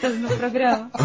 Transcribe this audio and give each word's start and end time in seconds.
Tiquititas 0.00 0.14
no 0.16 0.36
programa? 0.36 0.90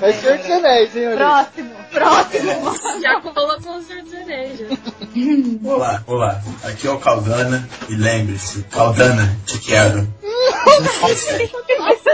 É 0.00 0.12
Senhor 0.12 0.38
dos 0.38 0.50
Anéis, 0.50 0.92
senhores. 0.92 1.18
Próximo, 1.18 1.70
próximo. 1.90 3.00
Já 3.02 3.20
colocou 3.20 3.76
o 3.76 3.82
Senhor 3.82 4.02
dos 4.04 4.14
Anéis. 4.14 4.60
Olá, 5.64 6.02
olá. 6.06 6.42
Aqui 6.62 6.86
é 6.86 6.90
o 6.90 6.98
Caldana 6.98 7.68
e 7.88 7.94
lembre-se, 7.96 8.62
Caldana, 8.64 9.36
te 9.44 9.58
quero. 9.58 10.06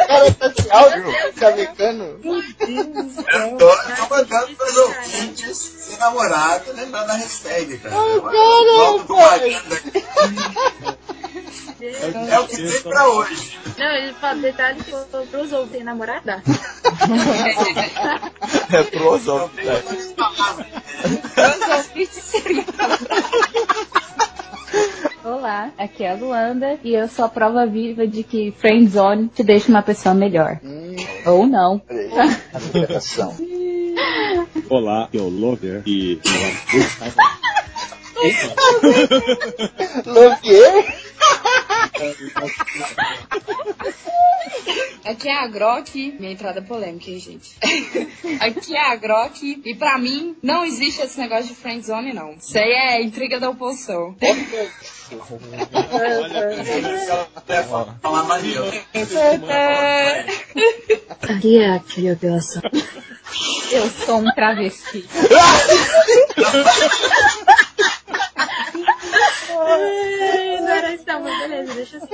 Cara, 0.06 0.32
tá 0.32 0.46
esse 0.46 0.70
áudio 0.70 1.04
chavecando. 1.38 2.20
Eu 2.24 3.56
tô, 3.58 3.70
eu 3.70 3.96
tô 3.96 4.14
mandando 4.14 4.56
pros 4.56 4.76
ouvintes 4.76 5.56
ser 5.58 5.98
namorado, 5.98 6.72
lembrando 6.74 7.10
a 7.10 7.14
hashtag, 7.14 7.78
cara. 7.78 7.94
Propaganda 7.94 9.74
aqui. 9.74 11.03
É 11.86 12.38
o 12.40 12.46
que 12.48 12.56
tem 12.56 12.82
pra 12.82 13.08
hoje. 13.08 13.58
Não, 13.78 13.86
ele 13.96 14.12
fala 14.14 14.40
detalhe 14.40 14.82
que 14.82 14.90
eu- 14.92 15.26
pros 15.30 15.52
outros 15.52 15.70
tem 15.70 15.84
namorada. 15.84 16.42
É 18.72 18.82
pros 18.84 19.26
ouvintes. 19.28 19.84
Olá, 25.24 25.70
aqui 25.78 26.04
é 26.04 26.10
a 26.12 26.14
Luanda 26.14 26.78
e 26.84 26.94
eu 26.94 27.08
sou 27.08 27.24
a 27.24 27.28
prova 27.28 27.66
viva 27.66 28.06
de 28.06 28.22
que 28.22 28.52
Friendzone 28.58 29.28
te 29.28 29.42
deixa 29.42 29.68
uma 29.68 29.82
pessoa 29.82 30.14
melhor. 30.14 30.58
Ou 31.26 31.46
não. 31.46 31.80
Olá, 34.68 35.08
eu 35.12 35.28
Lover 35.28 35.82
e 35.86 36.20
Lovier? 40.06 41.03
Aqui 45.04 45.28
é 45.28 45.38
a 45.38 45.46
Grok, 45.46 46.16
minha 46.18 46.32
entrada 46.32 46.62
polêmica, 46.62 47.10
hein, 47.10 47.18
gente? 47.18 47.54
Aqui 48.40 48.74
é 48.74 48.92
a 48.92 48.96
Grok, 48.96 49.60
e 49.62 49.74
pra 49.74 49.98
mim 49.98 50.34
não 50.42 50.64
existe 50.64 51.02
esse 51.02 51.18
negócio 51.18 51.48
de 51.48 51.54
friendzone, 51.54 52.14
não. 52.14 52.32
Isso 52.32 52.56
aí 52.56 52.70
é 52.70 53.02
intriga 53.02 53.38
da 53.38 53.50
oposição. 53.50 54.16
Falar 58.00 58.24
Maria. 58.24 58.60
Aqui 61.22 61.58
é 61.58 61.68
a. 61.68 61.82
Eu 63.70 63.90
sou 63.90 64.20
um 64.20 64.32
travesti. 64.32 65.06
Não 70.60 70.68
era 70.68 70.94
isso, 70.94 71.04
mas 71.06 71.38
beleza, 71.38 71.74
deixa 71.74 71.96
assim. 71.98 72.08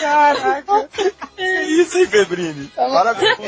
Caraca. 0.00 0.88
Que 1.36 1.60
isso, 1.62 1.98
hein, 1.98 2.06
Febrini? 2.06 2.72
Parabéns. 2.76 3.38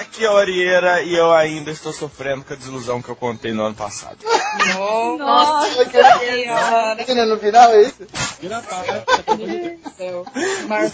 Aqui 0.00 0.24
é 0.24 0.28
a 0.28 0.32
Orieira 0.32 1.02
e 1.02 1.14
eu 1.14 1.30
ainda 1.30 1.70
estou 1.70 1.92
sofrendo 1.92 2.42
com 2.42 2.54
a 2.54 2.56
desilusão 2.56 3.02
que 3.02 3.10
eu 3.10 3.14
contei 3.14 3.52
no 3.52 3.64
ano 3.64 3.74
passado. 3.74 4.16
Nossa 5.18 5.84
senhora 5.90 6.94
Menina, 6.96 7.26
no 7.26 7.38
final 7.38 7.70
é 7.70 7.82
isso? 7.82 8.06
Mar... 10.66 10.90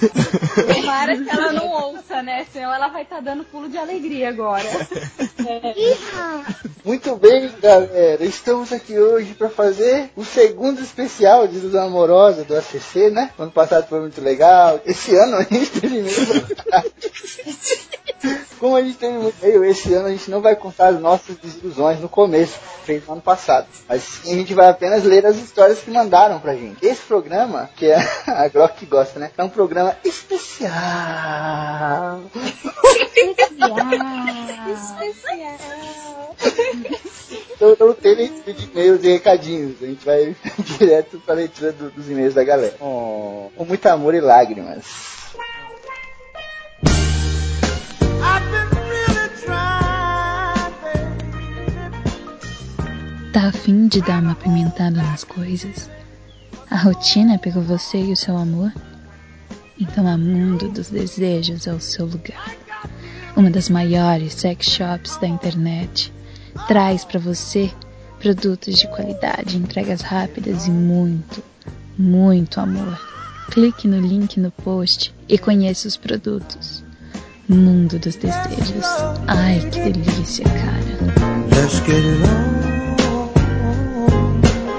Tomara 0.74 1.16
que 1.16 1.30
ela 1.30 1.52
não 1.52 1.68
ouça, 1.68 2.20
né? 2.20 2.44
Senão 2.52 2.74
ela 2.74 2.88
vai 2.88 3.02
estar 3.02 3.20
dando 3.20 3.44
pulo 3.44 3.68
de 3.68 3.78
alegria 3.78 4.28
agora. 4.28 4.68
Muito 6.84 7.14
bem, 7.14 7.48
galera. 7.62 8.24
Estamos 8.24 8.72
aqui 8.72 8.98
hoje 8.98 9.34
para 9.34 9.48
fazer 9.48 10.10
o 10.16 10.24
segundo 10.24 10.80
especial 10.80 11.46
de 11.46 11.58
Ilusão 11.58 11.86
Amorosa 11.86 12.42
do 12.42 12.56
ACC, 12.56 13.10
né? 13.10 13.30
Ano 13.38 13.52
passado 13.52 13.86
foi 13.88 14.00
muito 14.00 14.20
legal. 14.20 14.80
Esse 14.84 15.14
ano 15.14 15.36
a 15.38 15.44
gente 15.44 15.80
teve 15.80 16.02
meio. 16.02 16.16
Como 18.58 18.74
a 18.74 18.82
gente 18.82 18.95
teve 18.96 19.18
muito 19.18 19.36
meio, 19.44 19.64
esse 19.64 19.92
ano 19.94 20.08
a 20.08 20.10
gente 20.10 20.30
não 20.30 20.40
vai 20.40 20.56
contar 20.56 20.88
as 20.88 21.00
nossas 21.00 21.36
desilusões 21.36 22.00
no 22.00 22.08
começo, 22.08 22.58
feito 22.84 23.06
no 23.06 23.12
ano 23.14 23.22
passado. 23.22 23.66
Mas 23.88 24.02
sim, 24.02 24.32
a 24.32 24.36
gente 24.36 24.54
vai 24.54 24.68
apenas 24.68 25.04
ler 25.04 25.24
as 25.26 25.36
histórias 25.36 25.78
que 25.80 25.90
mandaram 25.90 26.38
pra 26.40 26.54
gente. 26.54 26.84
Esse 26.84 27.02
programa, 27.02 27.68
que 27.76 27.86
é 27.86 27.96
a 28.26 28.48
Glock 28.48 28.74
que 28.76 28.86
gosta, 28.86 29.18
né? 29.18 29.30
É 29.36 29.42
um 29.42 29.48
programa 29.48 29.96
especial. 30.04 30.70
Então 37.54 37.74
não 37.80 37.94
tem 37.94 38.14
de 38.16 38.64
e-mails 38.64 39.02
e 39.02 39.08
recadinhos. 39.08 39.82
A 39.82 39.86
gente 39.86 40.04
vai 40.04 40.36
direto 40.78 41.18
pra 41.24 41.34
leitura 41.34 41.72
do- 41.72 41.90
dos 41.90 42.10
e-mails 42.10 42.34
da 42.34 42.44
galera. 42.44 42.76
Oh. 42.80 43.50
Com 43.56 43.64
muito 43.64 43.86
amor 43.86 44.14
e 44.14 44.20
lágrimas. 44.20 44.84
Tá 53.36 53.48
afim 53.48 53.86
de 53.86 54.00
dar 54.00 54.22
uma 54.22 54.34
pimentada 54.34 54.96
nas 54.96 55.22
coisas? 55.22 55.90
A 56.70 56.76
rotina 56.78 57.38
pegou 57.38 57.62
você 57.62 57.98
e 57.98 58.10
o 58.10 58.16
seu 58.16 58.34
amor? 58.34 58.72
Então 59.78 60.08
a 60.08 60.16
Mundo 60.16 60.70
dos 60.70 60.88
Desejos 60.88 61.66
é 61.66 61.74
o 61.74 61.78
seu 61.78 62.06
lugar. 62.06 62.56
Uma 63.36 63.50
das 63.50 63.68
maiores 63.68 64.32
sex 64.32 64.70
shops 64.70 65.18
da 65.18 65.28
internet. 65.28 66.10
Traz 66.66 67.04
pra 67.04 67.20
você 67.20 67.70
produtos 68.20 68.78
de 68.78 68.88
qualidade, 68.88 69.58
entregas 69.58 70.00
rápidas 70.00 70.66
e 70.66 70.70
muito, 70.70 71.44
muito 71.98 72.58
amor. 72.58 72.98
Clique 73.50 73.86
no 73.86 74.00
link 74.00 74.40
no 74.40 74.50
post 74.50 75.14
e 75.28 75.36
conheça 75.36 75.86
os 75.86 75.98
produtos. 75.98 76.82
Mundo 77.46 77.98
dos 77.98 78.16
Desejos. 78.16 78.86
Ai, 79.26 79.60
que 79.70 79.90
delícia, 79.90 80.46
cara. 80.46 81.66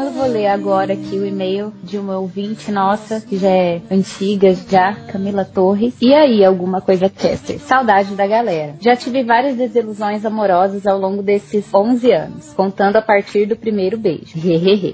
Então 0.00 0.08
eu 0.08 0.14
vou 0.14 0.26
ler 0.26 0.46
agora 0.46 0.94
aqui 0.94 1.18
o 1.18 1.26
e-mail 1.26 1.74
de 1.82 1.98
uma 1.98 2.18
ouvinte 2.18 2.72
nossa, 2.72 3.20
que 3.20 3.36
já 3.36 3.50
é 3.50 3.82
antiga 3.90 4.54
já, 4.54 4.94
Camila 4.94 5.44
Torres. 5.44 5.94
E 6.00 6.14
aí, 6.14 6.42
alguma 6.42 6.80
coisa 6.80 7.10
caster? 7.10 7.58
Saudade 7.58 8.14
da 8.14 8.26
galera. 8.26 8.76
Já 8.80 8.96
tive 8.96 9.22
várias 9.22 9.56
desilusões 9.56 10.24
amorosas 10.24 10.86
ao 10.86 10.98
longo 10.98 11.22
desses 11.22 11.66
11 11.74 12.12
anos, 12.12 12.54
contando 12.54 12.96
a 12.96 13.02
partir 13.02 13.44
do 13.44 13.54
primeiro 13.54 13.98
beijo. 13.98 14.38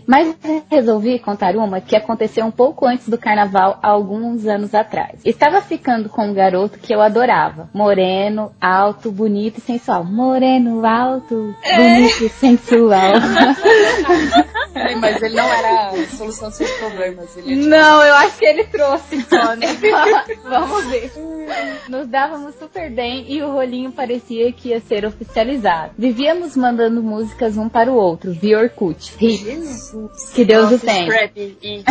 Mas 0.08 0.37
resolvi 0.69 1.20
contar 1.20 1.55
uma 1.55 1.81
que 1.81 1.94
aconteceu 1.94 2.44
um 2.44 2.50
pouco 2.50 2.85
antes 2.85 3.08
do 3.08 3.17
carnaval, 3.17 3.79
há 3.81 3.91
alguns 3.91 4.44
anos 4.44 4.75
atrás. 4.75 5.20
Estava 5.25 5.62
ficando 5.62 6.08
com 6.08 6.26
um 6.26 6.35
garoto 6.35 6.81
que 6.81 6.93
eu 6.93 7.00
adorava. 7.00 7.70
Moreno, 7.73 8.50
alto, 8.61 9.12
bonito 9.12 9.58
e 9.58 9.61
sensual. 9.61 10.03
Moreno, 10.03 10.85
alto, 10.85 11.55
bonito 11.76 12.25
e 12.25 12.29
sensual. 12.29 13.12
mas 15.00 15.22
ele 15.22 15.34
não 15.37 15.44
era 15.44 15.88
a 15.90 16.06
solução 16.16 16.48
dos 16.48 16.56
seus 16.56 16.70
problemas. 16.72 17.37
Ele 17.37 17.52
é 17.52 17.56
tipo- 17.56 17.69
Não, 17.69 18.02
eu 18.02 18.14
acho 18.16 18.38
que 18.38 18.44
ele 18.44 18.64
trouxe 18.64 19.22
só, 19.22 19.54
né? 19.56 19.66
Vamos 20.44 20.84
ver. 20.87 21.12
Nos 21.88 22.06
dávamos 22.08 22.54
super 22.56 22.90
bem 22.90 23.25
e 23.28 23.40
o 23.43 23.52
rolinho 23.52 23.93
parecia 23.93 24.52
que 24.52 24.70
ia 24.70 24.81
ser 24.81 25.04
oficializado. 25.04 25.93
Vivíamos 25.96 26.56
mandando 26.56 27.02
músicas 27.02 27.56
um 27.56 27.69
para 27.69 27.90
o 27.90 27.94
outro, 27.94 28.32
via 28.32 28.58
Orkut. 28.58 29.12
Que 30.34 30.44
Deus 30.44 30.72
o 30.72 30.78
tenha. 30.78 31.31
E 31.62 31.84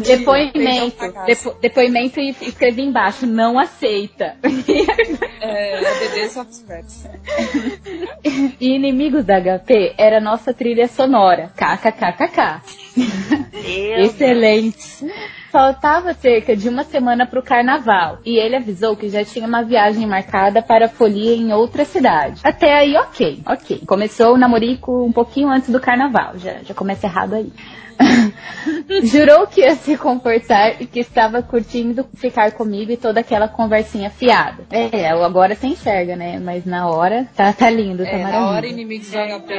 Depoimento, 0.00 1.12
depo- 1.26 1.56
depoimento 1.60 2.20
e 2.20 2.30
escrevi 2.42 2.82
embaixo, 2.82 3.26
não 3.26 3.58
aceita. 3.58 4.36
É, 5.40 6.28
Soft 6.28 6.52
Scraps. 6.52 7.04
E 8.60 8.74
Inimigos 8.74 9.24
da 9.24 9.40
HP 9.40 9.94
era 9.98 10.20
nossa 10.20 10.52
trilha 10.54 10.86
sonora. 10.88 10.99
KKKKK. 11.56 12.60
Excelente. 13.98 15.06
Faltava 15.50 16.14
cerca 16.14 16.56
de 16.56 16.68
uma 16.68 16.84
semana 16.84 17.26
para 17.26 17.40
o 17.40 17.42
carnaval 17.42 18.18
e 18.24 18.38
ele 18.38 18.54
avisou 18.54 18.96
que 18.96 19.08
já 19.08 19.24
tinha 19.24 19.46
uma 19.46 19.64
viagem 19.64 20.06
marcada 20.06 20.62
para 20.62 20.86
a 20.86 20.88
folia 20.88 21.34
em 21.34 21.52
outra 21.52 21.84
cidade. 21.84 22.40
Até 22.44 22.72
aí, 22.72 22.96
ok, 22.96 23.42
ok. 23.44 23.82
Começou 23.84 24.34
o 24.34 24.38
namorico 24.38 25.04
um 25.04 25.10
pouquinho 25.10 25.48
antes 25.50 25.68
do 25.70 25.80
carnaval, 25.80 26.38
já, 26.38 26.58
já 26.62 26.72
começa 26.72 27.06
errado 27.06 27.34
aí. 27.34 27.52
Jurou 29.04 29.46
que 29.46 29.60
ia 29.60 29.74
se 29.76 29.96
comportar 29.96 30.80
e 30.80 30.86
que 30.86 31.00
estava 31.00 31.42
curtindo 31.42 32.06
ficar 32.14 32.52
comigo 32.52 32.90
e 32.90 32.96
toda 32.96 33.20
aquela 33.20 33.48
conversinha 33.48 34.10
fiada. 34.10 34.64
É, 34.70 35.10
agora 35.10 35.54
você 35.54 35.66
enxerga, 35.68 36.16
né? 36.16 36.38
Mas 36.38 36.64
na 36.64 36.88
hora 36.88 37.28
tá, 37.36 37.52
tá 37.52 37.70
lindo, 37.70 38.04
tá 38.04 38.10
É, 38.10 38.18
na 38.18 38.24
maravilha. 38.24 38.50
hora 38.56 38.66
inimigos 38.66 39.10
do 39.10 39.16
HP. 39.16 39.54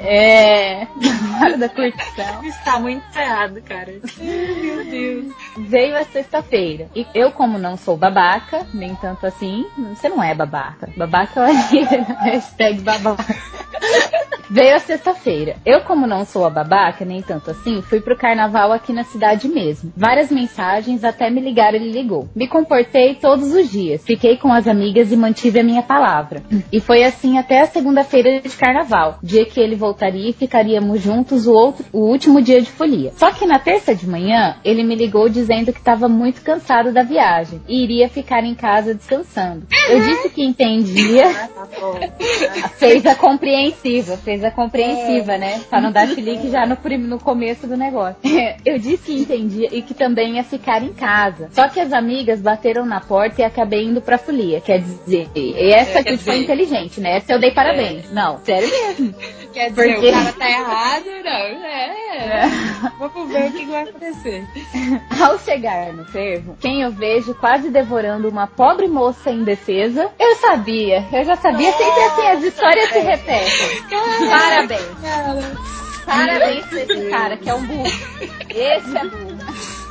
É, 0.00 0.86
na 0.96 1.40
hora 1.44 1.58
da 1.58 1.68
curtição. 1.68 2.44
Está 2.44 2.78
muito 2.78 3.04
errado, 3.16 3.60
cara. 3.62 3.92
Meu 4.18 4.84
Deus. 4.84 5.32
Veio 5.58 5.96
a 5.96 6.04
sexta-feira. 6.04 6.88
E 6.94 7.06
eu, 7.14 7.32
como 7.32 7.58
não 7.58 7.76
sou 7.76 7.96
babaca, 7.96 8.66
nem 8.72 8.94
tanto 8.96 9.26
assim, 9.26 9.64
você 9.94 10.08
não 10.08 10.22
é 10.22 10.34
babaca. 10.34 10.88
Babaca 10.96 11.40
é 11.40 11.52
o 11.52 12.24
hashtag 12.24 12.80
babaca. 12.80 13.24
Veio 14.50 14.76
a 14.76 14.78
sexta-feira. 14.78 15.56
Eu, 15.64 15.80
como 15.82 16.06
não 16.06 16.24
sou 16.24 16.44
a 16.46 16.50
babaca, 16.50 17.04
nem 17.04 17.22
tanto 17.22 17.50
assim, 17.50 17.63
fui 17.82 18.00
pro 18.00 18.16
carnaval 18.16 18.72
aqui 18.72 18.92
na 18.92 19.04
cidade 19.04 19.48
mesmo. 19.48 19.92
Várias 19.96 20.30
mensagens, 20.30 21.04
até 21.04 21.30
me 21.30 21.40
ligar 21.40 21.74
ele 21.74 21.90
ligou. 21.90 22.28
Me 22.34 22.48
comportei 22.48 23.14
todos 23.14 23.52
os 23.52 23.70
dias. 23.70 24.02
Fiquei 24.04 24.36
com 24.36 24.52
as 24.52 24.66
amigas 24.66 25.12
e 25.12 25.16
mantive 25.16 25.60
a 25.60 25.64
minha 25.64 25.82
palavra. 25.82 26.42
E 26.72 26.80
foi 26.80 27.04
assim 27.04 27.38
até 27.38 27.60
a 27.60 27.66
segunda-feira 27.66 28.40
de 28.40 28.56
carnaval, 28.56 29.18
dia 29.22 29.44
que 29.44 29.60
ele 29.60 29.74
voltaria 29.74 30.30
e 30.30 30.32
ficaríamos 30.32 31.00
juntos 31.00 31.46
o, 31.46 31.52
outro, 31.52 31.84
o 31.92 32.00
último 32.00 32.40
dia 32.40 32.60
de 32.60 32.70
folia. 32.70 33.12
Só 33.16 33.30
que 33.30 33.46
na 33.46 33.58
terça 33.58 33.94
de 33.94 34.08
manhã, 34.08 34.56
ele 34.64 34.82
me 34.82 34.94
ligou 34.94 35.28
dizendo 35.28 35.72
que 35.72 35.78
estava 35.78 36.08
muito 36.08 36.42
cansado 36.42 36.92
da 36.92 37.02
viagem 37.02 37.60
e 37.68 37.82
iria 37.82 38.08
ficar 38.08 38.44
em 38.44 38.54
casa 38.54 38.94
descansando. 38.94 39.66
Eu 39.88 40.00
disse 40.00 40.30
que 40.30 40.42
entendia. 40.42 41.24
fez 42.76 43.06
a 43.06 43.14
compreensiva, 43.14 44.16
fez 44.16 44.44
a 44.44 44.50
compreensiva, 44.50 45.36
né? 45.38 45.60
Pra 45.68 45.80
não 45.80 45.92
dar 45.92 46.08
chilique 46.08 46.50
já 46.50 46.66
no, 46.66 46.76
no 46.98 47.18
começo 47.18 47.53
do 47.66 47.76
negócio. 47.76 48.16
Eu 48.64 48.78
disse 48.78 49.04
que 49.04 49.20
entendia 49.20 49.68
e 49.72 49.82
que 49.82 49.94
também 49.94 50.36
ia 50.36 50.44
ficar 50.44 50.82
em 50.82 50.92
casa. 50.92 51.48
Só 51.52 51.68
que 51.68 51.78
as 51.80 51.92
amigas 51.92 52.40
bateram 52.40 52.84
na 52.84 53.00
porta 53.00 53.40
e 53.40 53.44
acabei 53.44 53.84
indo 53.84 54.00
pra 54.00 54.18
folia. 54.18 54.60
Quer 54.60 54.80
dizer, 54.80 55.28
essa 55.56 55.98
É, 55.98 56.00
aqui 56.00 56.10
quer 56.10 56.18
foi 56.18 56.32
dizer- 56.34 56.36
inteligente, 56.44 57.00
né? 57.00 57.16
Essa 57.18 57.32
eu 57.32 57.38
dei 57.40 57.50
parabéns. 57.52 58.10
Não, 58.12 58.38
sério 58.44 58.68
mesmo. 58.68 59.14
Quer 59.54 59.70
dizer, 59.70 59.92
Porque- 59.94 60.08
o 60.08 60.12
cara 60.12 60.32
tá 60.32 60.50
errado? 60.50 61.04
Não, 61.04 61.30
é. 61.30 62.42
Vamos 62.98 63.32
ver 63.32 63.48
o 63.48 63.52
que 63.52 63.64
vai 63.66 63.82
acontecer. 63.84 64.44
Ao 65.22 65.38
chegar 65.38 65.92
no 65.92 66.04
fervo, 66.06 66.56
quem 66.60 66.82
eu 66.82 66.90
vejo 66.90 67.34
quase 67.36 67.70
devorando 67.70 68.28
uma 68.28 68.48
pobre 68.48 68.88
moça 68.88 69.30
indefesa, 69.30 70.10
eu 70.18 70.34
sabia, 70.36 71.04
eu 71.12 71.24
já 71.24 71.36
sabia, 71.36 71.70
sempre 71.72 72.02
assim, 72.02 72.26
as 72.26 72.42
histórias 72.42 72.88
se 72.88 72.98
repetem. 72.98 74.28
Parabéns. 74.28 74.82
Parabéns 76.04 76.66
pra 76.66 76.82
esse 76.82 77.10
cara, 77.10 77.36
que 77.36 77.48
é 77.48 77.54
um 77.54 77.66
burro. 77.66 77.86
Esse 78.50 78.96
é 78.96 79.04
burro. 79.08 79.38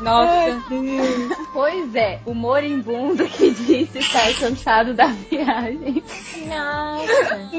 Nossa. 0.03 0.61
Pois 1.53 1.95
é, 1.95 2.19
o 2.25 2.33
moribundo 2.33 3.25
que 3.27 3.51
disse 3.51 3.99
estar 3.99 4.33
cansado 4.39 4.93
da 4.93 5.07
viagem. 5.07 6.03
Nossa. 6.47 7.49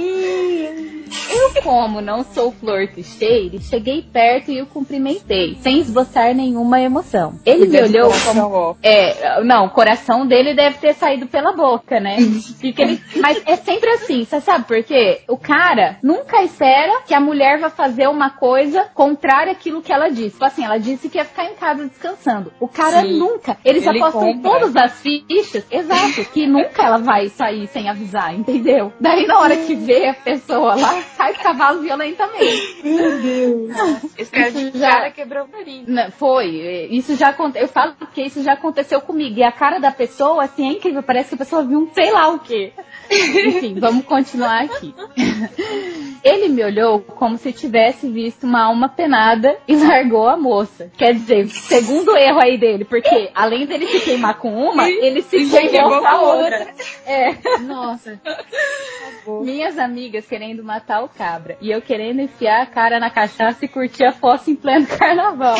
Eu, 1.30 1.62
como 1.62 2.00
não 2.00 2.24
sou 2.24 2.50
flor 2.52 2.88
que 2.88 3.02
cheire, 3.02 3.60
cheguei 3.62 4.02
perto 4.02 4.50
e 4.50 4.60
o 4.60 4.66
cumprimentei, 4.66 5.56
sem 5.60 5.78
esboçar 5.78 6.34
nenhuma 6.34 6.80
emoção. 6.80 7.38
Ele 7.46 7.66
me 7.66 7.80
olhou 7.82 8.10
como. 8.26 8.76
É, 8.82 9.40
não, 9.42 9.66
o 9.66 9.70
coração 9.70 10.26
dele 10.26 10.54
deve 10.54 10.78
ter 10.78 10.92
saído 10.94 11.26
pela 11.26 11.52
boca, 11.52 12.00
né? 12.00 12.16
Ele- 12.76 13.00
Mas 13.16 13.40
é 13.46 13.56
sempre 13.56 13.88
assim, 13.90 14.24
você 14.24 14.40
sabe 14.40 14.64
por 14.66 14.82
quê? 14.82 15.22
O 15.28 15.36
cara 15.38 15.98
nunca 16.02 16.42
espera 16.42 17.02
que 17.06 17.14
a 17.14 17.20
mulher 17.20 17.58
vai 17.60 17.70
fazer 17.70 18.08
uma 18.08 18.30
coisa 18.30 18.84
contrária 18.92 19.52
àquilo 19.52 19.82
que 19.82 19.92
ela 19.92 20.08
disse. 20.10 20.30
Tipo 20.32 20.44
assim, 20.44 20.64
ela 20.64 20.78
disse 20.78 21.08
que 21.08 21.18
ia 21.18 21.24
ficar 21.24 21.44
em 21.44 21.54
casa 21.54 21.86
descansando. 21.86 22.33
O 22.60 22.68
cara 22.68 23.02
Sim. 23.02 23.18
nunca. 23.18 23.56
Eles 23.64 23.86
Ele 23.86 23.98
apostam 23.98 24.20
compra. 24.34 24.50
todas 24.50 24.76
as 24.76 25.00
fichas, 25.00 25.64
exato, 25.70 26.24
que 26.32 26.46
nunca 26.48 26.82
ela 26.82 26.98
vai 26.98 27.28
sair 27.28 27.66
sem 27.68 27.88
avisar, 27.88 28.34
entendeu? 28.34 28.92
Daí 29.00 29.26
na 29.26 29.38
hora 29.40 29.56
que 29.56 29.74
vê 29.74 30.08
a 30.08 30.14
pessoa 30.14 30.74
lá, 30.74 31.02
sai 31.16 31.32
o 31.32 31.38
cavalo 31.38 31.80
violentamente. 31.82 32.82
Esse 34.18 34.30
cara 34.30 34.50
de 34.50 34.68
Isso 34.68 34.78
já- 34.78 34.90
cara 34.90 35.10
quebrou 35.10 35.44
o 35.44 35.48
nariz. 35.48 35.84
Não, 35.86 36.10
foi, 36.10 36.88
isso 36.90 37.14
já 37.16 37.28
aconteceu. 37.28 37.62
Eu 37.62 37.68
falo 37.68 37.94
porque 37.98 38.22
isso 38.22 38.42
já 38.42 38.52
aconteceu 38.54 39.00
comigo. 39.00 39.38
E 39.38 39.42
a 39.42 39.52
cara 39.52 39.78
da 39.78 39.90
pessoa, 39.90 40.44
assim, 40.44 40.68
é 40.68 40.72
incrível. 40.72 41.02
Parece 41.02 41.30
que 41.30 41.34
a 41.34 41.38
pessoa 41.38 41.62
viu 41.64 41.78
um 41.80 41.88
sei 41.92 42.10
lá 42.12 42.28
o 42.28 42.38
quê. 42.38 42.72
Enfim, 43.10 43.78
vamos 43.78 44.04
continuar 44.04 44.62
aqui. 44.62 44.94
Ele 46.24 46.48
me 46.48 46.64
olhou 46.64 47.00
como 47.00 47.36
se 47.36 47.52
tivesse 47.52 48.08
visto 48.08 48.44
uma 48.44 48.62
alma 48.62 48.88
penada 48.88 49.58
e 49.68 49.76
largou 49.76 50.26
a 50.26 50.38
moça. 50.38 50.90
Quer 50.96 51.12
dizer, 51.12 51.48
segundo 51.48 52.16
erro 52.16 52.40
aí 52.40 52.56
dele, 52.56 52.86
porque 52.86 53.30
além 53.34 53.66
dele 53.66 53.86
se 53.86 54.00
queimar 54.00 54.38
com 54.38 54.54
uma, 54.54 54.88
ele 54.88 55.20
se 55.20 55.36
queimou 55.50 56.00
com 56.00 56.06
a 56.06 56.18
com 56.18 56.24
outra. 56.24 56.74
É. 57.04 57.58
Nossa. 57.58 58.18
Minhas 59.42 59.78
amigas 59.78 60.26
querendo 60.26 60.64
matar 60.64 61.02
o 61.02 61.08
cabra 61.08 61.58
e 61.60 61.70
eu 61.70 61.82
querendo 61.82 62.20
enfiar 62.20 62.62
a 62.62 62.66
cara 62.66 62.98
na 62.98 63.10
cachaça 63.10 63.64
e 63.64 63.68
curtir 63.68 64.04
a 64.04 64.12
fossa 64.12 64.50
em 64.50 64.56
pleno 64.56 64.86
carnaval. 64.86 65.56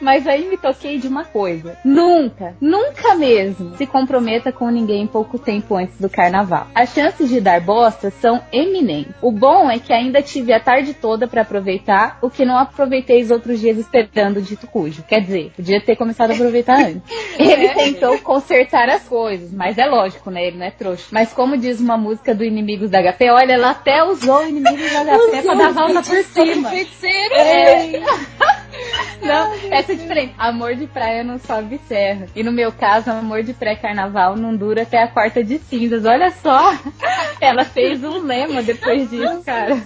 Mas 0.00 0.26
aí 0.26 0.48
me 0.48 0.56
toquei 0.56 0.98
de 0.98 1.08
uma 1.08 1.24
coisa. 1.24 1.76
Nunca, 1.84 2.54
nunca 2.60 3.14
mesmo 3.14 3.76
se 3.76 3.86
comprometa 3.86 4.50
com 4.52 4.68
ninguém 4.70 5.06
pouco 5.06 5.38
tempo 5.38 5.76
antes 5.76 5.98
do 5.98 6.08
carnaval. 6.08 6.68
As 6.74 6.92
chances 6.92 7.28
de 7.28 7.40
dar 7.40 7.60
bosta 7.60 8.10
são 8.10 8.42
eminentes. 8.52 9.14
O 9.20 9.30
bom 9.30 9.70
é 9.70 9.78
que 9.78 9.92
ainda 9.92 10.22
tive 10.22 10.52
a 10.52 10.60
tarde 10.60 10.94
toda 10.94 11.28
pra 11.28 11.42
aproveitar, 11.42 12.18
o 12.22 12.30
que 12.30 12.44
não 12.44 12.56
aproveitei 12.56 13.22
os 13.22 13.30
outros 13.30 13.60
dias 13.60 13.78
esperando 13.78 14.38
o 14.38 14.42
dito 14.42 14.66
cujo. 14.66 15.02
Quer 15.02 15.20
dizer, 15.20 15.52
podia 15.54 15.80
ter 15.80 15.96
começado 15.96 16.30
a 16.30 16.34
aproveitar 16.34 16.80
antes. 16.80 17.02
Ele 17.38 17.68
tentou 17.68 18.18
consertar 18.18 18.88
as 18.88 19.02
coisas, 19.08 19.52
mas 19.52 19.78
é 19.78 19.86
lógico, 19.86 20.30
né? 20.30 20.46
Ele 20.46 20.58
não 20.58 20.66
é 20.66 20.70
trouxa. 20.70 21.06
Mas 21.10 21.32
como 21.32 21.56
diz 21.56 21.80
uma 21.80 21.96
música 21.96 22.34
do 22.34 22.44
Inimigos 22.44 22.90
da 22.90 23.00
HP, 23.00 23.30
olha, 23.30 23.52
ela 23.52 23.70
até 23.70 24.02
usou 24.04 24.46
Inimigos 24.46 24.92
da 24.92 25.04
HP 25.04 25.42
pra 25.42 25.54
dar 25.54 25.72
volta 25.72 26.02
por 26.02 26.24
cima. 26.24 26.70
Feiticeiro! 26.70 27.34
É. 27.34 28.59
Não, 29.22 29.54
essa 29.70 29.92
é 29.92 29.94
diferente. 29.94 30.34
Amor 30.38 30.74
de 30.74 30.86
praia 30.86 31.22
não 31.22 31.38
sobe 31.38 31.78
serra. 31.86 32.26
E 32.34 32.42
no 32.42 32.52
meu 32.52 32.72
caso, 32.72 33.10
amor 33.10 33.42
de 33.42 33.52
pré-carnaval 33.52 34.36
não 34.36 34.56
dura 34.56 34.82
até 34.82 35.02
a 35.02 35.08
quarta 35.08 35.42
de 35.44 35.58
cinzas. 35.58 36.04
Olha 36.04 36.30
só! 36.30 36.72
Ela 37.40 37.64
fez 37.64 38.02
um 38.04 38.18
lema 38.18 38.62
depois 38.62 39.08
disso, 39.08 39.42
cara. 39.44 39.76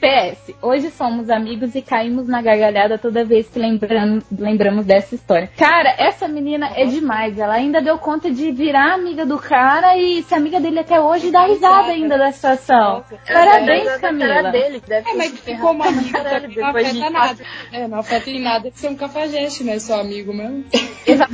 PS, 0.00 0.54
hoje 0.60 0.90
somos 0.90 1.30
amigos 1.30 1.74
e 1.74 1.82
caímos 1.82 2.26
na 2.26 2.42
gargalhada 2.42 2.98
toda 2.98 3.24
vez 3.24 3.48
que 3.48 3.58
lembramos, 3.58 4.24
lembramos 4.30 4.84
dessa 4.84 5.14
história. 5.14 5.50
Cara, 5.56 5.94
essa 5.98 6.28
menina 6.28 6.70
é 6.74 6.84
demais. 6.84 7.38
Ela 7.38 7.54
ainda 7.54 7.80
deu 7.80 7.98
conta 7.98 8.30
de 8.30 8.50
virar 8.52 8.94
amiga 8.94 9.24
do 9.24 9.38
cara 9.38 9.96
e 9.96 10.22
ser 10.22 10.34
amiga 10.34 10.60
dele 10.60 10.80
até 10.80 11.00
hoje 11.00 11.28
e 11.28 11.32
dar 11.32 11.48
risada 11.48 11.88
ainda 11.88 12.18
da 12.18 12.30
situação. 12.32 13.04
Parabéns, 13.26 13.96
Camila. 13.96 14.50
dele, 14.50 14.82
deve 14.86 15.10
É, 15.10 15.14
mas 15.14 15.38
ficou 15.40 15.72
uma 15.72 15.86
amiga 15.86 16.22
não 16.66 16.72
depois 16.72 16.92
de 16.92 17.02
afeta 17.02 17.10
nada. 17.10 17.44
É, 17.72 17.88
não 17.88 17.98
afeta 17.98 18.30
em 18.30 18.40
nada 18.40 18.70
ser 18.74 18.88
um 18.88 18.96
cafajeste, 18.96 19.64
né? 19.64 19.78
Seu 19.78 19.96
amigo 19.96 20.32
mesmo. 20.32 20.64
Exato. 21.06 21.32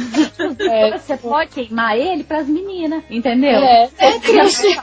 É. 0.61 0.99
Você 0.99 1.17
pode 1.17 1.51
queimar 1.51 1.97
ele 1.97 2.25
pras 2.25 2.47
meninas, 2.47 3.03
entendeu? 3.11 3.61
É, 3.62 3.89
é 3.99 4.12
Você 4.19 4.75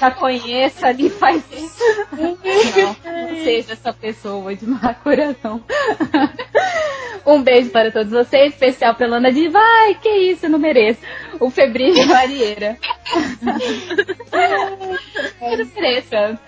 já, 0.00 0.10
conheça 0.12 0.86
ali, 0.86 1.10
faz 1.10 1.42
isso. 1.52 1.82
Não, 2.12 2.38
não 3.28 3.44
seja 3.44 3.72
essa 3.72 3.92
pessoa 3.92 4.54
de 4.54 4.66
má 4.66 4.94
coração. 4.94 5.62
Um 7.26 7.42
beijo 7.42 7.70
para 7.70 7.90
todos 7.90 8.12
vocês, 8.12 8.52
especial 8.52 8.94
pra 8.94 9.08
Lana 9.08 9.32
de 9.32 9.48
vai, 9.48 9.96
que 9.96 10.08
isso, 10.08 10.46
eu 10.46 10.50
não 10.50 10.60
mereço. 10.60 11.00
O 11.40 11.50
Febrinho 11.50 12.06
Marieira. 12.06 12.78
Que 14.30 15.62
interessante. 15.62 16.40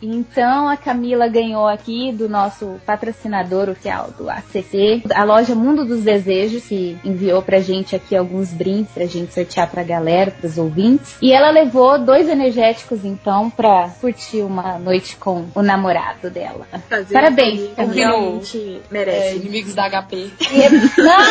Então 0.00 0.68
a 0.68 0.76
Camila 0.76 1.26
ganhou 1.28 1.66
aqui 1.66 2.12
do 2.12 2.28
nosso 2.28 2.80
patrocinador 2.86 3.68
oficial 3.68 4.10
do 4.16 4.30
ACC, 4.30 5.02
a 5.14 5.24
loja 5.24 5.54
Mundo 5.54 5.84
dos 5.84 6.02
Desejos, 6.02 6.64
que 6.66 6.96
enviou 7.04 7.42
pra 7.42 7.60
gente 7.60 7.96
aqui 7.96 8.14
alguns 8.16 8.50
brindes 8.50 8.92
pra 8.92 9.06
gente 9.06 9.34
sortear 9.34 9.68
pra 9.70 9.82
galera, 9.82 10.30
pros 10.30 10.56
ouvintes. 10.58 11.16
E 11.20 11.32
ela 11.32 11.50
levou 11.50 11.98
dois 11.98 12.28
energéticos 12.28 13.04
então 13.04 13.50
pra 13.50 13.88
curtir 14.00 14.42
uma 14.42 14.78
noite 14.78 15.16
com 15.16 15.46
o 15.54 15.62
namorado 15.62 16.30
dela. 16.30 16.66
Fazer 16.88 17.12
Parabéns, 17.14 17.60
o 17.60 17.68
que 17.68 17.74
Camila. 17.74 18.10
Realmente 18.10 18.80
É, 18.88 18.92
merece. 18.92 19.36
inimigos 19.36 19.74
da 19.74 19.88
HP. 19.90 20.30
Não, 20.98 21.24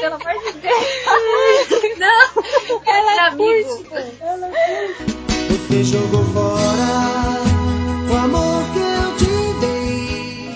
pelo 0.00 0.14
amor 0.14 0.42
de 0.44 0.52
Deus. 0.58 1.98
Não, 1.98 2.82
ela 2.86 3.14
é 3.14 3.18
amigo. 3.28 3.86
Você 5.48 5.84
jogou 5.84 6.24
fora 6.26 7.42
o 8.10 8.14
amor 8.16 8.64
que 8.72 8.78
eu 8.78 9.16
te 9.16 9.60
dei. 9.60 10.50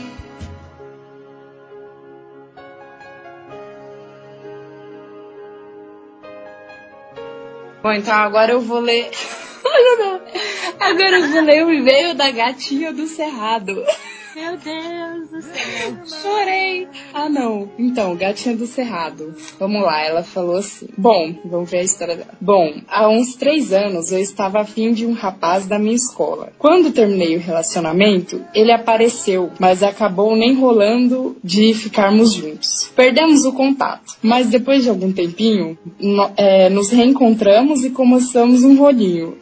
Bom, 7.82 7.92
então 7.92 8.14
agora 8.14 8.52
eu 8.52 8.60
vou 8.60 8.80
ler. 8.80 9.10
Agora 10.80 11.18
eu 11.18 11.28
vou 11.28 11.42
ler 11.42 11.64
o 11.64 11.72
e-mail 11.72 12.14
da 12.14 12.30
gatinha 12.30 12.92
do 12.92 13.06
Cerrado. 13.06 13.84
Meu 14.34 14.56
Deus 14.56 15.28
do 15.30 15.42
céu. 15.42 16.20
Chorei. 16.22 16.86
Ah, 17.12 17.28
não. 17.28 17.68
Então, 17.78 18.14
gatinha 18.14 18.56
do 18.56 18.66
Cerrado. 18.66 19.34
Vamos 19.58 19.82
lá, 19.82 20.02
ela 20.04 20.22
falou 20.22 20.56
assim. 20.56 20.86
Bom, 20.96 21.34
vamos 21.44 21.70
ver 21.70 21.78
a 21.78 21.82
história 21.82 22.16
dela. 22.16 22.30
Bom, 22.40 22.74
há 22.88 23.08
uns 23.08 23.34
três 23.34 23.72
anos 23.72 24.12
eu 24.12 24.18
estava 24.20 24.60
afim 24.60 24.92
de 24.92 25.04
um 25.04 25.12
rapaz 25.12 25.66
da 25.66 25.78
minha 25.78 25.94
escola. 25.96 26.52
Quando 26.58 26.92
terminei 26.92 27.36
o 27.36 27.40
relacionamento, 27.40 28.44
ele 28.54 28.70
apareceu, 28.72 29.50
mas 29.58 29.82
acabou 29.82 30.36
nem 30.36 30.54
rolando 30.54 31.36
de 31.42 31.74
ficarmos 31.74 32.32
juntos. 32.34 32.90
Perdemos 32.94 33.44
o 33.44 33.52
contato, 33.52 34.16
mas 34.22 34.48
depois 34.48 34.82
de 34.84 34.90
algum 34.90 35.12
tempinho, 35.12 35.76
no- 35.98 36.30
é, 36.36 36.68
nos 36.68 36.90
reencontramos 36.90 37.84
e 37.84 37.90
começamos 37.90 38.62
um 38.62 38.76
rolinho. 38.78 39.36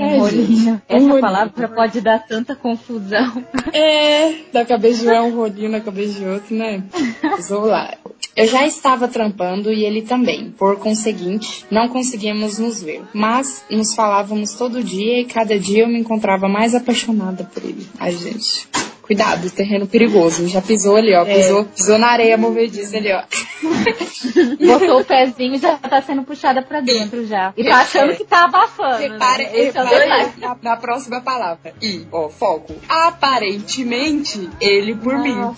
Um 0.00 0.18
rolinho. 0.18 0.46
gente, 0.46 0.70
um 0.70 0.80
Essa 0.88 0.98
rolinho. 0.98 1.20
palavra 1.20 1.68
pode 1.68 2.00
dar 2.00 2.18
tanta 2.26 2.54
confusão. 2.56 3.44
É, 3.72 4.34
da 4.52 4.64
cabeça 4.64 5.02
de 5.02 5.08
um 5.08 5.12
é 5.12 5.22
um 5.22 5.34
rodinho 5.36 5.70
na 5.70 5.80
cabeça 5.80 6.18
de 6.18 6.24
outro, 6.24 6.54
né? 6.54 6.82
Mas 7.22 7.48
vamos 7.48 7.68
lá. 7.68 7.94
Eu 8.36 8.46
já 8.46 8.66
estava 8.66 9.06
trampando 9.08 9.72
e 9.72 9.84
ele 9.84 10.02
também. 10.02 10.50
Por 10.50 10.76
conseguinte, 10.78 11.64
não 11.70 11.88
conseguíamos 11.88 12.58
nos 12.58 12.82
ver. 12.82 13.02
Mas 13.12 13.64
nos 13.70 13.94
falávamos 13.94 14.54
todo 14.54 14.82
dia 14.82 15.20
e 15.20 15.24
cada 15.24 15.58
dia 15.58 15.82
eu 15.84 15.88
me 15.88 15.98
encontrava 15.98 16.48
mais 16.48 16.74
apaixonada 16.74 17.44
por 17.44 17.62
ele. 17.64 17.86
Ai, 17.98 18.12
gente. 18.12 18.68
Cuidado, 19.10 19.50
terreno 19.50 19.88
perigoso. 19.88 20.46
Já 20.46 20.62
pisou 20.62 20.94
ali, 20.94 21.12
ó. 21.12 21.24
Pisou, 21.24 21.64
pisou 21.64 21.98
na 21.98 22.12
areia 22.12 22.36
movediça 22.36 22.96
ali, 22.96 23.12
ó. 23.12 23.24
Botou 24.78 25.00
o 25.00 25.04
pezinho 25.04 25.56
e 25.56 25.58
já 25.58 25.76
tá 25.78 26.00
sendo 26.00 26.22
puxada 26.22 26.62
pra 26.62 26.80
dentro 26.80 27.26
já. 27.26 27.52
E 27.56 27.64
tá 27.64 27.80
achando 27.80 28.14
que 28.14 28.22
tá 28.22 28.44
abafando. 28.44 28.98
Repare, 28.98 29.42
né? 29.42 29.50
É 29.52 29.62
repare 29.64 29.98
detalhe. 29.98 30.32
na, 30.38 30.56
na 30.62 30.76
próxima 30.76 31.20
palavra. 31.20 31.74
I, 31.82 32.06
ó, 32.12 32.28
foco. 32.28 32.72
Aparentemente, 32.88 34.48
ele 34.60 34.94
por 34.94 35.18
mim. 35.18 35.56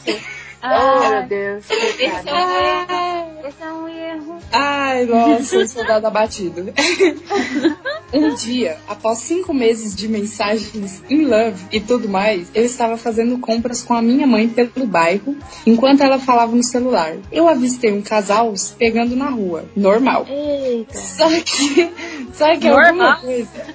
Oh, 0.63 0.67
Ah, 0.67 1.11
meu 1.11 1.23
Deus. 1.29 1.65
esse 1.69 2.05
é 2.29 2.35
um 2.35 2.39
erro. 2.39 3.49
Esse 3.49 3.63
é 3.63 3.73
um 3.73 3.89
erro. 3.89 4.39
Ai, 4.53 5.05
nossa, 5.07 5.59
um 5.59 5.67
soldado 5.67 6.07
abatido. 6.07 6.73
um 8.15 8.35
dia, 8.37 8.77
após 8.87 9.19
cinco 9.19 9.53
meses 9.53 9.97
de 9.97 10.07
mensagens 10.07 11.03
in 11.11 11.25
love 11.25 11.65
e 11.73 11.81
tudo 11.81 12.09
mais, 12.09 12.49
eu 12.55 12.65
estava 12.65 12.97
fazendo 12.97 13.39
compras 13.39 13.83
com 13.83 13.95
a 13.95 14.01
minha 14.03 14.27
mãe 14.27 14.49
pelo 14.49 14.87
bairro, 14.87 15.37
enquanto 15.67 16.03
ela 16.03 16.21
falava 16.21 16.55
no 16.55 16.63
celular. 16.63 17.17
Eu 17.33 17.49
avistei 17.49 17.91
um 17.93 18.03
casal 18.03 18.57
se 18.57 18.75
pegando 18.75 19.17
na 19.17 19.31
rua. 19.31 19.65
Normal. 19.75 20.27
Eita. 20.29 20.97
Só 20.97 21.29
que, 21.29 21.91
só 22.35 22.57
que 22.57 22.69
Normal? 22.69 23.13
alguma 23.13 23.17
coisa 23.17 23.67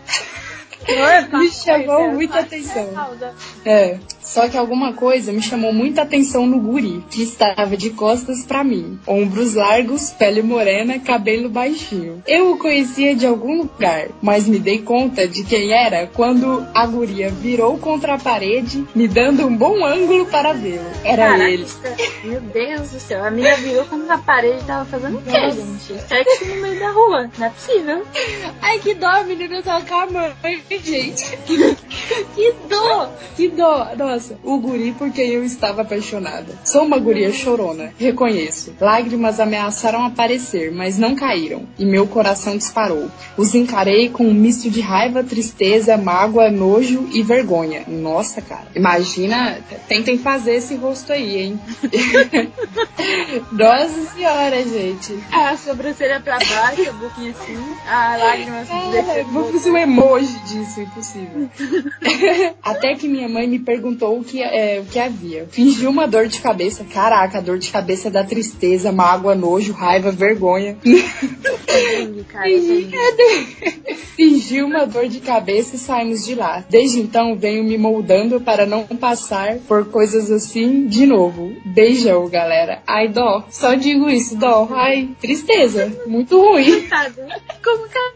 me 1.38 1.51
chamou 1.51 2.12
muita 2.13 2.39
atenção. 2.39 2.89
É, 3.65 3.98
só 4.27 4.50
que 4.50 4.57
alguma 4.57 4.91
coisa 4.91 5.31
me 5.31 5.41
chamou 5.41 5.72
muita 5.72 6.01
atenção 6.01 6.46
no 6.46 6.60
guri, 6.60 7.03
que 7.10 7.24
estava 7.24 7.77
de 7.77 7.91
costas 7.91 8.46
pra 8.46 8.62
mim. 8.62 9.00
Ombros 9.07 9.53
largos, 9.53 10.12
pele 10.12 10.41
morena, 10.41 11.00
cabelo 11.00 11.48
baixinho. 11.48 12.22
Eu 12.27 12.51
o 12.51 12.57
conhecia 12.57 13.15
de 13.15 13.25
algum 13.25 13.60
lugar, 13.60 14.10
mas 14.22 14.46
me 14.48 14.60
dei 14.60 14.79
conta 14.79 15.25
de 15.27 15.46
quem 15.46 15.72
era 15.72 16.07
quando 16.07 16.67
a 16.74 16.86
guria 16.86 17.29
virou 17.29 17.77
contra 17.77 18.15
a 18.15 18.17
parede, 18.17 18.86
me 18.93 19.07
dando 19.07 19.48
um 19.48 19.55
bom 19.55 19.86
ângulo 19.86 20.25
para 20.25 20.51
vê-lo. 20.51 20.86
Era 21.05 21.27
Caraca, 21.27 21.50
ele. 21.50 21.65
Meu 22.25 22.41
Deus 22.41 22.91
do 22.91 23.00
céu. 23.00 23.24
A 23.24 23.31
menina 23.31 23.55
virou 23.55 23.86
como 23.86 24.03
na 24.03 24.17
parede 24.17 24.60
e 24.62 24.65
tava 24.65 24.86
fazendo 24.86 25.19
o 25.19 25.22
quê, 25.22 25.51
gente? 25.51 26.01
Sexo 26.05 26.46
no 26.46 26.62
meio 26.62 26.79
da 26.79 26.91
rua. 26.91 27.31
Não 27.38 27.48
é 27.48 27.50
possível. 27.50 28.05
Ai, 28.62 28.79
que 28.79 28.93
dó, 28.93 29.24
menina, 29.24 29.62
com 29.63 29.96
a 29.96 30.05
mãe, 30.05 30.36
gente. 30.84 31.38
que 32.35 32.53
dó, 32.69 33.11
que 33.35 33.47
dó. 33.49 33.89
Nossa, 33.97 34.37
o 34.43 34.57
guri 34.57 34.91
por 34.93 35.11
quem 35.11 35.31
eu 35.31 35.43
estava 35.43 35.81
apaixonada. 35.81 36.53
Sou 36.63 36.83
uma 36.83 36.97
guria 36.97 37.31
chorona, 37.31 37.93
reconheço. 37.97 38.73
Lágrimas 38.79 39.39
ameaçaram 39.39 40.05
aparecer, 40.05 40.71
mas 40.71 40.97
não 40.97 41.15
caíram. 41.15 41.63
E 41.77 41.85
meu 41.85 42.07
coração 42.07 42.57
disparou. 42.57 43.09
Os 43.35 43.55
encarei 43.55 44.09
com 44.09 44.25
um 44.25 44.33
misto 44.33 44.69
de 44.69 44.81
raiva, 44.81 45.23
tristeza, 45.23 45.97
mágoa, 45.97 46.49
nojo 46.49 47.07
e 47.11 47.21
vergonha. 47.23 47.83
Nossa, 47.87 48.41
cara. 48.41 48.67
Imagina, 48.75 49.59
tentem 49.87 50.17
fazer 50.17 50.55
esse 50.55 50.75
rosto 50.75 51.11
aí, 51.11 51.41
hein? 51.41 51.59
Nossa 53.51 54.05
senhora, 54.13 54.63
gente. 54.63 55.17
A 55.31 55.55
sobrancelha 55.57 56.19
pra 56.19 56.37
baixo, 56.37 56.89
a 56.89 56.93
boquinha 56.93 57.31
assim, 57.31 57.57
a 57.87 58.17
lágrima 58.17 58.59
assim, 58.59 58.97
É, 58.97 59.23
vou 59.23 59.51
fazer 59.51 59.71
um 59.71 59.77
emoji 59.77 60.37
disso, 60.39 60.81
impossível. 60.81 61.49
Até 62.63 62.96
que 62.96 63.08
minha 63.08 63.27
mãe 63.30 63.48
me 63.48 63.60
perguntou 63.60 64.20
o 64.20 64.24
que, 64.24 64.42
é, 64.42 64.80
o 64.80 64.86
que 64.86 65.00
havia. 65.00 65.48
Fingi 65.51 65.88
uma 65.88 66.08
dor 66.08 66.27
de 66.27 66.39
cabeça. 66.39 66.84
Caraca, 66.84 67.42
dor 67.42 67.58
de 67.58 67.70
cabeça 67.72 68.10
da 68.10 68.24
tristeza, 68.24 68.92
mágoa, 68.92 69.34
nojo, 69.36 69.74
raiva, 69.74 70.12
vergonha. 70.12 70.77
Cara, 72.30 72.46
dengue. 72.46 72.92
Fingi 74.16 74.62
uma 74.63 74.86
dor 74.86 75.08
de 75.08 75.20
cabeça 75.20 75.75
e 75.75 75.80
saímos 75.80 76.25
de 76.25 76.36
lá. 76.36 76.63
Desde 76.70 77.00
então 77.00 77.36
venho 77.36 77.63
me 77.63 77.77
moldando 77.77 78.42
para 78.42 78.66
não 78.66 78.84
passar 78.84 79.58
por 79.68 79.86
coisas 79.86 80.32
assim 80.32 80.88
de 80.88 81.06
novo. 81.06 81.56
Beijão, 81.66 82.27
galera. 82.27 82.82
Ai, 82.88 83.08
dó. 83.08 83.46
Só 83.50 83.75
digo 83.75 84.10
isso, 84.10 84.36
dó. 84.36 84.68
Ai, 84.72 85.10
tristeza. 85.22 85.92
Muito 86.08 86.39
ruim. 86.39 86.88
Como 87.63 87.88
que 87.89 87.98
ela 87.98 88.13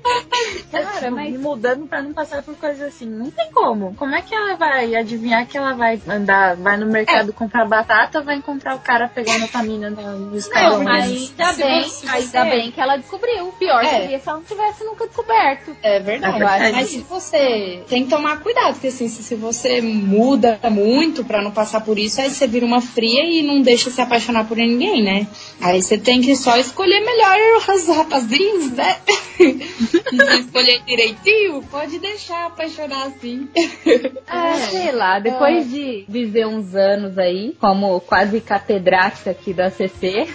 vai 0.71 0.83
Cara, 0.83 1.11
mas- 1.11 1.31
me 1.31 1.37
mudando 1.37 1.85
pra 1.87 2.01
não 2.01 2.13
passar 2.13 2.41
por 2.41 2.55
coisas 2.55 2.81
assim? 2.81 3.05
Não 3.05 3.29
tem 3.29 3.51
como. 3.51 3.70
Como 3.97 4.15
é 4.15 4.21
que 4.21 4.33
ela 4.33 4.55
vai 4.55 4.95
adivinhar 4.95 5.45
que 5.47 5.57
ela 5.57 5.73
vai 5.73 6.01
andar, 6.07 6.55
vai 6.55 6.77
no 6.77 6.85
mercado 6.85 7.33
comprar 7.33 7.65
batata 7.65 8.19
ou 8.19 8.25
vai 8.25 8.35
encontrar 8.35 8.75
o 8.75 8.79
cara 8.79 9.07
pegando 9.07 9.47
a 9.53 9.63
mina 9.63 9.89
no 9.89 10.19
no 10.31 10.37
escadão? 10.37 10.83
mas- 10.83 11.09
Ainda 11.11 11.53
se 11.53 11.61
bem, 11.63 11.83
você- 11.83 12.07
ainda 12.09 12.45
bem 12.45 12.71
que 12.71 12.81
ela 12.81 12.97
descobriu. 12.97 13.47
O 13.47 13.51
pior 13.53 13.83
É. 13.83 13.89
seria 14.01 14.19
se 14.19 14.27
ela 14.29 14.37
não 14.37 14.43
tivesse 14.45 14.83
nunca 14.83 15.05
descoberto. 15.07 15.75
É 15.83 15.99
verdade. 15.99 16.35
É 16.35 16.39
verdade. 16.39 16.71
Mas 16.75 16.89
se 16.89 16.99
você 16.99 17.83
tem 17.87 18.03
que 18.03 18.09
tomar 18.09 18.39
cuidado, 18.41 18.73
porque 18.73 18.87
assim, 18.87 19.07
se, 19.07 19.35
você 19.35 19.81
muda 19.81 20.59
muito 20.69 21.23
pra 21.23 21.41
não 21.41 21.51
passar 21.51 21.81
por 21.81 21.97
isso, 21.97 22.19
aí 22.21 22.29
você 22.29 22.47
vira 22.47 22.65
uma 22.65 22.81
fria 22.81 23.23
e 23.23 23.41
não 23.41 23.61
deixa 23.61 23.89
se 23.89 24.01
apaixonar 24.01 24.45
por 24.45 24.57
ninguém, 24.57 25.03
né? 25.03 25.27
Aí 25.61 25.81
você 25.81 25.97
tem 25.97 26.21
que 26.21 26.35
só 26.35 26.57
escolher 26.57 26.99
melhor 27.01 27.37
os 27.75 27.87
rapazinhos, 27.87 28.71
né? 28.71 28.97
escolher 30.39 30.81
direitinho, 30.85 31.61
pode 31.69 31.99
deixar 31.99 32.45
apaixonar 32.47 33.07
assim. 33.07 33.47
Ah, 34.33 34.53
sei 34.55 34.91
lá, 34.93 35.19
depois 35.19 35.69
de 35.69 36.05
viver 36.07 36.47
uns 36.47 36.73
anos 36.73 37.17
aí, 37.17 37.53
como 37.59 37.99
quase 37.99 38.39
catedrática 38.39 39.31
aqui 39.31 39.53
da 39.53 39.69
CC, 39.69 40.25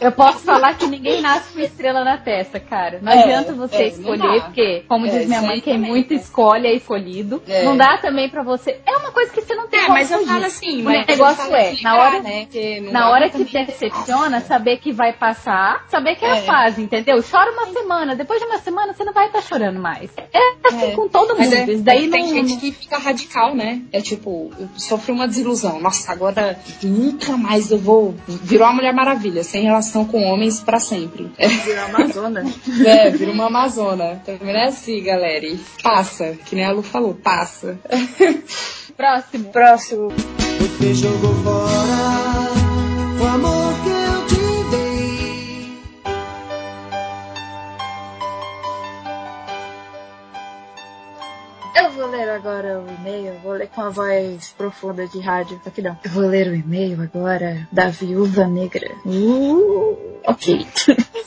eu 0.00 0.12
posso 0.12 0.40
falar 0.44 0.74
que 0.74 0.86
ninguém 0.86 1.20
nasce 1.20 1.52
com 1.52 1.58
estrela 1.60 2.04
na 2.04 2.18
testa, 2.18 2.60
cara. 2.60 3.00
Não 3.02 3.10
É, 3.12 3.22
adianta 3.24 3.52
você 3.52 3.76
é, 3.76 3.86
escolher, 3.88 4.42
porque, 4.44 4.84
como 4.86 5.06
É, 5.06 5.10
diz 5.10 5.26
minha 5.26 5.42
mãe, 5.42 5.60
quem 5.60 5.76
muito 5.78 6.14
escolhe 6.14 6.68
é 6.68 6.74
escolhido. 6.74 7.42
É. 7.48 7.64
Não 7.64 7.76
dá 7.76 7.98
também 7.98 8.28
pra 8.28 8.42
você. 8.44 8.80
É 8.86 8.96
uma 8.96 9.10
coisa 9.10 9.32
que 9.32 9.40
você 9.42 9.54
não 9.56 9.66
tem 9.66 9.80
É, 9.80 9.88
mas 9.88 10.08
eu 10.10 10.24
falo 10.24 10.44
assim, 10.44 10.82
O 10.82 10.84
mas 10.84 11.00
eu 11.00 11.06
negócio 11.16 11.54
é, 11.54 11.70
explicar, 11.72 11.90
na 11.90 11.98
hora, 12.02 12.20
né? 12.22 12.40
Porque 12.42 12.80
não 12.80 12.92
na 12.92 13.10
hora 13.10 13.28
que 13.28 13.44
também- 13.44 13.64
decepciona, 13.66 14.40
saber 14.40 14.76
que 14.78 14.92
vai 14.92 15.12
passar, 15.14 15.84
saber 15.88 16.14
que 16.14 16.24
é, 16.24 16.30
a 16.30 16.36
É. 16.36 16.42
fase, 16.42 16.80
entendeu? 16.80 17.20
Chora 17.28 17.50
uma 17.50 17.66
semana, 17.72 18.14
depois 18.14 18.38
de 18.40 18.46
uma 18.46 18.58
semana 18.58 18.92
você 18.94 19.02
não 19.04 19.12
vai 19.12 19.26
estar 19.26 19.42
chorando 19.42 19.80
mais. 19.80 20.10
É 20.32 20.68
assim 20.68 20.92
É. 20.92 20.94
com 20.94 21.08
todo 21.08 21.36
mundo. 21.36 21.52
é- 21.52 21.64
Isso 21.64 21.82
daí 21.82 22.08
tem 22.08 22.22
não, 22.26 22.30
gente 22.46 22.60
que 22.60 22.72
fica 22.72 22.98
radical, 22.98 23.54
né? 23.54 23.82
É 23.92 24.00
tipo, 24.00 24.50
eu 24.58 24.68
sofri 24.76 25.12
uma 25.12 25.26
desilusão. 25.26 25.80
Nossa, 25.80 26.12
agora 26.12 26.58
nunca 26.82 27.36
mais 27.36 27.70
eu 27.70 27.78
vou. 27.78 28.14
Virou 28.26 28.66
uma 28.66 28.74
Mulher 28.74 28.92
Maravilha, 28.92 29.42
sem 29.42 29.62
relação 29.62 30.04
com 30.04 30.22
homens 30.22 30.60
pra 30.60 30.78
sempre. 30.78 31.30
É, 31.38 31.48
Virou 31.48 31.84
Amazona. 31.84 32.44
é 32.86 33.10
virou 33.10 33.34
uma 33.34 33.46
Amazona. 33.46 34.22
Também 34.24 34.54
é 34.54 34.66
assim, 34.66 35.02
galera. 35.02 35.46
E 35.46 35.58
passa, 35.82 36.36
que 36.44 36.54
nem 36.54 36.64
a 36.64 36.72
Lu 36.72 36.82
falou, 36.82 37.14
passa. 37.14 37.78
Próximo. 38.96 39.44
Próximo. 39.50 40.08
Você 40.58 40.94
jogou 40.94 41.34
fora 41.42 42.66
o 43.20 43.24
amor 43.26 43.74
que 43.82 43.95
Eu 51.78 51.90
vou 51.90 52.06
ler 52.06 52.28
agora 52.30 52.78
o 52.80 52.86
e-mail, 53.00 53.34
vou 53.42 53.52
ler 53.52 53.68
com 53.68 53.82
a 53.82 53.90
voz 53.90 54.54
profunda 54.56 55.06
de 55.06 55.20
rádio. 55.20 55.60
Aqui 55.66 55.82
não. 55.82 55.96
Eu 56.04 56.10
vou 56.10 56.24
ler 56.26 56.46
o 56.48 56.54
e-mail 56.54 57.00
agora 57.02 57.68
da 57.70 57.88
Viúva 57.88 58.46
Negra. 58.46 58.90
Uh, 59.04 59.96
ok. 60.24 60.66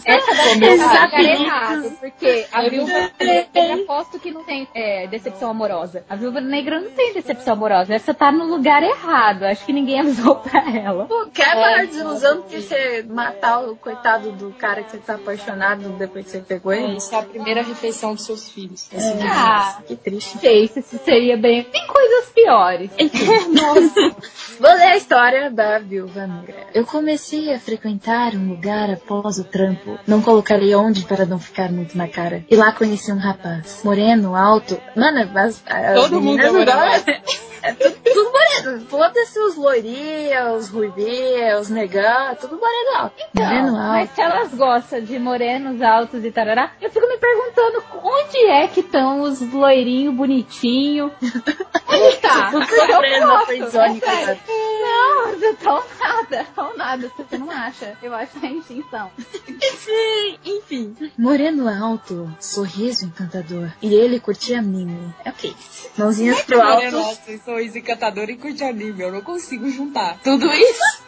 Essa 0.06 0.34
daí 0.36 0.78
tá 0.78 0.86
lugar 0.86 1.06
apelido. 1.06 1.44
errado, 1.44 1.92
porque 2.00 2.46
a 2.52 2.62
viúva 2.68 3.12
negra 3.20 3.74
aposto 3.84 4.18
que 4.20 4.32
não 4.32 4.44
tem 4.44 4.68
é, 4.74 5.06
decepção 5.08 5.52
amorosa. 5.52 6.04
A 6.10 6.16
viúva 6.16 6.42
negra 6.42 6.80
não 6.80 6.90
tem 6.92 7.14
decepção 7.14 7.54
amorosa. 7.54 7.94
Essa 7.94 8.12
tá 8.14 8.32
no 8.32 8.46
lugar 8.46 8.82
errado. 8.82 9.44
Acho 9.44 9.64
que 9.66 9.74
ninguém 9.74 10.00
avisou 10.00 10.38
pra 10.42 10.64
ela. 10.76 11.06
Pô, 11.06 11.28
quebra 11.32 11.82
a 11.82 11.86
desilusão 11.86 12.42
de 12.48 12.62
você 12.62 13.06
matar 13.08 13.60
o 13.60 13.76
coitado 13.76 14.32
do 14.32 14.52
cara 14.54 14.82
que 14.84 14.92
você 14.92 14.98
tá 14.98 15.16
apaixonado 15.16 15.90
depois 15.90 16.26
que 16.26 16.32
você 16.32 16.40
pegou 16.40 16.72
É, 16.72 16.82
ele. 16.82 16.98
isso 16.98 17.14
é 17.14 17.20
a 17.20 17.24
primeira 17.24 17.62
refeição 17.62 18.16
dos 18.16 18.26
seus 18.26 18.50
filhos. 18.50 18.90
Ah, 19.32 19.80
Que 19.86 19.96
triste. 19.96 20.39
Não 20.40 20.42
sei 20.42 20.68
se 20.68 20.80
isso 20.80 21.00
seria 21.04 21.36
bem. 21.36 21.64
Tem 21.66 21.86
coisas 21.86 22.30
piores. 22.30 22.90
Vou 24.60 24.72
ler 24.72 24.84
a 24.84 24.98
história 24.98 25.52
da 25.52 25.80
viúva 25.80 26.26
negra. 26.26 26.68
Eu 26.74 26.86
comecei 26.86 27.54
a 27.54 27.60
frequentar 27.60 28.34
um 28.36 28.50
lugar 28.50 28.90
após 28.90 29.38
o 29.38 29.44
trampo. 29.44 30.00
Não 30.08 30.22
colocarei 30.22 30.74
onde 30.76 31.04
para 31.04 31.26
não 31.26 31.40
ficar 31.40 31.72
muito 31.72 31.98
na 31.98 32.08
cara. 32.08 32.44
E 32.50 32.56
lá 32.56 32.72
conheci 32.72 33.12
um 33.12 33.18
rapaz. 33.18 33.82
Moreno, 33.84 34.36
alto. 34.36 34.80
Mano, 34.96 35.30
as, 35.38 35.62
as 35.66 35.96
Todo 35.96 36.22
mundo 36.22 36.42
é 36.42 36.52
moreno 36.52 37.49
É 37.62 37.74
tudo, 37.74 37.96
tudo 38.04 38.32
moreno. 38.32 38.86
Foda-se 38.88 39.40
os 39.40 39.56
loirinhos, 39.56 40.66
os 40.66 40.70
ruivinhos, 40.70 41.62
os 41.62 41.70
negão, 41.70 42.36
tudo 42.36 42.58
moreno 42.58 42.98
alto. 42.98 43.16
moreno 43.34 43.68
Então, 43.68 43.74
mas 43.74 44.02
alto. 44.02 44.16
se 44.16 44.22
elas 44.22 44.54
gostam 44.54 45.02
de 45.02 45.20
morenos 45.20 45.82
altos 45.82 46.24
e 46.24 46.32
tarará, 46.32 46.72
eu 46.82 46.90
fico 46.90 47.08
me 47.08 47.18
perguntando 47.18 47.84
onde 48.04 48.38
é 48.46 48.68
que 48.68 48.80
estão 48.80 49.22
os 49.22 49.42
loirinhos 49.54 50.14
bonitinhos. 50.16 51.12
Onde 51.92 52.18
tá? 52.18 52.52
Gosto, 52.52 53.46
friendzone, 53.46 54.02
é. 54.06 54.38
Não, 54.82 55.40
não 55.40 55.56
tão 55.56 55.84
nada, 56.00 56.46
tão 56.56 56.78
nada, 56.78 57.12
você 57.18 57.38
não 57.38 57.50
acha. 57.50 57.98
Eu 58.02 58.14
acho 58.14 58.40
que 58.40 58.46
é 58.46 58.52
extinção. 58.52 59.12
Enfim. 60.46 60.96
Moreno 61.18 61.68
alto, 61.68 62.32
sorriso 62.40 63.06
encantador. 63.06 63.72
E 63.82 63.94
ele 63.94 64.20
curtia 64.20 64.60
anime. 64.60 65.14
É 65.26 65.30
ok. 65.30 65.56
Mãozinhas 65.98 66.42
pro 66.44 66.62
alto. 66.62 66.92
Nossa, 66.92 67.32
eu 67.58 67.70
sou 67.70 67.78
encantadora 67.80 68.32
e 68.32 68.38
curte 68.38 68.64
anime. 68.64 69.02
Eu 69.02 69.12
não 69.12 69.22
consigo 69.22 69.70
juntar 69.70 70.20
tudo 70.24 70.46
isso. 70.52 71.04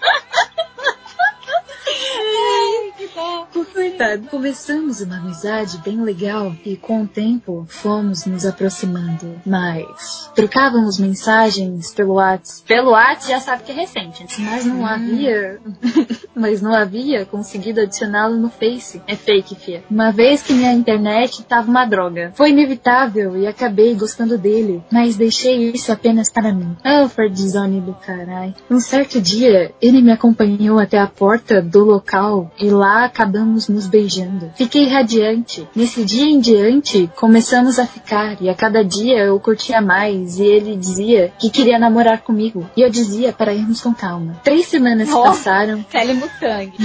Ai, 2.44 2.94
que 2.98 3.08
dó. 3.14 3.48
Coitado. 3.72 4.28
Começamos 4.28 5.02
uma 5.02 5.18
amizade 5.18 5.78
bem 5.80 6.02
legal 6.02 6.56
e 6.66 6.76
com 6.76 7.04
o 7.04 7.08
tempo 7.08 7.66
fomos 7.70 8.26
nos 8.26 8.46
aproximando 8.46 9.42
mais. 9.46 10.30
Trocávamos 10.36 11.00
mensagens 11.00 11.92
pelo 11.94 12.16
WhatsApp. 12.16 12.68
Pelo 12.68 12.92
WhatsApp 12.92 13.28
já 13.28 13.40
sabe 13.40 13.64
que 13.64 13.72
é 13.72 13.76
recente, 13.76 14.26
mas 14.42 14.66
não 14.66 14.86
havia, 14.86 15.62
mas 16.36 16.62
não 16.62 16.74
havia 16.74 17.26
conseguido 17.26 17.82
adicioná-lo 17.82 18.38
no 18.38 18.50
Face. 18.50 19.02
É 19.08 19.16
fake, 19.16 19.56
fia. 19.56 19.84
Uma 19.90 20.12
vez 20.12 20.42
que 20.42 20.54
minha 20.54 20.74
internet 20.74 21.44
tava 21.44 21.70
uma 21.70 21.86
droga. 21.86 22.32
Foi 22.36 22.50
inevitável 22.50 23.36
e 23.38 23.48
acabei 23.48 23.94
gostando 23.96 24.38
dele, 24.38 24.84
mas 24.92 25.16
deixei 25.16 25.72
isso 25.72 25.92
apenas 25.92 26.30
para 26.30 26.54
mim. 26.54 26.76
Oh, 26.86 27.08
Ferdzone 27.10 27.82
do 27.82 27.94
caralho. 27.94 28.53
Um 28.70 28.79
certo 28.79 29.20
dia, 29.22 29.72
ele 29.82 30.01
me 30.01 30.12
acompanhou 30.12 30.79
até 30.79 30.98
a 31.00 31.08
porta 31.08 31.62
do 31.62 31.84
local 31.84 32.51
e 32.60 32.70
lá 32.70 33.05
acabamos 33.05 33.68
nos 33.68 33.88
beijando. 33.88 34.51
Fiquei 34.55 34.88
radiante. 34.88 35.68
Nesse 35.75 36.03
dia 36.05 36.25
em 36.25 36.40
diante, 36.40 37.10
começamos 37.16 37.79
a 37.79 37.86
ficar 37.86 38.42
e 38.42 38.50
a 38.50 38.55
cada 38.55 38.84
dia 38.84 39.20
eu 39.25 39.40
curtia 39.40 39.82
mais 39.82 40.38
e 40.40 40.44
ele 40.44 40.75
dizia 40.75 41.32
que 41.40 41.50
queria 41.50 41.77
namorar 41.79 42.22
comigo 42.22 42.70
e 42.75 42.82
eu 42.82 42.90
dizia 42.90 43.32
para 43.34 43.53
irmos 43.53 43.82
com 43.82 43.94
calma. 43.94 44.40
Três 44.44 44.66
semanas 44.68 45.10
Oh. 45.12 45.24
passaram. 45.24 45.84
Kelly 45.84 46.21
Mustang. 46.22 46.72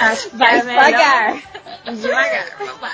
Acho 0.00 0.30
que 0.30 0.36
Vai 0.36 0.60
é 0.60 0.62
melhor 0.62 1.42
devagar. 1.84 1.94
Devagar, 1.96 2.46
vamos 2.58 2.80
lá. 2.80 2.92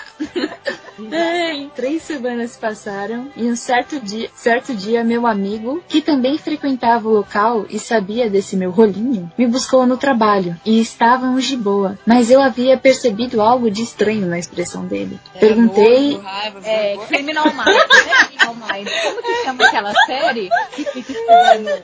Ai, 1.12 1.70
três 1.76 2.02
semanas 2.02 2.56
passaram 2.56 3.30
e 3.36 3.44
um 3.44 3.56
certo 3.56 4.00
dia, 4.00 4.30
certo 4.34 4.74
dia 4.74 5.04
meu 5.04 5.26
amigo, 5.26 5.82
que 5.86 6.00
também 6.00 6.38
frequentava 6.38 7.06
o 7.06 7.12
local 7.12 7.66
e 7.68 7.78
sabia 7.78 8.30
desse 8.30 8.56
meu 8.56 8.70
rolinho, 8.70 9.30
me 9.36 9.46
buscou 9.46 9.86
no 9.86 9.98
trabalho 9.98 10.58
e 10.64 10.80
estávamos 10.80 11.44
de 11.44 11.56
boa, 11.56 11.98
mas 12.06 12.30
eu 12.30 12.40
havia 12.40 12.78
percebido 12.78 13.42
algo 13.42 13.70
de 13.70 13.82
estranho 13.82 14.26
na 14.26 14.38
expressão 14.38 14.86
dele. 14.86 15.20
Perguntei, 15.38 16.12
Nojo, 16.12 16.22
raiva, 16.22 16.60
É. 16.64 16.96
Criminal 17.08 17.44
Minds, 17.44 17.66
né? 18.06 18.24
Criminal 18.26 18.54
Minds. 18.54 19.02
Como 19.02 19.22
que 19.22 19.34
chama 19.44 19.66
aquela 19.66 19.92
série 20.06 20.48
que 20.74 20.84
fica 20.84 21.12
estudando? 21.12 21.82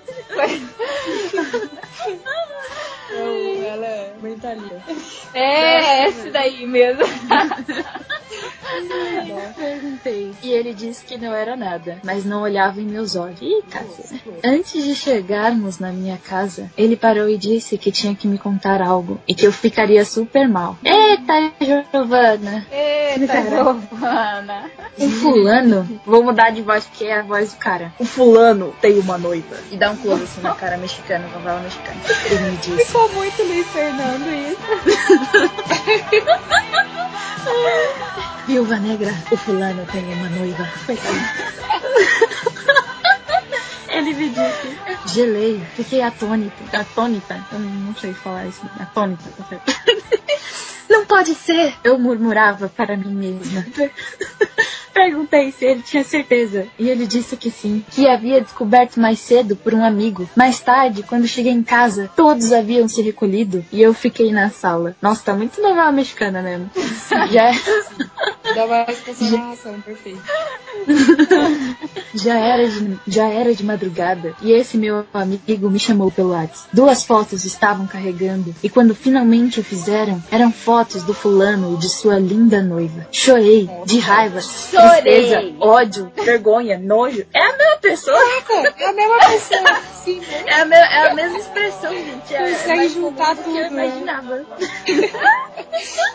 Ela 3.73 3.87
é 3.87 4.13
mentalista. 4.21 4.83
É, 5.33 6.07
esse 6.07 6.29
daí 6.31 6.67
mesmo. 6.67 7.03
perguntei. 9.57 10.33
E 10.43 10.53
ele 10.53 10.75
disse 10.75 11.05
que 11.05 11.17
não 11.17 11.35
era 11.35 11.57
nada, 11.57 11.99
mas 12.05 12.25
não 12.25 12.43
olhava 12.43 12.81
em 12.81 12.85
meus 12.85 13.17
olhos. 13.17 13.41
Ih, 13.41 13.63
cacete. 13.71 14.23
Antes 14.45 14.85
de 14.85 14.95
chegarmos 14.95 15.79
na 15.79 15.91
minha 15.91 16.19
casa, 16.19 16.71
ele 16.77 16.97
parou 16.97 17.29
e 17.29 17.39
disse 17.39 17.79
que 17.79 17.91
tinha 17.91 18.15
que 18.15 18.27
me 18.27 18.39
contar 18.39 18.83
algo 18.83 19.21
e 19.27 19.35
que 19.35 19.47
eu 19.47 19.53
ficaria 19.53 20.05
super 20.05 20.49
mal. 20.49 20.77
Eita, 20.85 21.53
Giovana! 21.61 22.67
Eita, 22.71 23.43
Giovana. 23.43 24.71
O 24.99 25.09
fulano, 25.09 26.01
vou 26.05 26.23
mudar 26.23 26.51
de 26.51 26.63
voz 26.63 26.85
porque 26.85 27.05
é 27.05 27.21
a 27.21 27.23
voz 27.23 27.53
do 27.53 27.57
cara. 27.57 27.93
O 27.99 28.05
fulano 28.05 28.75
tem 28.81 28.99
uma 28.99 29.17
noiva. 29.17 29.57
E 29.71 29.77
dá 29.77 29.91
um 29.91 29.97
close 29.97 30.25
assim 30.25 30.43
na 30.43 30.55
cara 30.55 30.77
mexicana, 30.77 31.27
novela 31.29 31.61
mexicana. 31.61 32.01
Ele 32.27 32.51
me 32.51 32.57
disse. 32.59 32.85
Ficou 32.87 33.09
muito 33.13 33.43
Fernando 33.65 34.33
isso. 34.33 34.63
Viúva 38.47 38.79
negra, 38.79 39.13
o 39.31 39.37
fulano 39.37 39.85
tem 39.87 40.05
uma 40.15 40.29
noiva. 40.31 40.67
Ele 43.89 44.15
me 44.15 44.29
disse. 44.31 44.79
Gelei, 45.15 45.63
fiquei 45.77 46.01
atônita. 46.03 46.79
Atônita? 46.79 47.45
Eu 47.53 47.59
não 47.59 47.95
sei 47.95 48.15
falar 48.15 48.47
isso. 48.47 48.63
Atônita, 48.81 49.29
tá 49.37 49.45
certo. 49.45 49.73
Não 50.93 51.07
pode 51.07 51.35
ser! 51.35 51.73
Eu 51.83 51.99
murmurava 51.99 52.69
para 52.69 52.99
mim 52.99 53.15
mesma. 53.15 53.65
Perguntei 54.93 55.51
se 55.51 55.65
ele 55.65 55.81
tinha 55.81 56.05
certeza. 56.05 56.67
E 56.79 56.87
ele 56.87 57.07
disse 57.07 57.35
que 57.35 57.51
sim. 57.51 57.83
Que 57.91 58.07
havia 58.07 58.43
descoberto 58.43 59.01
mais 59.01 59.19
cedo 59.19 59.57
por 59.57 59.73
um 59.73 59.83
amigo. 59.83 60.29
Mais 60.37 60.61
tarde, 60.61 61.03
quando 61.03 61.27
cheguei 61.27 61.51
em 61.51 61.63
casa, 61.63 62.11
todos 62.15 62.53
haviam 62.53 62.87
se 62.87 63.01
recolhido 63.01 63.65
e 63.73 63.81
eu 63.81 63.95
fiquei 63.95 64.31
na 64.31 64.51
sala. 64.51 64.95
Nossa, 65.01 65.25
tá 65.25 65.35
muito 65.35 65.63
novela 65.63 65.91
mexicana 65.91 66.43
mesmo. 66.43 66.71
Já, 67.33 67.53
Dá 68.55 68.67
mais 68.67 68.99
perfeito. 68.99 70.21
já, 72.15 72.35
era 72.35 72.69
de, 72.69 72.99
já 73.07 73.27
era 73.29 73.55
de 73.55 73.65
madrugada 73.65 74.35
e 74.43 74.53
esse 74.53 74.77
meu 74.77 75.07
amigo 75.15 75.71
me 75.71 75.79
chamou 75.79 76.11
pelo 76.11 76.31
WhatsApp. 76.31 76.69
Duas 76.73 77.05
fotos 77.05 77.45
estavam 77.45 77.87
carregando 77.87 78.55
e 78.63 78.69
quando 78.69 78.95
finalmente 78.95 79.61
o 79.61 79.65
fizeram, 79.65 80.23
eram 80.31 80.51
fotos 80.51 80.82
do 80.85 81.15
fulano 81.15 81.75
e 81.75 81.77
de 81.79 81.89
sua 81.89 82.19
linda 82.19 82.61
noiva. 82.63 83.07
Chorei 83.11 83.69
de 83.87 83.99
raiva, 83.99 84.41
Chorei. 84.41 85.01
tristeza, 85.03 85.53
ódio, 85.61 86.13
vergonha, 86.25 86.79
nojo. 86.79 87.25
É 87.33 87.41
a 87.41 87.57
mesma 87.57 87.77
pessoa. 87.81 88.19
É 88.79 88.85
a 88.87 88.93
mesma 88.93 89.19
pessoa, 89.19 89.81
sim. 90.05 90.21
É 90.47 90.55
a, 90.61 90.65
me- 90.65 90.75
é 90.77 91.09
a 91.11 91.15
mesma 91.15 91.39
expressão, 91.39 91.93
gente. 91.93 92.35
É 92.35 92.39
Consegue 92.51 92.77
mais 92.77 92.93
juntar 92.93 93.37
comum 93.37 93.43
do 93.49 93.53
que 93.53 93.59
eu 93.59 93.65
tudo, 93.65 93.75
né? 93.77 93.87
imaginava. 93.87 94.45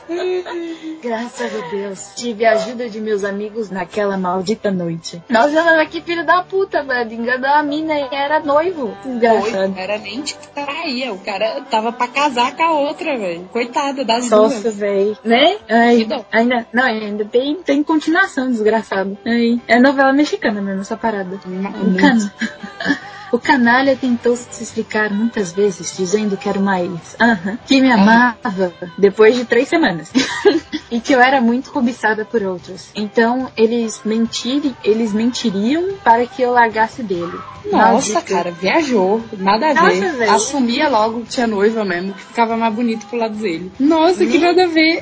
Graças 1.02 1.52
a 1.56 1.68
Deus, 1.70 2.10
tive 2.16 2.46
a 2.46 2.54
ajuda 2.54 2.90
de 2.90 3.00
meus 3.00 3.24
amigos 3.24 3.70
naquela 3.70 4.18
maldita 4.18 4.72
noite. 4.72 5.22
Nossa, 5.30 5.64
mas 5.64 5.90
que 5.90 6.02
filho 6.02 6.26
da 6.26 6.42
puta, 6.44 6.84
velho. 6.84 7.14
Enganou 7.14 7.50
a 7.50 7.64
mina 7.64 7.94
e 7.94 8.08
era 8.12 8.40
noivo. 8.40 8.96
Desgraçado. 9.04 9.74
Era 9.78 9.98
nem 9.98 10.22
tipo 10.22 10.46
traía. 10.54 11.14
O 11.14 11.20
cara 11.20 11.62
tava 11.70 11.92
pra 11.92 12.08
casar 12.08 12.56
com 12.56 12.64
a 12.64 12.72
outra, 12.72 13.18
velho. 13.18 13.50
Coitada 13.52 14.04
das 14.06 14.30
Nossa, 14.30 14.50
duas. 14.56 14.57
Velho. 14.72 15.17
Né? 15.24 15.58
Ai, 15.70 16.08
ainda, 16.32 16.67
não, 16.74 16.84
ainda 16.84 17.26
tem, 17.26 17.56
tem 17.63 17.84
continuação, 17.84 18.50
desgraçado. 18.50 19.17
Ai, 19.26 19.62
é 19.67 19.80
novela 19.80 20.13
mexicana 20.13 20.62
mesmo, 20.62 20.82
essa 20.82 20.98
parada. 20.98 21.36
O, 21.36 21.96
can... 21.98 22.17
o 23.32 23.40
canalha 23.40 23.96
tentou 23.96 24.36
se 24.36 24.63
explicar 24.63 25.12
muitas 25.12 25.52
vezes, 25.52 25.96
dizendo 25.98 26.38
que 26.38 26.48
era 26.48 26.60
uma 26.60 26.82
ex. 26.82 27.16
Aham. 27.20 27.58
Que 27.66 27.82
me 27.82 27.92
amava 27.92 28.74
depois 28.98 29.36
de 29.36 29.46
três 29.46 29.68
semanas. 29.68 30.12
e 30.90 31.00
que 31.00 31.13
eu 31.13 31.22
era 31.22 31.42
muito 31.42 31.72
cobiçada 31.72 32.24
por 32.26 32.42
outros. 32.44 32.90
Então, 32.96 33.52
eles 33.58 34.02
mentirem, 34.06 34.76
eles 34.84 35.13
mentiriam 35.13 35.96
para 36.04 36.26
que 36.26 36.42
eu 36.42 36.52
largasse 36.52 37.04
dele. 37.04 37.38
Nossa, 37.66 38.13
Maldito. 38.13 38.34
cara, 38.34 38.52
viajou. 38.52 39.22
Nada 39.38 39.70
a 39.70 39.74
Nossa, 39.74 39.92
ver. 39.92 40.12
velho. 40.13 40.32
Assumia 40.32 40.90
logo 40.90 41.22
que 41.22 41.28
tinha 41.30 41.48
noiva 41.48 41.84
mesmo, 41.84 42.13
que 42.13 42.24
ficava 42.24 42.56
mais 42.56 42.74
bonito 42.74 43.06
pro 43.08 43.18
lado 43.18 43.36
dele. 43.36 43.72
Nossa, 43.80 44.26
que 44.26 44.38
nada 44.38 44.63
a 44.63 44.68
ver. 44.68 45.02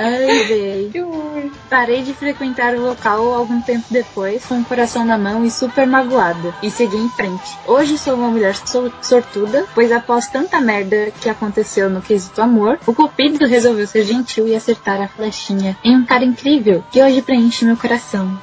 Ai, 0.00 0.44
véi. 0.44 0.88
Que 0.92 1.02
horror. 1.02 1.50
Parei 1.68 2.02
de 2.02 2.14
frequentar 2.14 2.74
o 2.74 2.80
local 2.80 3.34
algum 3.34 3.60
tempo 3.60 3.84
depois, 3.90 4.44
com 4.46 4.60
o 4.60 4.64
coração 4.64 5.04
na 5.04 5.18
mão 5.18 5.44
e 5.44 5.50
super 5.50 5.86
magoada, 5.86 6.54
e 6.62 6.70
segui 6.70 6.96
em 6.96 7.08
frente. 7.10 7.58
Hoje 7.66 7.98
sou 7.98 8.14
uma 8.14 8.28
mulher 8.28 8.54
so- 8.54 8.92
sortuda, 9.02 9.66
pois 9.74 9.90
após 9.90 10.28
tanta 10.28 10.60
merda 10.60 11.10
que 11.20 11.28
aconteceu 11.28 11.90
no 11.90 12.00
quesito 12.00 12.40
amor, 12.40 12.78
o 12.86 12.94
cupido 12.94 13.44
resolveu 13.46 13.86
ser 13.86 14.04
gentil 14.04 14.46
e 14.46 14.54
acertar 14.54 15.00
a 15.02 15.08
flechinha 15.08 15.76
em 15.84 15.96
um 15.96 16.04
cara 16.06 16.24
incrível, 16.24 16.84
que 16.92 17.02
hoje 17.02 17.20
preenche 17.20 17.64
meu 17.64 17.76
coração. 17.76 18.38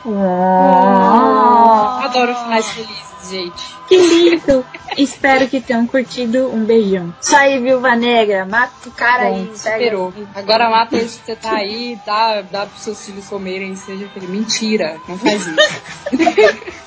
Adoro 2.03 2.35
finais 2.35 2.67
felizes, 2.69 3.14
gente. 3.29 3.75
Que 3.87 3.97
lindo! 3.97 4.65
Espero 4.97 5.47
que 5.47 5.61
tenham 5.61 5.85
curtido. 5.85 6.49
Um 6.53 6.63
beijão. 6.63 7.13
Isso 7.21 7.35
aí, 7.35 7.59
Viúva 7.61 7.95
Negra. 7.95 8.45
Mata 8.45 8.89
o 8.89 8.91
cara 8.91 9.25
Bom, 9.25 9.35
aí. 9.35 9.57
superou. 9.57 10.13
Agora 10.33 10.69
mata 10.69 10.95
esse 10.95 11.19
que 11.19 11.25
você 11.25 11.35
tá 11.35 11.55
aí, 11.55 11.99
dá, 12.05 12.41
dá 12.41 12.65
pros 12.65 12.81
seus 12.81 13.05
filhos 13.05 13.27
comerem, 13.27 13.75
seja 13.75 14.07
feliz. 14.09 14.29
Mentira, 14.29 14.99
não 15.07 15.17
faz 15.17 15.45
isso. 15.45 15.55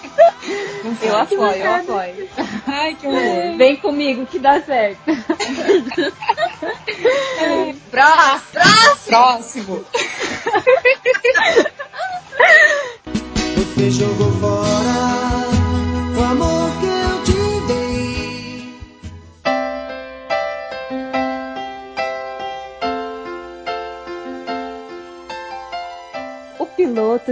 Não. 0.85 0.96
Eu 1.03 1.16
apoio, 1.18 1.40
eu 1.40 1.74
apoio. 1.74 2.29
Ai, 2.66 2.94
que 2.94 3.07
horror. 3.07 3.57
Vem 3.57 3.77
comigo 3.77 4.27
que 4.27 4.38
dá 4.38 4.61
certo. 4.61 5.01
Próximo. 7.90 9.05
Próximo. 9.07 9.85
Você 13.57 13.90
jogou 13.90 14.33
fora 14.40 15.17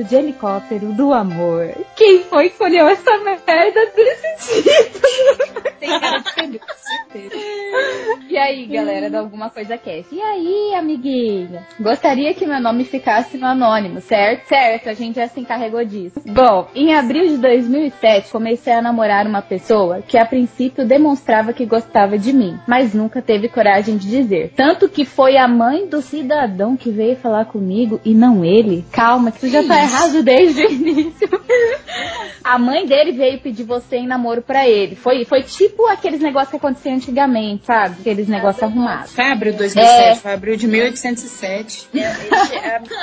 de 0.02 0.14
helicóptero 0.14 0.92
do 0.92 1.12
amor. 1.12 1.74
Quem 1.94 2.22
foi 2.24 2.48
que 2.48 2.52
escolheu 2.54 2.86
essa 2.86 3.18
merda 3.18 3.92
desse 3.94 4.62
título? 4.62 5.62
Tem 5.78 6.00
cara 6.00 6.18
de 6.18 6.34
pneu, 6.34 6.60
certeza. 6.76 7.34
E 8.28 8.36
aí, 8.36 8.66
galera 8.66 9.10
do 9.10 9.16
Alguma 9.16 9.50
Coisa 9.50 9.76
Cast? 9.76 10.14
E 10.14 10.20
aí, 10.20 10.74
amiguinha? 10.74 11.66
Gostaria 11.78 12.34
que 12.34 12.46
meu 12.46 12.60
nome 12.60 12.84
ficasse 12.84 13.36
no 13.36 13.46
anônimo, 13.46 14.00
certo? 14.00 14.48
Certo, 14.48 14.88
a 14.88 14.94
gente 14.94 15.16
já 15.16 15.28
se 15.28 15.40
encarregou 15.40 15.84
disso. 15.84 16.20
Bom, 16.26 16.68
em 16.74 16.94
abril 16.94 17.26
de 17.28 17.38
2007, 17.38 18.30
comecei 18.30 18.72
a 18.72 18.82
namorar 18.82 19.26
uma 19.26 19.42
pessoa 19.42 20.02
que 20.02 20.18
a 20.18 20.24
princípio 20.24 20.86
demonstrava 20.86 21.52
que 21.52 21.66
gostava 21.66 22.18
de 22.18 22.32
mim, 22.32 22.58
mas 22.66 22.94
nunca 22.94 23.22
teve 23.22 23.48
coragem 23.48 23.96
de 23.96 24.08
dizer. 24.08 24.52
Tanto 24.56 24.88
que 24.88 25.04
foi 25.04 25.36
a 25.36 25.48
mãe 25.48 25.86
do 25.86 26.00
cidadão 26.02 26.76
que 26.76 26.90
veio 26.90 27.16
falar 27.16 27.46
comigo 27.46 28.00
e 28.04 28.14
não 28.14 28.44
ele. 28.44 28.84
Calma, 28.92 29.30
que 29.30 29.38
isso 29.38 29.48
já 29.48 29.62
tá 29.62 29.80
errado 29.80 30.22
desde 30.22 30.64
o 30.64 30.70
início. 30.70 31.28
A 32.42 32.58
mãe 32.58 32.86
dele 32.86 33.12
veio 33.12 33.40
pedir 33.40 33.64
você 33.64 33.96
em 33.96 34.06
namoro 34.06 34.40
pra 34.40 34.68
ele. 34.68 34.94
Foi, 34.94 35.24
foi 35.24 35.42
tipo 35.68 35.86
aqueles 35.86 36.20
negócios 36.20 36.50
que 36.50 36.56
aconteciam 36.56 36.96
antigamente, 36.96 37.66
sabe? 37.66 37.96
Aqueles 38.00 38.28
negócios 38.28 38.62
arrumados. 38.62 39.12
Foi 39.12 39.24
abril 39.30 39.52
de 39.52 39.58
2007, 39.58 39.90
É. 40.02 40.14
foi 40.16 40.32
abril 40.32 40.56
de 40.56 40.66
1807. 40.66 41.88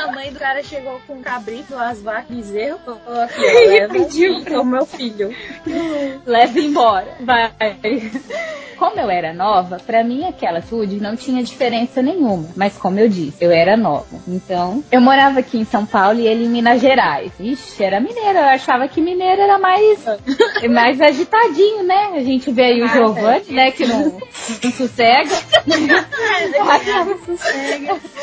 A 0.04 0.12
mãe 0.12 0.32
do 0.32 0.40
cara 0.40 0.64
chegou 0.64 1.00
com 1.08 1.14
um 1.16 1.22
cabrito, 1.22 1.74
umas 1.74 2.02
vacas, 2.02 2.26
bezerro, 2.36 2.80
falou 2.86 3.00
aqui, 3.24 3.40
ó, 3.40 3.44
E 3.64 3.68
leva 3.68 3.94
pediu 3.94 4.38
aqui, 4.38 4.56
o 4.56 4.64
meu 4.66 4.86
filho. 4.86 5.36
Leva 6.26 6.60
embora. 6.60 7.08
Vai. 7.22 7.52
Como 8.78 9.00
eu 9.00 9.10
era 9.10 9.34
nova, 9.34 9.78
pra 9.86 10.04
mim 10.04 10.26
aquela 10.26 10.62
food 10.62 11.00
não 11.00 11.16
tinha 11.16 11.44
diferença 11.44 12.02
nenhuma. 12.02 12.50
Mas 12.56 12.78
como 12.78 13.00
eu 13.00 13.08
disse, 13.08 13.38
eu 13.44 13.52
era 13.52 13.78
nova. 13.78 14.06
Então, 14.28 14.84
eu 14.92 15.00
morava 15.00 15.40
aqui 15.40 15.58
em 15.58 15.64
São 15.66 15.86
Paulo 15.86 16.20
e 16.20 16.28
ele 16.28 16.46
em 16.46 16.50
Minas 16.50 16.82
Gerais. 16.82 17.32
Ixi, 17.40 17.84
era 17.84 18.00
mineiro. 18.00 18.38
Eu 18.40 18.46
achava 18.46 18.88
que 18.88 19.00
mineiro 19.00 19.42
era 19.42 19.58
mais, 19.60 20.04
mais 20.70 21.00
agitadinho, 21.00 21.84
né? 21.84 22.14
A 22.16 22.24
gente 22.24 22.52
vê 22.54 22.64
aí 22.64 22.82
o 22.82 22.86
Ah, 22.86 22.88
Giovanni, 22.90 23.46
né? 23.52 23.72
Que 23.72 23.86
não, 23.86 24.20
não 24.64 24.72
sossega. 24.72 25.36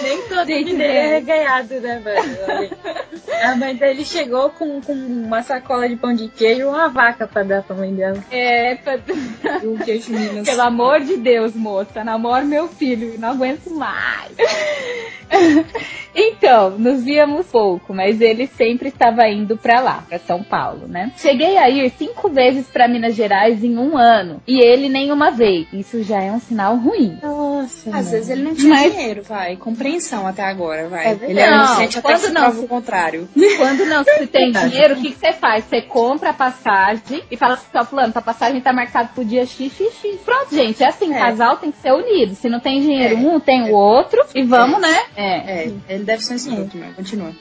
Nem 0.02 0.22
todo 0.28 0.46
mineiro 0.46 0.82
é. 0.82 0.96
é 0.96 1.14
reganhado, 1.16 1.74
né, 1.80 2.00
velho? 2.02 2.70
A 3.42 3.56
mãe 3.56 3.74
dele 3.74 4.04
chegou 4.04 4.50
com, 4.50 4.80
com 4.80 4.92
uma 4.92 5.42
sacola 5.42 5.88
de 5.88 5.96
pão 5.96 6.14
de 6.14 6.28
queijo 6.28 6.60
e 6.60 6.64
uma 6.64 6.88
vaca 6.88 7.26
pra 7.26 7.42
dar 7.42 7.62
pra 7.62 7.76
mãe 7.76 7.94
dela. 7.94 8.22
É, 8.30 8.74
pra- 8.76 8.98
o 9.64 9.78
queijo 9.78 10.12
Minas. 10.12 10.46
Pelo 10.48 10.62
amor 10.62 11.00
de 11.00 11.16
Deus, 11.16 11.54
moça, 11.54 12.04
namora 12.04 12.44
meu 12.44 12.68
filho, 12.68 13.14
não 13.18 13.30
aguento 13.30 13.70
mais. 13.70 14.30
então, 16.14 16.70
nos 16.78 17.02
víamos 17.04 17.46
pouco, 17.46 17.94
mas 17.94 18.20
ele 18.20 18.46
sempre 18.46 18.88
estava 18.88 19.26
indo 19.28 19.56
pra 19.56 19.80
lá, 19.80 20.04
pra 20.08 20.18
São 20.18 20.42
Paulo, 20.42 20.86
né? 20.88 21.12
Cheguei 21.16 21.56
a 21.56 21.68
ir 21.70 21.90
cinco 21.96 22.28
vezes 22.28 22.66
pra 22.66 22.88
Minas 22.88 23.14
Gerais 23.14 23.62
em 23.62 23.76
um 23.78 23.96
ano 23.96 24.19
e 24.46 24.61
ele 24.64 24.88
nenhuma 24.88 25.30
vez. 25.30 25.66
Isso 25.72 26.02
já 26.02 26.20
é 26.22 26.30
um 26.33 26.40
sinal 26.40 26.76
ruim. 26.76 27.18
Nossa, 27.22 27.96
Às 27.96 28.11
vezes 28.11 28.30
ele 28.30 28.42
não 28.42 28.54
tinha 28.54 28.70
Mas- 28.74 28.92
dinheiro, 28.92 29.22
vai. 29.22 29.56
Compreensão 29.56 30.26
até 30.26 30.42
agora, 30.42 30.88
vai. 30.88 31.06
É 31.06 31.18
ele 31.22 31.35
Não, 31.35 31.64
inocente 31.64 31.98
até 31.98 32.09
quando 32.09 32.20
que 32.20 32.26
se 32.26 32.33
não 32.33 32.40
prova 32.42 32.56
se- 32.59 32.64
o 32.64 32.68
contrário. 32.68 33.28
Quando 33.56 33.85
não 33.87 34.04
se 34.04 34.26
tem 34.26 34.50
dinheiro, 34.52 34.94
o 34.94 35.00
que, 35.00 35.12
que 35.12 35.18
você 35.18 35.33
faz? 35.33 35.64
Você 35.64 35.83
compra 35.83 36.30
a 36.30 36.35
passagem 36.35 37.22
e 37.30 37.37
fala 37.37 37.54
assim, 37.54 37.66
ó, 37.74 37.85
fulano, 37.85 38.12
tua 38.12 38.22
passagem 38.22 38.61
tá 38.61 38.72
marcada 38.72 39.11
pro 39.14 39.24
dia 39.24 39.44
X, 39.46 39.72
X, 39.72 39.92
X. 40.00 40.20
Pronto, 40.24 40.54
gente, 40.54 40.83
é 40.83 40.87
assim, 40.88 41.14
É. 41.14 41.18
casal 41.18 41.56
tem 41.56 41.70
que 41.70 41.78
ser 41.78 41.92
unido. 41.92 42.35
Se 42.35 42.48
não 42.48 42.61
tem 42.61 42.80
dinheiro 42.80 43.14
É. 43.14 43.18
um, 43.18 43.38
tem 43.40 43.62
o 43.70 43.72
outro 43.74 44.20
e 44.35 44.42
vamos, 44.42 44.80
né? 44.80 44.98
É. 45.16 45.62
É, 45.64 45.72
ele 45.88 46.04
deve 46.04 46.22
ser 46.24 46.33
um 46.35 46.37
escroto, 46.37 46.76
mas 46.76 46.94
continua. 46.94 47.33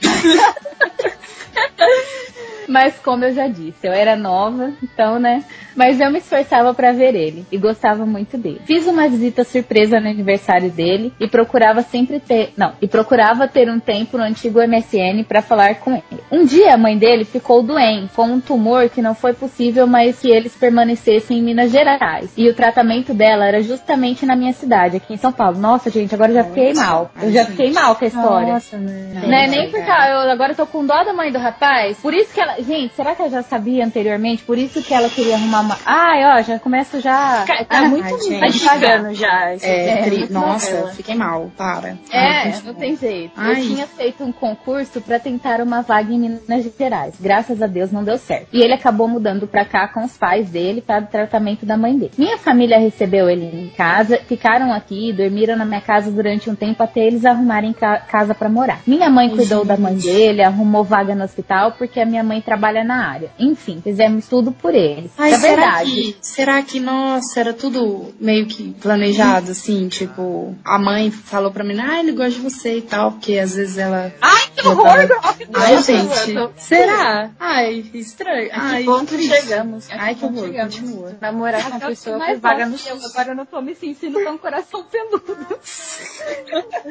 Mas 2.68 2.98
como 2.98 3.24
eu 3.24 3.32
já 3.32 3.46
disse, 3.48 3.86
eu 3.86 3.92
era 3.92 4.16
nova, 4.16 4.72
então, 4.82 5.18
né? 5.18 5.44
Mas 5.74 6.00
eu 6.00 6.10
me 6.10 6.18
esforçava 6.18 6.74
pra 6.74 6.92
ver 6.92 7.14
ele 7.14 7.46
e 7.50 7.56
gostava 7.56 8.04
muito 8.04 8.36
dele. 8.36 8.60
Fiz 8.64 8.86
uma 8.86 9.08
visita 9.08 9.44
surpresa 9.44 10.00
no 10.00 10.08
aniversário 10.08 10.70
dele 10.70 11.12
e 11.18 11.28
procurava 11.28 11.82
sempre 11.82 12.20
ter, 12.20 12.52
não, 12.56 12.72
e 12.80 12.88
procurava 12.88 13.48
ter 13.48 13.68
um 13.70 13.78
tempo 13.78 14.18
no 14.18 14.24
antigo 14.24 14.60
MSN 14.60 15.24
pra 15.26 15.42
falar 15.42 15.76
com 15.76 15.92
ele. 15.92 16.20
Um 16.30 16.44
dia 16.44 16.74
a 16.74 16.78
mãe 16.78 16.98
dele 16.98 17.24
ficou 17.24 17.62
doente 17.62 18.12
com 18.14 18.24
um 18.24 18.40
tumor 18.40 18.88
que 18.88 19.02
não 19.02 19.14
foi 19.14 19.32
possível, 19.32 19.86
mas 19.86 20.20
que 20.20 20.30
eles 20.30 20.54
permanecessem 20.54 21.38
em 21.38 21.42
Minas 21.42 21.70
Gerais. 21.70 22.32
E 22.36 22.48
o 22.48 22.54
tratamento 22.54 23.14
dela 23.14 23.46
era 23.46 23.62
justamente 23.62 24.26
na 24.26 24.36
minha 24.36 24.52
cidade, 24.52 24.96
aqui 24.96 25.14
em 25.14 25.16
São 25.16 25.32
Paulo. 25.32 25.58
Nossa, 25.58 25.90
gente, 25.90 26.14
agora 26.14 26.30
eu 26.30 26.36
já 26.36 26.44
fiquei 26.44 26.74
mal. 26.74 27.10
Eu 27.22 27.32
já 27.32 27.44
fiquei 27.46 27.72
mal 27.72 27.94
com 27.94 28.04
a 28.04 28.08
história. 28.08 28.52
Nossa, 28.52 28.76
né? 28.76 29.00
Né? 29.26 29.46
Nem 29.46 29.70
porque 29.70 29.90
eu 29.90 30.30
agora 30.30 30.54
tô 30.54 30.66
com 30.66 30.84
dó 30.84 31.02
da 31.04 31.12
mãe 31.12 31.30
do 31.30 31.38
rapaz. 31.38 31.98
Por 31.98 32.14
isso 32.14 32.32
que 32.32 32.40
ela. 32.40 32.49
Gente, 32.58 32.94
será 32.94 33.14
que 33.14 33.22
ela 33.22 33.30
já 33.30 33.42
sabia 33.42 33.84
anteriormente? 33.84 34.42
Por 34.42 34.58
isso 34.58 34.82
que 34.82 34.92
ela 34.92 35.08
queria 35.08 35.34
arrumar 35.34 35.60
uma. 35.60 35.78
Ai, 35.84 36.24
ó, 36.24 36.42
já 36.42 36.58
começo 36.58 37.00
já. 37.00 37.44
Tá 37.46 37.64
Ah, 37.68 37.82
muito 37.88 38.08
gente. 38.24 38.40
tá 38.40 38.46
devagando 38.46 39.14
já. 39.14 39.54
esse 39.54 39.66
É, 39.66 40.06
É, 40.08 40.28
nossa, 40.30 40.70
novela. 40.72 40.92
fiquei 40.92 41.14
mal, 41.14 41.50
para. 41.56 41.96
É, 42.10 42.18
Ai, 42.42 42.54
não 42.64 42.74
tem 42.74 42.96
jeito. 42.96 43.32
Ai. 43.36 43.52
Eu 43.60 43.66
tinha 43.66 43.86
feito 43.86 44.24
um 44.24 44.32
concurso 44.32 45.00
pra 45.00 45.18
tentar 45.18 45.60
uma 45.60 45.82
vaga 45.82 46.12
em 46.12 46.18
Minas 46.18 46.70
Gerais. 46.78 47.14
Graças 47.20 47.60
a 47.62 47.66
Deus 47.66 47.90
não 47.92 48.04
deu 48.04 48.18
certo. 48.18 48.48
E 48.52 48.60
ele 48.62 48.72
acabou 48.74 49.06
mudando 49.08 49.46
pra 49.46 49.64
cá 49.64 49.88
com 49.88 50.04
os 50.04 50.16
pais 50.16 50.48
dele 50.50 50.80
para 50.80 51.04
o 51.04 51.06
tratamento 51.06 51.64
da 51.66 51.76
mãe 51.76 51.96
dele. 51.96 52.12
Minha 52.18 52.38
família 52.38 52.78
recebeu 52.78 53.28
ele 53.28 53.44
em 53.44 53.68
casa, 53.76 54.18
ficaram 54.26 54.72
aqui, 54.72 55.12
dormiram 55.12 55.56
na 55.56 55.64
minha 55.64 55.80
casa 55.80 56.10
durante 56.10 56.48
um 56.50 56.54
tempo 56.54 56.82
até 56.82 57.00
eles 57.00 57.24
arrumarem 57.24 57.72
ca- 57.72 57.98
casa 57.98 58.34
pra 58.34 58.48
morar. 58.48 58.80
Minha 58.86 59.08
mãe 59.10 59.28
cuidou 59.30 59.64
da 59.64 59.76
mãe 59.76 59.94
dele, 59.96 60.42
arrumou 60.42 60.84
vaga 60.84 61.14
no 61.14 61.24
hospital 61.24 61.72
porque 61.72 62.00
a 62.00 62.06
minha 62.06 62.22
mãe 62.22 62.39
trabalha 62.40 62.82
na 62.84 63.08
área. 63.08 63.30
Enfim, 63.38 63.80
fizemos 63.82 64.26
tudo 64.28 64.52
por 64.52 64.74
eles. 64.74 65.10
Ai, 65.18 65.32
é 65.32 65.38
será 65.38 65.54
verdade. 65.78 65.90
que, 65.90 66.16
será 66.20 66.62
que, 66.62 66.80
nossa, 66.80 67.40
era 67.40 67.52
tudo 67.54 68.12
meio 68.20 68.46
que 68.46 68.72
planejado, 68.80 69.50
assim, 69.52 69.88
tipo, 69.88 70.54
a 70.64 70.78
mãe 70.78 71.10
falou 71.10 71.50
pra 71.50 71.64
mim, 71.64 71.78
ah, 71.80 72.00
ele 72.00 72.12
gosta 72.12 72.30
de 72.32 72.40
você 72.40 72.78
e 72.78 72.82
tal, 72.82 73.12
porque 73.12 73.38
às 73.38 73.54
vezes 73.54 73.78
ela... 73.78 74.12
Ai, 74.20 74.48
que 74.54 74.66
horror! 74.66 75.08
tava- 75.08 75.36
Ai, 75.54 75.82
gente, 75.82 76.14
gente. 76.16 76.30
eu 76.34 76.48
tô- 76.48 76.52
Será? 76.56 77.30
Ai, 77.38 77.84
estranho. 77.94 78.48
A 78.52 78.54
que 78.54 78.60
Ai, 78.60 78.84
ponto 78.84 79.06
triste. 79.06 79.34
chegamos? 79.34 79.90
A 79.90 80.02
Ai, 80.02 80.14
que 80.14 80.24
horror. 80.24 80.44
chegamos? 80.46 80.74
Continua. 80.80 81.16
Namorar 81.20 81.62
com 81.64 81.70
uma 81.76 81.80
pessoa 81.86 82.18
mais 82.18 82.34
que 82.34 82.40
vaga 82.40 82.66
no 82.66 82.78
SUS. 82.78 83.04
Agora 83.14 83.30
eu 83.30 83.34
não 83.36 83.46
tô 83.46 83.60
me 83.60 83.74
sentindo 83.74 84.22
com 84.22 84.30
o 84.32 84.38
coração 84.38 84.84
peludo. 84.84 85.36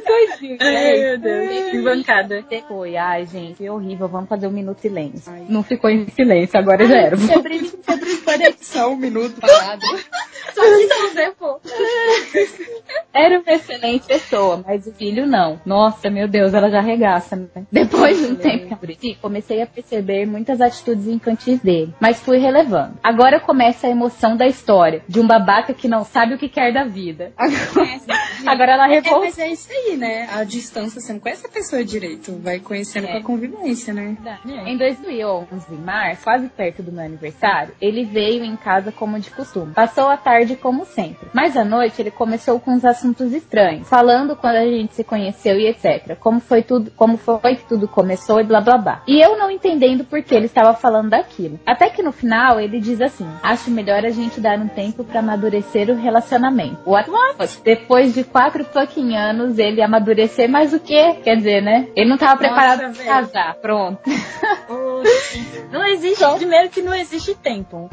Coisinho, 0.05 0.57
Ai, 0.61 0.99
meu 0.99 1.17
Deus. 1.19 1.71
Que 1.71 1.81
bancada. 1.81 2.45
Foi, 2.67 2.95
ai, 2.97 3.25
gente, 3.25 3.55
que 3.57 3.69
horrível. 3.69 4.07
Vamos 4.07 4.29
fazer 4.29 4.47
um 4.47 4.51
minuto 4.51 4.81
de 4.81 4.89
Ai. 5.39 5.45
Não 5.49 5.63
ficou 5.63 5.89
em 5.89 6.07
silêncio, 6.09 6.59
agora 6.59 6.85
já 6.87 6.97
era. 6.97 7.17
Febril, 7.17 7.65
febril 7.81 8.21
conexão, 8.23 8.93
um 8.93 8.97
minuto 8.97 9.39
parado. 9.39 9.85
Só 10.53 10.61
se 10.63 11.15
depois. 11.15 11.61
Era 13.13 13.39
uma 13.39 13.51
excelente 13.51 14.05
pessoa, 14.07 14.63
mas 14.65 14.87
o 14.87 14.93
filho 14.93 15.25
não. 15.25 15.59
Nossa, 15.65 16.09
meu 16.09 16.27
Deus, 16.27 16.53
ela 16.53 16.69
já 16.69 16.79
arregaça. 16.79 17.35
Né? 17.35 17.47
Depois 17.71 18.17
de 18.19 18.25
um 18.25 18.35
tempo 18.35 18.77
que 18.87 19.15
comecei 19.15 19.61
a 19.61 19.67
perceber 19.67 20.25
muitas 20.25 20.61
atitudes 20.61 21.07
infantis 21.07 21.59
dele, 21.59 21.93
mas 21.99 22.19
fui 22.19 22.37
relevando. 22.37 22.97
Agora 23.03 23.39
começa 23.39 23.87
a 23.87 23.89
emoção 23.89 24.35
da 24.35 24.47
história, 24.47 25.03
de 25.07 25.19
um 25.19 25.27
babaca 25.27 25.73
que 25.73 25.87
não 25.87 26.03
sabe 26.03 26.33
o 26.33 26.37
que 26.37 26.49
quer 26.49 26.73
da 26.73 26.83
vida. 26.83 27.31
Agora, 27.37 27.87
é, 27.87 27.99
agora 28.49 28.71
ela 28.73 28.87
revolta. 28.87 29.25
É, 29.25 29.29
mas 29.29 29.39
é 29.39 29.47
isso 29.49 29.69
aí, 29.71 29.97
né? 29.97 30.27
A 30.31 30.43
distância, 30.43 30.99
você 30.99 31.13
não 31.13 31.19
conhece 31.19 31.45
a 31.45 31.49
pessoa 31.49 31.83
direito, 31.83 32.39
vai 32.41 32.59
conhecendo 32.59 33.07
é. 33.07 33.11
com 33.11 33.17
a 33.17 33.23
convivência, 33.23 33.93
né? 33.93 34.17
É. 34.47 34.69
Em 34.69 34.77
2000, 34.77 35.28
11, 35.29 35.75
março, 35.75 36.23
quase 36.23 36.47
perto 36.49 36.83
do 36.83 36.91
meu 36.91 37.05
aniversário, 37.05 37.73
ele 37.81 38.03
veio 38.03 38.43
em 38.43 38.55
casa 38.55 38.91
como 38.91 39.19
de 39.19 39.29
costume. 39.29 39.73
Passou 39.73 40.07
a 40.07 40.17
tarde 40.17 40.55
como 40.55 40.85
sempre. 40.85 41.27
Mas 41.33 41.55
à 41.55 41.63
noite 41.63 42.01
ele 42.01 42.11
começou 42.11 42.59
com 42.59 42.71
uns 42.71 42.85
assuntos 42.85 43.33
estranhos, 43.33 43.87
falando 43.87 44.35
quando 44.35 44.55
a 44.55 44.65
gente 44.65 44.93
se 44.93 45.03
conheceu 45.03 45.57
e 45.59 45.67
etc. 45.67 46.17
Como 46.19 46.39
foi 46.39 46.63
tudo, 46.63 46.91
como 46.91 47.17
foi 47.17 47.55
que 47.55 47.67
tudo 47.67 47.87
começou 47.87 48.39
e 48.39 48.43
blá 48.43 48.61
blá 48.61 48.77
blá. 48.77 49.03
E 49.07 49.19
eu 49.19 49.37
não 49.37 49.49
entendendo 49.49 50.03
por 50.03 50.21
que 50.21 50.35
ele 50.35 50.45
estava 50.45 50.73
falando 50.73 51.09
daquilo. 51.09 51.59
Até 51.65 51.89
que 51.89 52.03
no 52.03 52.11
final 52.11 52.59
ele 52.59 52.79
diz 52.79 53.01
assim: 53.01 53.27
"Acho 53.41 53.69
melhor 53.71 54.05
a 54.05 54.09
gente 54.09 54.39
dar 54.39 54.57
um 54.57 54.67
tempo 54.67 55.03
para 55.03 55.19
amadurecer 55.19 55.89
o 55.89 55.95
relacionamento". 55.95 56.77
What, 56.85 57.09
what? 57.09 57.61
Depois 57.63 58.13
de 58.13 58.23
quatro 58.23 58.63
fucking 58.63 59.15
anos 59.15 59.57
ele 59.57 59.81
amadurecer 59.81 60.49
mais 60.49 60.73
o 60.73 60.79
que? 60.79 61.13
Quer 61.23 61.35
dizer, 61.35 61.61
né? 61.61 61.87
Ele 61.95 62.07
não 62.07 62.15
estava 62.15 62.37
preparado 62.37 62.93
para 62.93 63.05
casar. 63.05 63.55
Pronto. 63.55 63.99
Não 65.71 65.85
existe, 65.85 66.23
primeiro 66.37 66.69
que 66.69 66.81
não 66.81 66.93
existe 66.93 67.35
tempo. 67.35 67.89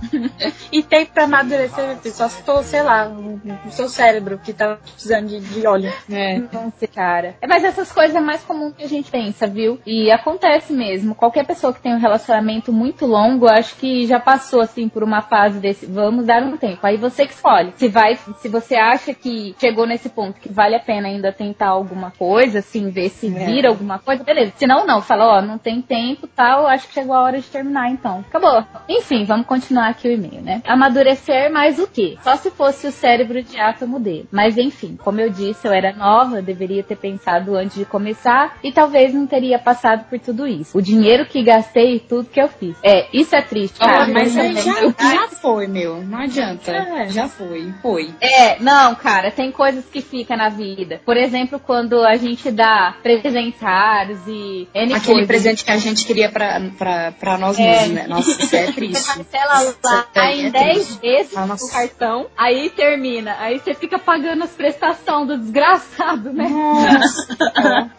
E 0.72 0.82
tempo 0.82 1.12
pra 1.12 1.24
amadurecer, 1.24 1.98
só 2.12 2.28
se 2.28 2.42
for, 2.42 2.62
sei 2.64 2.82
lá, 2.82 3.08
o 3.08 3.70
seu 3.70 3.88
cérebro 3.88 4.38
que 4.38 4.52
tá 4.52 4.76
precisando 4.76 5.28
de, 5.28 5.40
de 5.40 5.66
óleo. 5.66 5.92
É. 6.10 6.38
Não 6.52 6.72
sei, 6.76 6.88
cara. 6.88 7.34
É, 7.40 7.46
mas 7.46 7.64
essas 7.64 7.90
coisas 7.92 8.14
é 8.16 8.20
mais 8.20 8.42
comum 8.42 8.72
que 8.72 8.84
a 8.84 8.88
gente 8.88 9.10
pensa, 9.10 9.46
viu? 9.46 9.78
E 9.86 10.10
acontece 10.10 10.72
mesmo. 10.72 11.14
Qualquer 11.14 11.44
pessoa 11.46 11.72
que 11.72 11.80
tem 11.80 11.94
um 11.94 11.98
relacionamento 12.00 12.72
muito 12.72 13.06
longo, 13.06 13.48
acho 13.48 13.76
que 13.76 14.06
já 14.06 14.20
passou 14.20 14.60
assim 14.60 14.88
por 14.88 15.02
uma 15.02 15.22
fase 15.22 15.58
desse. 15.58 15.86
Vamos 15.86 16.26
dar 16.26 16.42
um 16.42 16.56
tempo. 16.56 16.86
Aí 16.86 16.96
você 16.96 17.26
que 17.26 17.32
escolhe. 17.34 17.72
Se 17.76 17.88
vai, 17.88 18.18
se 18.40 18.48
você 18.48 18.76
acha 18.76 19.12
que 19.14 19.54
chegou 19.58 19.86
nesse 19.86 20.08
ponto 20.08 20.40
que 20.40 20.52
vale 20.52 20.74
a 20.74 20.80
pena 20.80 21.08
ainda 21.08 21.32
tentar 21.32 21.68
alguma 21.68 22.10
coisa, 22.10 22.60
assim, 22.60 22.90
ver 22.90 23.08
se 23.10 23.26
É. 23.26 23.46
vira 23.46 23.68
alguma 23.68 23.98
coisa, 23.98 24.22
beleza. 24.24 24.52
Se 24.56 24.66
não, 24.66 24.86
não. 24.86 25.02
Fala, 25.02 25.38
ó, 25.38 25.42
não 25.42 25.58
tem 25.58 25.82
tempo, 25.82 26.26
tal. 26.26 26.66
Acho 26.66 26.88
que 26.88 26.94
chegou 26.94 27.14
a 27.16 27.22
hora 27.22 27.40
de 27.40 27.46
terminar, 27.48 27.90
então. 27.90 28.24
Acabou. 28.28 28.64
Enfim, 28.88 29.24
vamos 29.24 29.46
continuar 29.46 29.88
aqui 29.88 30.08
o 30.08 30.12
e-mail, 30.12 30.42
né? 30.42 30.62
Amadurecer 30.66 31.50
mais 31.52 31.78
o 31.78 31.86
quê? 31.86 32.16
Só 32.22 32.36
se 32.36 32.50
fosse 32.50 32.86
o 32.86 32.92
cérebro 32.92 33.42
de 33.42 33.58
átomo 33.58 33.98
dele. 33.98 34.28
Mas 34.30 34.56
enfim, 34.56 34.96
como 35.02 35.20
eu 35.20 35.30
disse, 35.30 35.66
eu 35.66 35.72
era 35.72 35.92
nova, 35.92 36.40
deveria 36.40 36.82
ter 36.82 36.96
pensado 36.96 37.56
antes 37.56 37.76
de 37.76 37.84
começar 37.84 38.56
e 38.62 38.72
talvez 38.72 39.12
não 39.12 39.26
teria 39.26 39.58
passado 39.58 40.04
por 40.08 40.18
tudo 40.18 40.46
isso. 40.46 40.76
O 40.76 40.82
dinheiro 40.82 41.26
que 41.26 41.42
gastei 41.42 41.96
e 41.96 42.00
tudo 42.00 42.28
que 42.28 42.40
eu 42.40 42.48
fiz. 42.48 42.76
É, 42.82 43.06
isso 43.12 43.34
é 43.34 43.42
triste, 43.42 43.78
cara. 43.78 44.04
Ah, 44.04 44.08
mas 44.08 44.36
aí 44.36 44.54
já, 44.56 44.80
Eu- 44.82 44.94
já 44.98 45.28
foi, 45.28 45.66
meu. 45.66 46.02
Não 46.02 46.18
adianta. 46.20 46.70
É. 46.72 47.08
Já 47.08 47.28
foi. 47.28 47.72
Foi. 47.82 48.10
É, 48.20 48.58
não, 48.60 48.94
cara, 48.94 49.30
tem 49.30 49.50
coisas 49.50 49.84
que 49.86 50.00
ficam 50.00 50.36
na 50.36 50.48
vida. 50.48 51.00
Por 51.04 51.16
exemplo, 51.16 51.58
quando 51.58 52.04
a 52.04 52.16
gente 52.16 52.50
dá 52.50 52.94
presentes 53.02 53.60
raros 53.60 54.18
e 54.26 54.68
N 54.74 54.92
Aquele 54.94 55.00
coisas. 55.06 55.26
presente 55.26 55.64
que 55.64 55.70
a 55.70 55.76
gente 55.76 56.06
queria 56.06 56.30
pra, 56.30 56.60
pra, 56.78 57.05
pra 57.12 57.38
nós 57.38 57.58
É. 57.58 57.62
mesmos, 57.62 57.90
né? 57.94 58.06
Nossa, 58.06 58.30
isso 58.30 58.56
é 58.56 58.66
Você 58.66 58.72
triste. 58.72 59.06
parcela 59.06 59.74
lá 59.84 60.06
É 60.14 60.34
em 60.36 60.50
triste. 60.50 60.52
10 60.52 60.96
vezes 60.96 61.36
Ah, 61.36 61.44
o 61.60 61.68
cartão, 61.70 62.26
aí 62.36 62.70
termina. 62.70 63.36
Aí 63.38 63.58
você 63.58 63.74
fica 63.74 63.98
pagando 63.98 64.42
as 64.44 64.50
prestações 64.50 65.26
do 65.28 65.38
desgraçado, 65.38 66.32
né? 66.32 66.46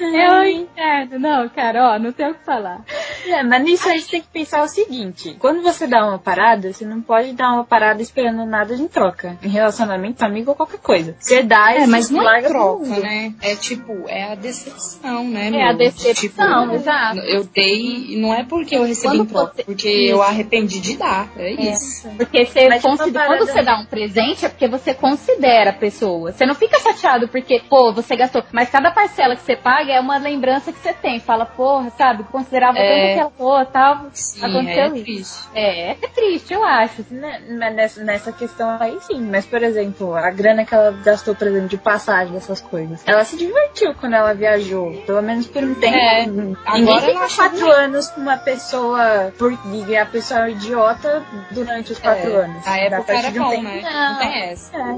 Eu 0.00 0.44
entendo. 0.44 1.18
Não, 1.18 1.48
cara, 1.48 1.94
ó, 1.94 1.98
não 1.98 2.10
tem 2.12 2.30
o 2.30 2.34
que 2.34 2.44
falar. 2.44 2.82
É, 3.26 3.42
mas 3.42 3.62
nisso 3.62 3.88
a 3.88 3.92
gente 3.92 4.08
tem 4.08 4.20
que 4.22 4.28
pensar 4.28 4.62
o 4.62 4.68
seguinte: 4.68 5.36
quando 5.38 5.62
você 5.62 5.86
dá 5.86 6.06
uma 6.06 6.18
parada, 6.18 6.72
você 6.72 6.84
não 6.84 7.00
pode 7.02 7.32
dar 7.32 7.52
uma 7.52 7.64
parada 7.64 8.00
esperando 8.02 8.44
nada 8.46 8.74
em 8.74 8.88
troca. 8.88 9.36
Em 9.42 9.48
relacionamento, 9.48 10.24
amigo 10.24 10.50
ou 10.50 10.56
qualquer 10.56 10.80
coisa. 10.80 11.14
Você 11.18 11.42
dá 11.42 11.74
e 11.74 11.82
É, 11.82 11.86
mas 11.86 12.08
não 12.10 12.22
é 12.22 12.24
larga 12.24 12.48
troca, 12.48 12.78
pro 12.78 12.86
mundo. 12.86 13.00
né? 13.02 13.34
É 13.42 13.54
tipo, 13.56 14.04
é 14.08 14.32
a 14.32 14.34
decepção, 14.34 15.24
né? 15.28 15.48
É 15.48 15.50
meu? 15.50 15.68
a 15.68 15.72
decepção, 15.72 16.62
Tipo, 16.62 16.74
exato. 16.74 17.18
Eu 17.20 17.44
dei, 17.44 18.09
e 18.14 18.20
não 18.20 18.34
é 18.34 18.44
porque 18.44 18.76
eu 18.76 18.84
recebi 18.84 19.16
Quando 19.18 19.22
em 19.22 19.32
troca, 19.32 19.52
você- 19.56 19.64
porque 19.64 19.88
Isso. 19.90 20.12
eu 20.12 20.22
arrependi 20.22 20.80
de 20.80 20.96
dar. 20.96 21.28
É 21.36 21.50
isso. 21.52 22.08
Porque 22.16 22.44
você 22.46 22.78
considera, 22.80 23.26
quando 23.26 23.46
você 23.46 23.62
dá 23.62 23.78
um 23.78 23.86
presente 23.86 24.44
é 24.44 24.48
porque 24.48 24.68
você 24.68 24.94
considera 24.94 25.70
a 25.70 25.74
pessoa. 25.74 26.32
Você 26.32 26.44
não 26.46 26.54
fica 26.54 26.78
chateado 26.80 27.28
porque, 27.28 27.60
pô, 27.68 27.92
você 27.92 28.16
gastou. 28.16 28.42
Mas 28.52 28.70
cada 28.70 28.90
parcela 28.90 29.36
que 29.36 29.42
você 29.42 29.56
paga 29.56 29.92
é 29.92 30.00
uma 30.00 30.18
lembrança 30.18 30.72
que 30.72 30.78
você 30.78 30.92
tem. 30.92 31.20
Fala, 31.20 31.44
porra, 31.46 31.90
sabe, 31.90 32.24
considerava 32.24 32.78
É. 32.78 32.82
tanto 32.82 33.14
que 33.14 33.20
ela 33.20 33.30
pô, 33.30 33.64
tal. 33.66 34.06
Sim, 34.12 34.44
Aconteceu 34.44 34.82
é 34.82 34.86
isso. 34.88 35.04
triste. 35.04 35.38
É, 35.54 35.90
é 35.92 35.94
triste, 36.14 36.52
eu 36.54 36.64
acho. 36.64 37.04
Né, 37.10 37.40
mas 37.58 37.70
Nessa, 37.74 38.04
nessa 38.04 38.32
questão 38.32 38.76
aí 38.80 38.98
sim, 39.00 39.20
mas 39.22 39.46
por 39.46 39.62
exemplo, 39.62 40.14
a 40.14 40.30
grana 40.30 40.64
que 40.64 40.74
ela 40.74 40.90
gastou, 41.04 41.34
por 41.34 41.46
exemplo, 41.46 41.68
de 41.68 41.78
passagem 41.78 42.32
dessas 42.34 42.60
coisas. 42.60 43.00
Ela 43.06 43.24
se 43.24 43.36
divertiu 43.36 43.94
quando 43.94 44.14
ela 44.14 44.34
viajou, 44.34 44.92
pelo 45.06 45.22
menos 45.22 45.46
por 45.46 45.62
um 45.62 45.74
tempo. 45.74 45.96
É, 45.96 46.26
Ninguém 46.26 46.56
agora 46.66 47.00
fica 47.00 47.10
ela 47.18 47.28
quatro 47.28 47.58
ruim. 47.66 47.89
Anos 47.90 48.08
com 48.10 48.20
uma 48.20 48.36
pessoa 48.36 49.32
por 49.38 49.52
e 49.86 49.96
a 49.96 50.06
pessoa 50.06 50.40
é 50.40 50.44
um 50.44 50.48
idiota 50.48 51.22
durante 51.50 51.92
os 51.92 51.98
quatro 51.98 52.30
É, 52.30 52.44
anos. 52.44 52.66
A 52.66 52.78
época 52.78 53.12
era 53.12 53.30
de 53.30 53.38
bom, 53.38 53.50
tempo- 53.50 53.62
né? 53.64 53.80
Não. 53.82 54.10
Não 54.12 54.18
tem 54.18 54.42
essa. 54.44 54.76
É. 54.76 54.96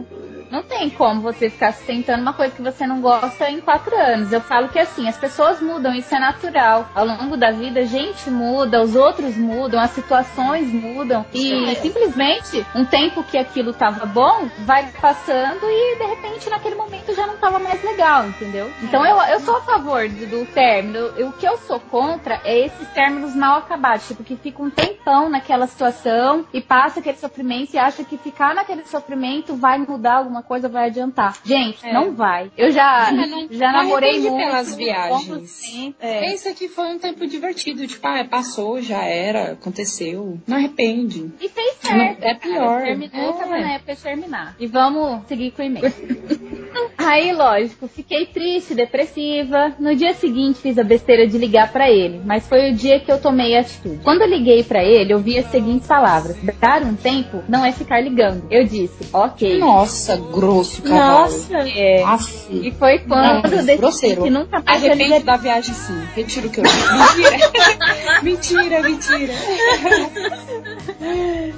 Não 0.50 0.62
tem 0.62 0.90
como 0.90 1.22
você 1.22 1.48
ficar 1.48 1.72
sustentando 1.72 2.20
uma 2.20 2.34
coisa 2.34 2.54
que 2.54 2.60
você 2.60 2.86
não 2.86 3.00
gosta 3.00 3.48
em 3.50 3.60
quatro 3.62 3.96
anos. 3.96 4.30
Eu 4.32 4.40
falo 4.42 4.68
que 4.68 4.78
assim, 4.78 5.08
as 5.08 5.16
pessoas 5.16 5.62
mudam, 5.62 5.94
isso 5.94 6.14
é 6.14 6.18
natural. 6.18 6.86
Ao 6.94 7.06
longo 7.06 7.38
da 7.38 7.50
vida, 7.50 7.80
a 7.80 7.84
gente 7.86 8.28
muda, 8.28 8.82
os 8.82 8.94
outros 8.94 9.34
mudam, 9.34 9.80
as 9.80 9.92
situações 9.92 10.70
mudam. 10.70 11.24
E 11.32 11.74
simplesmente, 11.76 12.66
um 12.74 12.84
tempo 12.84 13.22
que 13.24 13.38
aquilo 13.38 13.72
tava 13.72 14.04
bom, 14.04 14.46
vai 14.66 14.86
passando 15.00 15.60
e 15.64 15.96
de 15.96 16.04
repente 16.04 16.50
naquele 16.50 16.74
momento 16.74 17.14
já 17.14 17.26
não 17.26 17.38
tava 17.38 17.58
mais 17.58 17.82
legal, 17.82 18.26
entendeu? 18.26 18.70
Então 18.82 19.06
eu, 19.06 19.16
eu 19.32 19.40
sou 19.40 19.56
a 19.56 19.60
favor 19.62 20.06
do, 20.06 20.26
do 20.26 20.44
término. 20.52 21.06
O 21.28 21.32
que 21.32 21.46
eu 21.46 21.56
sou 21.58 21.80
contra 21.80 22.40
é 22.44 22.58
esses 22.82 22.94
términos 22.94 23.34
mal 23.34 23.58
acabados, 23.58 24.06
tipo, 24.08 24.22
que 24.24 24.36
fica 24.36 24.62
um 24.62 24.70
tempão 24.70 25.28
naquela 25.28 25.66
situação 25.66 26.44
e 26.52 26.60
passa 26.60 27.00
aquele 27.00 27.16
sofrimento 27.16 27.74
e 27.74 27.78
acha 27.78 28.02
que 28.04 28.16
ficar 28.18 28.54
naquele 28.54 28.84
sofrimento 28.84 29.54
vai 29.54 29.78
mudar 29.78 30.14
alguma 30.16 30.42
coisa, 30.42 30.68
vai 30.68 30.86
adiantar. 30.86 31.38
Gente, 31.44 31.86
É. 31.86 31.92
não 31.92 32.12
vai. 32.12 32.50
Eu 32.56 32.70
já, 32.72 33.08
É, 33.08 33.12
não- 33.12 33.48
já 33.50 33.72
não 33.72 33.82
namorei 33.84 34.20
muito. 34.20 34.36
pelas 34.36 34.74
viagens. 34.74 35.94
é. 36.00 36.20
Pensa 36.20 36.52
que 36.52 36.68
foi 36.68 36.88
um 36.88 36.98
tempo 36.98 37.26
divertido, 37.26 37.86
tipo, 37.86 38.06
ah, 38.06 38.24
passou, 38.24 38.80
já 38.80 39.02
era, 39.04 39.52
aconteceu. 39.52 40.38
Não 40.46 40.56
arrepende. 40.56 41.30
E 41.40 41.48
fez 41.48 41.76
Não, 41.84 41.90
certo. 41.90 42.22
é 42.22 42.34
pior. 42.34 42.80
Cara. 42.80 42.84
Terminou, 42.84 43.30
É. 43.30 43.32
tava 43.32 43.50
na 43.58 43.72
época 43.74 43.94
de 43.94 44.02
terminar. 44.02 44.56
E 44.58 44.66
vamos 44.66 45.26
seguir 45.26 45.50
com 45.52 45.62
o 45.62 45.64
e-mail. 45.64 45.92
Aí, 46.98 47.32
lógico, 47.32 47.88
fiquei 47.88 48.26
triste, 48.26 48.74
depressiva. 48.74 49.74
No 49.78 49.94
dia 49.94 50.14
seguinte, 50.14 50.60
fiz 50.60 50.78
a 50.78 50.84
besteira 50.84 51.26
de 51.26 51.36
ligar 51.38 51.70
pra 51.72 51.90
ele, 51.90 52.20
mas 52.24 52.46
foi 52.48 52.71
o 52.72 52.76
dia 52.76 52.98
que 53.00 53.10
eu 53.10 53.18
tomei 53.20 53.56
a 53.56 53.60
atitude. 53.60 54.00
Quando 54.02 54.22
eu 54.22 54.28
liguei 54.28 54.62
pra 54.64 54.82
ele, 54.82 55.12
eu 55.12 55.18
vi 55.18 55.38
as 55.38 55.50
seguintes 55.50 55.86
palavras: 55.86 56.36
dar 56.60 56.82
um 56.82 56.94
tempo 56.94 57.42
não 57.48 57.64
é 57.64 57.72
ficar 57.72 58.00
ligando. 58.00 58.44
Eu 58.50 58.64
disse, 58.64 59.08
ok. 59.12 59.58
Nossa, 59.58 60.16
grosso, 60.16 60.82
cavalo. 60.82 61.22
Nossa, 61.22 61.58
É. 61.68 62.02
E 62.50 62.70
foi 62.72 62.98
quando 63.00 63.22
Não, 63.24 63.36
eu 63.36 63.50
decidi 63.50 63.76
grosseiro. 63.76 64.22
que 64.22 64.30
nunca 64.30 64.60
mais 64.64 64.82
eu 64.82 64.90
Arrepende 64.90 65.04
ligaria. 65.04 65.24
da 65.24 65.36
viagem 65.36 65.74
sim. 65.74 66.02
Retiro 66.14 66.48
o 66.48 66.50
que 66.50 66.60
eu. 66.60 66.64
Mentira. 68.22 68.22
mentira, 68.22 68.82
mentira. 68.82 69.32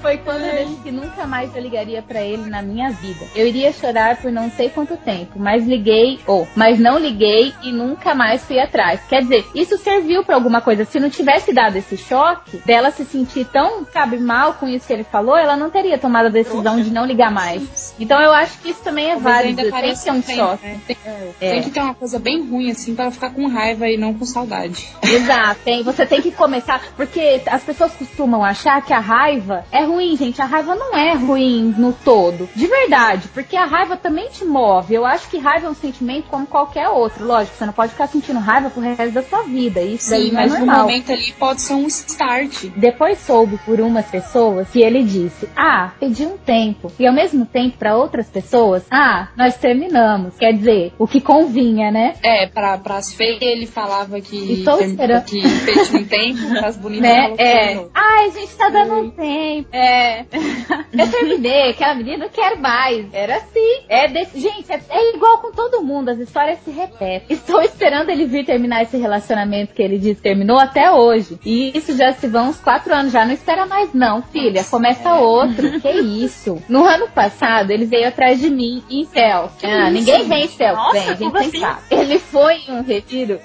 Foi 0.00 0.16
quando 0.18 0.42
eu 0.44 0.66
disse 0.66 0.81
que 0.83 0.90
nunca 0.90 1.27
mais 1.27 1.55
eu 1.55 1.62
ligaria 1.62 2.03
pra 2.03 2.20
ele 2.22 2.48
na 2.50 2.62
minha 2.62 2.90
vida. 2.90 3.24
Eu 3.35 3.46
iria 3.46 3.72
chorar 3.72 4.16
por 4.16 4.31
não 4.31 4.50
sei 4.50 4.68
quanto 4.68 4.96
tempo, 4.96 5.38
mas 5.38 5.66
liguei, 5.66 6.18
ou, 6.27 6.46
mas 6.55 6.79
não 6.79 6.98
liguei 6.98 7.53
e 7.62 7.72
nunca 7.72 8.14
mais 8.14 8.42
fui 8.44 8.59
atrás. 8.59 9.00
Quer 9.09 9.22
dizer, 9.22 9.44
isso 9.55 9.77
serviu 9.79 10.24
pra 10.24 10.35
alguma 10.35 10.61
coisa. 10.61 10.85
Se 10.85 10.98
não 11.05 11.11
tivesse 11.11 11.53
dado 11.53 11.77
esse 11.77 11.97
choque, 11.97 12.57
dela 12.64 12.90
se 12.90 13.05
sentir 13.05 13.45
tão, 13.47 13.87
sabe, 13.93 14.19
mal 14.19 14.55
com 14.55 14.67
isso 14.67 14.87
que 14.87 14.93
ele 14.93 15.05
falou, 15.05 15.37
ela 15.37 15.57
não 15.57 15.71
teria 15.71 15.99
tomado 15.99 16.27
a 16.27 16.31
decisão 16.31 16.81
de 16.81 16.90
não 16.90 17.05
ligar 17.05 17.31
mais. 17.31 17.95
Então 18.01 18.21
eu 18.21 18.33
acho 18.33 18.59
que 18.59 18.71
isso 18.71 18.83
também 18.83 19.11
é 19.11 19.17
válido. 19.17 19.62
Tem 19.62 19.95
que 19.95 20.05
ter 20.05 20.11
um 20.11 20.23
tem, 20.23 20.37
choque. 20.37 20.67
né? 20.67 20.81
Tem, 20.87 20.97
É. 21.40 21.51
tem 21.51 21.62
que 21.62 21.71
ter 21.71 21.81
uma 21.81 21.95
coisa 21.95 22.19
bem 22.19 22.43
ruim, 22.49 22.71
assim, 22.71 22.95
pra 22.95 23.05
ela 23.05 23.12
ficar 23.12 23.31
com 23.31 23.47
raiva 23.47 23.88
e 23.88 23.97
não 23.97 24.14
com 24.14 24.25
saudade. 24.25 24.88
Exato, 25.03 25.61
tem, 25.64 25.83
você 25.83 26.07
tem 26.07 26.23
que 26.23 26.31
começar, 26.31 26.81
porque 26.97 27.43
as 27.47 27.62
pessoas 27.62 27.93
costumam 27.93 28.43
achar 28.43 28.81
que 28.83 28.93
a 28.93 28.99
raiva 28.99 29.64
é 29.71 29.85
ruim, 29.85 30.17
gente. 30.17 30.40
A 30.40 30.47
raiva 30.47 30.75
não 30.75 30.97
é 30.97 31.14
ruim 31.14 31.75
no 31.77 31.93
todo, 31.93 32.49
de 32.55 32.67
verdade, 32.67 33.29
porque 33.29 33.57
a 33.57 33.67
raiva 33.67 33.97
também 33.97 34.29
te 34.29 34.45
move. 34.45 34.95
Eu 34.95 35.05
acho 35.05 35.29
que 35.29 35.38
raiva 35.38 35.67
é 35.67 35.71
um 35.71 35.75
sentimento 35.75 36.27
como 36.31 36.47
qualquer 36.47 36.88
outro. 36.88 37.27
Lógico, 37.27 37.57
você 37.57 37.67
não 37.67 37.73
pode 37.73 37.93
ficar 37.93 38.07
sentindo 38.07 38.38
raiva 38.40 38.71
pro 38.71 38.81
resto 38.81 39.11
da 39.11 39.23
sua 39.23 39.43
vida. 39.43 39.83
Isso 39.83 40.11
daí 40.11 40.29
Sim, 40.29 40.33
não 40.33 40.40
é 40.40 40.47
normal. 40.47 40.87
Momento 40.94 41.12
ali 41.12 41.33
pode 41.33 41.61
ser 41.61 41.74
um 41.74 41.87
start. 41.87 42.66
Depois 42.76 43.18
soube 43.18 43.59
por 43.64 43.80
umas 43.80 44.07
pessoas 44.07 44.68
que 44.70 44.80
ele 44.80 45.02
disse: 45.02 45.48
Ah, 45.57 45.92
pedi 45.98 46.24
um 46.24 46.37
tempo. 46.37 46.92
E 46.98 47.07
ao 47.07 47.12
mesmo 47.12 47.44
tempo, 47.44 47.76
para 47.78 47.96
outras 47.96 48.28
pessoas, 48.28 48.87
Ah, 48.90 49.28
nós 49.37 49.57
terminamos. 49.57 50.37
Quer 50.37 50.52
dizer, 50.52 50.92
o 50.98 51.07
que 51.07 51.20
convinha, 51.20 51.90
né? 51.90 52.14
É, 52.22 52.46
pra, 52.46 52.78
pras 52.78 53.12
feias 53.12 53.40
ele 53.40 53.66
falava 53.66 54.20
que, 54.20 54.52
Estou 54.54 54.80
esperando. 54.80 55.24
que 55.24 55.42
pediu 55.64 56.00
um 56.00 56.04
tempo, 56.04 56.48
pras 56.61 56.76
bonitas 56.76 56.94
Né? 57.04 57.35
É. 57.38 57.87
Ai, 57.92 58.30
gente, 58.30 58.54
tá 58.57 58.68
dando 58.68 58.94
um 58.94 59.11
tempo. 59.11 59.68
É. 59.72 60.24
Eu 60.96 61.11
terminei, 61.11 61.70
aquela 61.70 61.94
menina 61.94 62.24
não 62.24 62.28
quero 62.28 62.61
mais. 62.61 63.07
Era 63.12 63.37
assim. 63.37 63.85
É 63.88 64.09
desse... 64.09 64.40
Gente, 64.40 64.70
é, 64.70 64.80
é 64.88 65.14
igual 65.14 65.38
com 65.38 65.50
todo 65.50 65.83
mundo, 65.83 66.11
as 66.11 66.18
histórias 66.18 66.59
se 66.64 66.70
repetem. 66.70 67.22
Estou 67.28 67.61
esperando 67.62 68.11
ele 68.11 68.26
vir 68.26 68.44
terminar 68.46 68.83
esse 68.83 68.96
relacionamento 68.96 69.74
que 69.74 69.83
ele 69.83 69.98
disse 69.98 70.22
terminou 70.22 70.59
até 70.59 70.84
hoje. 70.92 71.38
E 71.44 71.77
isso 71.77 71.97
já 71.97 72.12
se 72.12 72.27
vão 72.27 72.49
uns 72.49 72.59
quatro 72.59 72.94
anos, 72.94 73.12
já 73.12 73.25
não 73.25 73.33
espera 73.33 73.66
mais, 73.66 73.92
não, 73.92 74.23
filha. 74.23 74.64
Começa 74.64 75.14
outro. 75.14 75.81
que 75.81 75.90
isso? 75.90 76.62
No 76.68 76.85
ano 76.85 77.09
passado, 77.09 77.70
ele 77.70 77.85
veio 77.85 78.09
atrás 78.09 78.40
de 78.40 78.51
mim 78.51 78.83
em 78.90 79.05
céu. 79.05 79.51
Ah, 79.62 79.90
ninguém 79.90 80.27
vem 80.29 80.44
em 80.44 80.49
Nossa, 80.75 80.92
vem, 80.92 81.09
a 81.09 81.14
gente 81.14 81.37
assim? 81.37 81.61
sabe. 81.61 81.81
Ele 81.90 82.18
foi 82.18 82.55
em 82.57 82.73
um 82.73 82.83
retiro. 82.83 83.40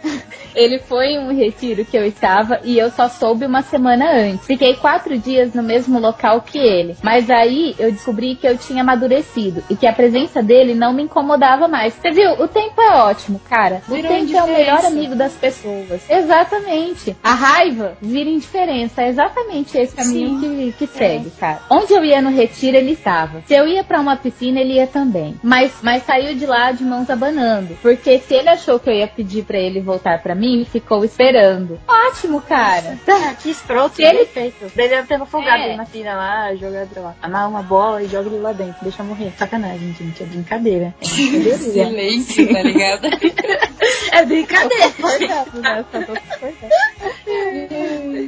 Ele 0.59 0.77
foi 0.77 1.13
em 1.13 1.19
um 1.19 1.33
retiro 1.33 1.85
que 1.85 1.97
eu 1.97 2.05
estava 2.05 2.59
e 2.65 2.77
eu 2.77 2.91
só 2.91 3.07
soube 3.07 3.45
uma 3.45 3.61
semana 3.61 4.11
antes. 4.11 4.45
Fiquei 4.45 4.75
quatro 4.75 5.17
dias 5.17 5.53
no 5.53 5.63
mesmo 5.63 5.97
local 5.99 6.41
que 6.41 6.57
ele. 6.57 6.97
Mas 7.01 7.29
aí 7.29 7.73
eu 7.79 7.89
descobri 7.89 8.35
que 8.35 8.45
eu 8.45 8.57
tinha 8.57 8.81
amadurecido 8.81 9.63
e 9.69 9.75
que 9.77 9.87
a 9.87 9.93
presença 9.93 10.43
dele 10.43 10.75
não 10.75 10.91
me 10.91 11.03
incomodava 11.03 11.65
mais. 11.69 11.93
Você 11.93 12.11
viu? 12.11 12.33
O 12.33 12.45
tempo 12.45 12.81
é 12.81 12.91
ótimo, 13.03 13.39
cara. 13.49 13.81
O 13.87 13.93
Virou 13.93 14.11
tempo 14.11 14.35
é 14.35 14.43
o 14.43 14.47
melhor 14.47 14.83
amigo 14.83 15.15
das 15.15 15.31
pessoas. 15.31 16.01
Exatamente. 16.09 17.15
A 17.23 17.33
raiva 17.33 17.97
vira 18.01 18.29
indiferença. 18.29 19.01
É 19.01 19.07
exatamente 19.07 19.77
esse 19.77 19.95
caminho 19.95 20.73
que, 20.73 20.73
que 20.73 20.87
segue, 20.87 21.29
cara. 21.39 21.61
Onde 21.69 21.93
eu 21.93 22.03
ia 22.03 22.21
no 22.21 22.31
retiro, 22.31 22.75
ele 22.75 22.91
estava. 22.91 23.41
Se 23.45 23.53
eu 23.53 23.65
ia 23.65 23.81
pra 23.85 24.01
uma 24.01 24.17
piscina, 24.17 24.59
ele 24.59 24.73
ia 24.73 24.87
também. 24.87 25.39
Mas, 25.41 25.71
mas 25.81 26.03
saiu 26.03 26.35
de 26.35 26.45
lá 26.45 26.73
de 26.73 26.83
mãos 26.83 27.09
abanando. 27.09 27.77
Porque 27.81 28.19
se 28.19 28.33
ele 28.33 28.49
achou 28.49 28.77
que 28.77 28.89
eu 28.89 28.93
ia 28.93 29.07
pedir 29.07 29.45
pra 29.45 29.57
ele 29.57 29.79
voltar 29.79 30.21
pra 30.21 30.35
mim, 30.35 30.48
ficou 30.65 31.03
esperando. 31.05 31.79
Ótimo, 31.87 32.41
cara. 32.41 32.97
Ah, 33.21 33.33
que 33.35 33.49
escroto, 33.49 34.01
ele- 34.01 34.19
perfeito. 34.25 34.71
Daí 34.75 34.87
deve 34.87 35.07
ter 35.07 35.15
afogado 35.21 35.61
É. 35.61 35.67
ele 35.67 35.75
na 35.77 35.85
piscina 35.85 36.15
lá, 36.15 36.55
jogado 36.55 36.89
lá. 37.01 37.15
Amarra 37.21 37.47
uma 37.47 37.61
bola 37.63 38.01
e 38.01 38.07
joga 38.07 38.27
ele 38.29 38.39
lá 38.39 38.53
dentro. 38.53 38.75
Deixa 38.81 39.03
morrer. 39.03 39.31
Sacanagem, 39.37 39.93
gente. 39.93 40.23
É 40.23 40.25
brincadeira. 40.25 40.93
É 41.01 41.07
brincadeira. 41.07 41.57
Silêncio, 41.59 42.53
tá 42.53 42.61
ligado? 42.63 43.07
é 44.13 44.25
brincadeira. 44.25 44.85
Né? 45.53 45.85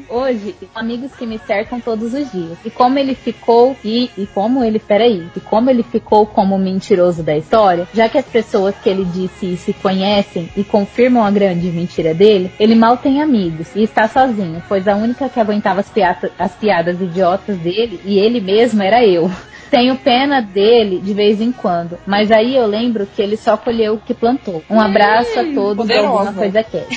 Hoje, 0.10 0.56
amigos 0.76 1.12
que 1.16 1.26
me 1.26 1.40
cercam 1.40 1.80
todos 1.80 2.14
os 2.14 2.32
dias. 2.32 2.58
E 2.66 2.70
como 2.70 3.00
ele 3.00 3.16
ficou, 3.16 3.76
e, 3.84 4.10
e 4.18 4.26
como 4.28 4.64
ele, 4.64 4.80
peraí, 4.80 5.26
e 5.36 5.40
como 5.40 5.70
ele 5.70 5.84
ficou 5.84 6.26
como 6.26 6.58
mentiroso 6.58 7.24
da 7.24 7.36
história, 7.38 7.88
já 7.94 8.10
que 8.10 8.18
as 8.18 8.26
pessoas 8.26 8.76
que 8.84 8.90
ele 8.90 9.06
disse 9.06 9.58
se 9.58 9.74
conhecem 9.74 10.50
e 10.56 10.64
confirmam 10.64 11.24
a 11.24 11.32
grande 11.32 11.68
mentira 11.68 12.01
dele, 12.14 12.52
ele 12.60 12.76
mal 12.76 12.98
tem 12.98 13.22
amigos 13.22 13.68
e 13.76 13.84
está 13.84 14.08
sozinho, 14.08 14.62
pois 14.68 14.88
a 14.88 14.96
única 14.96 15.30
que 15.30 15.40
aguentava 15.40 15.80
as, 15.80 15.90
piata- 15.90 16.32
as 16.38 16.52
piadas 16.54 17.00
idiotas 17.02 17.58
dele, 17.58 18.00
e 18.04 18.18
ele 18.20 18.42
mesmo, 18.42 18.82
era 18.84 19.04
eu. 19.06 19.30
Tenho 19.72 19.96
pena 19.96 20.42
dele 20.42 21.00
de 21.00 21.14
vez 21.14 21.40
em 21.40 21.50
quando, 21.54 21.98
mas 22.06 22.30
aí 22.30 22.58
eu 22.58 22.66
lembro 22.68 23.08
que 23.16 23.22
ele 23.22 23.38
só 23.38 23.56
colheu 23.56 23.94
o 23.94 24.00
que 24.00 24.14
plantou. 24.14 24.62
Um 24.70 24.82
abraço 24.82 25.40
a 25.40 25.44
todos 25.46 25.88
e 25.88 25.94
alguma 25.94 26.26
poderosa. 26.26 26.34
coisa 26.34 26.62
quer. 26.64 26.88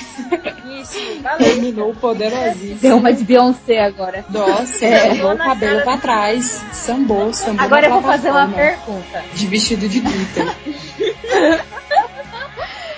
Isso, 0.83 0.99
valeu. 1.23 1.39
Terminou 1.39 1.95
poderosíssimo. 1.95 2.79
Deu 2.81 2.97
uma 2.97 3.13
de 3.13 3.23
Beyoncé 3.23 3.79
agora. 3.79 4.25
Nossa, 4.29 4.85
É. 4.87 5.13
o 5.25 5.37
cabelo 5.37 5.83
pra 5.83 5.99
trás. 5.99 6.65
Sambou, 6.73 7.33
sambou. 7.33 7.65
Agora 7.65 7.87
eu 7.87 7.93
vou 7.93 8.03
fazer 8.03 8.31
uma 8.33 8.49
pergunta. 8.49 9.23
De 9.35 9.47
vestido 9.47 9.89
de 9.89 10.01
glitter. 10.01 10.47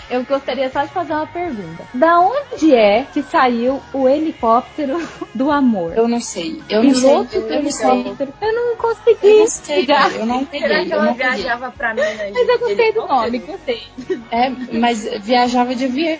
Eu 0.08 0.22
gostaria 0.24 0.70
só 0.70 0.82
de 0.84 0.88
fazer 0.92 1.12
uma 1.12 1.26
pergunta. 1.26 1.84
Da 1.92 2.20
onde 2.20 2.74
é 2.74 3.06
que 3.12 3.22
saiu 3.22 3.82
o 3.92 4.08
helicóptero 4.08 5.00
do 5.34 5.50
amor? 5.50 5.92
Eu 5.96 6.06
não 6.06 6.20
sei. 6.20 6.62
Eu 6.68 6.82
não 6.84 6.94
sei. 6.94 7.00
Piloto 7.10 7.34
Eu 7.36 7.42
do 7.42 7.62
não 7.64 7.70
sei. 7.70 7.90
helicóptero. 7.90 8.32
Eu 8.40 8.52
não 8.54 8.76
consegui. 8.76 9.18
Eu 9.26 9.38
não 9.40 9.46
sei. 9.48 9.76
pegar. 9.80 10.12
Eu 10.14 10.26
não 10.26 10.38
Será 10.46 10.50
peguei. 10.50 10.84
que 10.86 10.92
ela 10.92 11.06
peguei. 11.12 11.14
viajava 11.16 11.70
pra 11.72 11.94
mim, 11.94 12.00
né? 12.00 12.30
Mas 12.32 12.48
eu 12.48 12.58
gostei 12.58 12.92
do 12.92 13.06
nome, 13.06 13.38
gostei. 13.40 13.82
É, 14.30 14.50
mas 14.78 15.08
viajava 15.22 15.74
de 15.74 15.84
avião, 15.86 16.18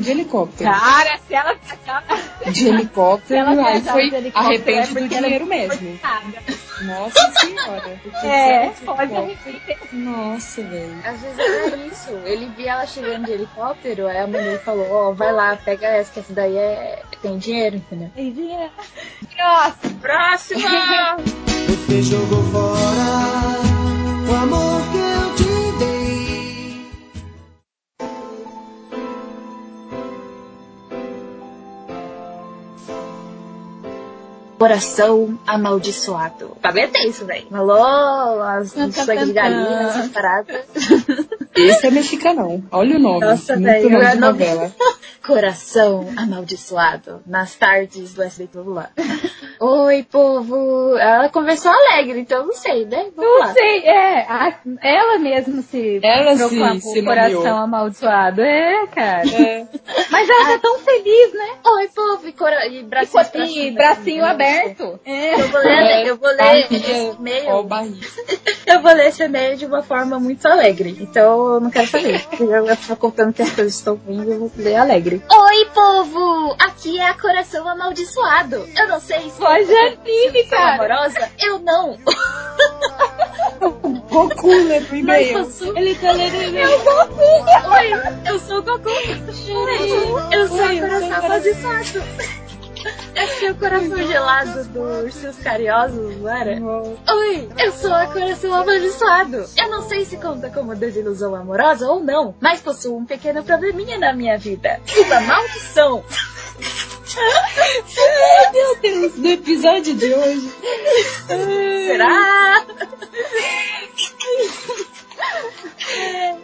de 0.00 0.10
helicóptero. 0.10 0.70
Cara, 0.70 1.18
se 1.26 1.34
ela 1.34 1.54
viajava, 1.54 2.50
De 2.50 2.58
se 2.58 2.68
helicóptero, 2.68 3.40
ela 3.40 3.50
aí 3.50 3.56
viajava 3.56 3.90
foi 3.92 4.10
de 4.10 4.16
helicóptero, 4.16 4.46
arrepende 4.48 4.98
é 4.98 5.00
do 5.02 5.08
dinheiro 5.08 5.46
mesmo. 5.46 5.98
forçada. 5.98 6.67
Nossa 6.82 7.32
senhora. 7.40 8.00
Porque 8.02 8.26
É, 8.26 8.72
pode. 8.84 9.12
Nossa, 9.92 10.62
velho. 10.62 10.98
Às 11.04 11.20
vezes 11.20 11.38
era 11.38 11.76
isso. 11.76 12.10
Ele 12.24 12.46
via 12.56 12.72
ela 12.72 12.86
chegando 12.86 13.26
de 13.26 13.32
helicóptero, 13.32 14.06
aí 14.06 14.18
a 14.18 14.26
mulher 14.26 14.62
falou, 14.62 14.90
ó, 14.90 15.12
vai 15.12 15.32
lá, 15.32 15.56
pega 15.56 15.86
essa, 15.86 16.12
que 16.12 16.20
essa 16.20 16.32
daí 16.32 16.56
é... 16.56 17.02
tem 17.22 17.38
dinheiro, 17.38 17.76
entendeu? 17.76 18.10
Próximo. 19.36 20.00
Próxima! 20.00 21.16
Você 21.68 22.02
jogou 22.02 22.42
fora 22.44 23.58
o 24.28 24.34
amor 24.34 24.82
que 24.92 24.97
Coração 34.58 35.38
amaldiçoado. 35.46 36.56
Paguei 36.60 36.84
até 36.84 37.06
isso, 37.06 37.24
velho. 37.24 37.46
Falou 37.48 38.42
as 38.42 38.70
sangue 38.70 39.26
de 39.26 39.32
galinha, 39.32 39.80
essas 39.88 40.08
paradas. 40.08 40.64
Esse 41.54 41.86
é 41.88 41.90
mexicanão. 41.90 42.62
Olha 42.70 42.96
o 42.96 42.98
nome. 43.00 43.20
Nossa, 43.20 43.56
velho, 43.56 43.90
nome 43.90 44.04
eu 44.04 44.10
de 44.10 44.16
não- 44.16 44.28
novela. 44.28 44.72
Coração 45.26 46.08
amaldiçoado. 46.16 47.20
Nas 47.26 47.54
tardes 47.54 48.14
do 48.14 48.22
SBT 48.22 48.58
lá. 48.64 48.88
Oi, 49.60 50.02
povo. 50.10 50.96
Ela 50.96 51.28
conversou 51.28 51.70
alegre, 51.70 52.20
então 52.20 52.38
eu 52.38 52.46
não 52.46 52.54
sei, 52.54 52.86
né? 52.86 53.06
Vamos 53.14 53.30
Não 53.30 53.38
lá. 53.40 53.52
sei, 53.52 53.80
é. 53.84 54.20
a- 54.22 54.54
ela 54.80 55.18
mesmo 55.18 55.60
se 55.62 56.00
Ela 56.02 56.32
se- 56.32 56.38
proclamou 56.38 56.80
se 56.80 57.00
o 57.00 57.04
coração 57.04 57.34
nomeou. 57.40 57.56
amaldiçoado. 57.58 58.40
É, 58.40 58.86
cara. 58.86 59.28
É. 59.28 59.66
Mas 60.10 60.28
ela 60.30 60.44
tá 60.52 60.58
tão 60.62 60.78
feliz, 60.78 61.32
né? 61.34 61.48
Oi, 61.66 61.88
povo. 61.88 62.28
E, 62.28 62.32
cora... 62.32 62.66
e 62.66 62.78
E, 62.78 62.82
bracinho, 62.84 63.62
e 63.66 63.70
bracinho 63.72 64.24
aberto. 64.24 64.47
É. 64.48 65.40
Eu 65.40 65.48
vou 65.48 65.60
ler, 65.60 66.06
eu 66.06 66.16
vou 66.16 66.30
ler 66.30 66.68
esse 66.70 66.74
o 66.74 67.16
e-mail. 67.18 67.48
Eu 68.66 68.82
vou 68.82 68.92
ler 68.92 69.08
esse 69.08 69.22
e-mail 69.22 69.56
de 69.56 69.64
uma 69.64 69.82
forma 69.82 70.18
muito 70.20 70.46
alegre. 70.46 70.94
Então 71.00 71.54
eu 71.54 71.60
não 71.60 71.70
quero 71.70 71.86
saber. 71.86 72.22
Porque 72.26 72.42
eu 72.44 72.66
estou 72.70 72.96
contando 72.96 73.32
que 73.32 73.40
as 73.40 73.50
coisas 73.50 73.74
estão 73.74 73.96
vindo, 73.96 74.30
eu 74.30 74.38
vou 74.40 74.52
ler 74.56 74.76
alegre. 74.76 75.22
Oi, 75.30 75.64
povo! 75.74 76.54
Aqui 76.58 76.98
é 77.00 77.08
a 77.08 77.14
Coração 77.14 77.66
Amaldiçoado. 77.66 78.68
Eu 78.76 78.88
não 78.88 79.00
sei 79.00 79.30
se 79.30 79.40
Voz 79.40 79.66
de 79.66 79.74
anime, 79.74 80.44
cara. 80.50 80.74
amorosa. 80.74 81.30
Eu 81.42 81.58
não. 81.60 81.96
Goku 84.10 84.48
Mas 84.48 84.92
e-mail. 84.92 85.50
Ele 85.76 85.94
tá 85.94 86.12
lendo 86.12 86.42
e-mail. 86.42 86.68
Oi, 86.68 87.92
eu 88.26 88.38
sou 88.40 88.58
o 88.58 88.62
Goku. 88.62 88.88
Oi, 88.88 90.36
eu 90.36 90.48
sou 90.48 90.56
o 90.56 90.80
Coração 90.80 91.24
Amaldiçoado. 91.24 92.47
Esse 93.14 93.46
é 93.46 93.52
o 93.52 93.54
coração 93.54 93.96
gelado 94.06 94.64
dos 94.64 95.04
Ursos 95.04 95.36
Carinhosos, 95.42 96.16
não 96.16 96.28
era? 96.28 96.58
Oi, 96.60 97.48
eu 97.58 97.72
sou 97.72 97.92
a 97.92 98.06
Coração 98.06 98.54
Amaldiçoado. 98.54 99.44
Eu 99.56 99.70
não 99.70 99.82
sei 99.88 100.04
se 100.04 100.16
conta 100.16 100.50
como 100.50 100.74
desilusão 100.74 101.34
amorosa 101.34 101.86
ou 101.86 102.02
não, 102.02 102.34
mas 102.40 102.60
possuo 102.60 102.98
um 102.98 103.04
pequeno 103.04 103.42
probleminha 103.42 103.98
na 103.98 104.12
minha 104.12 104.38
vida. 104.38 104.80
Uma 104.96 105.20
maldição. 105.20 106.04
Meu 108.52 108.76
Deus, 108.80 109.16
no 109.16 109.28
episódio 109.28 109.94
de 109.94 110.14
hoje. 110.14 110.52
Será? 111.86 112.64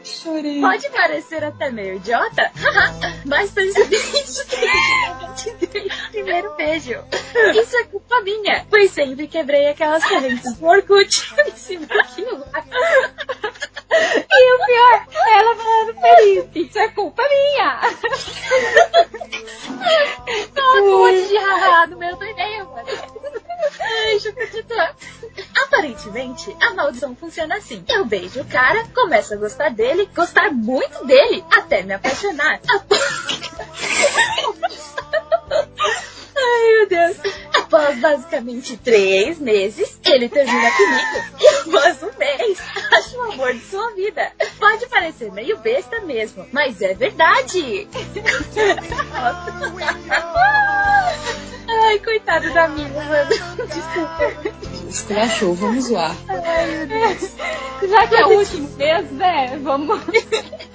Chorei. 0.04 0.60
Pode 0.60 0.88
parecer 0.90 1.42
até 1.44 1.70
meio 1.70 1.96
idiota, 1.96 2.50
mas 3.26 3.50
percebi 3.50 3.96
isso 3.96 4.44
desde 4.48 5.50
o 5.50 6.10
primeiro 6.10 6.54
beijo. 6.56 7.04
Isso 7.54 7.76
é 7.76 7.84
culpa 7.84 8.20
minha, 8.22 8.66
pois 8.70 8.90
sempre 8.90 9.26
quebrei 9.26 9.68
aquelas 9.68 10.02
correntes 10.04 10.54
do 10.56 10.66
Orkut 10.66 11.34
em 11.46 11.56
cima 11.56 11.86
daquilo. 11.86 12.44
E 14.36 14.54
o 14.54 14.66
pior, 14.66 15.06
ela 15.28 15.56
falando 15.56 15.94
feliz. 16.00 16.44
Isso 16.54 16.78
é 16.78 16.88
culpa 16.88 17.22
minha. 17.28 17.80
Nossa, 20.54 20.80
um 20.80 20.98
monte 20.98 21.28
de 21.28 21.36
haha 21.36 21.86
no 21.86 21.96
do 21.96 22.24
e-mail, 22.24 22.64
mano. 22.70 22.88
Ai. 23.80 24.18
Aparentemente, 25.66 26.56
a 26.60 26.74
maldição 26.74 27.14
funciona 27.14 27.56
assim. 27.56 27.84
Eu 27.88 28.04
beijo 28.04 28.40
o 28.40 28.44
cara, 28.46 28.63
começo 28.94 29.34
a 29.34 29.36
gostar 29.36 29.70
dele, 29.70 30.08
gostar 30.14 30.50
muito 30.50 31.04
dele, 31.04 31.44
até 31.50 31.82
me 31.82 31.94
apaixonar. 31.94 32.60
Ai, 36.44 36.74
meu 36.74 36.88
Deus. 36.88 37.16
Após 37.54 37.98
basicamente 37.98 38.76
três 38.76 39.38
meses, 39.38 39.98
ele 40.04 40.28
termina 40.28 40.70
comigo. 40.70 41.24
E 41.40 41.48
após 41.48 42.02
um 42.02 42.18
mês, 42.18 42.58
acho 42.92 43.16
o 43.16 43.32
amor 43.32 43.54
de 43.54 43.64
sua 43.64 43.90
vida. 43.92 44.30
Pode 44.58 44.86
parecer 44.86 45.32
meio 45.32 45.56
besta 45.58 46.00
mesmo, 46.00 46.46
mas 46.52 46.80
é 46.82 46.94
verdade. 46.94 47.88
Ai, 51.66 51.98
coitado 51.98 52.52
da 52.52 52.68
minha, 52.68 52.88
mano. 52.88 53.30
Desculpa. 53.66 54.32
Escrachou, 54.88 55.54
vamos 55.54 55.88
lá. 55.88 56.14
Ai, 56.28 56.66
meu 56.66 56.86
Deus. 56.86 57.32
Já 57.90 58.06
que 58.06 58.14
é 58.14 58.26
o 58.26 58.38
último 58.38 58.68
mês, 58.76 59.10
né? 59.12 59.58
Vamos. 59.62 60.00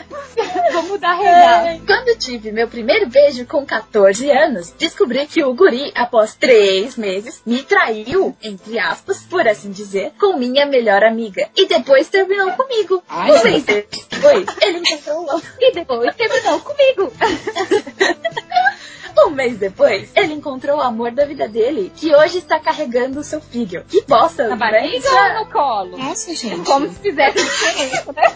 Vamos 0.73 0.99
dar 0.99 1.13
real. 1.13 1.65
É, 1.65 1.79
Quando 1.85 2.17
tive 2.17 2.51
meu 2.51 2.67
primeiro 2.67 3.07
beijo 3.07 3.45
com 3.45 3.65
14 3.65 4.29
anos, 4.29 4.71
descobri 4.77 5.25
que 5.27 5.43
o 5.43 5.53
guri, 5.53 5.91
após 5.95 6.35
três 6.35 6.95
meses, 6.95 7.41
me 7.45 7.63
traiu, 7.63 8.35
entre 8.41 8.79
aspas, 8.79 9.23
por 9.23 9.47
assim 9.47 9.71
dizer, 9.71 10.11
com 10.19 10.37
minha 10.37 10.65
melhor 10.65 11.03
amiga. 11.03 11.49
E 11.55 11.67
depois 11.67 12.09
terminou 12.09 12.51
comigo. 12.53 13.03
Ai, 13.07 13.31
um 13.31 13.43
mês 13.43 13.63
depois, 13.63 14.45
ele 14.61 14.79
encontrou 14.79 15.37
o 15.37 15.41
E 15.59 15.71
depois 15.73 16.15
terminou 16.15 16.59
comigo. 16.59 17.11
Um 19.27 19.31
mês 19.31 19.57
depois, 19.57 20.09
ele 20.15 20.33
encontrou 20.33 20.77
o 20.77 20.81
amor 20.81 21.11
da 21.11 21.25
vida 21.25 21.47
dele, 21.47 21.91
que 21.95 22.13
hoje 22.15 22.39
está 22.39 22.59
carregando 22.59 23.19
o 23.19 23.23
seu 23.23 23.39
filho. 23.39 23.83
Que 23.87 24.01
bosta, 24.07 24.47
Na 24.47 24.55
né? 24.55 24.71
barriga 24.71 25.07
ou 25.09 25.45
no 25.45 25.51
colo? 25.51 25.97
Nossa, 25.97 26.33
gente. 26.33 26.65
Como 26.65 26.89
se 26.89 26.99
fizesse 26.99 27.37
diferença, 27.37 28.11
né? 28.13 28.23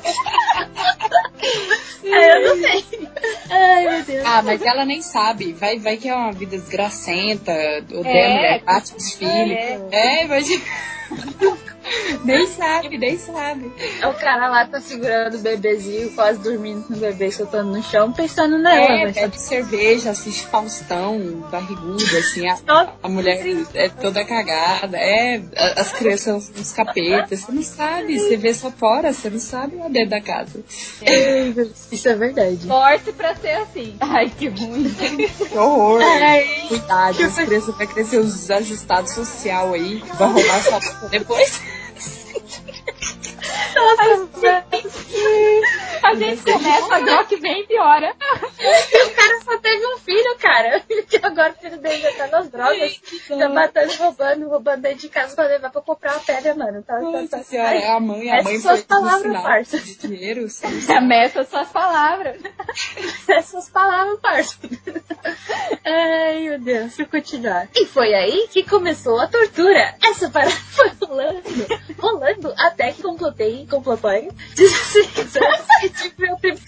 Ai, 2.14 2.36
eu 2.36 2.56
não 2.56 2.62
sei. 2.62 2.86
Ai, 3.50 3.88
meu 3.90 4.04
Deus. 4.04 4.26
Ah, 4.26 4.42
mas 4.44 4.62
ela 4.62 4.86
nem 4.86 5.02
sabe. 5.02 5.54
Vai, 5.54 5.80
vai 5.80 5.98
que 5.98 6.08
é 6.10 6.16
uma 6.16 6.32
vida 6.32 6.58
desgracenta, 6.58 7.52
odeia 7.92 8.26
É. 8.26 8.34
mulher, 8.36 8.62
bate 8.64 8.94
os 8.96 9.14
filhos. 9.14 9.58
É. 9.58 9.80
É, 9.92 10.26
imagina. 10.26 10.64
nem 12.24 12.48
sabe, 12.48 12.98
nem 12.98 13.18
sabe. 13.18 13.72
O 14.08 14.14
cara 14.14 14.50
lá 14.50 14.66
tá 14.66 14.80
segurando 14.80 15.36
o 15.36 15.40
bebezinho, 15.40 16.12
quase 16.12 16.40
dormindo 16.40 16.84
com 16.88 16.94
o 16.94 16.98
bebê, 16.98 17.32
soltando 17.32 17.72
no 17.72 17.84
chão, 17.84 18.12
pensando 18.12 18.58
nela. 18.58 19.10
É, 19.10 19.12
bebe 19.12 19.40
cerveja, 19.40 20.12
assiste 20.12 20.46
Faustão, 20.48 21.46
barriguda, 21.52 22.18
assim, 22.18 22.48
a, 22.48 22.94
a 23.02 23.10
mulher 23.10 23.46
é 23.74 23.90
toda 23.90 24.24
cagada, 24.26 24.98
é, 24.98 25.42
as 25.78 25.92
crianças 25.92 26.44
são 26.44 26.62
uns 26.62 26.74
capetas, 26.74 27.42
você 27.42 27.52
não 27.52 27.64
sabe, 27.64 28.20
você 28.20 28.38
vê 28.38 28.54
só 28.54 28.72
fora, 28.72 29.12
você 29.12 29.30
não 29.30 29.40
sabe 29.40 29.76
lá 29.76 29.88
dentro 29.88 30.12
da 30.12 30.22
casa. 30.22 30.64
Isso 31.92 32.08
é 32.08 32.16
verdade. 32.16 32.68
Torce 32.68 33.12
pra 33.14 33.36
ser 33.36 33.52
assim. 33.52 33.96
Ai, 34.00 34.30
que 34.30 34.48
ruim. 34.48 34.90
Que 34.90 35.58
horror! 35.58 36.02
Ai, 36.02 36.66
Cuidado, 36.68 37.24
as 37.24 37.36
crianças 37.36 37.76
vai 37.76 37.88
crescer 37.88 38.18
os 38.18 38.34
desajustados 38.34 39.12
social 39.12 39.74
aí, 39.74 40.04
vai 40.18 40.32
roubar 40.32 40.62
sua 40.62 40.80
boca 40.80 41.10
depois. 41.10 41.73
Nossa, 43.76 44.66
A 46.04 46.14
gente 46.16 46.44
começa, 46.44 46.96
a 46.96 47.00
Glock 47.00 47.36
vem 47.38 47.62
e 47.62 47.68
piora. 47.68 48.14
o 48.14 49.10
cara 49.16 49.40
só 49.44 49.58
teve 49.60 49.86
um 49.94 49.98
filho, 50.00 50.36
cara. 50.40 50.82
Que 51.10 51.18
agora 51.22 51.54
o 51.54 51.62
filho 51.62 51.78
dele 51.78 52.02
já 52.02 52.12
tá 52.14 52.28
nas 52.28 52.50
drogas. 52.50 53.00
Tá 53.28 53.50
matando, 53.50 53.94
roubando, 53.96 54.50
roubando 54.50 54.82
dentro 54.82 55.00
de 55.00 55.10
casa 55.10 55.36
pra 55.36 55.46
levar 55.46 55.70
pra 55.70 55.82
comprar 55.82 56.14
uma 56.14 56.20
pedra, 56.22 56.56
mano. 56.56 56.82
Tá, 56.84 56.96
tá, 56.96 57.02
Nossa 57.02 57.28
tá. 57.38 57.44
senhora, 57.44 57.76
é 57.76 57.90
a 57.92 58.00
mãe, 58.00 58.30
a 58.32 58.36
Essas 58.38 58.44
mãe 58.52 58.60
são 58.60 58.72
as 58.74 58.82
foi 58.82 58.98
no 58.98 59.06
palavras, 59.06 59.42
parça. 59.44 59.80
de 59.80 59.96
dinheiro. 59.96 60.50
sim. 60.50 60.82
Começa 60.88 61.44
suas 61.46 61.70
palavras. 61.70 62.42
Essas 63.28 63.70
palavras, 63.70 64.20
parça. 64.20 64.58
Ai, 65.86 66.42
meu 66.42 66.60
Deus, 66.60 66.80
deixa 66.88 67.02
eu 67.04 67.08
continuar. 67.08 67.68
E 67.76 67.86
foi 67.86 68.14
aí 68.14 68.48
que 68.50 68.64
começou 68.64 69.20
a 69.20 69.28
tortura. 69.28 69.96
Essa 70.04 70.30
parada 70.30 70.52
foi 70.52 70.92
rolando, 71.02 71.44
rolando, 72.00 72.54
até 72.58 72.92
que 72.92 73.02
completei, 73.02 73.53
completei 73.70 74.30
16 74.56 75.36
anos 75.36 75.68
e 75.84 75.90
tive 75.90 76.14
meu 76.18 76.38
primeiro... 76.38 76.64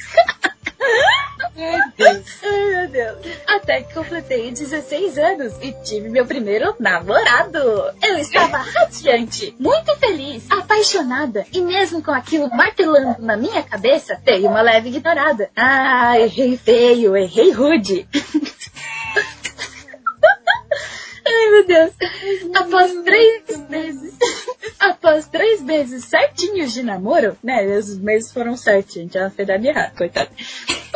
Ai, 1.58 1.80
Deus. 1.98 2.26
Ai, 2.44 2.66
meu 2.66 2.90
Deus. 2.90 3.18
Até 3.48 3.82
que 3.82 3.94
completei 3.94 4.52
16 4.52 5.18
anos 5.18 5.54
e 5.62 5.72
tive 5.84 6.10
meu 6.10 6.26
primeiro 6.26 6.76
namorado. 6.80 7.58
Eu 8.04 8.18
estava 8.18 8.58
radiante, 8.58 9.56
muito 9.60 9.96
feliz, 9.98 10.44
apaixonada 10.52 11.46
e 11.52 11.62
mesmo 11.62 12.04
com 12.04 12.12
aquilo 12.12 12.50
martelando 12.50 13.22
na 13.22 13.38
minha 13.38 13.64
cabeça, 13.64 14.20
dei 14.24 14.46
uma 14.46 14.62
leve 14.62 14.90
ignorada. 14.90 15.50
Ah, 15.56 16.20
errei 16.20 16.58
feio, 16.58 17.16
errei 17.16 17.52
rude. 17.52 18.08
Ai, 21.28 21.50
meu 21.52 21.66
Deus. 21.66 21.92
Após 22.54 22.94
três 23.04 23.44
meses. 23.70 24.14
Após 24.80 25.28
três 25.28 25.62
meses 25.62 26.06
certinhos 26.06 26.74
de 26.74 26.84
namoro, 26.84 27.38
né? 27.44 27.66
Os 27.78 27.98
meses 27.98 28.32
foram 28.32 28.56
certos, 28.56 28.94
gente. 28.94 29.18
Ela 29.18 29.30
fez 29.30 29.48
errado, 29.50 29.96
coitada. 29.98 30.30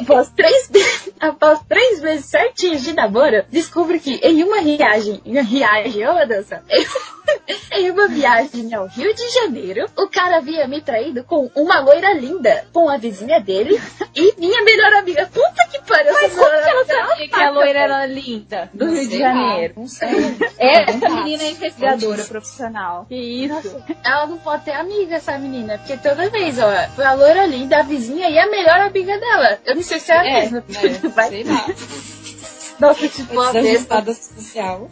Após 0.02 0.30
três, 0.30 0.70
meses- 0.70 1.10
após 1.20 1.60
três 1.68 2.02
meses 2.02 2.26
certinhos 2.26 2.82
de 2.82 2.93
namoro, 2.93 3.43
descubro 3.50 4.00
que 4.00 4.16
em 4.16 4.43
uma 4.43 4.62
viagem, 4.62 5.22
em 5.26 5.34
uma 5.34 5.43
viagem, 5.43 6.08
ô 6.08 6.43
céu. 6.43 6.60
em 7.74 7.91
uma 7.91 8.08
viagem 8.08 8.74
ao 8.74 8.88
Rio 8.88 9.14
de 9.14 9.30
Janeiro, 9.30 9.88
o 9.97 10.08
cara 10.08 10.38
havia 10.38 10.68
me 10.68 10.82
traído 10.82 11.24
com 11.24 11.50
uma 11.56 11.80
loira 11.80 12.14
linda, 12.14 12.66
com 12.74 12.89
a 12.89 12.97
vizinha 12.97 13.39
dele 13.39 13.80
e 14.16 14.34
minha 14.39 14.64
melhor 14.64 14.93
amiga. 14.93 15.30
Puta 15.32 15.68
que 15.72 15.80
pariu, 15.88 16.14
Mas 16.14 16.34
como 16.34 16.50
que 16.50 16.70
ela 16.70 16.86
sabia 16.86 17.28
que 17.28 17.36
a 17.36 17.50
loira 17.52 17.80
era 17.80 18.06
linda? 18.06 18.70
Do 18.74 18.91
Rio 18.91 19.08
de 19.08 19.18
Janeiro. 19.20 19.74
Não 19.78 19.88
sei. 19.88 20.10
É, 20.58 20.89
essa 20.89 21.10
menina 21.10 21.43
é 21.43 21.52
investigadora 21.52 22.24
profissional. 22.24 23.06
Que 23.08 23.16
isso? 23.16 23.84
Ela 24.04 24.26
não 24.28 24.38
pode 24.38 24.66
ter 24.66 24.72
amiga, 24.72 25.16
essa 25.16 25.38
menina. 25.38 25.78
Porque 25.78 25.97
toda 25.97 26.30
vez, 26.30 26.58
ó, 26.60 26.72
foi 26.95 27.06
a 27.06 27.14
loira 27.14 27.45
linda, 27.45 27.80
a 27.80 27.84
vizinha 27.84 28.30
e 28.30 28.38
a 28.39 28.47
melhor 28.50 28.80
amiga 28.82 29.18
dela. 29.18 29.60
Eu 29.66 29.76
não 29.76 29.84
sei 29.89 29.99
se 29.99 30.11
é 30.11 30.17
a 30.17 30.25
É, 30.25 30.41
mesma. 30.41 30.63
né? 30.69 31.09
Vai- 31.15 31.29
Sei 31.29 31.43
lá. 31.43 31.65
Nossa, 32.79 33.07
tipo, 33.09 33.39
a 33.39 33.51
mesma. 33.53 33.61
Desajustada 33.61 34.13
social. 34.13 34.89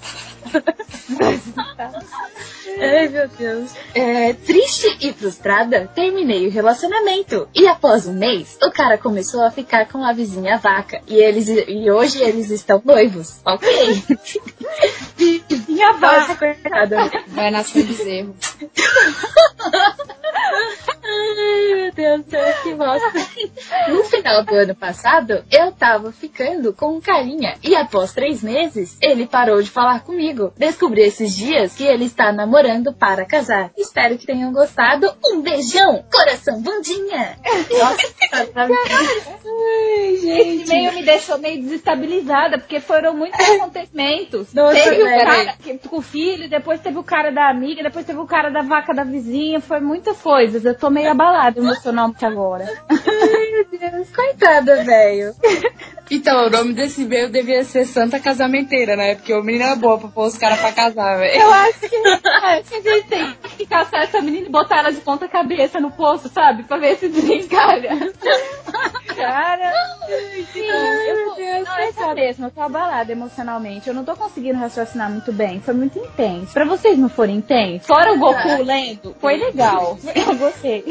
Ai, 2.80 3.08
meu 3.08 3.28
Deus. 3.30 3.72
É, 3.94 4.34
triste 4.34 4.98
e 5.02 5.12
frustrada, 5.12 5.90
terminei 5.96 6.48
o 6.48 6.52
relacionamento. 6.52 7.48
E 7.56 7.68
após 7.68 8.06
um 8.06 8.14
mês, 8.14 8.58
o 8.62 8.72
cara 8.72 8.98
começou 8.98 9.44
a 9.44 9.50
ficar 9.50 9.88
com 9.88 10.04
a 10.04 10.14
vizinha 10.14 10.58
vaca. 10.58 11.02
E, 11.08 11.16
eles, 11.16 11.48
e 11.50 11.90
hoje 11.90 12.22
eles 12.22 12.52
estão 12.52 12.82
noivos. 12.84 13.42
Ok. 13.46 13.68
Vizinha 15.18 15.94
vaca. 15.94 16.36
coitada. 16.36 17.10
Vai 17.28 17.50
nascer 17.50 17.84
bezerro. 17.84 18.36
Ai, 21.04 21.74
meu 21.74 21.92
Deus 21.94 22.26
do 22.26 22.30
céu, 22.30 22.54
que 22.64 22.74
bosta. 22.76 23.12
No 23.90 24.04
final 24.04 24.44
do 24.44 24.54
ano 24.54 24.76
passado, 24.76 25.44
eu 25.50 25.72
tava 25.72 26.12
ficando 26.12 26.74
com 26.74 26.98
um 26.98 27.02
carinha. 27.02 27.56
E 27.64 27.76
após 27.76 28.14
três 28.14 28.44
meses, 28.44 28.98
ele 29.02 29.26
parou 29.26 29.62
de 29.62 29.70
falar 29.70 30.02
comigo. 30.02 30.27
Descobri 30.58 31.02
esses 31.02 31.36
dias 31.36 31.76
que 31.76 31.84
ele 31.84 32.06
está 32.06 32.32
namorando 32.32 32.94
para 32.94 33.26
casar. 33.26 33.72
Espero 33.78 34.18
que 34.18 34.26
tenham 34.26 34.52
gostado. 34.52 35.14
Um 35.26 35.42
beijão, 35.42 36.04
coração 36.12 36.62
bundinha. 36.62 37.36
Nossa, 37.72 38.08
tá 38.54 38.68
Ai, 39.48 40.14
Esse 40.14 40.22
gente. 40.58 40.70
meio 40.70 40.94
me 40.94 41.04
deixou 41.04 41.38
meio 41.38 41.62
desestabilizada, 41.62 42.58
porque 42.60 42.80
foram 42.80 43.16
muitos 43.16 43.40
acontecimentos. 43.40 44.54
Nossa, 44.54 44.74
teve 44.74 45.02
o 45.02 45.06
velho. 45.06 45.26
cara 45.26 45.54
que, 45.62 45.78
com 45.78 45.98
o 45.98 46.02
filho, 46.02 46.50
depois 46.50 46.80
teve 46.82 46.98
o 46.98 47.04
cara 47.04 47.32
da 47.32 47.50
amiga, 47.50 47.84
depois 47.84 48.06
teve 48.06 48.20
o 48.20 48.26
cara 48.26 48.50
da 48.50 48.62
vaca 48.62 48.94
da 48.94 49.04
vizinha, 49.04 49.60
foi 49.62 49.80
muitas 49.80 50.18
coisas. 50.22 50.64
Eu 50.66 50.76
tô 50.76 50.90
meio 50.90 51.10
abalada 51.12 51.60
emocionalmente 51.60 52.26
agora. 52.26 52.66
Ai, 52.90 53.52
meu 53.52 53.92
Deus, 53.92 54.10
coitada, 54.10 54.84
velho. 54.84 55.34
Então, 56.10 56.48
o 56.48 56.50
nome 56.50 56.74
desse 56.74 57.02
e-mail 57.04 57.30
devia 57.30 57.64
ser 57.64 57.86
Santa 57.86 58.20
Casamenteira, 58.20 58.96
né? 58.96 59.16
Porque 59.16 59.34
o 59.34 59.44
menino 59.44 59.66
é 59.66 59.76
boa 59.76 59.98
pra 59.98 60.08
pôr 60.18 60.26
os 60.26 60.36
caras 60.36 60.60
pra 60.60 60.72
casar, 60.72 61.20
velho. 61.20 61.40
Eu 61.40 61.54
acho 61.54 61.80
que, 61.82 61.96
é, 61.96 62.24
a 62.44 62.62
gente 62.62 63.08
tem 63.08 63.38
que 63.56 63.68
caçar 63.68 64.02
essa 64.02 64.20
menina 64.20 64.48
e 64.48 64.50
botar 64.50 64.80
ela 64.80 64.92
de 64.92 65.00
ponta 65.00 65.28
cabeça 65.28 65.80
no 65.80 65.92
poço, 65.92 66.28
sabe? 66.28 66.64
Pra 66.64 66.78
ver 66.78 66.98
se 66.98 67.08
desencalha. 67.08 67.92
Cara, 69.16 69.74
sim, 70.52 70.60
eu 70.62 71.26
tô, 71.26 71.38
não, 71.38 72.12
é 72.12 72.16
mesmo, 72.16 72.46
eu 72.46 72.52
tô 72.52 72.62
abalada 72.62 73.12
emocionalmente. 73.12 73.88
Eu 73.88 73.94
não 73.94 74.04
tô 74.04 74.16
conseguindo 74.16 74.58
raciocinar 74.58 75.10
muito 75.12 75.32
bem. 75.32 75.60
Foi 75.60 75.74
muito 75.74 76.00
intenso. 76.00 76.54
Pra 76.54 76.66
vocês 76.66 76.98
não 76.98 77.10
forem 77.10 77.38
intensos, 77.38 77.86
fora 77.86 78.14
o 78.14 78.18
Goku 78.18 78.64
lendo, 78.64 79.16
foi 79.20 79.38
legal. 79.38 80.00
Eu 80.16 80.36
gostei. 80.36 80.84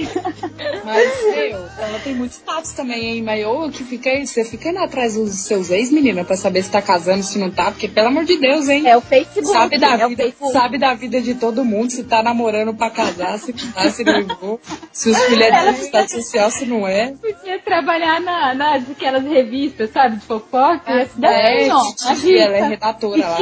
Mas, 0.85 1.25
meu, 1.25 1.59
ela 1.79 1.99
tem 2.03 2.15
muito 2.15 2.33
status 2.33 2.73
também, 2.73 3.17
hein? 3.17 3.23
Mas 3.23 3.41
eu 3.41 3.71
que 3.71 3.83
fiquei, 3.85 4.25
você 4.25 4.45
fica 4.45 4.69
indo 4.69 4.79
atrás 4.79 5.15
dos 5.15 5.35
seus 5.41 5.71
ex, 5.71 5.91
menina, 5.91 6.25
pra 6.25 6.37
saber 6.37 6.63
se 6.63 6.71
tá 6.71 6.81
casando, 6.81 7.23
se 7.23 7.39
não 7.39 7.51
tá, 7.51 7.71
porque 7.71 7.89
pelo 7.89 8.09
amor 8.09 8.25
de 8.25 8.39
Deus, 8.39 8.69
hein? 8.69 8.87
É 8.87 8.97
o 8.97 9.01
Facebook. 9.25 9.53
Sabe 9.59 9.79
da, 9.79 9.93
é 9.95 10.09
vida, 10.09 10.23
Facebook. 10.23 10.53
sabe 10.53 10.79
da 10.79 10.95
vida 10.95 11.21
de 11.21 11.35
todo 11.35 11.65
mundo, 11.65 11.91
se 11.91 12.05
tá 12.05 12.23
namorando 12.23 12.75
pra 12.75 12.91
casar, 12.91 13.39
se 13.39 13.53
tá, 13.53 13.89
se 13.91 14.05
não 14.05 14.27
vou, 14.41 14.61
se 14.93 15.11
os 15.11 15.19
filhos 15.25 15.43
é 15.47 15.73
de 15.73 15.81
estado 15.81 16.11
social, 16.11 16.51
se 16.51 16.67
não 16.67 16.87
é. 16.87 17.13
Podia 17.13 17.59
trabalhar 17.61 18.21
na, 18.21 18.55
nas 18.55 18.91
aquelas 18.91 19.25
revistas, 19.25 19.91
sabe, 19.91 20.17
de 20.17 20.25
fofoca. 20.27 20.83
Ah, 20.87 21.07
dar 21.17 21.33
é, 21.33 21.57
bem, 21.57 21.73
ó, 21.73 21.83
Titi, 21.85 22.07
a 22.09 22.13
Rita. 22.15 22.39
ela 22.43 22.57
é 22.57 22.69
redatora 22.69 23.21
lá. 23.29 23.39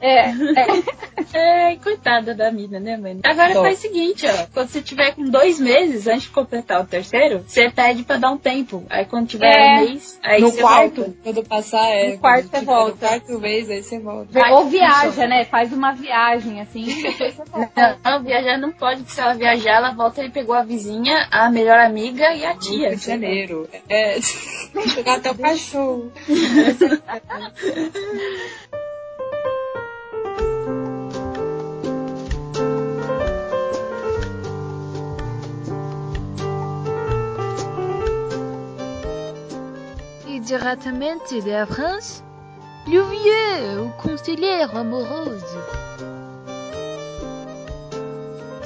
É, 0.00 0.28
é. 0.30 1.66
Ai, 1.66 1.78
coitada 1.82 2.34
da 2.34 2.50
mina, 2.50 2.80
né, 2.80 2.96
mãe? 2.96 3.18
Agora 3.24 3.52
Tô. 3.52 3.62
faz 3.62 3.78
o 3.78 3.82
seguinte, 3.82 4.26
ó. 4.26 4.46
Quando 4.52 4.68
você 4.68 4.80
tiver 4.80 5.14
com 5.14 5.24
dois 5.24 5.58
meses, 5.60 6.06
antes 6.06 6.22
de 6.24 6.30
completar 6.30 6.80
o 6.80 6.86
terceiro, 6.86 7.44
você 7.46 7.70
pede 7.70 8.02
pra 8.02 8.16
dar 8.16 8.30
um 8.30 8.38
tempo. 8.38 8.84
Aí 8.88 9.04
quando 9.04 9.26
tiver 9.28 9.46
É. 9.54 9.80
um 9.82 9.84
mês, 9.86 10.18
aí 10.22 10.40
no 10.40 10.50
você 10.50 10.60
quarto, 10.60 10.96
volta. 11.02 11.16
quando 11.22 11.44
passar, 11.44 11.88
é. 11.90 12.12
No 12.12 12.18
quarto 12.18 12.48
você 12.48 12.60
volta. 12.64 12.90
No 12.92 12.96
quarto 12.98 13.38
vez, 13.38 13.70
aí 13.70 13.82
você 13.82 13.98
volta. 13.98 14.38
Ou 14.52 14.66
viaja, 15.18 15.26
né? 15.26 15.44
Faz 15.44 15.72
uma 15.72 15.92
viagem, 15.92 16.60
assim. 16.60 16.86
Não, 18.04 18.22
viajar 18.22 18.58
não 18.58 18.70
pode, 18.70 19.00
porque 19.02 19.12
se 19.12 19.20
ela 19.20 19.34
viajar, 19.34 19.76
ela 19.76 19.90
volta 19.92 20.22
e 20.22 20.30
pegou 20.30 20.54
a 20.54 20.62
vizinha, 20.62 21.26
a 21.30 21.50
melhor 21.50 21.78
amiga 21.78 22.32
e 22.34 22.44
a 22.44 22.56
tia. 22.56 22.90
Rio 22.90 22.98
de 22.98 23.04
Janeiro. 23.04 23.68
É, 23.88 24.20
chegar 24.94 25.16
até 25.16 25.30
o 25.30 25.38
cachorro. 25.38 26.12
E 40.26 40.40
diretamente 40.40 41.40
da 41.42 41.66
France, 41.66 42.22
Louvier, 42.90 43.78
o 43.82 43.92
conselheiro 43.92 44.78
amoroso. 44.78 45.87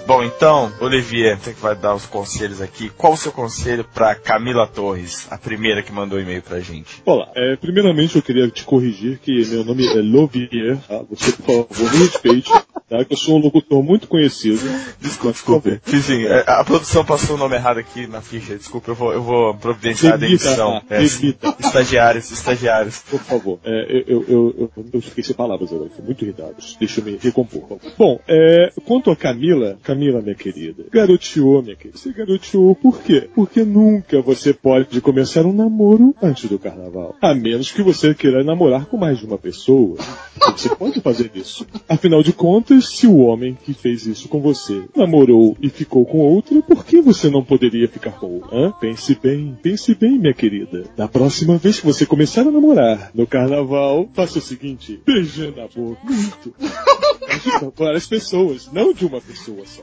Bom, 0.06 0.22
então, 0.22 0.70
Olivier, 0.80 1.38
você 1.38 1.54
que 1.54 1.60
vai 1.60 1.74
dar 1.76 1.94
os 1.94 2.04
conselhos 2.06 2.60
aqui. 2.60 2.90
Qual 2.90 3.12
o 3.12 3.16
seu 3.16 3.30
conselho 3.32 3.84
pra 3.94 4.14
Camila 4.14 4.66
Torres, 4.66 5.26
a 5.30 5.38
primeira 5.38 5.80
que 5.82 5.92
mandou 5.92 6.20
e-mail 6.20 6.42
pra 6.42 6.60
gente? 6.60 7.00
Olá, 7.06 7.28
é, 7.34 7.56
primeiramente 7.56 8.16
eu 8.16 8.22
queria 8.22 8.48
te 8.50 8.64
corrigir 8.64 9.18
que 9.20 9.44
meu 9.46 9.64
nome 9.64 9.86
é 9.86 10.00
Lovier, 10.02 10.76
tá? 10.88 11.02
Você, 11.08 11.32
por 11.32 11.66
favor, 11.68 11.92
me 11.92 11.98
respeite, 12.00 12.50
tá? 12.90 13.04
Que 13.04 13.14
eu 13.14 13.16
sou 13.16 13.36
um 13.38 13.42
locutor 13.42 13.82
muito 13.82 14.08
conhecido. 14.08 14.60
Desculpe, 15.00 15.34
desculpe. 15.34 15.80
Sim, 16.02 16.24
é, 16.26 16.44
a 16.46 16.64
produção 16.64 17.04
passou 17.04 17.36
o 17.36 17.38
nome 17.38 17.54
errado 17.54 17.78
aqui 17.78 18.06
na 18.06 18.20
ficha. 18.20 18.56
Desculpe, 18.56 18.88
eu 18.88 18.94
vou, 18.96 19.12
eu 19.12 19.22
vou 19.22 19.54
providenciar 19.54 20.14
a 20.14 20.16
Demita, 20.16 20.44
demissão. 20.44 20.82
tá? 20.88 20.96
É, 20.96 21.02
estagiários, 21.04 22.30
estagiários. 22.30 22.98
Por 23.08 23.20
favor, 23.20 23.60
é, 23.64 24.02
eu, 24.06 24.24
eu, 24.28 24.70
eu, 24.76 24.84
eu 24.92 25.02
sem 25.22 25.34
palavras 25.34 25.72
agora, 25.72 25.88
fiquei 25.88 26.04
muito 26.04 26.24
irritado. 26.24 26.56
Deixa 26.78 27.00
eu 27.00 27.04
me 27.04 27.16
recompor. 27.16 27.78
Bom, 27.96 28.20
é, 28.26 28.72
quanto 28.84 29.10
a 29.10 29.16
Camila, 29.16 29.78
Camila, 29.82 29.91
minha 29.94 30.34
querida, 30.34 30.84
garoteou, 30.90 31.62
minha 31.62 31.76
querida. 31.76 31.98
Você 31.98 32.12
garoteou 32.12 32.74
por 32.74 33.02
quê? 33.02 33.28
Porque 33.34 33.64
nunca 33.64 34.20
você 34.20 34.52
pode 34.52 35.00
começar 35.00 35.44
um 35.44 35.52
namoro 35.52 36.14
antes 36.22 36.48
do 36.48 36.58
carnaval. 36.58 37.16
A 37.20 37.34
menos 37.34 37.70
que 37.70 37.82
você 37.82 38.14
queira 38.14 38.44
namorar 38.44 38.86
com 38.86 38.96
mais 38.96 39.18
de 39.18 39.26
uma 39.26 39.38
pessoa. 39.38 39.96
Você 40.56 40.74
pode 40.74 41.00
fazer 41.00 41.30
isso. 41.34 41.66
Afinal 41.88 42.22
de 42.22 42.32
contas, 42.32 42.88
se 42.88 43.06
o 43.06 43.18
homem 43.18 43.56
que 43.64 43.72
fez 43.72 44.06
isso 44.06 44.28
com 44.28 44.40
você 44.40 44.82
namorou 44.94 45.56
e 45.60 45.68
ficou 45.68 46.04
com 46.04 46.18
outra, 46.18 46.60
por 46.62 46.84
que 46.84 47.00
você 47.00 47.30
não 47.30 47.42
poderia 47.44 47.88
ficar 47.88 48.12
com 48.12 48.26
outra? 48.26 48.72
Pense 48.80 49.18
bem, 49.20 49.56
pense 49.62 49.94
bem, 49.94 50.18
minha 50.18 50.34
querida. 50.34 50.84
Da 50.96 51.08
próxima 51.08 51.56
vez 51.56 51.80
que 51.80 51.86
você 51.86 52.04
começar 52.04 52.42
a 52.42 52.50
namorar 52.50 53.10
no 53.14 53.26
carnaval, 53.26 54.08
faça 54.12 54.38
o 54.38 54.42
seguinte: 54.42 55.00
beijando 55.06 55.60
a 55.60 55.68
boca. 55.68 56.00
Muito. 56.04 56.54
Beije 57.32 57.72
Várias 57.76 58.06
pessoas, 58.06 58.70
não 58.72 58.92
de 58.92 59.06
uma 59.06 59.20
pessoa 59.20 59.64
só. 59.66 59.81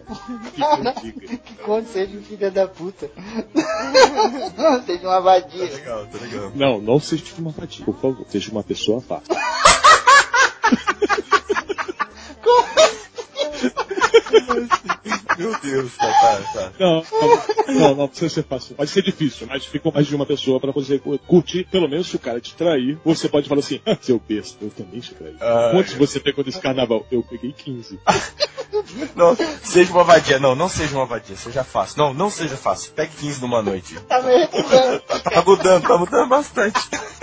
Fica 0.54 0.90
a 0.90 0.94
dica. 0.94 1.38
Que 1.38 1.54
conselho, 1.56 2.22
filha 2.24 2.52
da 2.52 2.68
puta. 2.68 3.10
Seja 4.86 5.08
uma 5.08 5.22
vadia. 5.22 5.66
Legal, 5.66 6.06
tá 6.08 6.18
legal. 6.20 6.52
Não, 6.56 6.82
não 6.82 7.00
seja 7.00 7.24
uma 7.38 7.52
vadia, 7.52 7.86
por 7.86 7.96
favor. 7.96 8.26
Seja 8.30 8.52
uma 8.52 8.64
pessoa 8.64 9.02
fácil. 9.02 9.36
Meu 15.38 15.60
Deus, 15.62 15.96
tá, 15.96 16.12
tá, 16.12 16.42
tá. 16.54 16.72
Não, 16.80 17.04
não, 17.68 17.96
não, 17.96 18.08
precisa 18.08 18.30
ser 18.30 18.44
fácil. 18.44 18.76
Pode 18.76 18.92
ser 18.92 19.02
difícil, 19.02 19.48
mas 19.48 19.66
fica 19.66 19.90
mais 19.92 20.06
de 20.06 20.16
uma 20.16 20.26
pessoa 20.26 20.60
pra 20.60 20.72
você 20.72 21.00
curtir. 21.00 21.66
Pelo 21.66 21.88
menos 21.88 22.08
se 22.08 22.16
o 22.16 22.20
cara 22.20 22.42
te 22.42 22.54
trair, 22.56 23.00
você 23.06 23.30
pode 23.30 23.48
falar 23.48 23.60
assim: 23.60 23.80
ah, 23.86 23.98
seu 24.02 24.20
besta, 24.20 24.58
eu 24.62 24.70
também 24.70 25.00
te 25.00 25.14
traí. 25.14 25.36
Ah, 25.40 25.70
Quantos 25.72 25.94
você 25.94 26.20
pegou 26.20 26.44
desse 26.44 26.60
carnaval? 26.60 27.06
Eu 27.12 27.24
peguei 27.24 27.54
15. 27.54 28.00
Não, 29.16 29.36
seja 29.64 29.92
uma 29.92 30.04
vadia. 30.04 30.40
Não, 30.40 30.56
não 30.56 30.70
seja 30.70 30.96
uma 30.96 31.06
vadia. 31.06 31.36
Seja 31.36 31.64
fácil. 31.64 31.98
Não, 31.98 32.14
não 32.14 32.30
seja 32.30 32.56
fácil. 32.56 32.92
Pegue 32.94 33.12
15 33.16 33.42
numa 33.42 33.62
noite. 33.62 33.96
Tá. 34.08 34.22
Tá, 34.22 35.20
tá 35.20 35.44
mudando, 35.44 35.88
tá 35.88 35.98
mudando 35.98 36.30
bastante. 36.30 36.80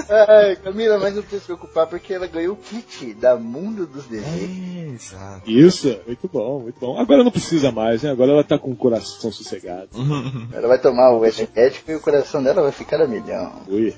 Ai, 0.08 0.56
Camila, 0.56 0.98
mas 0.98 1.14
não 1.14 1.22
precisa 1.22 1.40
se 1.40 1.46
preocupar 1.46 1.86
porque 1.86 2.14
ela 2.14 2.26
ganhou 2.26 2.54
o 2.54 2.56
kit 2.56 3.14
da 3.14 3.36
Mundo 3.36 3.86
dos 3.86 4.06
Desejos. 4.06 4.66
Exato. 4.94 5.50
Isso, 5.50 6.00
muito 6.06 6.28
bom, 6.32 6.60
muito 6.60 6.78
bom. 6.78 6.98
Agora 6.98 7.24
não 7.24 7.30
precisa 7.30 7.72
mais, 7.72 8.02
né? 8.02 8.10
Agora 8.10 8.32
ela 8.32 8.44
tá 8.44 8.58
com 8.58 8.70
o 8.70 8.76
coração 8.76 9.32
sossegado. 9.32 9.88
Ela 10.52 10.68
vai 10.68 10.78
tomar 10.78 11.10
o 11.12 11.24
energético 11.24 11.90
e 11.90 11.94
o 11.94 12.00
coração 12.00 12.42
dela 12.42 12.62
vai 12.62 12.72
ficar 12.72 13.00
a 13.00 13.06
milhão. 13.06 13.62
Ui. 13.68 13.94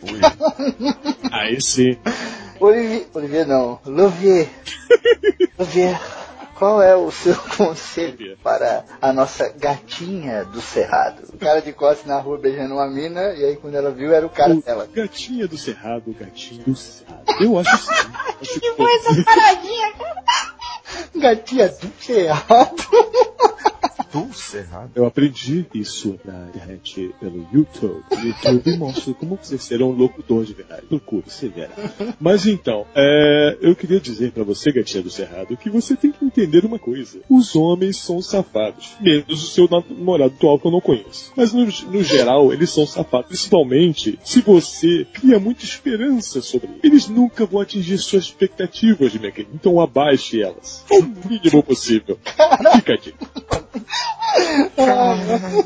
Aí 1.30 1.60
sim. 1.60 1.96
Olivier, 2.60 3.06
Olivier 3.14 3.46
não, 3.46 3.78
Louvier. 3.86 4.48
Louvier, 5.58 6.00
qual 6.58 6.82
é 6.82 6.96
o 6.96 7.10
seu 7.10 7.36
conselho 7.56 8.36
para 8.42 8.84
a 9.00 9.12
nossa 9.12 9.48
gatinha 9.48 10.44
do 10.44 10.60
Cerrado? 10.60 11.22
O 11.32 11.38
cara 11.38 11.60
de 11.62 11.72
costas 11.72 12.06
na 12.06 12.18
rua 12.18 12.36
beijando 12.38 12.74
uma 12.74 12.86
mina 12.88 13.32
e 13.34 13.44
aí 13.44 13.56
quando 13.56 13.76
ela 13.76 13.90
viu 13.92 14.12
era 14.12 14.26
o 14.26 14.30
cara 14.30 14.54
O 14.54 14.60
dela. 14.62 14.88
gatinha 14.92 15.46
do 15.46 15.56
cerrado, 15.56 16.10
o 16.10 16.14
gatinho 16.14 16.64
do 16.64 16.74
cerrado. 16.74 17.24
Eu 17.40 17.58
acho 17.58 17.70
assim. 17.74 18.08
Acho 18.42 18.60
que 18.60 18.72
Foi 18.74 18.92
essa 18.96 19.24
paradinha, 19.24 19.92
cara. 19.94 20.24
Gatinha 21.14 21.68
do 21.68 21.92
Cerrado. 22.00 22.82
Dulce 24.12 24.58
errado. 24.58 24.90
Eu 24.94 25.06
aprendi 25.06 25.66
isso 25.74 26.18
na 26.24 26.48
internet 26.48 27.14
pelo 27.20 27.46
YouTube. 27.52 28.02
YouTube 28.10 28.76
mostra 28.76 29.14
como 29.14 29.38
você 29.40 29.58
ser 29.58 29.82
um 29.82 29.90
locutor 29.90 30.44
de 30.44 30.54
verdade. 30.54 30.86
Procure, 30.86 31.24
você 31.26 31.48
verá. 31.48 31.70
Mas 32.18 32.46
então, 32.46 32.86
é, 32.94 33.56
eu 33.60 33.76
queria 33.76 34.00
dizer 34.00 34.32
pra 34.32 34.44
você, 34.44 34.72
gatinha 34.72 35.02
do 35.02 35.10
Cerrado, 35.10 35.56
que 35.56 35.70
você 35.70 35.96
tem 35.96 36.10
que 36.10 36.24
entender 36.24 36.64
uma 36.64 36.78
coisa. 36.78 37.20
Os 37.28 37.54
homens 37.54 37.96
são 37.98 38.22
safados. 38.22 38.96
Menos 39.00 39.44
o 39.44 39.48
seu 39.48 39.68
namorado 39.68 40.34
atual 40.34 40.58
que 40.58 40.66
eu 40.66 40.70
não 40.70 40.80
conheço. 40.80 41.32
Mas 41.36 41.52
no, 41.52 41.64
no 41.64 42.02
geral, 42.02 42.52
eles 42.52 42.70
são 42.70 42.86
safados. 42.86 43.28
Principalmente 43.28 44.18
se 44.24 44.40
você 44.40 45.06
cria 45.12 45.38
muita 45.38 45.64
esperança 45.64 46.40
sobre 46.40 46.68
eles. 46.68 46.80
Eles 46.82 47.08
nunca 47.08 47.44
vão 47.46 47.60
atingir 47.60 47.98
suas 47.98 48.24
expectativas, 48.24 49.14
minha 49.14 49.32
querida. 49.32 49.52
Então 49.54 49.80
abaixe 49.80 50.42
elas. 50.42 50.84
O 50.90 51.02
mínimo 51.28 51.62
possível. 51.62 52.18
Fica 52.76 52.94
aqui. 52.94 53.14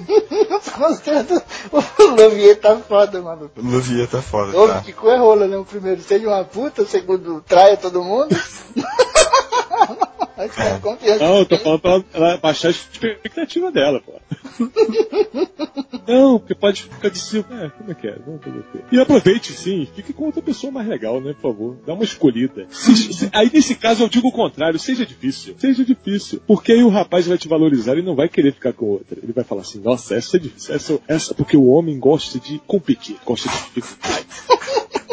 Do 0.72 1.42
o 2.02 2.16
Louvier 2.16 2.58
tá 2.58 2.76
foda, 2.76 3.20
maluco. 3.20 3.60
Luvia 3.60 4.06
tá 4.06 4.22
foda, 4.22 4.52
tá? 4.52 4.80
que 4.80 4.92
cu 4.92 5.08
é 5.08 5.16
rola, 5.16 5.46
né? 5.46 5.56
O 5.56 5.64
primeiro 5.64 6.02
seja 6.02 6.26
uma 6.26 6.44
puta, 6.44 6.82
o 6.82 6.86
segundo 6.86 7.42
traia 7.46 7.76
todo 7.76 8.02
mundo. 8.02 8.34
Cara, 10.56 10.78
confiança. 10.80 11.24
Não, 11.24 11.38
eu 11.38 11.46
tô 11.46 11.56
falando 11.58 11.80
pra 11.80 12.02
ela, 12.14 12.36
baixar 12.38 12.68
a 12.68 12.70
expectativa 12.72 13.70
dela, 13.70 14.00
pô. 14.00 14.12
Não, 16.06 16.38
porque 16.38 16.54
pode 16.54 16.82
ficar 16.82 17.10
de 17.10 17.18
cima. 17.18 17.44
É, 17.52 17.68
como 17.70 17.90
é 17.92 17.94
que 17.94 18.08
é? 18.08 18.16
Vamos 18.26 18.42
fazer 18.42 18.58
o 18.58 18.62
quê? 18.64 18.78
E 18.90 18.98
aproveite 18.98 19.52
sim, 19.52 19.86
fique 19.94 20.12
com 20.12 20.24
outra 20.24 20.42
pessoa 20.42 20.72
mais 20.72 20.88
legal, 20.88 21.20
né, 21.20 21.32
por 21.34 21.42
favor. 21.42 21.76
Dá 21.86 21.94
uma 21.94 22.02
escolhida. 22.02 22.66
Se- 22.70 23.12
se- 23.12 23.30
aí 23.32 23.48
nesse 23.52 23.76
caso 23.76 24.02
eu 24.02 24.08
digo 24.08 24.28
o 24.28 24.32
contrário, 24.32 24.78
seja 24.80 25.06
difícil. 25.06 25.54
Seja 25.58 25.84
difícil. 25.84 26.42
Porque 26.46 26.72
aí 26.72 26.82
o 26.82 26.88
rapaz 26.88 27.26
vai 27.26 27.38
te 27.38 27.46
valorizar 27.46 27.96
e 27.96 28.02
não 28.02 28.16
vai 28.16 28.28
querer 28.28 28.52
ficar 28.52 28.72
com 28.72 28.86
outra. 28.86 29.16
Ele 29.22 29.32
vai 29.32 29.44
falar 29.44 29.60
assim, 29.62 29.78
nossa, 29.80 30.16
essa 30.16 30.36
é 30.36 30.40
difícil. 30.40 30.74
Essa, 30.74 30.98
essa 31.06 31.34
porque 31.34 31.56
o 31.56 31.66
homem 31.68 31.98
gosta 32.00 32.40
de 32.40 32.58
competir, 32.66 33.16
gosta 33.24 33.48
de 33.48 33.56
dificuldade. 33.80 34.26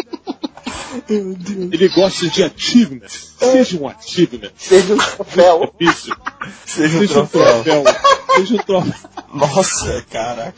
Ele 1.09 1.89
gosta 1.89 2.27
de 2.29 2.43
achievement. 2.43 3.07
Seja 3.09 3.77
um 3.77 3.87
achievement. 3.87 4.51
Seja 4.57 4.93
um 4.93 4.97
troféu. 4.97 5.73
Isso. 5.79 6.15
Seja 6.65 6.97
um 6.97 6.99
Seja 6.99 7.21
um 7.21 7.27
troféu. 7.27 7.63
troféu. 7.63 7.83
Seja 8.35 8.53
um 8.55 8.57
troféu. 8.57 9.09
Nossa, 9.33 10.05
cara. 10.09 10.53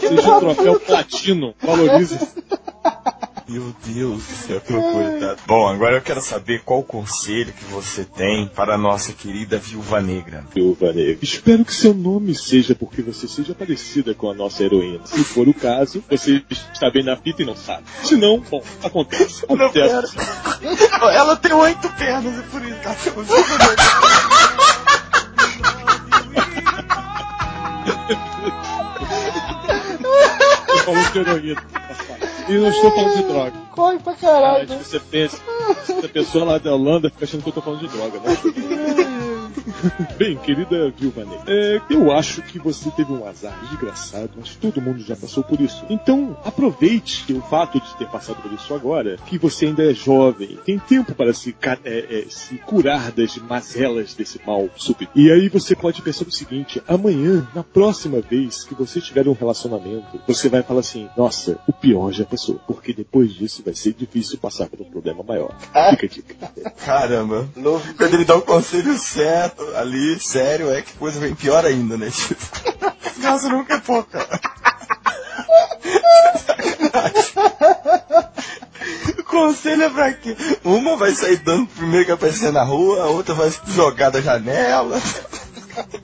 Seja 0.00 0.36
um 0.36 0.40
troféu 0.40 0.80
platino. 0.80 1.54
Valorize. 1.62 2.18
Meu 3.50 3.74
Deus 3.84 4.22
do 4.22 4.46
céu, 4.46 4.60
que 4.60 4.72
loucura. 4.72 5.18
Tá? 5.18 5.36
Bom, 5.44 5.66
agora 5.66 5.96
eu 5.96 6.00
quero 6.00 6.20
saber 6.20 6.62
qual 6.64 6.78
o 6.78 6.84
conselho 6.84 7.52
que 7.52 7.64
você 7.64 8.04
tem 8.04 8.46
para 8.46 8.76
a 8.76 8.78
nossa 8.78 9.12
querida 9.12 9.58
Viúva 9.58 10.00
Negra. 10.00 10.44
Viúva 10.54 10.92
Negra. 10.92 11.18
Espero 11.20 11.64
que 11.64 11.74
seu 11.74 11.92
nome 11.92 12.32
seja 12.32 12.76
porque 12.76 13.02
você 13.02 13.26
seja 13.26 13.52
parecida 13.52 14.14
com 14.14 14.30
a 14.30 14.34
nossa 14.34 14.62
heroína. 14.62 15.04
Se 15.04 15.24
for 15.24 15.48
o 15.48 15.54
caso, 15.54 16.00
você 16.08 16.40
está 16.72 16.88
bem 16.92 17.02
na 17.02 17.16
fita 17.16 17.42
e 17.42 17.44
não 17.44 17.56
sabe. 17.56 17.82
Se 18.04 18.14
não, 18.14 18.38
bom, 18.38 18.62
acontece. 18.84 19.44
Acontece. 19.44 20.16
Ela 21.12 21.34
tem 21.34 21.52
oito 21.52 21.88
pernas, 21.94 22.38
é 22.38 22.42
por 22.42 22.62
isso 22.64 22.76
que 22.76 22.86
ela 22.86 22.94
Negra. 23.58 23.84
Você 30.68 30.84
falou 30.84 31.04
de 31.10 31.18
heroína. 31.18 31.62
E 32.50 32.54
eu 32.54 32.62
não 32.62 32.68
estou 32.68 32.90
falando 32.90 33.16
de 33.16 33.22
droga. 33.22 33.52
Corre 33.70 33.98
pra 34.00 34.12
caralho. 34.14 34.66
você 34.66 34.98
pensa, 34.98 35.38
essa 35.70 36.08
pessoa 36.08 36.44
lá 36.44 36.58
da 36.58 36.74
Holanda 36.74 37.08
fica 37.08 37.24
achando 37.24 37.42
que 37.42 37.48
eu 37.48 37.52
tô 37.52 37.62
falando 37.62 37.80
de 37.80 37.88
droga, 37.88 38.18
né? 38.18 38.36
Bem, 40.16 40.36
querida 40.36 40.90
Viúva 40.90 41.24
Negra, 41.24 41.44
é, 41.46 41.80
eu 41.90 42.12
acho 42.12 42.42
que 42.42 42.58
você 42.58 42.90
teve 42.90 43.12
um 43.12 43.26
azar 43.26 43.58
desgraçado, 43.68 44.30
mas 44.36 44.54
todo 44.56 44.80
mundo 44.80 45.00
já 45.00 45.16
passou 45.16 45.42
por 45.42 45.60
isso. 45.60 45.84
Então, 45.88 46.36
aproveite 46.44 47.32
o 47.32 47.40
fato 47.42 47.80
de 47.80 47.96
ter 47.96 48.08
passado 48.08 48.40
por 48.42 48.52
isso 48.52 48.74
agora, 48.74 49.16
que 49.26 49.38
você 49.38 49.66
ainda 49.66 49.90
é 49.90 49.94
jovem, 49.94 50.58
tem 50.64 50.78
tempo 50.78 51.14
para 51.14 51.32
se, 51.32 51.54
é, 51.84 52.20
é, 52.20 52.24
se 52.28 52.56
curar 52.58 53.12
das 53.12 53.36
mazelas 53.36 54.14
desse 54.14 54.40
mal 54.46 54.68
súbito. 54.76 55.10
E 55.14 55.30
aí 55.30 55.48
você 55.48 55.74
pode 55.74 56.02
pensar 56.02 56.26
o 56.26 56.32
seguinte, 56.32 56.82
amanhã, 56.86 57.46
na 57.54 57.62
próxima 57.62 58.20
vez 58.20 58.64
que 58.64 58.74
você 58.74 59.00
tiver 59.00 59.26
um 59.28 59.32
relacionamento, 59.32 60.20
você 60.26 60.48
vai 60.48 60.62
falar 60.62 60.80
assim, 60.80 61.08
nossa, 61.16 61.58
o 61.66 61.72
pior 61.72 62.12
já 62.12 62.24
passou, 62.24 62.60
porque 62.66 62.92
depois 62.92 63.32
disso 63.32 63.62
vai 63.64 63.74
ser 63.74 63.92
difícil 63.94 64.38
passar 64.38 64.68
por 64.68 64.80
um 64.80 64.90
problema 64.90 65.22
maior. 65.22 65.54
Fica 65.90 66.06
a 66.06 66.08
dica. 66.08 66.34
Caramba. 66.84 67.48
Quando 67.96 68.14
ele 68.14 68.24
dá 68.24 68.36
o 68.36 68.42
conselho 68.42 68.96
ali, 69.76 70.18
sério, 70.20 70.70
é 70.70 70.82
que 70.82 70.92
coisa 70.94 71.20
vem 71.20 71.34
pior 71.34 71.64
ainda, 71.64 71.96
né? 71.96 72.10
Tipo, 72.10 72.44
Nossa, 73.20 73.48
nunca 73.48 73.74
é 73.74 73.80
pouca. 73.80 74.26
O 79.18 79.24
conselho 79.30 79.82
é 79.84 79.90
pra 79.90 80.12
quê? 80.12 80.36
Uma 80.64 80.96
vai 80.96 81.12
sair 81.12 81.36
dando 81.38 81.66
primeiro 81.68 82.06
que 82.06 82.12
aparecer 82.12 82.52
na 82.52 82.62
rua, 82.62 83.02
a 83.02 83.06
outra 83.06 83.34
vai 83.34 83.52
jogar 83.68 84.10
da 84.10 84.20
janela. 84.20 85.00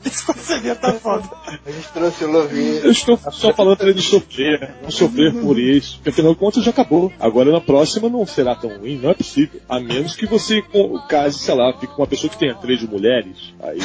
Esse 0.04 0.74
tá 0.76 0.92
foda. 0.94 1.28
A 1.64 1.70
gente 1.70 1.88
trouxe 1.92 2.24
o 2.24 2.30
Louvi. 2.30 2.80
Eu 2.82 2.90
estou 2.90 3.18
só 3.30 3.52
falando 3.52 3.76
para 3.76 3.88
ele 3.88 4.00
sofrer, 4.00 4.74
não 4.82 4.90
sofrer 4.90 5.32
por 5.34 5.58
isso. 5.58 5.96
Porque 5.96 6.10
afinal 6.10 6.32
de 6.32 6.38
contas 6.38 6.64
já 6.64 6.70
acabou. 6.70 7.12
Agora 7.18 7.50
na 7.50 7.60
próxima 7.60 8.08
não 8.08 8.26
será 8.26 8.54
tão 8.54 8.78
ruim, 8.78 8.98
não 8.98 9.10
é 9.10 9.14
possível. 9.14 9.60
A 9.68 9.80
menos 9.80 10.14
que 10.14 10.26
você 10.26 10.62
case, 11.08 11.38
sei 11.38 11.54
lá, 11.54 11.72
fique 11.72 11.88
com 11.88 12.02
uma 12.02 12.06
pessoa 12.06 12.30
que 12.30 12.38
tenha 12.38 12.54
três 12.54 12.82
mulheres. 12.82 13.54
Aí, 13.62 13.78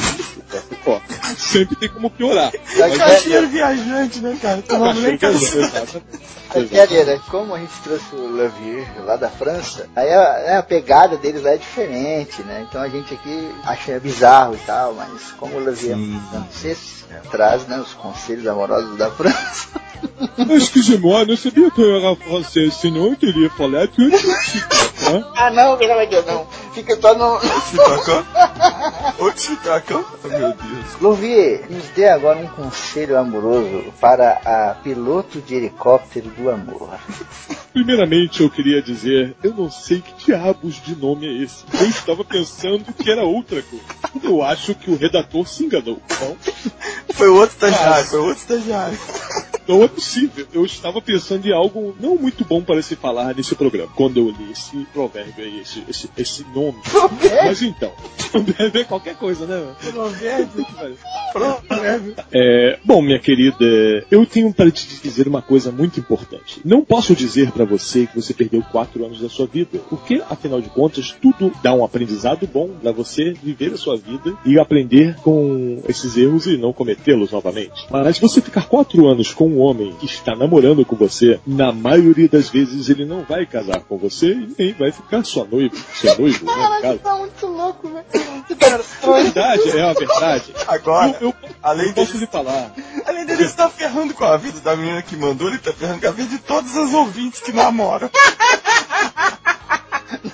ó, 0.86 1.00
sempre 1.38 1.76
tem 1.76 1.90
como 1.90 2.10
piorar. 2.10 2.52
Caixeiro 2.98 3.48
viajante, 3.48 4.20
né, 4.20 4.38
cara? 4.42 4.62
Teu 4.62 4.80
nome 4.80 5.02
nem 5.02 5.18
quer 5.18 5.32
Exato. 5.32 6.02
Brincadeira, 6.54 7.18
como 7.30 7.56
a 7.56 7.60
gente 7.60 7.74
trouxe 7.82 8.14
o 8.14 8.36
Lavir 8.36 8.86
lá 9.06 9.16
da 9.16 9.30
França, 9.30 9.88
aí 9.96 10.12
a, 10.12 10.44
né, 10.46 10.58
a 10.58 10.64
pegada 10.64 11.16
deles 11.16 11.42
lá 11.42 11.52
é 11.52 11.58
diferente, 11.58 12.42
né? 12.44 12.66
Então 12.68 12.82
a 12.82 12.90
gente 12.90 13.14
aqui 13.14 13.50
acha 13.64 13.98
bizarro 14.00 14.56
e 14.56 14.58
tal, 14.60 14.94
mas 14.94 15.32
como 15.38 15.56
o 15.56 15.64
Lavir 15.72 15.92
é 15.92 16.30
francês, 16.30 17.06
traz 17.32 17.66
né, 17.68 17.80
os 17.80 17.94
conselhos 17.94 18.46
amorosos 18.46 18.98
da 18.98 19.10
França. 19.10 19.70
Excusez-moi, 20.50 21.26
não 21.26 21.38
sabia 21.38 21.72
que 21.72 21.82
eu 21.82 21.96
era 21.96 22.16
francês, 22.16 22.74
senão 22.74 23.08
eu 23.08 23.16
teria 23.16 23.50
falado 23.52 23.88
que 23.90 24.04
eu 24.04 24.12
tinha 24.12 24.34
né? 24.34 25.24
ah 25.36 25.50
não, 25.52 25.78
pelo 25.78 25.94
amor 25.94 26.06
de 26.06 26.12
Deus, 26.12 26.26
não. 26.26 26.48
Fica 26.74 27.00
só 27.00 27.14
no. 27.14 27.40
Chitacão? 27.42 28.26
Ô, 29.20 29.32
Chitacão? 29.36 30.06
Oh, 30.24 30.28
meu 30.28 30.54
Deus. 30.54 31.02
Louvier, 31.02 31.66
nos 31.70 31.84
dê 31.90 32.08
agora 32.08 32.40
um 32.40 32.48
conselho 32.48 33.18
amoroso 33.18 33.94
para 34.00 34.40
a 34.46 34.76
piloto 34.76 35.42
de 35.42 35.56
helicóptero 35.56 36.30
do 36.30 36.50
amor. 36.50 36.98
Primeiramente, 37.74 38.42
eu 38.42 38.50
queria 38.50 38.82
dizer, 38.82 39.36
eu 39.42 39.54
não 39.54 39.72
sei 39.72 40.02
que 40.02 40.26
diabos 40.26 40.76
de 40.84 40.94
nome 40.96 41.26
é 41.26 41.44
esse. 41.44 41.64
Eu 41.80 41.88
estava 41.88 42.24
pensando 42.24 42.94
que 42.94 43.10
era 43.10 43.24
outra 43.24 43.62
coisa. 43.62 43.86
Eu 44.22 44.44
acho 44.44 44.76
que 44.76 44.92
o 44.92 44.98
redator 44.98 45.48
se 45.48 45.64
enganou. 45.64 46.02
Então, 46.06 46.38
Foi 47.14 47.30
outro 47.30 47.56
estagiário, 47.56 48.08
foi 48.08 48.20
outro 48.20 48.42
estagiário. 48.42 48.98
não 49.68 49.84
é 49.84 49.88
possível. 49.88 50.48
Eu 50.54 50.66
estava 50.66 51.02
pensando 51.02 51.46
em 51.46 51.54
algo 51.54 51.96
não 52.00 52.16
muito 52.16 52.46
bom 52.46 52.62
para 52.62 52.82
se 52.82 52.96
falar 52.96 53.36
nesse 53.36 53.56
programa. 53.56 53.92
Quando 53.96 54.18
eu 54.18 54.30
li 54.30 54.52
esse 54.52 54.78
provérbio 54.94 55.44
aí, 55.44 55.62
esse, 55.62 55.84
esse, 55.90 56.10
esse 56.18 56.46
nome. 56.54 56.78
Mas 57.44 57.62
então, 57.62 57.92
provérbio 58.32 58.82
é 58.82 58.84
qualquer 58.84 59.16
coisa, 59.16 59.46
né? 59.46 59.76
É, 62.34 62.80
bom, 62.84 63.02
minha 63.02 63.20
querida, 63.20 63.66
eu 64.10 64.26
tenho 64.26 64.54
para 64.54 64.70
te 64.72 64.86
dizer 65.02 65.28
uma 65.28 65.42
coisa 65.42 65.72
muito 65.72 66.00
importante. 66.00 66.62
Não 66.64 66.84
posso 66.84 67.16
dizer 67.16 67.52
para 67.52 67.66
você 67.66 68.08
que 68.08 68.16
você 68.16 68.34
perdeu 68.34 68.62
quatro 68.72 69.06
anos 69.06 69.22
da 69.22 69.30
sua 69.30 69.48
vida, 69.48 69.80
porque, 69.90 70.22
afinal 70.30 70.62
de 70.62 70.70
contas, 70.70 71.16
tudo 71.22 71.52
dá 71.64 71.74
um 71.74 71.84
aprendizado 71.84 72.48
bom 72.48 72.70
para 72.82 72.92
você 72.92 73.34
viver 73.34 73.74
a 73.74 73.78
sua 73.78 73.98
vida 73.98 74.34
e 74.46 74.60
aprender 74.60 75.16
com 75.18 75.82
esses 75.88 76.18
erros 76.18 76.48
e 76.48 76.58
não 76.58 76.74
cometê-los 76.74 77.32
novamente. 77.32 77.88
Mas 77.90 78.20
você 78.20 78.42
ficar 78.42 78.68
quatro 78.68 79.08
anos 79.08 79.34
com 79.34 79.48
um 79.48 79.61
homem 79.62 79.94
que 80.00 80.06
está 80.06 80.36
namorando 80.36 80.86
com 80.86 80.96
você, 80.96 81.40
na 81.46 81.72
maioria 81.72 82.28
das 82.28 82.50
vezes 82.50 82.90
ele 82.90 83.06
não 83.06 83.24
vai 83.24 83.46
casar 83.46 83.82
com 83.82 83.98
você 83.98 84.34
e 84.34 84.56
nem 84.58 84.74
vai 84.74 84.92
ficar 84.92 85.24
sua 85.24 85.46
noiva, 85.46 85.76
seu 85.96 86.18
noivo, 86.20 86.46
né, 86.46 86.80
caso. 86.82 87.00
tá 87.00 87.16
muito 87.18 87.48
louco, 87.48 87.88
velho. 87.90 88.06
É 88.62 89.24
verdade, 89.24 89.70
é 89.78 89.82
a 89.84 89.94
verdade. 89.94 90.54
Agora, 90.68 91.18
Eu, 91.22 91.30
eu, 91.30 91.34
além 91.64 91.88
eu 91.88 91.94
posso 91.94 92.14
dele, 92.14 92.26
lhe 92.26 92.32
falar. 92.32 92.74
além 93.06 93.26
dele 93.26 93.44
estar 93.44 93.70
ferrando 93.70 94.14
com 94.14 94.24
a 94.26 94.38
vida 94.38 94.60
da 94.60 94.76
menina 94.76 95.02
que 95.02 95.16
mandou, 95.16 95.48
ele 95.48 95.58
tá 95.58 95.72
ferrando 95.74 96.02
com 96.02 96.08
a 96.08 96.12
vida 96.12 96.30
de 96.30 96.38
todos 96.40 96.76
os 96.76 96.94
ouvintes 96.94 97.40
que 97.42 97.52
namoram. 97.52 98.10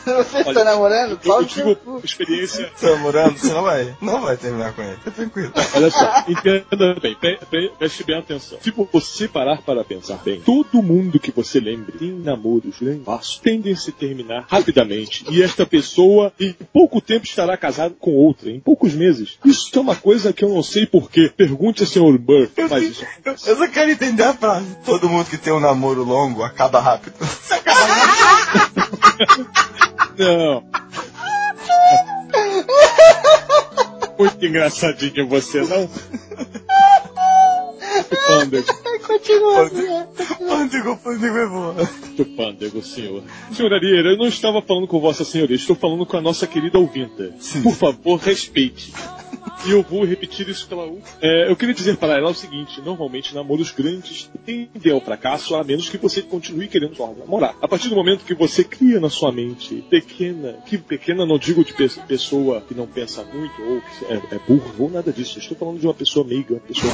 Você 0.05 0.37
está 0.39 0.49
Olha, 0.49 0.63
namorando? 0.63 1.19
Eu, 1.23 1.47
eu 1.65 1.75
cu. 1.75 2.01
experiência. 2.03 2.71
Tá 2.79 2.89
namorando? 2.91 3.37
Você 3.37 3.53
não 3.53 3.63
vai, 3.63 3.95
não 4.01 4.21
vai 4.21 4.37
terminar 4.37 4.73
com 4.73 4.81
ele. 4.81 4.95
Fica 4.97 5.11
tranquilo. 5.11 5.51
Olha 5.75 5.91
só, 5.91 6.23
entenda 6.27 6.95
bem, 7.01 7.15
pre- 7.15 7.39
pre- 7.49 7.71
preste 7.77 8.03
bem 8.03 8.17
atenção. 8.17 8.57
Se 8.61 8.71
você 8.71 9.27
parar 9.27 9.61
para 9.61 9.83
pensar 9.83 10.17
bem, 10.23 10.41
todo 10.41 10.81
mundo 10.81 11.19
que 11.19 11.31
você 11.31 11.59
lembre 11.59 11.97
tem 11.97 12.11
namoros 12.11 12.79
lenços, 12.81 13.39
tendem 13.43 13.73
a 13.73 13.77
se 13.77 13.91
terminar 13.91 14.45
rapidamente. 14.49 15.25
E 15.29 15.41
esta 15.43 15.65
pessoa, 15.65 16.31
em 16.39 16.53
pouco 16.73 16.99
tempo, 17.01 17.25
estará 17.25 17.55
casada 17.57 17.95
com 17.99 18.11
outra, 18.13 18.49
em 18.49 18.59
poucos 18.59 18.93
meses. 18.93 19.37
Isso 19.45 19.69
é 19.77 19.79
uma 19.79 19.95
coisa 19.95 20.33
que 20.33 20.43
eu 20.43 20.49
não 20.49 20.63
sei 20.63 20.85
porquê. 20.85 21.31
Pergunte 21.35 21.83
a 21.83 21.85
Sr. 21.85 22.17
Burr, 22.17 22.49
mas 22.69 22.83
isso 22.83 23.05
Eu, 23.25 23.31
eu 23.45 23.57
só 23.57 23.67
quero 23.67 23.91
entender 23.91 24.23
a 24.23 24.33
frase. 24.33 24.65
Todo 24.85 25.09
mundo 25.09 25.25
que 25.29 25.37
tem 25.37 25.53
um 25.53 25.59
namoro 25.59 26.03
longo 26.03 26.43
acaba 26.43 26.79
rápido. 26.79 27.15
Não. 30.17 30.63
Muito 34.17 34.45
engraçadinho 34.45 35.27
você, 35.27 35.61
não? 35.61 35.89
Pândego, 38.27 38.67
Continua. 39.07 39.69
Pândego, 40.37 40.97
pândego 40.97 41.37
é 41.37 41.47
boa. 41.47 41.75
pândego, 42.35 42.81
senhor. 42.81 43.23
Senhor 43.53 43.73
Arieira, 43.73 44.09
eu 44.09 44.17
não 44.17 44.27
estava 44.27 44.61
falando 44.61 44.87
com 44.87 44.99
Vossa 44.99 45.23
Senhoria, 45.23 45.55
estou 45.55 45.75
falando 45.75 46.05
com 46.05 46.17
a 46.17 46.21
nossa 46.21 46.45
querida 46.47 46.77
ouvinta. 46.77 47.31
Por 47.63 47.73
favor, 47.73 48.17
respeite. 48.17 48.91
E 49.65 49.71
eu 49.71 49.81
vou 49.81 50.05
repetir 50.05 50.47
isso 50.47 50.67
pela 50.67 50.83
última. 50.83 51.07
É, 51.21 51.49
eu 51.49 51.55
queria 51.55 51.73
dizer 51.73 51.97
para 51.97 52.17
ela 52.17 52.29
o 52.29 52.35
seguinte: 52.35 52.81
normalmente 52.81 53.33
namoros 53.33 53.71
grandes 53.71 54.29
tendem 54.45 54.91
ao 54.91 55.01
fracasso, 55.01 55.55
a 55.55 55.63
menos 55.63 55.89
que 55.89 55.97
você 55.97 56.21
continue 56.21 56.67
querendo 56.67 56.95
namorar. 57.17 57.55
A 57.61 57.67
partir 57.67 57.89
do 57.89 57.95
momento 57.95 58.23
que 58.23 58.33
você 58.35 58.63
cria 58.63 58.99
na 58.99 59.09
sua 59.09 59.31
mente 59.31 59.83
pequena, 59.89 60.53
que 60.65 60.77
pequena 60.77 61.25
não 61.25 61.37
digo 61.37 61.63
de 61.63 61.73
pe- 61.73 61.89
pessoa 62.07 62.61
que 62.61 62.73
não 62.75 62.85
pensa 62.85 63.23
muito, 63.23 63.61
ou 63.61 63.81
que 63.81 64.05
é, 64.05 64.35
é 64.35 64.39
burro, 64.47 64.71
ou 64.79 64.89
nada 64.89 65.11
disso. 65.11 65.37
Eu 65.37 65.41
estou 65.41 65.57
falando 65.57 65.79
de 65.79 65.87
uma 65.87 65.93
pessoa 65.93 66.25
meiga, 66.25 66.53
uma 66.53 66.59
pessoa. 66.59 66.93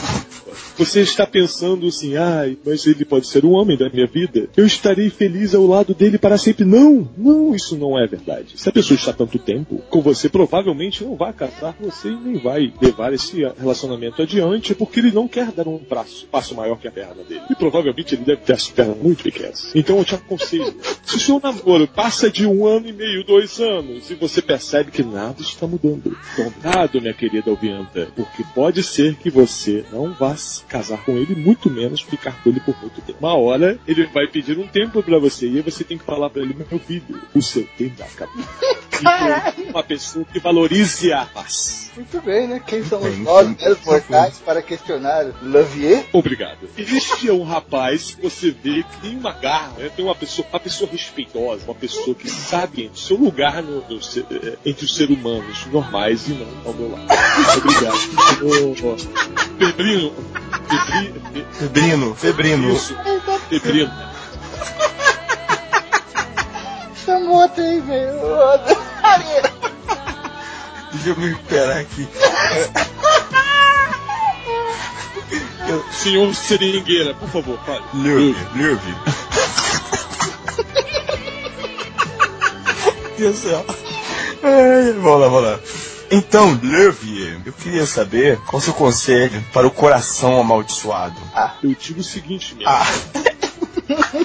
Você 0.77 1.01
está 1.01 1.25
pensando 1.27 1.87
assim, 1.87 2.15
ai, 2.17 2.57
mas 2.65 2.85
ele 2.87 3.05
pode 3.05 3.27
ser 3.27 3.43
o 3.45 3.51
homem 3.51 3.77
da 3.77 3.89
minha 3.89 4.07
vida. 4.07 4.47
Eu 4.55 4.65
estarei 4.65 5.09
feliz 5.09 5.53
ao 5.53 5.65
lado 5.65 5.93
dele 5.93 6.17
para 6.17 6.37
sempre. 6.37 6.65
Não, 6.65 7.07
não, 7.17 7.53
isso 7.55 7.75
não 7.75 7.99
é 7.99 8.07
verdade. 8.07 8.53
Se 8.55 8.69
a 8.69 8.71
pessoa 8.71 8.95
está 8.97 9.11
tanto 9.13 9.37
tempo 9.37 9.81
com 9.89 10.01
você, 10.01 10.29
provavelmente 10.29 11.03
não 11.03 11.15
vai 11.15 11.33
casar 11.33 11.75
você 11.79 12.09
e 12.09 12.15
nem 12.15 12.37
vai 12.37 12.52
vai 12.53 12.71
levar 12.79 13.13
esse 13.13 13.41
relacionamento 13.57 14.21
adiante 14.21 14.75
porque 14.75 14.99
ele 14.99 15.11
não 15.11 15.27
quer 15.27 15.51
dar 15.51 15.67
um 15.67 15.77
braço, 15.77 16.27
passo 16.31 16.53
maior 16.53 16.77
que 16.77 16.87
a 16.87 16.91
perna 16.91 17.23
dele. 17.23 17.41
E 17.49 17.55
provavelmente 17.55 18.13
ele 18.13 18.23
deve 18.23 18.41
ter 18.41 18.53
as 18.53 18.69
pernas 18.69 18.97
muito 18.97 19.23
pequenas. 19.23 19.71
Então 19.73 19.97
eu 19.97 20.05
te 20.05 20.13
aconselho, 20.13 20.75
se 21.03 21.15
o 21.15 21.19
seu 21.19 21.39
namoro 21.39 21.87
passa 21.87 22.29
de 22.29 22.45
um 22.45 22.67
ano 22.67 22.87
e 22.87 22.93
meio, 22.93 23.23
dois 23.23 23.59
anos, 23.59 24.09
e 24.11 24.15
você 24.15 24.41
percebe 24.41 24.91
que 24.91 25.03
nada 25.03 25.41
está 25.41 25.65
mudando, 25.65 26.15
cuidado, 26.35 27.01
minha 27.01 27.13
querida 27.13 27.49
Alvianta, 27.49 28.07
porque 28.15 28.43
pode 28.53 28.83
ser 28.83 29.15
que 29.15 29.29
você 29.29 29.83
não 29.91 30.13
vá 30.13 30.35
se 30.35 30.63
casar 30.65 31.03
com 31.03 31.13
ele, 31.13 31.35
muito 31.35 31.69
menos 31.69 32.01
ficar 32.01 32.41
com 32.43 32.49
ele 32.49 32.59
por 32.59 32.79
muito 32.79 33.01
tempo. 33.01 33.19
Uma 33.19 33.35
hora 33.35 33.79
ele 33.87 34.05
vai 34.07 34.27
pedir 34.27 34.59
um 34.59 34.67
tempo 34.67 35.01
pra 35.01 35.17
você 35.17 35.47
e 35.47 35.57
aí 35.57 35.61
você 35.61 35.83
tem 35.83 35.97
que 35.97 36.03
falar 36.03 36.29
pra 36.29 36.43
ele, 36.43 36.53
meu 36.53 36.79
filho, 36.79 37.03
o 37.33 37.41
seu 37.41 37.67
tempo 37.77 38.03
acabou. 38.03 38.43
E 39.57 39.69
uma 39.69 39.83
pessoa 39.83 40.23
que 40.23 40.39
valorize 40.39 41.11
a 41.11 41.25
paz. 41.25 41.91
Muito 41.95 42.21
bem, 42.21 42.42
né? 42.47 42.61
Quem 42.65 42.83
somos 42.83 43.17
nós, 43.19 43.47
meros 43.57 43.79
mortais, 43.85 44.39
para 44.39 44.61
questionar 44.61 45.25
Lavier? 45.41 46.05
Obrigado. 46.13 46.69
Este 46.77 47.29
é 47.29 47.33
um 47.33 47.43
rapaz 47.43 48.15
que 48.15 48.21
você 48.21 48.51
vê 48.51 48.83
que 48.83 49.01
tem 49.01 49.17
uma 49.17 49.31
garra, 49.33 49.73
né? 49.77 49.89
tem 49.95 50.05
uma 50.05 50.15
pessoa, 50.15 50.47
uma 50.51 50.59
pessoa 50.59 50.89
respeitosa, 50.89 51.65
uma 51.65 51.75
pessoa 51.75 52.15
que 52.15 52.29
sabe 52.29 52.91
o 52.93 52.97
seu 52.97 53.17
lugar 53.17 53.61
no, 53.61 53.81
no, 53.87 53.97
eh, 53.97 54.57
entre 54.65 54.85
os 54.85 54.95
seres 54.95 55.17
humanos 55.17 55.65
normais 55.67 56.27
e 56.27 56.33
não 56.33 56.47
ao 56.65 56.73
meu 56.73 56.91
lado. 56.91 57.07
Obrigado. 57.57 57.97
Ô, 58.43 58.97
Febrino. 59.57 60.13
Febri, 60.73 61.13
Febrino, 61.51 62.15
febrino. 62.15 62.71
Isso. 62.71 62.95
Febrino. 63.49 63.91
Chamou 67.05 67.41
até 67.41 67.61
aí, 67.61 67.79
velho. 67.81 69.72
Deixa 70.93 71.09
eu 71.09 71.17
me 71.17 71.29
recuperar 71.29 71.77
aqui. 71.77 72.07
Senhor 75.91 76.33
Seringueira, 76.35 77.13
por 77.15 77.29
favor, 77.29 77.59
fale. 77.65 77.83
Leuve, 77.93 78.47
Leuve. 78.55 78.95
Deus 83.17 83.39
do 83.39 83.49
céu. 83.49 83.65
Ai, 84.43 84.93
vamos 84.93 85.21
lá, 85.21 85.27
vamos 85.27 85.43
lá. 85.43 85.59
Então, 86.11 86.59
Leuve, 86.61 87.41
eu 87.45 87.53
queria 87.53 87.85
saber 87.85 88.37
qual 88.45 88.59
o 88.59 88.61
seu 88.61 88.73
conselho 88.73 89.43
para 89.51 89.65
o 89.65 89.71
coração 89.71 90.39
amaldiçoado. 90.39 91.19
Eu 91.63 91.73
digo 91.73 92.01
o 92.01 92.03
seguinte, 92.03 92.53
meu. 92.55 92.67
Ah. 92.69 92.85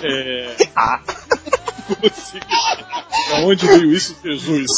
É. 0.03 0.57
Você... 2.03 2.39
Da 3.31 3.37
onde 3.41 3.67
veio 3.67 3.93
isso, 3.93 4.15
Jesus? 4.23 4.71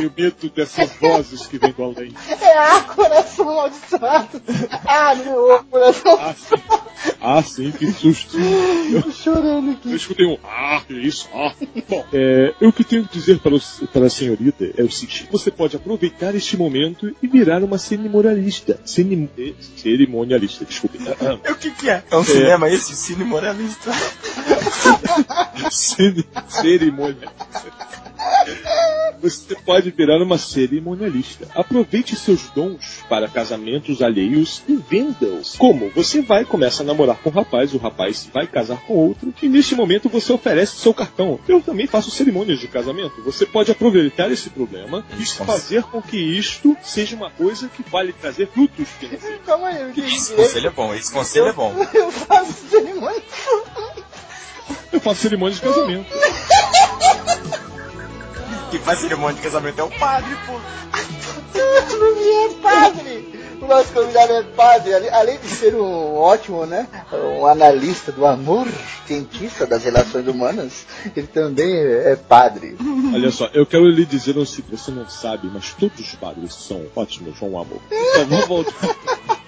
Tenho 0.00 0.12
medo 0.16 0.50
dessas 0.54 0.90
vozes 0.98 1.46
que 1.46 1.58
vêm 1.58 1.72
do 1.72 1.84
além. 1.84 2.14
É 2.40 2.56
ah, 2.58 2.80
coração 2.82 3.50
amaldiçoado. 3.50 4.42
Ah, 4.86 5.14
meu 5.14 5.62
coração. 5.70 6.18
Ah, 6.18 6.34
sim. 6.34 6.56
Ah, 7.20 7.42
sim, 7.42 7.70
que 7.72 7.92
susto. 7.92 8.38
Eu, 8.38 9.02
Tô 9.02 9.10
chorando 9.10 9.72
aqui. 9.72 9.90
eu 9.90 9.96
escutei 9.96 10.26
um 10.26 10.38
ah, 10.42 10.80
que 10.86 10.94
isso, 10.94 11.28
ah. 11.34 11.52
Bom, 11.88 12.04
é, 12.12 12.54
eu 12.60 12.72
que 12.72 12.82
tenho 12.82 13.06
que 13.06 13.12
dizer 13.18 13.40
para, 13.40 13.54
o, 13.54 13.60
para 13.92 14.06
a 14.06 14.10
senhorita 14.10 14.64
é 14.76 14.82
o 14.82 14.90
seguinte: 14.90 15.28
você 15.30 15.50
pode 15.50 15.76
aproveitar 15.76 16.34
este 16.34 16.56
momento 16.56 17.14
e 17.22 17.26
virar 17.26 17.62
uma 17.62 17.76
cerimonialista. 17.76 18.80
Cenim, 18.86 19.28
eh, 19.38 19.52
cerimonialista, 19.76 20.64
desculpe. 20.64 20.98
O 21.50 21.54
que 21.56 21.70
que 21.72 21.90
é? 21.90 22.02
É 22.10 22.16
um 22.16 22.24
cinema 22.24 22.70
esse? 22.70 22.96
Cine 22.96 23.24
moralista. 23.24 23.90
Cere- 25.70 26.24
cerimonialista. 26.48 27.30
Você 29.20 29.54
pode 29.54 29.90
virar 29.90 30.22
uma 30.22 30.38
cerimonialista. 30.38 31.46
Aproveite 31.54 32.16
seus 32.16 32.48
dons 32.50 33.04
para 33.08 33.28
casamentos 33.28 34.00
alheios 34.00 34.62
e 34.66 34.76
venda-os. 34.76 35.56
Como? 35.56 35.90
Você 35.90 36.22
vai 36.22 36.44
começa 36.44 36.82
a 36.82 36.86
namorar 36.86 37.18
com 37.18 37.28
um 37.28 37.32
rapaz, 37.32 37.74
o 37.74 37.78
rapaz 37.78 38.28
vai 38.32 38.46
casar 38.46 38.80
com 38.86 38.94
outro, 38.94 39.32
e 39.42 39.48
neste 39.48 39.74
momento 39.74 40.08
você 40.08 40.32
oferece 40.32 40.76
seu 40.76 40.94
cartão. 40.94 41.38
Eu 41.46 41.60
também 41.60 41.86
faço 41.86 42.10
cerimônias 42.10 42.60
de 42.60 42.68
casamento. 42.68 43.22
Você 43.22 43.44
pode 43.44 43.70
aproveitar 43.70 44.30
esse 44.30 44.48
problema 44.48 45.04
e 45.18 45.26
fazer 45.26 45.82
com 45.84 46.00
que 46.00 46.16
isto 46.16 46.76
seja 46.82 47.14
uma 47.14 47.30
coisa 47.30 47.68
que 47.68 47.82
vai 47.90 48.06
lhe 48.06 48.12
trazer 48.12 48.48
frutos. 48.48 48.88
Calma 49.44 49.68
aí, 49.68 49.92
Esse 49.96 50.34
conselho 50.34 50.66
é 50.66 50.70
bom, 50.70 50.94
esse 50.94 51.12
conselho 51.12 51.46
é 51.46 51.52
bom. 51.52 51.74
Eu 51.92 52.10
faço 52.10 52.52
cerimônia. 52.70 53.22
Eu 54.92 55.00
faço 55.00 55.20
cerimônias 55.20 55.56
de 55.56 55.62
casamento. 55.62 56.06
Quem 58.70 58.80
faz 58.80 59.00
cerimônia 59.00 59.34
de 59.34 59.42
casamento 59.42 59.80
é 59.80 59.84
o 59.84 59.90
padre, 59.98 60.36
pô. 60.46 60.52
Luvier 61.96 62.50
é 62.50 62.54
padre. 62.62 63.40
O 63.60 63.66
nosso 63.66 63.92
convidado 63.92 64.32
é 64.32 64.42
padre. 64.42 65.08
Além 65.08 65.38
de 65.38 65.48
ser 65.48 65.74
um 65.74 66.14
ótimo, 66.14 66.64
né? 66.66 66.86
Um 67.12 67.46
analista 67.46 68.12
do 68.12 68.24
amor, 68.24 68.68
cientista 69.06 69.66
das 69.66 69.82
relações 69.82 70.26
humanas, 70.26 70.86
ele 71.16 71.26
também 71.26 71.74
é 71.76 72.16
padre. 72.16 72.76
Olha 73.12 73.30
só, 73.32 73.50
eu 73.52 73.66
quero 73.66 73.86
lhe 73.88 74.06
dizer 74.06 74.38
o 74.38 74.46
seguinte, 74.46 74.78
você 74.78 74.90
não 74.92 75.08
sabe, 75.08 75.50
mas 75.52 75.74
todos 75.74 75.98
os 75.98 76.14
padres 76.14 76.54
são 76.54 76.86
ótimos 76.94 77.38
com 77.38 77.50
o 77.50 77.60
amor. 77.60 77.80
Então 77.90 78.26
vamos 78.26 78.46
voltar. 78.46 79.39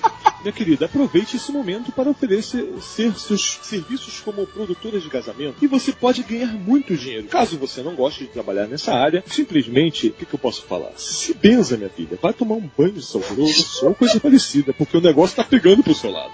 Minha 0.43 0.53
querida, 0.53 0.87
aproveite 0.87 1.37
esse 1.37 1.53
momento 1.53 1.93
para 1.93 2.11
oferecer 2.11 2.69
seus 2.81 3.61
serviços 3.63 4.21
como 4.21 4.45
produtora 4.45 4.99
de 4.99 5.09
casamento 5.09 5.57
e 5.63 5.69
você 5.69 5.93
pode 5.93 6.25
ganhar 6.25 6.53
muito 6.53 6.97
dinheiro. 6.97 7.29
Caso 7.29 7.57
você 7.57 7.81
não 7.81 7.95
goste 7.95 8.25
de 8.25 8.31
trabalhar 8.31 8.67
nessa 8.67 8.93
área, 8.93 9.23
simplesmente, 9.27 10.09
o 10.09 10.13
que, 10.13 10.27
que 10.27 10.35
eu 10.35 10.39
posso 10.39 10.65
falar? 10.65 10.91
Se 10.97 11.33
benza, 11.33 11.77
minha 11.77 11.89
filha, 11.89 12.19
vai 12.21 12.33
tomar 12.33 12.57
um 12.57 12.69
banho 12.77 13.01
salvoroso 13.01 13.87
ou 13.87 13.95
coisa 13.95 14.19
parecida, 14.19 14.73
porque 14.73 14.97
o 14.97 15.01
negócio 15.01 15.37
tá 15.37 15.45
pegando 15.45 15.83
pro 15.83 15.95
seu 15.95 16.11
lado. 16.11 16.33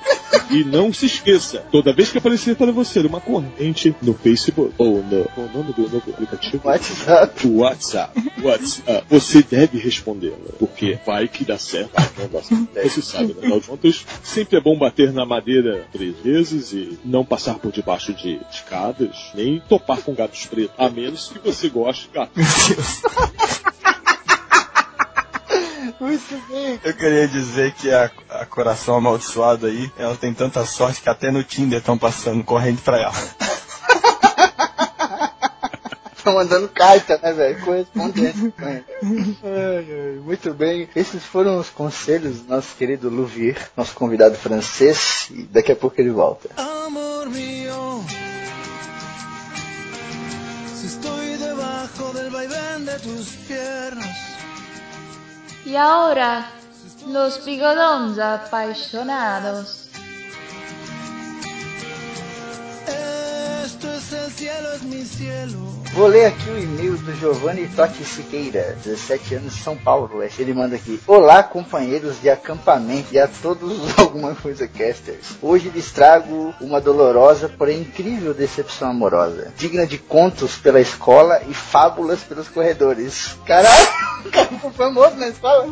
E 0.51 0.65
não 0.65 0.91
se 0.91 1.05
esqueça, 1.05 1.59
toda 1.71 1.93
vez 1.93 2.11
que 2.11 2.17
aparecer 2.17 2.57
para 2.57 2.73
você 2.73 3.01
uma 3.01 3.21
corrente 3.21 3.95
no 4.01 4.15
Facebook 4.15 4.73
ou 4.79 5.03
no, 5.03 5.25
qual 5.27 5.47
o 5.47 5.53
nome 5.53 5.73
do 5.75 5.83
novo 5.83 6.03
aplicativo? 6.11 6.67
WhatsApp. 6.67 7.47
WhatsApp. 7.47 8.31
WhatsApp. 8.43 9.05
Você 9.11 9.43
deve 9.43 9.79
respondê-la, 9.79 10.37
porque 10.59 10.99
vai 11.05 11.29
que 11.29 11.45
dá 11.45 11.59
certo. 11.59 11.91
vai 11.95 12.09
que 12.09 12.21
não 12.21 12.29
dá 12.29 12.43
certo. 12.43 12.69
Você 12.83 13.03
sabe, 13.03 13.35
né? 13.35 13.55
Afinal 13.55 13.77
de 13.77 13.98
sempre 14.23 14.57
é 14.57 14.61
bom 14.61 14.79
bater 14.79 15.13
na 15.13 15.25
madeira 15.25 15.87
três 15.93 16.17
vezes 16.19 16.73
e 16.73 16.99
não 17.05 17.25
passar 17.25 17.59
por 17.59 17.73
debaixo 17.73 18.13
de 18.15 18.41
escadas, 18.51 19.31
nem 19.35 19.61
topar 19.61 19.99
com 19.99 20.15
gatos 20.15 20.47
pretos, 20.47 20.75
a 20.79 20.89
menos 20.89 21.29
que 21.29 21.39
você 21.39 21.69
goste 21.69 22.09
de 22.09 22.15
gatos. 22.15 22.35
Muito 26.01 26.49
bem. 26.49 26.79
Eu 26.85 26.95
queria 26.95 27.27
dizer 27.27 27.73
que 27.73 27.91
a, 27.91 28.11
a 28.31 28.47
coração 28.47 28.97
amaldiçoado 28.97 29.67
aí, 29.67 29.91
ela 29.97 30.15
tem 30.17 30.33
tanta 30.33 30.65
sorte 30.65 31.01
que 31.01 31.09
até 31.09 31.31
no 31.31 31.43
Tinder 31.43 31.79
estão 31.81 31.99
passando 31.99 32.45
corrente 32.45 32.83
pra 32.83 33.01
ela. 33.01 33.15
Tá 36.23 36.33
mandando 36.33 36.69
carta, 36.69 37.19
né, 37.23 37.33
velho? 37.33 37.59
Ai, 38.59 38.85
ai, 39.45 40.21
Muito 40.25 40.53
bem. 40.53 40.89
Esses 40.95 41.25
foram 41.25 41.59
os 41.59 41.71
conselhos 41.71 42.41
do 42.41 42.55
nosso 42.55 42.75
querido 42.77 43.09
Louvier, 43.09 43.71
nosso 43.77 43.95
convidado 43.95 44.35
francês. 44.37 45.29
E 45.31 45.43
daqui 45.45 45.73
a 45.73 45.77
pouco 45.77 46.01
ele 46.01 46.11
volta. 46.11 46.49
Amor 46.57 47.31
mío, 47.31 48.05
si 50.75 50.87
estoy 50.87 51.37
debajo 51.37 52.13
del 52.15 52.31
vaivén 52.31 52.85
de 52.85 52.99
tus 52.99 53.29
piernas, 53.47 54.29
Y 55.65 55.77
ahora, 55.77 56.51
los 57.07 57.45
bigodones 57.45 58.19
apasionados. 58.19 59.88
Vou 65.99 66.07
ler 66.07 66.27
aqui 66.27 66.49
o 66.49 66.57
e-mail 66.57 66.97
do 66.97 67.13
Giovanni 67.17 67.67
Totti 67.69 68.05
Siqueira, 68.05 68.77
17 68.85 69.35
anos, 69.35 69.55
São 69.55 69.77
Paulo. 69.77 70.23
Ele 70.39 70.55
manda 70.55 70.77
aqui: 70.77 71.01
Olá, 71.09 71.43
companheiros 71.43 72.21
de 72.21 72.31
acampamento 72.31 73.13
e 73.13 73.19
a 73.19 73.27
todos 73.27 73.83
os 73.83 73.99
alguma 73.99 74.33
coisa 74.35 74.69
casters. 74.69 75.37
Hoje 75.43 75.71
lhes 75.71 75.91
trago 75.91 76.55
uma 76.61 76.81
dolorosa, 76.81 77.49
porém 77.49 77.81
incrível 77.81 78.33
decepção 78.33 78.91
amorosa, 78.91 79.53
digna 79.57 79.87
de 79.87 79.99
contos 79.99 80.57
pela 80.57 80.81
escola 80.81 81.43
e 81.49 81.53
fábulas 81.53 82.21
pelos 82.21 82.49
corredores. 82.49 83.37
Caralho, 83.45 83.89
o 84.25 84.31
cara 84.31 84.49
famoso 84.71 85.17
na 85.17 85.29
escola. 85.29 85.67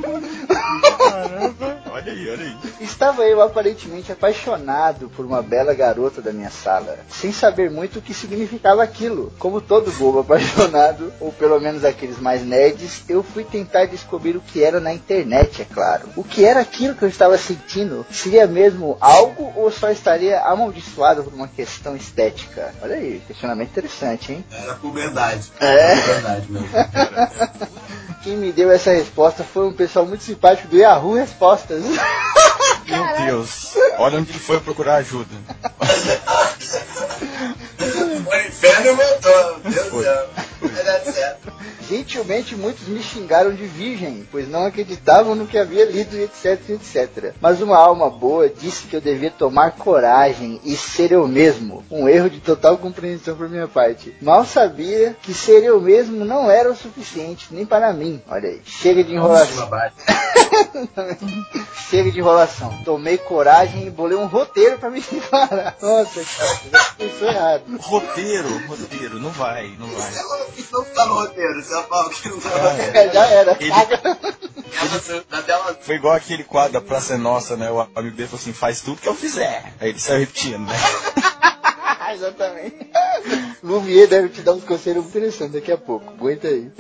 Caramba, 0.99 1.83
olha 1.93 2.13
aí, 2.13 2.31
olha 2.31 2.45
aí. 2.45 2.57
Estava 2.81 3.23
eu 3.25 3.41
aparentemente 3.41 4.11
apaixonado 4.11 5.09
por 5.11 5.25
uma 5.25 5.41
bela 5.41 5.73
garota 5.73 6.21
da 6.21 6.33
minha 6.33 6.51
sala, 6.51 6.99
sem 7.09 7.33
saber 7.33 7.71
muito 7.71 7.99
o 7.99 8.03
que 8.03 8.15
significava 8.15 8.83
aquilo. 8.83 9.33
Como 9.39 9.61
todo 9.61 9.93
bobo 9.93 10.21
apaixonado, 10.21 11.13
ou 11.21 11.33
pelo 11.33 11.61
menos 11.61 11.85
aqueles 11.85 12.19
mais 12.19 12.45
nerds, 12.45 13.05
eu 13.09 13.23
fui 13.23 13.45
tentar 13.45 13.87
descobrir 13.87 14.37
o 14.37 14.41
que 14.41 14.63
era 14.63 14.81
na 14.81 14.93
internet, 14.93 15.63
é 15.63 15.65
claro. 15.65 16.09
O 16.17 16.25
que 16.25 16.45
era 16.45 16.61
aquilo 16.61 16.95
que 16.95 17.03
eu 17.03 17.09
estava 17.09 17.37
sentindo? 17.39 18.07
Seria 18.11 18.47
mesmo 18.47 18.97
algo 19.01 19.53
ou 19.57 19.71
só 19.71 19.91
estaria 19.91 20.41
amaldiçoado 20.41 21.25
por 21.25 21.33
uma 21.33 21.49
questão 21.49 21.97
estética? 21.97 22.75
Olha 22.83 22.97
aí, 22.97 23.23
questionamento 23.27 23.71
interessante, 23.71 24.33
hein? 24.33 24.45
Era 24.51 24.75
puberdade. 24.75 25.53
É. 25.61 25.93
Era 25.93 26.01
puberdade 26.01 26.53
mesmo. 26.53 26.69
Quem 28.23 28.37
me 28.37 28.51
deu 28.51 28.71
essa 28.73 28.91
resposta 28.91 29.45
foi 29.45 29.69
um 29.69 29.73
pessoal 29.73 30.05
muito 30.05 30.25
simpático 30.25 30.67
do 30.67 30.77
Yahoo 30.77 31.15
Respostas. 31.15 31.85
Meu 32.89 33.27
Deus. 33.27 33.75
Olha 33.99 34.19
onde 34.19 34.31
ele 34.31 34.39
foi 34.39 34.61
procurar 34.61 34.97
ajuda. 34.97 35.35
O 38.27 38.37
inferno 38.37 38.97
voltou. 38.97 39.61
Meu 39.65 39.73
Deus 39.73 39.85
do 39.85 39.91
Foi. 39.91 40.05
céu. 40.05 40.31
Vai 40.69 40.85
dar 40.85 41.01
certo. 41.01 41.53
Gentilmente 41.89 42.57
muitos 42.57 42.89
me 42.89 43.01
xingaram 43.01 43.55
de 43.55 43.65
virgem, 43.65 44.27
pois 44.31 44.49
não 44.49 44.67
acreditavam 44.67 45.37
no 45.37 45.47
que 45.47 45.57
havia 45.57 45.85
lido, 45.85 46.17
etc, 46.17 46.71
etc. 46.71 47.33
Mas 47.41 47.61
uma 47.61 47.77
alma 47.77 48.11
boa 48.11 48.49
disse 48.49 48.89
que 48.89 48.97
eu 48.97 49.01
devia 49.01 49.31
tomar 49.31 49.73
coragem 49.73 50.61
e 50.65 50.77
ser 50.77 51.13
eu 51.13 51.29
mesmo. 51.29 51.85
Um 51.91 52.09
erro 52.09 52.29
de 52.29 52.41
total 52.41 52.77
compreensão 52.77 53.37
por 53.37 53.49
minha 53.49 53.69
parte. 53.69 54.17
Mal 54.21 54.45
sabia 54.45 55.17
que 55.23 55.33
ser 55.33 55.63
eu 55.63 55.81
mesmo 55.81 56.25
não 56.25 56.51
era 56.51 56.71
o 56.71 56.77
suficiente, 56.77 57.49
nem 57.53 57.65
para 57.65 57.93
mim. 57.93 58.21
Olha 58.29 58.49
aí, 58.49 58.61
chega 58.65 59.05
de 59.05 59.15
enrolação. 59.15 59.71
chega 61.89 62.11
de 62.11 62.19
enrolação. 62.19 62.77
Tomei 62.85 63.17
coragem 63.17 63.87
e 63.87 63.91
bolei 63.91 64.17
um 64.17 64.27
roteiro 64.27 64.79
para 64.79 64.91
me 64.91 65.01
separar. 65.01 65.77
Nossa, 65.81 66.25
cara, 66.25 66.61
já 66.73 66.85
pensou 66.99 67.29
errado. 67.29 67.63
Roteiro, 67.79 68.67
roteiro, 68.67 69.21
não 69.21 69.31
vai, 69.31 69.71
não 69.79 69.87
vai. 69.87 70.13
Isso 70.57 70.73
não 70.73 70.85
tá 70.85 71.07
no 71.07 71.15
roteiro, 71.15 71.63
São 71.63 71.83
Paulo 71.85 72.11
que 72.11 72.29
não 72.29 72.41
tá 72.41 72.49
no 72.49 72.57
É. 72.57 72.87
roteiro. 72.87 73.13
Já 73.13 73.27
era. 73.27 73.57
Ele- 73.61 73.71
Caga. 73.71 74.19
Na 75.31 75.43
tela 75.43 75.79
Foi 75.81 75.95
igual 75.97 76.15
aquele 76.15 76.45
quadro 76.45 76.75
da 76.75 76.81
Praça 76.81 77.15
é 77.15 77.17
Nossa, 77.17 77.57
né? 77.57 77.71
O 77.71 77.81
amigo 77.81 78.15
dele 78.17 78.29
falou 78.29 78.41
assim, 78.41 78.53
faz 78.53 78.81
tudo 78.81 79.01
que 79.01 79.09
eu 79.09 79.15
fizer. 79.15 79.73
Aí 79.81 79.91
ele 79.91 79.99
saiu 79.99 80.21
repetindo, 80.21 80.61
né? 80.67 80.75
Exatamente. 82.13 82.91
Lumier 83.63 84.07
deve 84.07 84.29
te 84.29 84.43
dar 84.43 84.53
uns 84.53 84.65
conselhos 84.65 85.07
interessantes 85.07 85.55
daqui 85.55 85.73
a 85.73 85.79
pouco. 85.79 86.13
Aguenta 86.13 86.47
aí. 86.47 86.71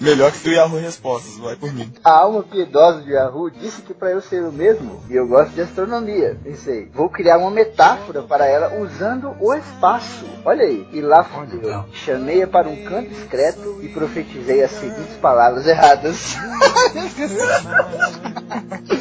Melhor 0.00 0.32
que 0.32 0.38
do 0.38 0.50
Yahoo 0.50 0.80
Respostas, 0.80 1.36
vai 1.36 1.56
por 1.56 1.72
mim. 1.72 1.92
A 2.02 2.12
alma 2.12 2.42
piedosa 2.42 3.02
de 3.02 3.12
Yahoo 3.12 3.50
disse 3.50 3.82
que 3.82 3.92
para 3.92 4.10
eu 4.10 4.22
ser 4.22 4.42
o 4.42 4.52
mesmo, 4.52 5.02
e 5.08 5.16
eu 5.16 5.26
gosto 5.26 5.52
de 5.52 5.60
astronomia, 5.60 6.38
pensei, 6.42 6.88
vou 6.94 7.08
criar 7.08 7.38
uma 7.38 7.50
metáfora 7.50 8.22
para 8.22 8.46
ela 8.46 8.80
usando 8.80 9.36
o 9.38 9.54
espaço. 9.54 10.24
Olha 10.44 10.64
aí, 10.64 10.86
e 10.92 11.00
lá 11.00 11.24
fui 11.24 11.46
eu. 11.62 11.84
Chamei-a 11.92 12.46
para 12.46 12.68
um 12.68 12.84
canto 12.84 13.10
discreto 13.10 13.80
e 13.82 13.88
profetizei 13.88 14.62
as 14.62 14.70
seguintes 14.70 15.16
palavras 15.20 15.66
erradas. 15.66 16.36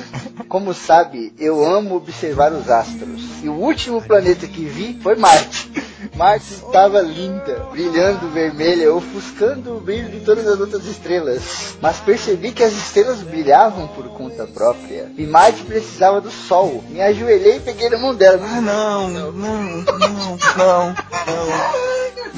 Como 0.49 0.73
sabe, 0.73 1.31
eu 1.37 1.63
amo 1.63 1.95
observar 1.95 2.51
os 2.51 2.71
astros. 2.71 3.21
E 3.43 3.47
o 3.47 3.53
último 3.53 4.01
planeta 4.01 4.47
que 4.47 4.65
vi 4.65 4.99
foi 4.99 5.15
Marte. 5.15 5.71
Marte 6.17 6.55
estava 6.55 7.01
linda, 7.01 7.67
brilhando 7.71 8.27
vermelha, 8.29 8.91
ofuscando 8.91 9.77
o 9.77 9.79
brilho 9.79 10.09
de 10.09 10.21
todas 10.21 10.47
as 10.47 10.59
outras 10.59 10.85
estrelas. 10.85 11.77
Mas 11.79 11.97
percebi 11.97 12.51
que 12.51 12.63
as 12.63 12.73
estrelas 12.73 13.21
brilhavam 13.21 13.89
por 13.89 14.09
conta 14.09 14.47
própria. 14.47 15.11
E 15.15 15.23
Marte 15.27 15.63
precisava 15.63 16.19
do 16.19 16.31
sol. 16.31 16.83
Me 16.89 16.99
ajoelhei 16.99 17.57
e 17.57 17.61
peguei 17.61 17.87
na 17.87 17.99
mão 17.99 18.15
dela. 18.15 18.41
Ah, 18.43 18.59
não, 18.59 19.07
não, 19.07 19.31
não, 19.31 19.61
não, 19.83 20.37
não. 20.57 20.95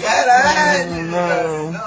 Caralho! 0.02 0.92
Não. 1.04 1.72
Não. 1.72 1.82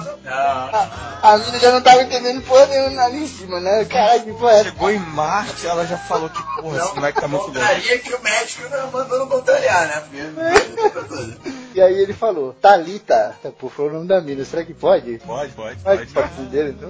A 1.22 1.38
mina 1.38 1.58
já 1.58 1.72
não 1.72 1.80
tava 1.80 2.02
entendendo 2.02 2.42
porra 2.42 2.66
nenhuma 2.66 3.02
ali 3.02 3.24
em 3.24 3.26
cima, 3.26 3.58
né? 3.60 3.84
Caralho, 3.86 4.24
que 4.24 4.32
porra 4.32 4.52
é 4.52 4.54
essa? 4.56 4.64
Chegou 4.64 4.90
em 4.90 4.98
Marte, 4.98 5.66
ela 5.66 5.86
já 5.86 5.96
falou 5.96 6.28
que, 6.28 6.42
porra, 6.60 6.78
esse 6.78 6.94
moleque 6.94 7.20
tá 7.20 7.28
muito 7.28 7.42
louco. 7.44 7.58
Voltaria 7.58 7.98
que 7.98 8.14
o 8.14 8.22
médico 8.22 8.68
não 8.70 8.90
mandou 8.90 9.18
não 9.18 9.28
voltaria, 9.28 9.72
né? 9.86 10.02
Porque... 10.10 11.54
E 11.74 11.80
aí 11.82 11.94
ele 11.94 12.12
falou, 12.12 12.52
Thalita. 12.60 13.34
Tá, 13.42 13.48
Pô, 13.58 13.68
foi 13.68 13.88
o 13.88 13.92
nome 13.92 14.06
da 14.06 14.20
mina, 14.20 14.44
será 14.44 14.64
que 14.64 14.72
pode? 14.74 15.18
Pode, 15.26 15.52
pode, 15.52 15.76
Pode, 15.80 15.98
pode. 16.06 16.12
pode 16.12 16.34
ser 16.36 16.42
dele, 16.42 16.76
então. 16.78 16.88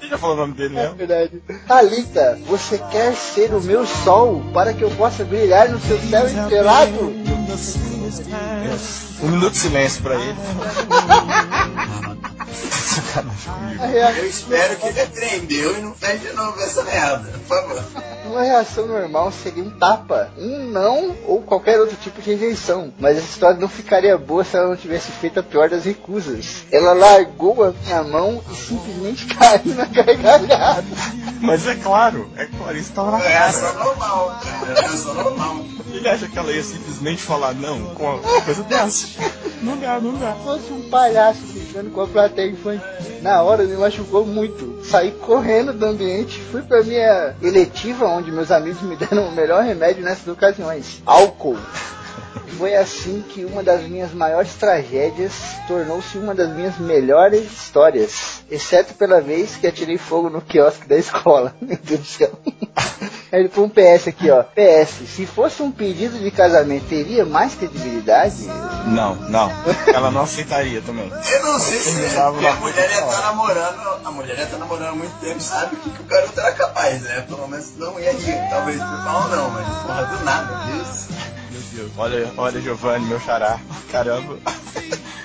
Você 0.00 0.08
já 0.08 0.18
falou 0.18 0.34
o 0.34 0.38
nome 0.40 0.54
dele 0.54 0.76
É 0.78 0.82
mesmo? 0.82 0.96
verdade. 0.96 1.42
Thalita, 1.66 2.38
você 2.46 2.78
quer 2.90 3.14
ser 3.14 3.54
o 3.54 3.60
meu 3.60 3.86
sol 3.86 4.42
para 4.52 4.72
que 4.72 4.82
eu 4.82 4.90
possa 4.92 5.22
brilhar 5.24 5.68
no 5.68 5.78
seu 5.80 5.98
céu 6.00 6.26
estrelado? 6.26 7.12
Um 9.22 9.28
minuto 9.28 9.52
de 9.52 9.58
silêncio 9.58 10.02
pra 10.02 10.16
ele. 10.16 10.36
Sacanagem 12.52 13.52
comigo. 13.52 13.82
Eu 13.84 14.28
espero 14.28 14.76
que 14.76 14.86
ele 14.86 15.00
aprendeu 15.00 15.78
e 15.78 15.80
não 15.80 15.94
fez 15.94 16.20
de 16.20 16.32
novo 16.32 16.60
essa 16.60 16.84
merda, 16.84 17.30
por 17.46 17.56
favor. 17.56 17.84
Uma 18.28 18.42
reação 18.42 18.86
normal 18.86 19.32
seria 19.32 19.62
um 19.62 19.70
tapa, 19.70 20.30
um 20.38 20.64
não 20.70 21.16
ou 21.26 21.40
qualquer 21.42 21.80
outro 21.80 21.96
tipo 21.96 22.20
de 22.20 22.30
rejeição. 22.32 22.92
Mas 22.98 23.16
essa 23.16 23.26
história 23.26 23.58
não 23.58 23.68
ficaria 23.68 24.16
boa 24.18 24.44
se 24.44 24.56
ela 24.56 24.68
não 24.68 24.76
tivesse 24.76 25.10
feito 25.12 25.40
a 25.40 25.42
pior 25.42 25.68
das 25.68 25.84
recusas. 25.84 26.64
Ela 26.70 26.92
largou 26.92 27.64
a 27.64 27.72
minha 27.72 28.02
mão 28.04 28.42
e 28.50 28.54
simplesmente 28.54 29.26
caiu 29.34 29.74
na 29.74 29.84
gargalhada. 29.86 30.84
Mas 31.40 31.66
é 31.66 31.74
claro, 31.76 32.28
é 32.36 32.46
claro, 32.46 32.76
isso 32.76 32.92
tava 32.92 33.12
na 33.12 33.24
É 33.24 33.28
reação 33.28 33.72
cara. 33.72 33.84
normal, 33.84 34.40
é 34.76 34.80
reação 34.80 35.14
normal. 35.14 35.56
Ele 35.90 36.08
acha 36.08 36.28
que 36.28 36.38
ela 36.38 36.52
ia 36.52 36.62
simplesmente 36.62 37.22
falar 37.22 37.54
não 37.54 37.94
com 37.94 38.04
uma 38.16 38.42
coisa 38.42 38.62
dessa. 38.64 39.08
Não 39.62 39.76
dá, 39.78 39.98
não 39.98 40.14
dá. 40.14 40.34
Se 40.34 40.42
fosse 40.44 40.72
um 40.72 40.88
palhaço 40.90 41.40
brincando 41.40 41.90
com 41.90 42.00
a 42.02 42.06
plateia 42.06 42.50
infantil. 42.50 42.86
Na 43.22 43.42
hora 43.42 43.64
me 43.64 43.74
machucou 43.76 44.24
muito. 44.24 44.78
Saí 44.88 45.10
correndo 45.10 45.74
do 45.74 45.84
ambiente, 45.84 46.40
fui 46.50 46.62
pra 46.62 46.82
minha 46.82 47.36
eletiva, 47.42 48.06
onde 48.06 48.32
meus 48.32 48.50
amigos 48.50 48.80
me 48.80 48.96
deram 48.96 49.28
o 49.28 49.32
melhor 49.32 49.62
remédio 49.62 50.02
nessas 50.02 50.26
ocasiões: 50.26 51.02
álcool. 51.04 51.58
Foi 52.56 52.74
assim 52.74 53.22
que 53.28 53.44
uma 53.44 53.62
das 53.62 53.82
minhas 53.82 54.12
maiores 54.12 54.54
tragédias 54.54 55.32
tornou-se 55.68 56.16
uma 56.16 56.34
das 56.34 56.48
minhas 56.50 56.78
melhores 56.78 57.44
histórias. 57.44 58.42
Exceto 58.50 58.94
pela 58.94 59.20
vez 59.20 59.56
que 59.56 59.66
atirei 59.66 59.98
fogo 59.98 60.30
no 60.30 60.40
quiosque 60.40 60.88
da 60.88 60.96
escola. 60.96 61.54
Meu 61.60 61.76
Deus 61.76 62.00
do 62.00 62.06
céu. 62.06 62.32
Ele 63.30 63.48
põe 63.48 63.64
um 63.64 63.68
PS 63.68 64.08
aqui, 64.08 64.30
ó. 64.30 64.42
PS, 64.42 65.08
se 65.08 65.26
fosse 65.26 65.62
um 65.62 65.70
pedido 65.70 66.18
de 66.18 66.30
casamento, 66.30 66.86
teria 66.86 67.24
mais 67.24 67.54
credibilidade? 67.54 68.46
Não, 68.86 69.14
não. 69.14 69.50
Ela 69.86 70.10
não 70.10 70.22
aceitaria 70.22 70.80
também. 70.80 71.10
Eu 71.30 71.42
não 71.42 71.58
sei 71.58 71.78
se 71.78 72.16
a 72.16 72.30
mulher 72.30 72.90
ia 72.90 73.00
estar 73.00 73.22
namorando, 73.22 74.06
a 74.06 74.10
mulher 74.10 74.38
ia 74.38 74.44
estar 74.44 74.58
namorando 74.58 74.88
há 74.88 74.94
muito 74.94 75.12
tempo, 75.20 75.40
sabe 75.40 75.76
o 75.76 75.78
que, 75.78 75.90
que 75.90 76.00
o 76.00 76.04
garoto 76.04 76.40
era 76.40 76.52
capaz, 76.52 77.02
né? 77.02 77.24
Pelo 77.28 77.46
menos 77.48 77.76
não 77.76 78.00
ia 78.00 78.12
rir, 78.12 78.48
talvez 78.50 78.78
por 78.78 79.04
mal 79.04 79.28
não, 79.28 79.50
mas 79.50 79.66
porra 79.82 80.04
do 80.04 80.24
nada, 80.24 80.72
Deus. 80.72 81.17
Deus. 81.78 81.92
Olha, 81.96 82.32
olha, 82.36 82.60
Giovanni, 82.60 83.06
meu 83.06 83.20
xará. 83.20 83.58
Caramba. 83.90 84.36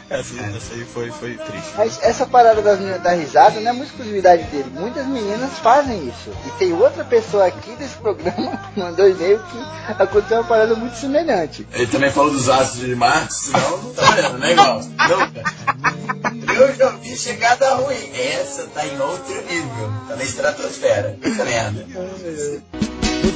Essa, 0.09 0.39
essa 0.39 0.73
aí 0.75 0.85
foi, 0.93 1.09
foi 1.09 1.35
triste. 1.35 1.73
Mas 1.75 1.99
essa 2.03 2.27
parada 2.27 2.61
das 2.61 2.77
meninas 2.77 3.01
dar 3.01 3.13
risada 3.13 3.59
não 3.59 3.71
é 3.71 3.73
uma 3.73 3.83
exclusividade 3.83 4.43
dele. 4.43 4.69
Muitas 4.71 5.07
meninas 5.07 5.57
fazem 5.59 6.07
isso. 6.07 6.29
E 6.45 6.51
tem 6.59 6.73
outra 6.73 7.03
pessoa 7.03 7.47
aqui 7.47 7.75
desse 7.77 7.95
programa 7.95 8.57
que 8.73 8.79
mandou 8.79 9.09
e-mail 9.09 9.39
que 9.39 9.93
aconteceu 10.03 10.37
uma 10.37 10.43
parada 10.43 10.75
muito 10.75 10.95
semelhante. 10.95 11.67
Ele 11.73 11.87
também 11.87 12.11
falou 12.11 12.31
dos 12.31 12.47
astros 12.47 12.85
de 12.85 12.95
Marte, 12.95 13.33
senão 13.33 13.77
não 13.81 13.93
tá 13.93 14.11
vendo, 14.11 14.37
né, 14.37 14.51
igual? 14.51 14.81
Não, 14.83 16.53
Eu 16.55 16.75
já 16.75 16.89
vi 16.89 17.17
chegada 17.17 17.73
ruim. 17.75 18.11
Essa 18.13 18.67
tá 18.67 18.85
em 18.85 18.99
outro 18.99 19.33
nível. 19.49 19.93
Tá 20.07 20.15
na 20.15 20.23
estratosfera. 20.23 21.17
Puta 21.19 21.43
merda. 21.43 21.85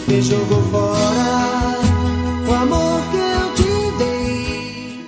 Você 0.05 0.22
jogou 0.22 0.61
fora 0.70 1.86
o 2.47 2.53
amor 2.53 3.01
que 3.11 3.17
eu 3.17 3.55
te 3.55 3.97
dei. 3.97 4.99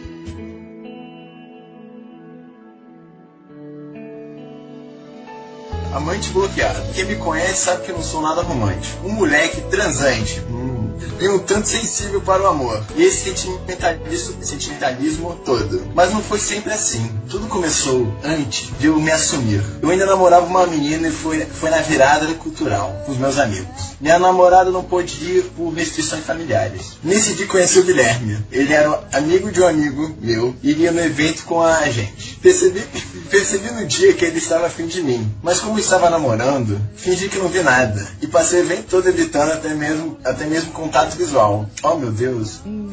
Amante 5.93 6.29
bloqueado. 6.31 6.81
Quem 6.93 7.05
me 7.05 7.15
conhece 7.15 7.65
sabe 7.65 7.83
que 7.83 7.91
eu 7.91 7.95
não 7.95 8.03
sou 8.03 8.21
nada 8.21 8.41
romântico. 8.41 9.07
Um 9.07 9.13
moleque 9.13 9.61
transante. 9.69 10.41
Hum, 10.49 10.78
e 11.19 11.27
um 11.27 11.39
tanto 11.39 11.67
sensível 11.67 12.21
para 12.21 12.43
o 12.43 12.47
amor. 12.47 12.83
E 12.95 13.03
esse 13.03 13.25
sentimentalismo, 13.25 14.43
sentimentalismo 14.43 15.39
todo. 15.45 15.87
Mas 15.93 16.11
não 16.11 16.21
foi 16.21 16.39
sempre 16.39 16.71
assim. 16.71 17.11
Tudo 17.29 17.47
começou 17.47 18.13
antes 18.23 18.69
de 18.79 18.87
eu 18.87 18.99
me 18.99 19.11
assumir. 19.11 19.63
Eu 19.81 19.89
ainda 19.89 20.05
namorava 20.05 20.45
uma 20.45 20.65
menina 20.65 21.07
e 21.07 21.11
foi, 21.11 21.45
foi 21.45 21.69
na 21.69 21.81
virada 21.81 22.33
cultural 22.35 23.03
com 23.05 23.11
os 23.11 23.17
meus 23.17 23.37
amigos. 23.37 23.89
Minha 23.99 24.17
namorada 24.17 24.71
não 24.71 24.83
pôde 24.83 25.13
ir 25.25 25.43
por 25.55 25.71
restrições 25.71 26.23
familiares. 26.23 26.97
Nesse 27.03 27.33
dia 27.33 27.47
conheci 27.47 27.79
o 27.79 27.83
Guilherme. 27.83 28.37
Ele 28.51 28.73
era 28.73 29.03
amigo 29.11 29.51
de 29.51 29.61
um 29.61 29.67
amigo 29.67 30.15
meu 30.21 30.55
e 30.63 30.69
iria 30.71 30.91
no 30.91 31.01
evento 31.01 31.43
com 31.43 31.61
a 31.61 31.89
gente. 31.89 32.37
Percebi, 32.41 32.81
percebi 33.29 33.71
no 33.71 33.85
dia 33.85 34.13
que 34.13 34.23
ele 34.23 34.37
estava 34.37 34.67
afim 34.67 34.87
de 34.87 35.01
mim. 35.01 35.29
Mas 35.43 35.59
como 35.59 35.77
estava 35.77 36.09
namorando, 36.09 36.79
fingi 36.95 37.27
que 37.27 37.37
não 37.37 37.49
vi 37.49 37.61
nada. 37.61 38.07
E 38.21 38.27
passei 38.27 38.61
o 38.61 38.63
evento 38.63 38.85
todo 38.89 39.07
evitando 39.07 39.51
até 39.51 39.73
mesmo, 39.73 40.17
até 40.23 40.45
mesmo 40.45 40.71
contato 40.89 41.15
visual. 41.15 41.69
Oh 41.83 41.95
meu 41.95 42.11
Deus. 42.11 42.61
Hum, 42.65 42.89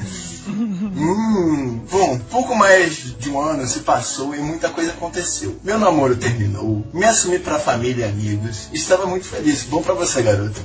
bom, 1.90 2.18
pouco 2.30 2.54
mais 2.54 3.16
de 3.18 3.30
um 3.30 3.40
ano 3.40 3.66
se 3.66 3.80
passou 3.80 4.34
e 4.34 4.38
muita 4.38 4.68
coisa 4.68 4.92
aconteceu. 4.92 5.56
Meu 5.62 5.78
namoro 5.78 6.16
terminou, 6.16 6.84
me 6.92 7.04
assumi 7.04 7.38
pra 7.38 7.58
família 7.58 8.06
e 8.06 8.08
amigos. 8.08 8.68
Estava 8.72 9.06
muito 9.06 9.26
feliz. 9.26 9.64
Bom 9.64 9.82
pra 9.82 9.94
você, 9.94 10.22
garoto. 10.22 10.60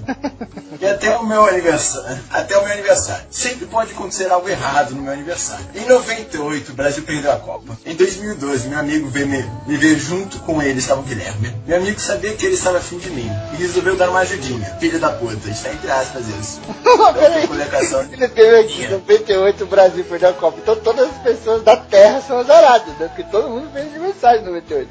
E 0.80 0.86
até 0.86 1.16
o 1.18 1.26
meu 1.26 1.46
aniversário, 1.46 2.20
até 2.30 2.58
o 2.58 2.64
meu 2.64 2.74
aniversário. 2.74 3.26
Sempre 3.30 3.66
pode 3.66 3.92
acontecer 3.92 4.32
algo 4.32 4.50
errado 4.50 4.96
no 4.96 5.02
meu 5.02 5.14
aniversário. 5.14 5.66
Em 5.76 5.86
98, 5.86 6.72
o 6.72 6.76
Brasil 6.76 7.04
perdeu 7.04 7.32
a 7.32 7.38
Copa. 7.38 7.78
Em 7.86 7.96
2012, 7.96 8.68
meu 8.68 8.80
amigo 8.80 9.08
veio 9.10 9.28
me, 9.28 9.46
me 9.68 9.78
ver 9.78 9.98
junto 9.98 10.40
com 10.40 10.62
ele, 10.62 10.80
estava 10.80 11.02
o 11.02 11.04
Guilherme. 11.04 11.56
Meu 11.68 11.78
amigo 11.78 12.00
sabia 12.00 12.34
que 12.34 12.46
ele 12.46 12.56
estava 12.56 12.78
afim 12.78 12.98
de 12.98 13.10
mim 13.10 13.30
e 13.54 13.58
resolveu 13.58 13.96
dar 13.96 14.10
uma 14.10 14.20
ajudinha. 14.20 14.66
Filho 14.80 15.00
da 15.00 15.12
puta, 15.12 15.50
está 15.50 15.72
entre 15.72 15.92
aspas 15.92 16.24
isso. 16.28 16.62
Peraí. 17.14 17.48
Colocação 17.48 18.02
Ele 18.12 18.28
teve 18.28 18.60
aqui, 18.60 18.84
em 18.84 18.90
98 18.90 19.64
o 19.64 19.68
Brasil 19.72 20.04
perdeu 20.04 20.30
a 20.30 20.34
Copa. 20.34 20.60
Então 20.62 20.76
todas 20.76 21.10
as 21.10 21.18
pessoas 21.20 21.64
da 21.64 21.78
Terra 21.78 22.22
são 22.22 22.40
azaradas, 22.40 22.94
né? 22.98 23.08
Porque 23.08 23.24
todo 23.24 23.50
mundo 23.50 23.72
fez 23.72 23.88
aniversário 23.88 24.42
em 24.42 24.46
98. 24.46 24.90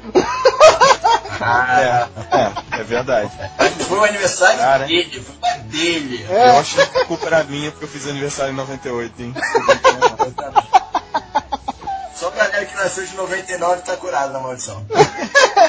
Ah, 1.39 2.07
É, 2.71 2.79
é 2.79 2.83
verdade. 2.83 3.31
foi 3.87 3.97
o 3.99 4.03
aniversário 4.03 4.57
Cara. 4.59 4.85
dele, 4.85 5.21
foi 5.23 5.59
dele. 5.65 6.25
Eu 6.29 6.57
acho 6.59 6.75
que 6.75 6.81
a 6.97 7.05
culpa 7.05 7.25
era 7.27 7.43
minha 7.43 7.71
porque 7.71 7.85
eu 7.85 7.89
fiz 7.89 8.07
aniversário 8.07 8.51
em 8.53 8.55
98, 8.55 9.21
hein? 9.21 9.33
Só 12.15 12.29
pra 12.31 12.45
galera 12.47 12.65
que 12.65 12.75
nasceu 12.75 13.05
de 13.05 13.15
99 13.15 13.81
tá 13.81 13.97
curado 13.97 14.33
da 14.33 14.39
maldição. 14.39 14.85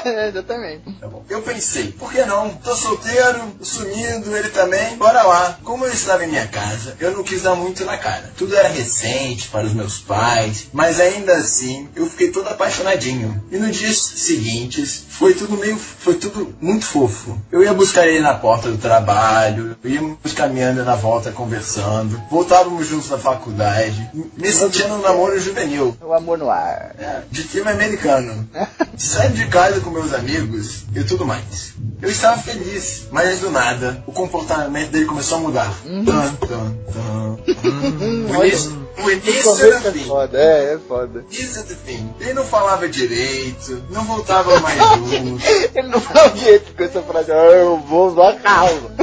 Exatamente. 0.29 0.93
Tá 1.01 1.07
bom. 1.07 1.25
Eu 1.29 1.43
pensei, 1.43 1.93
por 1.93 2.13
que 2.13 2.25
não? 2.25 2.51
Tô 2.51 2.75
solteiro, 2.75 3.41
sumindo, 3.61 4.37
ele 4.37 4.49
também, 4.49 4.97
bora 4.97 5.23
lá. 5.23 5.59
Como 5.63 5.85
eu 5.85 5.93
estava 5.93 6.25
em 6.25 6.29
minha 6.29 6.47
casa, 6.47 6.97
eu 7.01 7.13
não 7.13 7.23
quis 7.23 7.43
dar 7.43 7.55
muito 7.55 7.85
na 7.85 7.97
cara. 7.97 8.33
Tudo 8.37 8.57
era 8.57 8.69
recente 8.69 9.49
para 9.49 9.67
os 9.67 9.73
meus 9.73 9.99
pais, 9.99 10.69
mas 10.73 11.01
ainda 11.01 11.35
assim 11.35 11.89
eu 11.95 12.07
fiquei 12.07 12.31
todo 12.31 12.49
apaixonadinho. 12.49 13.43
E 13.51 13.57
nos 13.57 13.77
dias 13.77 13.99
seguintes 13.99 15.05
foi 15.09 15.35
tudo 15.35 15.57
meio, 15.57 15.77
foi 15.77 16.15
tudo 16.15 16.55
muito 16.61 16.85
fofo. 16.85 17.41
Eu 17.51 17.63
ia 17.63 17.73
buscar 17.73 18.07
ele 18.07 18.21
na 18.21 18.35
porta 18.35 18.71
do 18.71 18.79
trabalho, 18.79 19.77
íamos 19.85 20.33
caminhando 20.35 20.85
na 20.85 20.95
volta 20.95 21.31
conversando, 21.31 22.21
voltávamos 22.31 22.87
juntos 22.87 23.09
da 23.09 23.19
faculdade, 23.19 24.11
me 24.37 24.53
sentindo 24.53 24.95
um 24.95 25.03
namoro 25.03 25.39
juvenil. 25.39 25.97
O 26.01 26.13
amor 26.13 26.39
no 26.39 26.51
ar. 26.51 26.95
de 27.31 27.43
filme 27.43 27.71
americano. 27.71 28.49
Saindo 28.97 29.35
de 29.35 29.47
casa 29.49 29.81
com 29.81 29.91
meus 29.93 30.13
amigos 30.15 30.85
e 30.95 31.05
tudo 31.05 31.25
mais. 31.25 31.73
Eu 32.01 32.11
estava 32.11 32.41
feliz, 32.43 33.07
mas 33.11 33.41
do 33.41 33.51
nada, 33.51 34.03
o 34.07 34.13
comportamento 34.13 34.91
dele 34.91 35.05
começou 35.05 35.39
a 35.39 35.41
mudar. 35.41 35.73
Tan, 35.85 36.35
tan, 36.47 36.77
tan. 36.93 37.39
O 38.39 38.45
início, 38.45 38.89
o 38.99 39.11
início 39.11 39.73
é 39.73 39.81
fim. 39.93 40.05
foda, 40.05 40.39
é, 40.39 40.75
é 40.75 40.79
foda. 40.87 41.25
Início 41.31 41.63
do 41.65 41.75
fim. 41.77 42.13
Ele 42.21 42.35
não 42.35 42.45
falava 42.45 42.89
direito, 42.89 43.83
não 43.91 44.05
voltava 44.05 44.59
mais 44.61 44.79
junto. 45.11 45.43
Ele 45.75 45.89
não 45.89 46.01
fala 46.01 46.33
o 46.33 46.37
jeito 46.37 46.75
com 46.75 46.83
essa 46.85 47.03
frase, 47.03 47.33
"Ah, 47.33 47.35
eu 47.35 47.79
vou 47.89 48.13
usar 48.13 48.35
carro. 48.41 48.91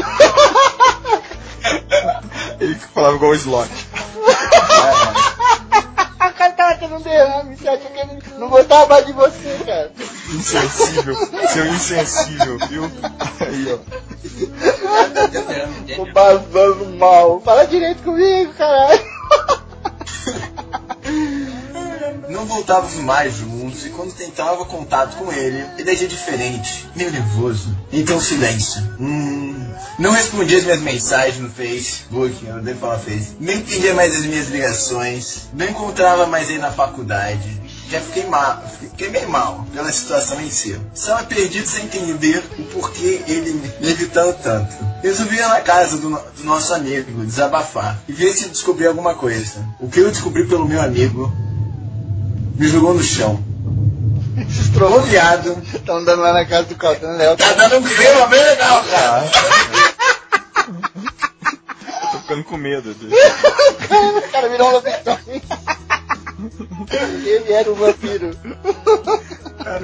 Ele 2.60 2.76
falava 2.94 3.16
igual 3.16 3.32
o 3.32 3.36
Slot. 3.36 3.70
A 4.26 4.99
tava 6.80 6.80
tendo 6.80 6.96
um 6.96 7.02
derrame, 7.02 7.56
você 7.56 7.68
acha 7.68 7.88
que 7.90 8.00
ele 8.00 8.20
não 8.38 8.50
gostava 8.50 8.88
mais 8.88 9.06
de 9.06 9.14
você, 9.14 9.60
cara? 9.66 9.92
Insensível. 10.34 11.16
Seu 11.50 11.66
insensível, 11.68 12.58
viu? 12.70 12.84
Aí, 13.40 13.74
ó. 13.74 13.78
Tô 15.96 16.06
passando 16.14 16.86
mal. 16.98 17.42
Fala 17.42 17.66
direito 17.66 18.02
comigo, 18.04 18.54
caralho. 18.54 19.00
Não 22.30 22.46
voltávamos 22.46 22.94
mais 22.98 23.34
juntos 23.38 23.88
e 23.88 23.90
quando 23.90 24.14
tentava 24.14 24.64
contato 24.64 25.18
com 25.18 25.34
ele, 25.34 25.66
ele 25.80 25.90
agia 25.90 26.08
diferente, 26.08 26.88
meio 26.96 27.10
nervoso. 27.12 27.76
Então 27.92 28.22
silêncio. 28.22 28.84
Hum, 29.00 29.74
não 29.98 30.12
respondia 30.12 30.60
as 30.60 30.64
minhas 30.64 30.80
mensagens 30.80 31.40
no 31.40 31.50
Facebook, 31.50 32.46
eu 32.46 32.62
devo 32.62 32.80
falar 32.80 33.00
Face. 33.00 33.36
Nem 33.40 33.58
entendia 33.58 33.96
mais 33.96 34.16
as 34.16 34.26
minhas 34.26 34.48
ligações. 34.48 35.50
Não 35.54 35.66
encontrava 35.66 36.28
mais 36.28 36.52
ele 36.52 36.60
na 36.60 36.72
faculdade. 36.72 37.60
Já 37.90 38.00
fiquei 38.00 38.28
mal, 38.28 38.64
fiquei 38.80 39.10
meio 39.10 39.28
mal 39.28 39.66
pela 39.74 39.92
situação 39.92 40.40
em 40.40 40.52
si. 40.52 40.80
Estava 40.94 41.24
perdido 41.24 41.68
sem 41.68 41.86
entender 41.86 42.44
o 42.60 42.64
porquê 42.66 43.24
ele 43.28 43.54
me 43.54 43.90
evitando 43.90 44.38
tanto. 44.44 44.76
Resolvi 45.02 45.38
ir 45.38 45.48
na 45.48 45.62
casa 45.62 45.98
do, 45.98 46.10
do 46.12 46.44
nosso 46.44 46.76
amigo, 46.76 47.26
desabafar 47.26 48.00
e 48.08 48.14
ver 48.14 48.34
se 48.34 48.50
descobri 48.50 48.86
alguma 48.86 49.16
coisa. 49.16 49.68
O 49.80 49.90
que 49.90 50.00
eu 50.00 50.12
descobri 50.12 50.48
pelo 50.48 50.68
meu 50.68 50.80
amigo 50.80 51.34
me 52.60 52.68
jogou 52.68 52.94
no 52.94 53.02
chão. 53.02 53.42
Viado, 55.08 55.62
estão 55.74 55.98
andando 55.98 56.22
lá 56.22 56.34
na 56.34 56.46
casa 56.46 56.64
do 56.64 56.76
Caltano 56.76 57.18
Léo. 57.18 57.36
tá 57.38 57.54
dando 57.54 57.78
um 57.78 57.84
clima 57.84 58.28
bem 58.28 58.44
legal, 58.44 58.84
cara. 58.84 59.32
Eu 62.04 62.12
tô 62.12 62.18
ficando 62.20 62.44
com 62.44 62.58
medo. 62.58 62.94
Do... 62.94 63.08
O 63.90 64.32
cara 64.32 64.50
virou 64.50 64.70
um 64.70 64.72
lobisomem. 64.74 65.42
Ele 67.26 67.52
era 67.54 67.72
um 67.72 67.76
vampiro. 67.76 68.32
Tá. 69.60 69.80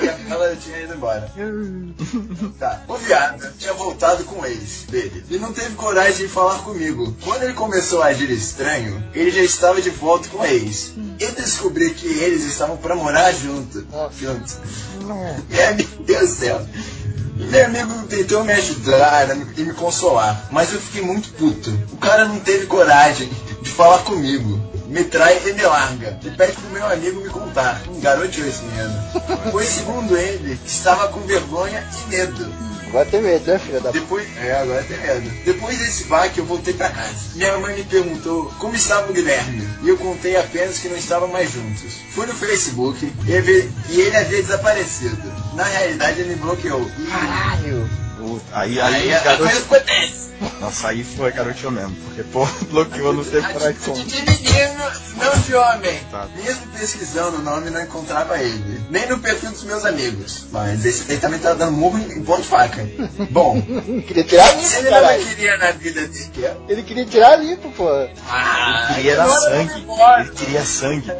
E 0.00 0.30
ela 0.30 0.56
tinha 0.56 0.80
ido 0.82 0.94
embora. 0.94 1.32
Tá. 2.58 2.82
O 2.86 2.96
viado 2.96 3.52
tinha 3.58 3.72
voltado 3.72 4.24
com 4.24 4.40
o 4.40 4.46
ex 4.46 4.84
dele 4.88 5.24
e 5.30 5.38
não 5.38 5.52
teve 5.52 5.74
coragem 5.74 6.26
de 6.26 6.32
falar 6.32 6.58
comigo. 6.58 7.16
Quando 7.24 7.42
ele 7.44 7.54
começou 7.54 8.02
a 8.02 8.06
agir 8.06 8.30
estranho, 8.30 9.02
ele 9.14 9.30
já 9.30 9.42
estava 9.42 9.80
de 9.80 9.90
volta 9.90 10.28
com 10.28 10.38
o 10.38 10.44
ex. 10.44 10.92
Eu 11.18 11.32
descobri 11.32 11.94
que 11.94 12.06
eles 12.06 12.44
estavam 12.44 12.76
pra 12.76 12.94
morar 12.94 13.32
junto. 13.32 13.86
Juntos. 14.18 14.58
Meu 15.48 15.76
Deus 16.04 16.30
do 16.30 16.36
céu. 16.36 16.66
Meu 17.36 17.64
amigo 17.64 18.06
tentou 18.06 18.44
me 18.44 18.52
ajudar 18.52 19.34
e 19.56 19.62
me 19.62 19.72
consolar, 19.72 20.46
mas 20.50 20.72
eu 20.74 20.80
fiquei 20.80 21.00
muito 21.00 21.32
puto. 21.32 21.70
O 21.90 21.96
cara 21.96 22.26
não 22.26 22.38
teve 22.38 22.66
coragem 22.66 23.30
de 23.62 23.70
falar 23.70 24.00
comigo. 24.00 24.60
Me 24.90 25.04
trai 25.04 25.40
e 25.46 25.52
me 25.52 25.62
larga. 25.62 26.18
E 26.24 26.30
pede 26.30 26.52
pro 26.52 26.70
meu 26.70 26.84
amigo 26.84 27.20
me 27.20 27.28
contar. 27.28 27.80
Um 27.88 28.00
garoto 28.00 28.40
esse 28.40 28.62
menino. 28.64 28.92
Pois 29.52 29.68
segundo 29.68 30.16
ele, 30.16 30.58
estava 30.66 31.06
com 31.08 31.20
vergonha 31.20 31.86
e 32.04 32.10
medo. 32.10 32.70
Agora 32.88 33.06
tem 33.06 33.22
medo, 33.22 33.46
né, 33.46 33.56
filha 33.60 33.80
da. 33.80 33.92
Depois, 33.92 34.26
é, 34.36 34.52
agora 34.52 34.82
tem 34.82 34.98
medo. 34.98 35.30
Depois 35.44 35.78
desse 35.78 36.04
baque, 36.04 36.38
eu 36.38 36.44
voltei 36.44 36.74
pra 36.74 36.90
casa. 36.90 37.14
Minha 37.36 37.56
mãe 37.58 37.76
me 37.76 37.84
perguntou 37.84 38.52
como 38.58 38.74
estava 38.74 39.08
o 39.08 39.14
Guilherme. 39.14 39.64
E 39.84 39.88
eu 39.88 39.96
contei 39.96 40.36
apenas 40.36 40.78
que 40.78 40.88
não 40.88 40.96
estavam 40.96 41.28
mais 41.28 41.52
juntos. 41.52 41.92
Fui 42.12 42.26
no 42.26 42.34
Facebook 42.34 43.12
e 43.28 43.30
ele, 43.30 43.72
e 43.90 44.00
ele 44.00 44.16
havia 44.16 44.42
desaparecido. 44.42 45.32
Na 45.54 45.62
realidade, 45.62 46.20
ele 46.20 46.30
me 46.30 46.36
bloqueou. 46.40 46.84
Caralho. 47.08 47.88
Puta, 48.30 48.44
Aí, 48.52 48.80
Aí 48.80 48.94
aí, 48.94 49.14
a 49.14 49.18
garoto... 49.20 49.42
coisa 49.44 49.60
ficou 49.60 49.80
tensa. 49.80 50.30
Nossa, 50.60 50.88
aí 50.88 51.02
foi 51.04 51.32
garotinho 51.32 51.70
mesmo. 51.72 51.94
Porque, 51.96 52.22
pô, 52.22 52.46
bloqueou, 52.70 53.12
não 53.12 53.24
teve 53.24 53.46
coragem 53.52 53.74
de 54.04 54.22
menino, 54.22 54.84
não 55.16 55.38
de 55.40 55.54
homem. 55.54 56.00
Tá. 56.10 56.28
Mesmo 56.36 56.66
pesquisando 56.68 57.38
o 57.38 57.42
nome, 57.42 57.68
não 57.70 57.82
encontrava 57.82 58.38
ele. 58.38 58.80
Nem 58.88 59.06
no 59.08 59.18
perfil 59.18 59.50
dos 59.50 59.64
meus 59.64 59.84
amigos. 59.84 60.46
Mas 60.52 60.84
esse 60.84 61.10
aí 61.10 61.18
também 61.18 61.40
tá 61.40 61.52
dando 61.54 61.72
murro 61.72 61.98
em 61.98 62.22
ponto 62.22 62.40
de 62.42 62.48
faca. 62.48 62.88
Bom, 63.30 63.60
Queria 64.06 64.24
tirar 64.24 64.52
limpo, 64.56 64.74
ele 64.76 64.90
não 64.90 65.24
queria 65.28 65.56
na 65.58 65.70
vida 65.72 66.06
dele, 66.08 66.30
é- 66.46 66.56
Ele 66.68 66.82
queria 66.84 67.04
tirar 67.06 67.36
limpo, 67.36 67.70
pô. 67.72 67.88
Ah, 68.28 68.94
Ele 68.94 69.02
queria 69.02 69.26
sangue. 69.28 69.72
Ele 70.20 70.30
queria 70.36 70.64
sangue. 70.64 71.12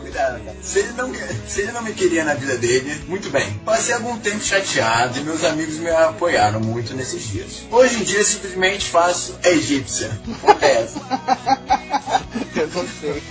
Cuidado, 0.00 0.44
cara. 0.44 0.56
Se 0.62 0.78
ele, 0.78 0.92
não, 0.92 1.12
se 1.46 1.60
ele 1.60 1.72
não 1.72 1.82
me 1.82 1.92
queria 1.92 2.24
na 2.24 2.34
vida 2.34 2.56
dele, 2.56 3.02
muito 3.08 3.28
bem. 3.30 3.52
Passei 3.64 3.94
algum 3.94 4.16
tempo 4.18 4.42
chateado 4.42 4.73
e 4.76 5.20
meus 5.20 5.44
amigos 5.44 5.76
me 5.76 5.88
apoiaram 5.88 6.58
muito 6.58 6.94
nesses 6.94 7.28
dias. 7.28 7.62
Hoje 7.70 8.00
em 8.00 8.02
dia, 8.02 8.24
simplesmente 8.24 8.90
faço 8.90 9.38
a 9.44 9.48
egípcia. 9.48 10.10
Porra 10.40 10.66
é? 10.66 10.88
Eu 12.56 12.68
não 12.68 12.86
sei. 13.00 13.22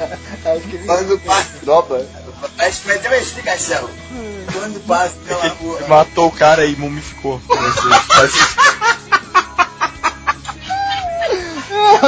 Acho 0.45 0.67
que 0.69 0.75
ele 0.77 0.85
Quando 0.85 1.19
passa. 1.19 1.49
droba. 1.61 2.05
Acho 2.59 2.81
que 2.81 2.87
vai 2.87 2.99
ter 2.99 3.07
uma 3.09 3.17
explicação. 3.17 3.89
Quando 4.53 4.79
passo 4.87 5.15
pela 5.27 5.47
rua. 5.49 5.81
Matou 5.87 6.27
o 6.27 6.31
cara 6.31 6.65
e 6.65 6.77
mumificou. 6.77 7.41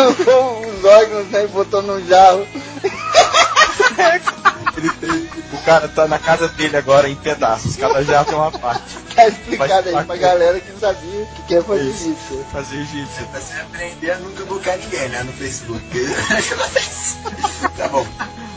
os 0.09 0.83
órgãos, 0.85 1.33
e 1.33 1.47
botou 1.47 1.81
num 1.81 2.07
jarro. 2.07 2.47
Ele 4.77 4.89
tem- 4.89 5.29
o 5.53 5.57
cara 5.63 5.87
tá 5.87 6.07
na 6.07 6.19
casa 6.19 6.47
dele 6.49 6.75
agora 6.77 7.09
em 7.09 7.15
pedaços, 7.15 7.75
cada 7.75 8.03
jarro 8.03 8.25
tem 8.25 8.35
uma 8.35 8.51
parte. 8.51 8.83
Tá 9.15 9.29
explicado 9.29 9.87
aí 9.87 9.93
pra 9.95 10.03
parte- 10.03 10.19
galera 10.19 10.59
que 10.59 10.71
não 10.73 10.79
sabia 10.81 11.21
o 11.21 11.25
que 11.27 11.41
que 11.43 11.55
é 11.55 11.61
fazer 11.61 11.83
Isso. 11.89 12.09
isso. 12.09 12.45
Fazer 12.51 12.75
egípcio. 12.81 13.25
Pra 13.27 13.39
você 13.39 13.53
aprender 13.61 14.11
a 14.11 14.17
nunca 14.17 14.43
bloquear 14.43 14.77
ninguém, 14.77 15.07
né? 15.07 15.23
No 15.23 15.31
Facebook. 15.31 15.81
tá 17.77 17.87
bom. 17.87 18.05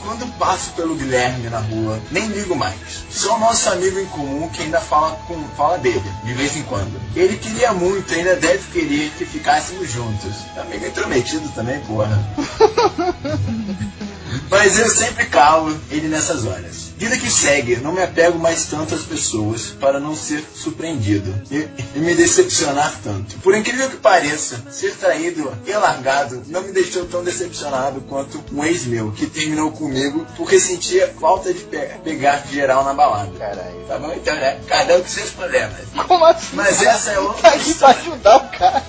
Quando 0.04 0.26
passo 0.38 0.70
pelo 0.70 0.96
Guilherme 0.96 1.48
na 1.48 1.60
rua, 1.60 2.00
nem 2.10 2.26
ligo 2.26 2.56
mais. 2.56 2.74
Só 3.08 3.36
o 3.36 3.40
nosso 3.40 3.68
amigo 3.70 4.00
em 4.00 4.06
comum 4.06 4.48
que 4.48 4.62
ainda 4.62 4.80
fala, 4.80 5.14
com, 5.28 5.40
fala 5.56 5.78
dele, 5.78 6.02
de 6.24 6.32
vez 6.34 6.56
em 6.56 6.62
quando. 6.64 7.00
Ele 7.14 7.36
queria 7.36 7.72
muito, 7.72 8.12
ainda 8.12 8.34
deve 8.34 8.64
querer 8.72 9.12
que 9.16 9.24
ficássemos 9.24 9.92
juntos. 9.92 10.32
Amigo 10.56 10.84
intrometido 10.86 11.48
também, 11.50 11.78
porra. 11.82 12.18
Mas 14.50 14.78
eu 14.78 14.88
sempre 14.88 15.26
calo 15.26 15.78
ele 15.90 16.08
nessas 16.08 16.44
horas. 16.44 16.88
Vida 16.98 17.16
que 17.16 17.30
segue, 17.30 17.76
não 17.76 17.92
me 17.92 18.02
apego 18.02 18.38
mais 18.40 18.64
tanto 18.64 18.92
às 18.94 19.02
pessoas 19.02 19.66
para 19.80 20.00
não 20.00 20.16
ser 20.16 20.42
surpreendido 20.52 21.32
e, 21.48 21.68
e 21.94 21.98
me 22.00 22.12
decepcionar 22.14 22.92
tanto. 23.04 23.36
Por 23.38 23.54
incrível 23.54 23.88
que 23.88 23.98
pareça, 23.98 24.64
ser 24.68 24.96
traído 24.96 25.52
e 25.64 25.72
largado 25.72 26.42
não 26.48 26.62
me 26.62 26.72
deixou 26.72 27.04
tão 27.06 27.22
decepcionado 27.22 28.00
quanto 28.08 28.42
um 28.52 28.64
ex 28.64 28.84
meu 28.84 29.12
que 29.12 29.26
terminou 29.26 29.70
comigo 29.70 30.26
porque 30.36 30.58
sentia 30.58 31.14
falta 31.20 31.54
de 31.54 31.60
pe- 31.60 31.90
pegar 32.02 32.42
geral 32.50 32.82
na 32.84 32.94
balada. 32.94 33.30
Caralho. 33.38 33.84
Tá 33.86 33.96
bom 33.98 34.12
então, 34.12 34.34
né? 34.34 34.58
Cada 34.66 34.96
um 34.96 35.00
com 35.02 35.08
seus 35.08 35.30
problemas. 35.30 35.76
Como 36.08 36.24
assim? 36.24 36.56
Mas 36.56 36.82
essa 36.82 37.12
é 37.12 37.18
outra 37.20 37.42
Tá 37.42 37.48
aqui 37.56 37.74
pra 37.74 37.88
ajudar 37.90 38.36
o 38.38 38.58
cara. 38.58 38.84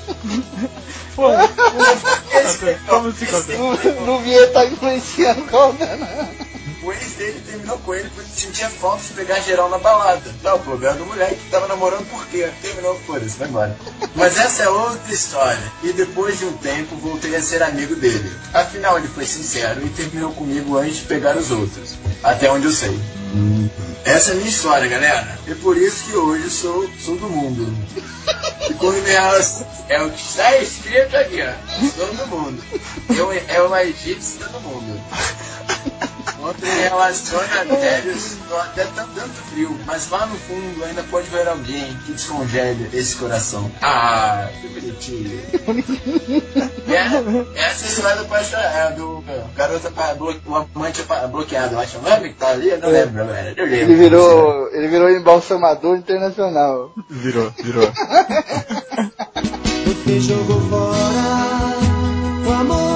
Como 2.88 3.12
se 3.14 3.26
conta? 3.26 4.54
Tá 4.54 4.66
influenciando 4.66 5.42
qual 5.44 5.74
né? 5.74 6.30
O 6.82 6.94
ex 6.94 7.12
dele 7.18 7.42
terminou 7.46 7.78
com 7.80 7.94
ele 7.94 8.10
porque 8.16 8.30
sentia 8.34 8.70
falta 8.70 9.04
de 9.04 9.14
pegar 9.14 9.40
geral 9.42 9.70
na 9.70 9.78
balada. 9.78 10.34
Tá, 10.42 10.56
o 10.56 10.60
problema 10.60 10.96
do 10.96 11.06
moleque 11.06 11.36
que 11.36 11.52
tava 11.52 11.68
namorando 11.68 12.10
por 12.10 12.26
quê? 12.28 12.50
Terminou, 12.62 12.98
foda-se, 13.06 13.38
vai 13.38 13.50
embora. 13.50 13.78
Mas 14.16 14.38
essa 14.38 14.64
é 14.64 14.70
outra 14.70 15.14
história. 15.14 15.62
E 15.84 15.92
depois 15.92 16.40
de 16.40 16.46
um 16.46 16.54
tempo 16.54 16.96
voltei 16.96 17.36
a 17.36 17.42
ser 17.42 17.62
amigo 17.62 17.96
dele. 17.96 18.32
Afinal, 18.54 18.98
ele 18.98 19.10
foi 19.10 19.26
sincero 19.26 19.86
e 19.86 19.90
terminou 19.90 20.32
comigo 20.32 20.78
antes 20.78 20.98
de 20.98 21.04
pegar 21.04 21.36
os 21.36 21.52
outros. 21.52 21.98
Até 22.24 22.50
onde 22.50 22.66
eu 22.66 22.72
sei. 22.72 22.98
Essa 24.06 24.32
é 24.32 24.34
a 24.34 24.36
minha 24.38 24.50
história, 24.50 24.88
galera. 24.88 25.40
E 25.48 25.54
por 25.56 25.78
isso 25.78 26.06
que 26.06 26.16
hoje 26.16 26.50
sou, 26.50 26.90
sou 27.00 27.16
do 27.18 27.30
mundo. 27.30 27.74
E 28.70 28.74
quando 28.74 29.02
me 29.04 29.10
relaciono. 29.10 29.68
É 29.88 30.02
o 30.04 30.10
que 30.12 30.22
está 30.22 30.58
escrito 30.58 31.16
aqui, 31.16 31.40
ó. 31.42 31.54
Sou 31.96 32.14
do 32.14 32.28
mundo. 32.28 32.64
Eu, 33.16 33.32
é 33.32 33.62
uma 33.62 33.84
egípcia 33.84 34.46
do 34.48 34.60
mundo. 34.62 35.02
Me 36.38 36.70
relaciona 36.84 37.66
velho, 37.66 38.12
estou 38.12 38.60
até 38.60 38.84
tanto, 38.96 39.10
tanto 39.16 39.34
frio, 39.52 39.78
mas 39.86 40.10
lá 40.10 40.26
no 40.26 40.36
fundo 40.38 40.84
ainda 40.86 41.04
pode 41.04 41.28
ver 41.30 41.48
alguém 41.48 41.98
que 42.06 42.12
descongele 42.14 42.90
esse 42.94 43.16
coração. 43.16 43.70
Ah, 43.82 44.48
que 44.62 44.68
bonitinho. 44.68 45.42
É, 46.90 47.60
essa 47.68 47.86
história 47.86 48.16
do, 48.24 48.26
pastor, 48.28 48.58
é, 48.60 48.92
do 48.94 49.24
garoto 49.56 49.92
pa- 49.92 50.16
blo- 50.16 50.36
o 50.48 50.56
amante 50.56 51.04
bloqueado, 51.32 51.76
eu 51.76 51.80
acho 51.80 52.00
o 52.00 52.02
nome 52.02 52.30
que 52.30 52.36
tá 52.36 52.50
ali, 52.50 52.70
eu 52.70 52.80
não 52.80 52.90
lembro, 52.90 53.26
velho. 53.28 53.54
Eu 53.56 53.66
lembro. 53.66 53.78
Ele 53.92 53.96
virou, 53.96 54.70
ele 54.74 54.88
virou 54.88 55.10
embalsamador 55.12 55.96
internacional. 55.98 56.92
Virou, 57.08 57.52
virou. 57.64 57.92
Você 59.86 60.20
jogou 60.20 60.60
fora 60.62 61.78
o 62.48 62.52
amor 62.52 62.89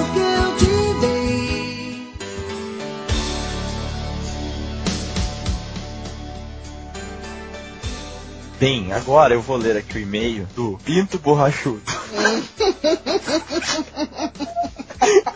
Bem, 8.63 8.93
agora 8.93 9.33
eu 9.33 9.41
vou 9.41 9.57
ler 9.57 9.75
aqui 9.75 9.97
o 9.97 10.01
e-mail 10.01 10.47
do 10.55 10.79
Pinto 10.85 11.19
Borrachudo. 11.19 11.83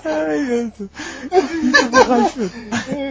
Ai, 0.05 0.37
meu 0.39 0.71
Deus. 0.77 0.89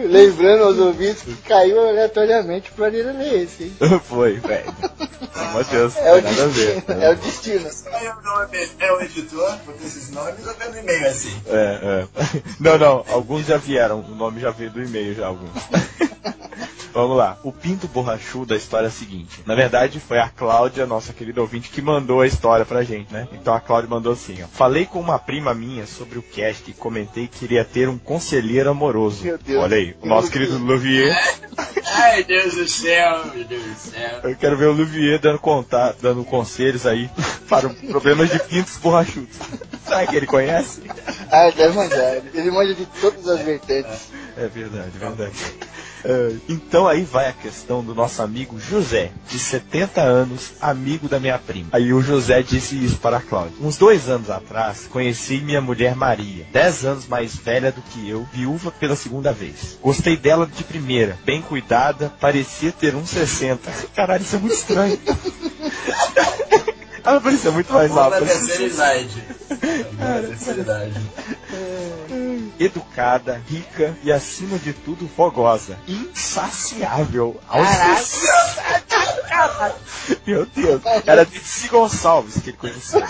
Lembrando 0.09 0.63
aos 0.63 0.77
ouvintes 0.77 1.21
que 1.23 1.35
caiu 1.47 1.79
aleatoriamente 1.87 2.71
pra 2.71 2.87
ele 2.87 3.03
ler 3.03 3.43
esse. 3.43 3.63
hein? 3.63 3.77
Foi, 4.05 4.33
velho. 4.39 4.73
Pelo 4.73 5.45
amor 5.49 5.63
de 5.63 5.69
Deus, 5.71 5.95
não 5.95 6.01
É 6.03 6.11
o 6.13 6.21
tem 6.21 6.31
nada 6.31 6.43
a 6.43 6.47
ver. 6.47 6.75
destino. 6.75 7.01
É 7.03 7.11
o 7.11 7.15
destino. 7.15 7.69
O 8.17 8.21
nome 8.23 8.69
é 8.79 8.91
o 8.93 9.01
editor, 9.01 9.57
botou 9.65 9.85
esses 9.85 10.09
nomes 10.11 10.45
ou 10.47 10.53
vendo 10.55 10.77
e-mail 10.77 11.07
assim? 11.07 11.41
É, 11.47 11.79
é. 11.83 12.07
Não, 12.59 12.77
não, 12.77 13.05
alguns 13.11 13.45
já 13.45 13.57
vieram, 13.57 13.99
o 14.01 14.15
nome 14.15 14.39
já 14.41 14.49
veio 14.51 14.71
do 14.71 14.81
e-mail 14.83 15.13
já 15.15 15.27
alguns. 15.27 15.51
Vamos 16.93 17.15
lá. 17.17 17.37
O 17.43 17.51
Pinto 17.51 17.87
Borrachudo, 17.87 18.55
a 18.55 18.57
história 18.57 18.87
é 18.87 18.89
a 18.89 18.91
seguinte. 18.91 19.41
Na 19.45 19.53
verdade, 19.53 19.99
foi 19.99 20.17
a 20.17 20.29
Cláudia, 20.29 20.87
nossa 20.87 21.13
querida 21.13 21.39
ouvinte, 21.39 21.69
que 21.69 21.79
mandou 21.79 22.21
a 22.21 22.27
história 22.27 22.65
pra 22.65 22.81
gente, 22.81 23.13
né? 23.13 23.27
Então 23.33 23.53
a 23.53 23.59
Cláudia 23.59 23.87
mandou 23.87 24.13
assim, 24.13 24.41
ó. 24.43 24.47
Falei 24.47 24.87
com 24.87 24.99
uma 24.99 25.19
prima 25.19 25.53
minha 25.53 25.85
sobre 25.85 26.17
o 26.17 26.23
cast 26.47 26.69
e 26.69 26.73
comentei 26.73 27.27
que 27.27 27.39
queria 27.39 27.65
ter 27.65 27.89
um 27.89 27.97
conselheiro 27.97 28.69
amoroso. 28.69 29.23
Meu 29.23 29.37
Deus. 29.37 29.63
Olha 29.63 29.77
aí, 29.77 29.95
o 30.01 30.07
nosso 30.07 30.31
querido 30.31 30.57
Luvier. 30.57 31.15
Ai, 31.85 32.23
Deus 32.23 32.53
do 32.53 32.67
céu, 32.67 33.25
meu 33.33 33.43
Deus 33.43 33.63
do 33.63 33.75
céu. 33.75 34.19
Eu 34.23 34.35
quero 34.35 34.57
ver 34.57 34.67
o 34.67 34.73
Luvier 34.73 35.19
dando 35.19 35.39
contato, 35.39 35.97
dando 36.01 36.23
conselhos 36.23 36.85
aí 36.85 37.09
para 37.49 37.69
problemas 37.69 38.29
de 38.29 38.39
pintos 38.39 38.77
borrachudos. 38.77 39.35
Será 39.85 40.05
que 40.05 40.15
ele 40.15 40.27
conhece? 40.27 40.83
Ah, 41.31 41.47
ele 41.47 41.57
deve 41.57 41.75
manjar. 41.75 42.21
Ele 42.33 42.51
manja 42.51 42.73
de 42.73 42.85
todas 43.01 43.27
as 43.27 43.41
vertentes. 43.41 44.09
É 44.37 44.47
verdade, 44.47 44.91
é 44.95 44.99
verdade. 44.99 45.33
É, 46.05 46.35
então 46.47 46.87
aí 46.87 47.03
vai 47.03 47.27
a 47.27 47.33
questão 47.33 47.83
do 47.83 47.93
nosso 47.93 48.21
amigo 48.21 48.59
José, 48.59 49.11
de 49.27 49.39
70 49.39 49.99
anos, 49.99 50.53
amigo 50.61 51.09
da 51.09 51.19
minha 51.19 51.39
prima. 51.39 51.69
Aí 51.71 51.91
o 51.91 52.01
José 52.01 52.43
disse 52.43 52.81
isso 52.81 52.97
para 52.97 53.17
a 53.17 53.21
Cláudia. 53.21 53.57
Uns 53.59 53.77
dois 53.77 54.07
anos 54.07 54.29
atrás, 54.29 54.87
conheci 54.87 55.41
minha 55.41 55.59
mulher 55.59 55.95
Maria, 55.95 56.45
10 56.53 56.85
anos 56.85 57.07
mais 57.07 57.35
velha 57.35 57.71
do 57.71 57.81
que 57.81 58.07
eu, 58.07 58.25
viúva 58.31 58.71
pela 58.71 58.95
segunda 58.95 59.33
vez. 59.33 59.77
Gostei 59.81 60.15
dela 60.15 60.45
de 60.45 60.63
primeira, 60.63 61.17
bem 61.25 61.41
cuidada, 61.41 62.13
parecia 62.21 62.71
ter 62.71 62.95
uns 62.95 63.09
60. 63.09 63.69
Caralho, 63.95 64.21
isso 64.21 64.35
é 64.35 64.39
muito 64.39 64.55
estranho. 64.55 64.99
Ela 67.07 67.21
parecia 67.21 67.51
muito 67.51 67.71
mais 67.71 67.95
alta. 67.95 68.19
na 68.19 68.27
terceira 68.27 68.63
idade. 68.63 69.23
Na 69.97 70.19
terceira 70.27 70.59
idade. 70.59 71.01
educada, 72.59 73.41
rica 73.47 73.95
e, 74.03 74.11
acima 74.11 74.59
de 74.59 74.73
tudo, 74.73 75.09
fogosa. 75.15 75.79
Insaciável. 75.87 77.39
Aos 77.47 77.65
Meu 80.27 80.45
Deus. 80.47 80.81
Era 81.05 81.25
de 81.25 81.39
Si 81.39 81.69
Gonçalves 81.69 82.41
que 82.41 82.49
ele 82.49 82.57
conheceu. 82.57 83.01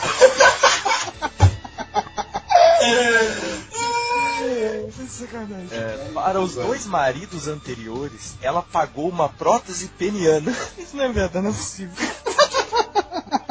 É, 5.72 6.12
para 6.14 6.40
os 6.40 6.54
dois 6.54 6.86
maridos 6.86 7.48
anteriores, 7.48 8.36
ela 8.44 8.62
pagou 8.62 9.10
uma 9.10 9.28
prótese 9.28 9.88
peniana. 9.88 10.56
Isso 10.78 10.96
não 10.96 11.04
é 11.04 11.12
verdade, 11.12 11.44
não 11.44 11.50
é 11.50 11.54
possível. 11.54 11.96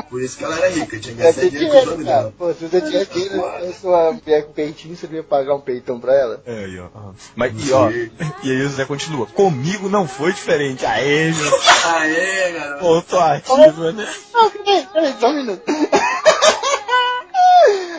Por 0.08 0.22
isso 0.22 0.38
que 0.38 0.44
ela 0.44 0.56
era 0.56 0.68
rica, 0.68 0.98
tinha 0.98 1.14
que 1.14 1.22
gastar 1.22 1.48
dinheiro 1.48 1.58
com 1.58 1.76
os 1.76 1.82
dinheiro, 1.82 1.92
homens 1.92 2.06
cara. 2.06 2.18
dela. 2.18 2.34
Pô, 2.38 2.54
se 2.54 2.66
você 2.66 2.80
tinha 2.80 3.04
dinheiro 3.04 3.44
e 3.68 3.72
sua 3.74 4.12
mulher 4.12 4.44
com 4.44 4.52
peitinho, 4.52 4.96
você 4.96 5.06
não 5.06 5.14
ia 5.14 5.22
pagar 5.22 5.54
um 5.54 5.60
peitão 5.60 6.00
pra 6.00 6.14
ela? 6.14 6.42
É, 6.46 6.64
aí, 6.64 6.78
ó. 6.78 6.88
Mas, 7.34 7.68
e, 7.68 7.72
ó, 7.72 7.90
e 7.90 8.10
aí 8.50 8.62
o 8.62 8.68
Zé 8.70 8.84
continua. 8.84 9.26
Comigo 9.26 9.88
não 9.88 10.06
foi 10.06 10.32
diferente. 10.32 10.86
Aê, 10.86 11.32
meu. 11.32 11.60
Aê, 11.94 12.52
garoto. 12.52 12.80
Ponto 12.80 13.18
ativo, 13.18 13.92
né? 13.92 14.14
Não, 14.32 14.50
peraí, 14.50 14.86
peraí, 14.92 15.14
só 15.18 15.28
um 15.28 15.34
minuto. 15.34 15.62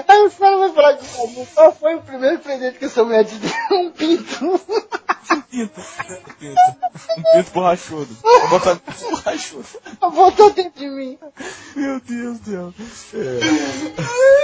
Aí 0.08 0.26
os 0.26 0.34
caras 0.36 0.60
vão 0.60 0.74
falar 0.74 0.94
de 0.94 1.04
mim. 1.04 1.48
Qual 1.54 1.76
foi 1.76 1.96
o 1.96 2.02
primeiro 2.02 2.40
presente 2.40 2.80
que 2.80 2.86
a 2.86 2.90
sua 2.90 3.04
mulher 3.06 3.26
te 3.26 3.36
deu? 3.36 3.52
Um 3.72 3.92
pinto. 3.92 4.46
Um 4.46 4.58
pinto. 5.42 5.82
Um 5.82 6.34
pinto. 6.40 6.62
Um 7.18 7.24
pinto 7.34 7.52
borrachudo. 7.52 8.18
Vou 8.22 8.50
botar 8.50 8.74
um 8.74 8.78
pinto 8.78 9.10
borrachudo. 9.12 9.68
Botou 10.00 10.52
dentro 10.52 10.80
de 10.80 10.90
mim. 10.90 11.20
Meu 11.76 12.00
Deus 12.00 12.40
do 12.40 12.72
céu. 12.90 13.22
É. 13.22 14.38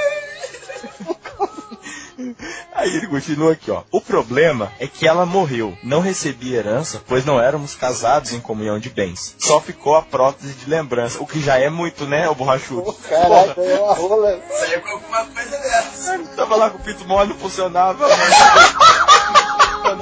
Aí 2.84 2.98
ele 2.98 3.08
continua 3.08 3.54
aqui, 3.54 3.72
ó. 3.72 3.82
O 3.90 4.02
problema 4.02 4.74
é 4.78 4.88
que 4.88 5.08
ela 5.08 5.26
morreu. 5.26 5.78
Não 5.82 6.02
recebi 6.02 6.54
herança, 6.54 7.02
pois 7.08 7.24
não 7.24 7.40
éramos 7.40 7.76
casados 7.76 8.34
em 8.34 8.42
comunhão 8.42 8.78
de 8.78 8.90
bens. 8.90 9.36
Só 9.40 9.62
ficou 9.62 9.96
a 9.96 10.02
prótese 10.02 10.54
de 10.54 10.70
lembrança, 10.70 11.24
o 11.24 11.26
que 11.26 11.40
já 11.40 11.58
é 11.58 11.70
muito, 11.70 12.06
né, 12.06 12.28
o 12.28 12.36
borrachudo? 12.36 12.92
Caraca, 13.08 13.62
é 13.62 13.80
uma 13.80 13.94
rola. 13.94 14.38
Saiu 14.60 14.82
com 14.82 14.90
alguma 14.90 15.26
coisa 15.28 15.58
dessa. 15.60 16.20
Tava 16.36 16.58
lá 16.58 16.70
com 16.72 16.78
o 16.78 16.82
pinto 16.82 17.08
mole, 17.08 17.30
não 17.30 17.38
funcionava. 17.38 18.06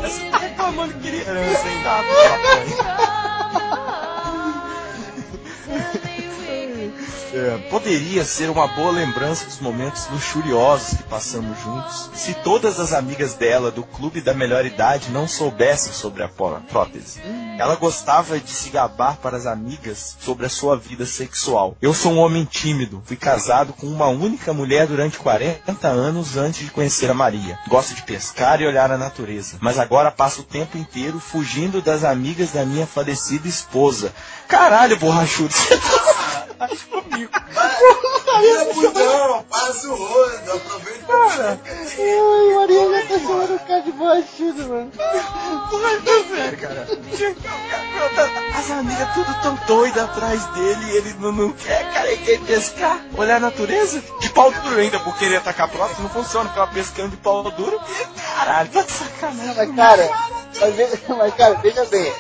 Mas... 0.02 0.18
reclamando 0.42 0.94
que 0.96 1.00
queria 1.02 1.22
herança, 1.22 1.68
hein? 1.68 1.84
Nada, 1.84 2.08
É, 7.42 7.58
poderia 7.72 8.24
ser 8.24 8.52
uma 8.52 8.68
boa 8.68 8.92
lembrança 8.92 9.46
dos 9.46 9.60
momentos 9.60 10.08
luxuriosos 10.12 10.98
que 10.98 11.04
passamos 11.04 11.60
juntos 11.60 12.12
se 12.14 12.36
todas 12.36 12.80
as 12.80 12.94
amigas 12.94 13.34
dela 13.34 13.72
do 13.72 13.82
clube 13.82 14.22
da 14.22 14.32
melhor 14.32 14.64
idade 14.64 15.10
não 15.10 15.28
soubessem 15.28 15.92
sobre 15.92 16.22
a 16.22 16.28
prótese. 16.28 17.20
Ela 17.58 17.76
gostava 17.76 18.40
de 18.40 18.52
se 18.52 18.70
gabar 18.70 19.18
para 19.18 19.38
as 19.38 19.48
amigas 19.48 20.16
sobre 20.20 20.46
a 20.46 20.50
sua 20.50 20.78
vida 20.78 21.04
sexual. 21.04 21.76
Eu 21.82 21.96
sou 21.96 22.12
um 22.12 22.20
homem 22.20 22.46
tímido, 22.46 23.02
fui 23.06 23.18
casado 23.18 23.74
com 23.74 23.88
uma 23.88 24.06
única 24.06 24.54
mulher 24.54 24.86
durante 24.86 25.18
40 25.18 25.88
anos 25.88 26.38
antes 26.38 26.64
de 26.64 26.70
conhecer 26.70 27.10
a 27.10 27.16
Maria. 27.16 27.58
Gosto 27.68 27.96
de 27.96 28.04
pescar 28.04 28.62
e 28.62 28.68
olhar 28.68 28.92
a 28.92 29.00
natureza, 29.00 29.58
mas 29.60 29.80
agora 29.80 30.12
passo 30.12 30.42
o 30.42 30.46
tempo 30.46 30.78
inteiro 30.78 31.20
fugindo 31.20 31.82
das 31.82 32.04
amigas 32.04 32.52
da 32.52 32.64
minha 32.64 32.86
falecida 32.86 33.48
esposa. 33.48 34.14
Caralho, 34.48 34.98
borrachudo, 34.98 35.50
você 35.54 35.76
tá 35.76 36.21
comigo. 36.68 37.32
Vira 38.40 38.66
putão, 38.74 39.44
passa 39.50 39.88
o 39.88 39.96
rodo, 39.96 40.52
aproveita 40.52 41.06
pra 41.06 41.58
Ai, 42.00 42.56
Maria 42.56 42.90
já 42.90 43.08
tá 43.08 43.20
chamando 43.20 43.56
o 43.56 43.60
cara 43.60 43.82
de 43.82 43.92
borrachudo, 43.92 44.68
mano. 44.68 44.92
Sério, 46.30 46.58
cara. 46.58 46.88
As 48.58 48.72
amigas 48.72 49.14
tudo 49.14 49.42
tão 49.42 49.56
doidas 49.68 50.04
atrás 50.04 50.46
dele 50.48 50.86
e 50.86 50.98
ele 50.98 51.14
não, 51.20 51.32
não 51.32 51.52
quer, 51.54 51.92
cara, 51.92 52.12
ele 52.12 52.26
quer 52.26 52.40
pescar, 52.42 53.02
olhar 53.18 53.38
a 53.38 53.40
natureza. 53.40 54.02
De 54.20 54.30
pau 54.30 54.52
duro 54.52 54.80
ainda, 54.80 55.00
porque 55.00 55.26
ele 55.26 55.36
atacar 55.36 55.68
prótese 55.68 56.02
não 56.02 56.10
funciona, 56.10 56.52
ela 56.56 56.68
pescando 56.68 57.10
de 57.10 57.18
pau 57.18 57.44
duro. 57.52 57.80
Caralho, 58.36 58.70
tá 58.70 58.84
sacanagem. 58.84 59.56
Mas, 59.56 59.76
cara, 59.76 60.10
mas, 60.60 61.18
mas, 61.18 61.34
cara, 61.36 61.56
veja 61.56 61.86
bem. 61.86 62.14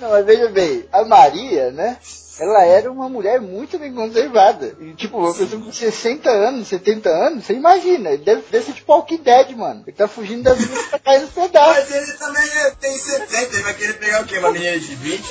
Não, 0.00 0.10
mas 0.10 0.24
veja 0.26 0.48
bem, 0.48 0.84
a 0.92 1.04
Maria, 1.04 1.70
né? 1.70 1.96
Ela 2.38 2.64
era 2.64 2.90
uma 2.90 3.06
mulher 3.06 3.38
muito 3.38 3.78
bem 3.78 3.92
conservada. 3.92 4.74
E, 4.80 4.94
tipo, 4.94 5.18
uma 5.18 5.34
pessoa 5.34 5.60
com 5.62 5.70
60 5.70 6.30
anos, 6.30 6.68
70 6.68 7.08
anos, 7.10 7.44
você 7.44 7.52
imagina, 7.52 8.08
ele 8.10 8.24
deve, 8.24 8.42
deve 8.50 8.64
ser 8.64 8.72
tipo 8.72 8.90
Walking 8.90 9.18
Dead, 9.18 9.50
mano. 9.54 9.82
Ele 9.86 9.94
tá 9.94 10.08
fugindo 10.08 10.44
das 10.44 10.58
meninas 10.58 10.86
pra 10.86 10.98
cair 11.00 11.20
nos 11.20 11.30
pedaços. 11.32 11.76
Mas 11.76 11.90
ele 11.94 12.12
também 12.14 12.42
é- 12.42 12.70
tem 12.80 12.96
70, 12.96 13.54
ele 13.54 13.62
vai 13.62 13.74
querer 13.74 13.92
pegar 13.98 14.22
o 14.22 14.24
quê? 14.24 14.38
Uma 14.38 14.52
menina 14.52 14.78
de 14.78 14.94
20? 14.94 15.22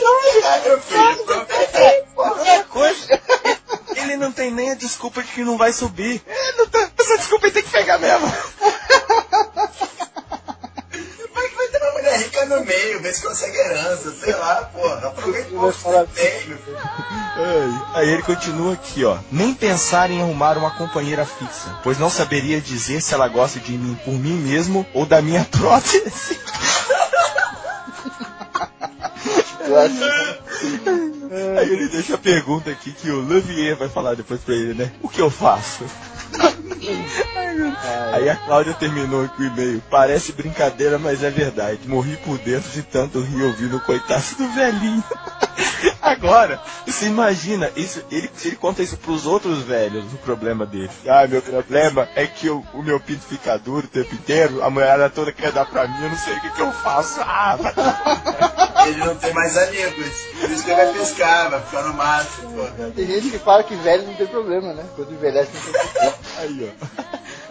Ai, 0.45 0.61
meu 0.65 0.79
filho, 0.81 1.01
aproveita. 1.21 2.05
Qualquer 2.13 2.65
coisa. 2.65 3.21
Ele 3.95 4.15
não 4.15 4.31
tem 4.31 4.51
nem 4.51 4.69
a 4.71 4.75
desculpa 4.75 5.23
de 5.23 5.31
que 5.31 5.43
não 5.43 5.57
vai 5.57 5.73
subir. 5.73 6.21
É, 6.27 6.51
não 6.57 6.67
tá- 6.67 6.89
essa 6.99 7.17
desculpa 7.17 7.47
ele 7.47 7.53
tem 7.53 7.63
que 7.63 7.71
pegar 7.71 7.97
mesmo. 7.97 8.27
Ter 11.71 11.81
uma 11.81 11.91
mulher 11.93 12.17
rica 12.19 12.45
no 12.45 12.65
meio, 12.65 13.01
vê 13.01 13.13
se 13.13 13.21
consegue 13.21 13.57
herança, 13.57 14.11
sei 14.19 14.33
lá, 14.35 14.55
porra. 14.73 15.07
Aproveita 15.07 15.55
o 15.55 15.71
que 15.71 15.77
falar- 15.77 16.05
você 16.05 16.21
tem, 16.21 16.47
meu 16.47 16.57
filho. 16.57 16.77
Ai, 16.81 18.01
Aí 18.01 18.09
ele 18.09 18.21
continua 18.23 18.73
aqui, 18.73 19.05
ó. 19.05 19.17
Nem 19.31 19.53
pensar 19.53 20.09
em 20.09 20.21
arrumar 20.21 20.57
uma 20.57 20.71
companheira 20.71 21.25
fixa, 21.25 21.77
pois 21.83 21.97
não 21.99 22.09
saberia 22.09 22.59
dizer 22.59 23.01
se 23.01 23.13
ela 23.13 23.27
gosta 23.27 23.59
de 23.59 23.71
mim 23.73 23.95
por 24.03 24.13
mim 24.13 24.33
mesmo 24.33 24.85
ou 24.93 25.05
da 25.05 25.21
minha 25.21 25.45
prótese. 25.51 26.39
Aí 31.57 31.69
ele 31.71 31.87
deixa 31.89 32.15
a 32.15 32.17
pergunta 32.17 32.69
aqui 32.71 32.91
que 32.91 33.09
o 33.09 33.19
Luvier 33.19 33.75
vai 33.75 33.87
falar 33.89 34.15
depois 34.15 34.41
pra 34.41 34.55
ele, 34.55 34.73
né? 34.73 34.91
O 35.01 35.07
que 35.09 35.21
eu 35.21 35.29
faço? 35.29 35.83
Aí 38.13 38.29
a 38.29 38.35
Cláudia 38.35 38.73
terminou 38.73 39.23
aqui 39.25 39.41
o 39.43 39.45
e-mail. 39.47 39.83
Parece 39.89 40.31
brincadeira, 40.31 40.97
mas 40.97 41.23
é 41.23 41.29
verdade. 41.29 41.79
Morri 41.87 42.17
por 42.17 42.37
dentro 42.39 42.69
de 42.71 42.81
tanto 42.83 43.21
rir 43.21 43.43
ouvindo 43.43 43.77
o 43.77 43.81
coitado 43.81 44.23
do 44.37 44.47
velhinho. 44.49 45.03
Agora, 46.01 46.59
você 46.85 47.05
imagina, 47.05 47.69
isso, 47.75 48.01
ele, 48.11 48.29
se 48.35 48.47
ele 48.49 48.55
conta 48.55 48.81
isso 48.81 48.97
pros 48.97 49.25
outros 49.25 49.61
velhos, 49.63 50.05
o 50.13 50.17
problema 50.17 50.65
dele. 50.65 50.89
Ah, 51.07 51.27
meu 51.27 51.41
problema 51.41 52.07
é 52.15 52.25
que 52.25 52.47
eu- 52.47 52.65
o 52.73 52.81
meu 52.81 52.99
pinto 52.99 53.21
fica 53.27 53.57
duro 53.57 53.85
o 53.85 53.89
tempo 53.89 54.13
inteiro, 54.15 54.63
a 54.63 54.69
mulherada 54.69 55.09
toda 55.09 55.31
quer 55.31 55.51
dar 55.51 55.65
pra 55.65 55.87
mim, 55.87 56.01
eu 56.01 56.09
não 56.09 56.17
sei 56.17 56.37
o 56.37 56.41
que, 56.41 56.49
que 56.51 56.61
eu 56.61 56.71
faço. 56.71 57.19
Ah, 57.21 57.57
Ele 58.87 58.99
não 59.05 59.15
tem 59.15 59.33
mais 59.33 59.55
amigos. 59.57 60.09
Por 60.39 60.49
isso 60.49 60.63
que 60.63 60.71
ele 60.71 60.83
vai 60.83 60.93
pescar, 60.93 61.18
vai 61.25 61.61
ficar 61.61 61.83
no 61.83 61.93
mato, 61.93 62.41
pô. 62.41 62.91
Tem 62.95 63.05
gente 63.07 63.29
que 63.29 63.39
fala 63.39 63.63
que 63.63 63.75
velho 63.75 64.05
não 64.07 64.13
tem 64.13 64.27
problema, 64.27 64.73
né? 64.73 64.85
Quando 64.95 65.11
envelhece 65.13 65.51
não 65.53 65.61
tem 65.61 65.71
problema. 65.71 66.13
Aí, 66.39 66.71
ó. 66.71 66.85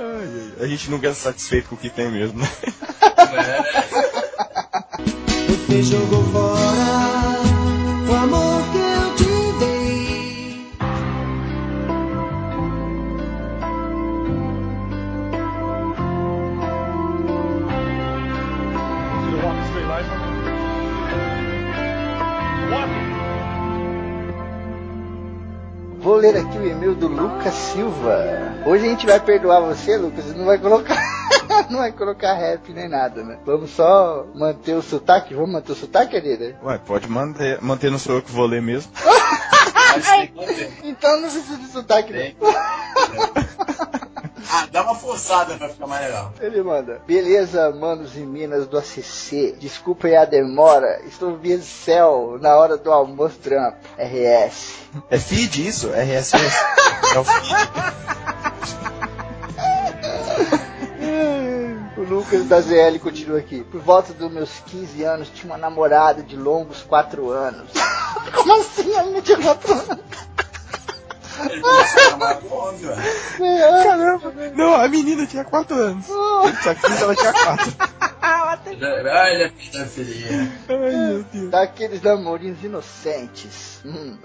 Ai, 0.01 0.53
ai, 0.61 0.65
A 0.65 0.67
gente 0.67 0.91
nunca 0.91 1.09
é 1.09 1.15
satisfeito 1.15 1.69
com 1.69 1.75
o 1.75 1.79
que 1.79 1.91
tem 1.91 2.11
mesmo, 2.11 2.39
né? 2.41 2.49
Você 5.67 5.83
jogou 5.83 6.25
fora 6.33 7.39
o 8.09 8.15
amor 8.15 8.48
Vou 26.19 26.27
ler 26.33 26.37
aqui 26.37 26.59
o 26.59 26.67
e-mail 26.67 26.97
do 26.97 27.07
Lucas 27.07 27.55
Silva. 27.55 28.25
Hoje 28.67 28.87
a 28.87 28.89
gente 28.89 29.07
vai 29.07 29.21
perdoar 29.21 29.61
você, 29.61 29.97
Lucas, 29.97 30.35
não 30.35 30.47
vai 30.47 30.59
colocar. 30.59 31.01
não 31.71 31.79
vai 31.79 31.93
colocar 31.93 32.35
rap 32.35 32.73
nem 32.73 32.89
nada, 32.89 33.23
né? 33.23 33.39
Vamos 33.47 33.71
só 33.71 34.27
manter 34.35 34.75
o 34.75 34.83
sotaque? 34.83 35.33
Vamos 35.33 35.53
manter 35.53 35.71
o 35.71 35.77
sotaque, 35.77 36.21
querida? 36.21 36.59
Ué, 36.61 36.77
pode 36.85 37.09
manter, 37.09 37.63
manter 37.63 37.89
no 37.93 38.01
sou 38.01 38.17
eu 38.17 38.23
que 38.23 38.33
vou 38.33 38.47
ler 38.47 38.61
mesmo. 38.61 38.91
Então 40.85 41.21
não 41.21 41.31
precisa 41.31 41.57
de 41.57 41.67
sotaque, 41.67 42.13
não. 42.13 42.49
Ah, 44.51 44.67
dá 44.71 44.83
uma 44.83 44.95
forçada 44.95 45.57
pra 45.57 45.69
ficar 45.69 45.87
mais 45.87 46.05
legal. 46.07 46.33
Ele 46.41 46.63
manda. 46.63 47.01
Beleza, 47.07 47.71
manos 47.71 48.17
e 48.17 48.21
minas 48.21 48.67
do 48.67 48.79
ACC. 48.79 49.57
Desculpa 49.59 50.07
aí 50.07 50.17
a 50.17 50.25
demora. 50.25 51.01
Estou 51.07 51.37
via 51.37 51.61
céu 51.61 52.39
na 52.41 52.57
hora 52.57 52.77
do 52.77 52.93
almoço 52.93 53.39
trampo. 53.39 53.79
RS. 53.99 54.75
É 55.11 55.19
feed 55.19 55.67
isso? 55.67 55.91
RSS? 55.91 56.39
É 57.15 57.19
o 57.19 57.25
feed. 57.25 57.49
O 61.97 62.03
Lucas 62.03 62.45
da 62.47 62.61
ZL 62.61 62.99
continua 63.01 63.39
aqui. 63.39 63.65
Por 63.65 63.81
volta 63.81 64.13
dos 64.13 64.31
meus 64.31 64.61
15 64.67 65.03
anos, 65.03 65.31
tinha 65.35 65.51
uma 65.53 65.59
namorada 65.59 66.23
de 66.23 66.37
longos 66.37 66.83
4 66.83 67.31
anos. 67.31 67.71
Como 68.35 68.61
assim? 68.61 68.95
A 68.95 69.03
menina 69.03 69.23
tinha 69.23 69.39
4 69.39 69.73
anos? 69.73 69.99
Caramba! 73.83 74.33
Não, 74.55 74.75
a 74.75 74.89
menina 74.89 75.27
tinha 75.27 75.45
4 75.45 75.77
anos. 75.77 76.07
Só 76.07 76.75
que 76.75 76.87
ela 76.87 77.15
tinha 77.15 77.33
4. 77.33 77.73
Olha, 78.29 79.51
pedofilia. 79.51 80.53
Ai, 80.69 80.77
meu 80.77 81.23
Deus. 81.25 81.51
Daqueles 81.51 82.03
namorinhos 82.03 82.63
inocentes. 82.63 83.81
Hum. 83.85 84.17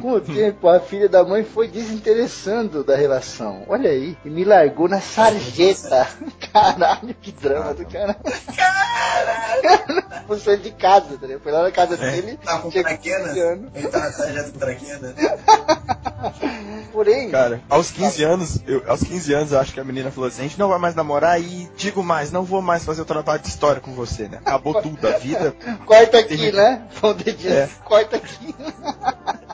Com 0.00 0.12
o 0.12 0.20
tempo, 0.20 0.68
a 0.68 0.80
filha 0.80 1.08
da 1.08 1.24
mãe 1.24 1.44
foi 1.44 1.68
desinteressando 1.68 2.82
da 2.82 2.96
relação. 2.96 3.64
Olha 3.68 3.90
aí. 3.90 4.16
E 4.24 4.30
me 4.30 4.44
largou 4.44 4.88
na 4.88 5.00
sarjeta. 5.00 6.08
Caralho, 6.52 7.14
que 7.14 7.32
drama 7.32 7.74
do 7.74 7.84
caralho. 7.86 8.18
Caralho. 8.56 10.06
Você 10.26 10.56
de 10.56 10.72
casa, 10.72 11.16
tá 11.16 11.26
ligado? 11.26 11.42
Foi 11.42 11.52
lá 11.52 11.62
na 11.62 11.70
casa 11.70 11.96
dele. 11.96 12.38
Tá 12.42 12.58
com 12.58 12.70
traquena? 12.70 13.28
15 13.28 13.40
anos. 13.40 13.70
Ele 13.74 13.88
tá 13.88 13.98
na 14.00 14.12
sarjeta 14.12 14.50
com 14.50 14.58
traquena? 14.58 15.14
Porém, 16.92 17.30
Cara, 17.30 17.60
aos 17.68 17.90
15 17.90 18.22
anos, 18.24 18.60
eu, 18.66 18.82
aos 18.86 19.02
15 19.02 19.32
anos 19.34 19.52
eu 19.52 19.58
acho 19.60 19.72
que 19.72 19.80
a 19.80 19.84
menina 19.84 20.10
falou 20.10 20.28
assim, 20.28 20.40
a 20.40 20.44
gente 20.44 20.58
não 20.58 20.68
vai 20.68 20.78
mais 20.78 20.94
namorar 20.94 21.40
e 21.40 21.68
digo 21.76 22.02
mais, 22.02 22.32
não 22.32 22.42
vou 22.44 22.62
mais 22.62 22.84
fazer 22.84 23.02
o 23.02 23.04
trabalho 23.04 23.40
de 23.42 23.48
história 23.48 23.80
com 23.80 23.92
você, 23.92 24.28
né? 24.28 24.38
Acabou 24.38 24.80
tudo, 24.80 25.06
a 25.06 25.18
vida. 25.18 25.54
corta 25.84 26.18
aqui, 26.18 26.50
né? 26.52 26.82
Põe 27.00 27.10
o 27.10 27.14
dedinho, 27.14 27.52
É. 27.52 27.68
corta 27.84 28.16
aqui. 28.16 28.54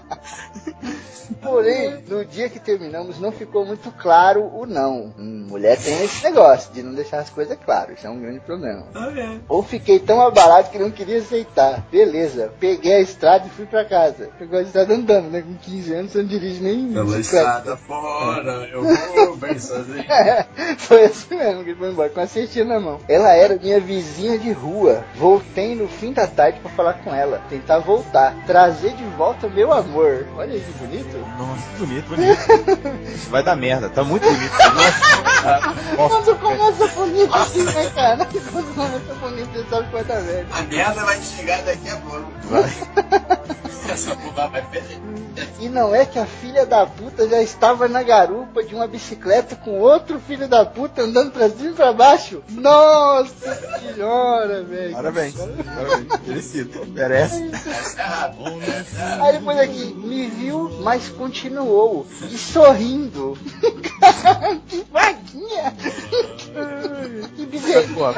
Porém, 1.41 2.03
no 2.09 2.25
dia 2.25 2.49
que 2.49 2.61
terminamos, 2.61 3.19
não 3.19 3.33
ficou 3.33 3.65
muito 3.65 3.91
claro 3.93 4.51
o 4.55 4.67
não. 4.67 5.13
Hum, 5.19 5.47
mulher 5.49 5.79
tem 5.79 6.05
esse 6.05 6.23
negócio 6.25 6.73
de 6.73 6.83
não 6.83 6.95
deixar 6.95 7.19
as 7.19 7.31
coisas 7.31 7.57
claras. 7.65 7.99
Isso 7.99 8.07
é 8.07 8.11
um 8.11 8.21
grande 8.21 8.41
problema. 8.41 8.87
Ou 9.49 9.63
fiquei 9.63 9.99
tão 9.99 10.21
abalado 10.21 10.71
que 10.71 10.79
não 10.79 10.91
queria 10.91 11.19
aceitar. 11.19 11.85
Beleza, 11.91 12.53
peguei 12.61 12.95
a 12.95 13.01
estrada 13.01 13.47
e 13.47 13.51
fui 13.51 13.67
pra 13.67 13.85
casa. 13.85 14.31
Pegou 14.39 14.59
a 14.59 14.63
estrada 14.63 14.95
andando, 14.95 15.31
né? 15.31 15.43
Com 15.43 15.55
15 15.55 15.95
anos, 15.95 16.13
você 16.13 16.19
não 16.19 16.27
dirige 16.27 16.63
nem 16.63 16.93
Pela 16.93 17.19
estrada 17.19 17.77
fora, 17.77 18.69
eu 18.71 18.83
vou 18.83 19.37
bem 19.37 19.59
sozinho. 19.59 20.05
É, 20.11 20.47
foi 20.79 21.05
assim 21.05 21.37
mesmo 21.37 21.65
que 21.65 21.71
ele 21.71 21.79
foi 21.79 21.91
embora, 21.91 22.11
com 22.11 22.21
a 22.21 22.27
cestinha 22.27 22.65
na 22.65 22.79
mão. 22.79 23.01
Ela 23.09 23.33
era 23.35 23.57
minha 23.57 23.81
vizinha 23.81 24.39
de 24.39 24.53
rua. 24.53 25.05
Voltei 25.17 25.75
no 25.75 25.89
fim 25.89 26.13
da 26.13 26.27
tarde 26.27 26.61
pra 26.61 26.71
falar 26.71 26.95
com 26.95 27.15
ela. 27.15 27.43
Tentar 27.49 27.79
voltar. 27.79 28.35
Trazer 28.47 28.93
de 28.95 29.05
volta 29.17 29.49
meu 29.49 29.73
amor. 29.73 30.12
Olha 30.37 30.53
aí 30.55 30.61
que 30.61 30.73
bonito. 30.73 31.19
Nossa, 31.39 31.63
bonito, 31.79 32.09
bonito. 32.09 33.13
Isso 33.15 33.31
vai 33.31 33.43
dar 33.43 33.57
merda, 33.57 33.89
tá 33.89 34.03
muito 34.05 34.25
bonito. 34.25 34.53
Nossa, 35.97 36.15
Quando 36.15 36.39
começa 36.41 36.87
bonito 36.89 37.35
assim, 37.35 37.63
né, 37.65 37.91
cara? 37.95 38.29
Quando 38.53 38.75
começa 38.75 39.15
bonito, 39.21 39.53
você 39.53 39.65
sabe 39.71 39.87
que 39.87 39.93
vai 39.93 40.05
dar 40.05 40.21
merda. 40.23 40.47
A 40.53 40.63
merda 40.63 41.05
vai 41.05 41.19
te 41.19 41.27
chegar 41.27 41.63
daqui 41.63 41.89
a 41.89 41.97
pouco. 41.97 42.33
vai. 42.45 42.73
Essa 43.93 44.15
porra 44.17 44.49
vai 44.49 44.63
perder. 44.63 45.01
E 45.59 45.69
não 45.69 45.95
é 45.95 46.05
que 46.07 46.19
a 46.19 46.27
filha 46.27 46.65
da 46.65 46.87
puta 46.87 47.29
já 47.29 47.43
estava 47.43 47.89
na 47.89 48.03
garupa 48.03 48.63
de 48.63 48.75
uma 48.75 48.87
bicicleta 48.87 49.55
com 49.57 49.79
outro 49.81 50.21
filho 50.21 50.49
da 50.49 50.65
puta 50.65 51.03
andando 51.03 51.31
pra 51.31 51.49
cima 51.51 51.71
e 51.71 51.75
pra 51.75 51.93
baixo? 51.93 52.43
Nossa 52.51 53.55
senhora, 53.81 54.63
velho. 54.63 54.93
Parabéns. 54.93 55.35
Parabéns. 55.35 56.27
Merecido. 56.27 56.87
Merece. 56.87 57.51
Aí 59.21 59.33
depois 59.33 59.59
aqui, 59.59 59.95
me 60.03 60.29
viu, 60.29 60.69
mas 60.83 61.09
continuou. 61.09 62.07
E 62.31 62.37
sorrindo. 62.37 63.37
que 64.69 64.85
vaguinha. 64.93 65.75
que 67.37 67.47
bezerrinha. 67.47 68.15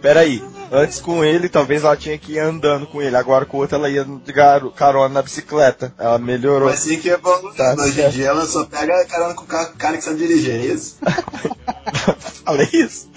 Peraí. 0.00 0.42
Antes 0.74 1.00
com 1.00 1.22
ele, 1.22 1.50
talvez 1.50 1.84
ela 1.84 1.94
tinha 1.96 2.16
que 2.16 2.32
ir 2.32 2.38
andando 2.38 2.86
com 2.86 3.02
ele. 3.02 3.14
Agora 3.14 3.44
com 3.44 3.58
o 3.58 3.60
outro, 3.60 3.76
ela 3.76 3.90
ia 3.90 4.04
de 4.04 4.32
garo- 4.32 4.70
carona 4.70 5.08
na 5.12 5.22
bicicleta. 5.22 5.92
Ela 5.98 6.18
melhorou. 6.18 6.70
Mas 6.70 6.80
assim 6.80 6.98
que 6.98 7.10
evoluindo. 7.10 7.54
Tá 7.54 7.74
Hoje 7.78 8.00
em 8.00 8.08
dia 8.08 8.28
ela 8.28 8.46
só 8.46 8.64
pega 8.64 9.04
carona 9.04 9.34
com 9.34 9.44
o 9.44 9.46
ca- 9.46 9.72
cara 9.76 9.98
que 9.98 10.04
sabe 10.04 10.16
dirigir, 10.16 10.50
é 10.54 10.64
isso? 10.66 10.96
Falei 12.44 12.68
isso? 12.72 13.08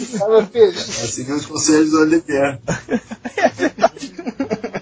Estava 0.00 0.44
feliz. 0.46 0.98
Ela 0.98 1.08
seguiu 1.08 1.36
os 1.36 1.46
conselhos 1.46 1.90
do 1.92 2.00
Oliveira. 2.00 2.60
É 3.36 3.48
verdade. 3.48 4.12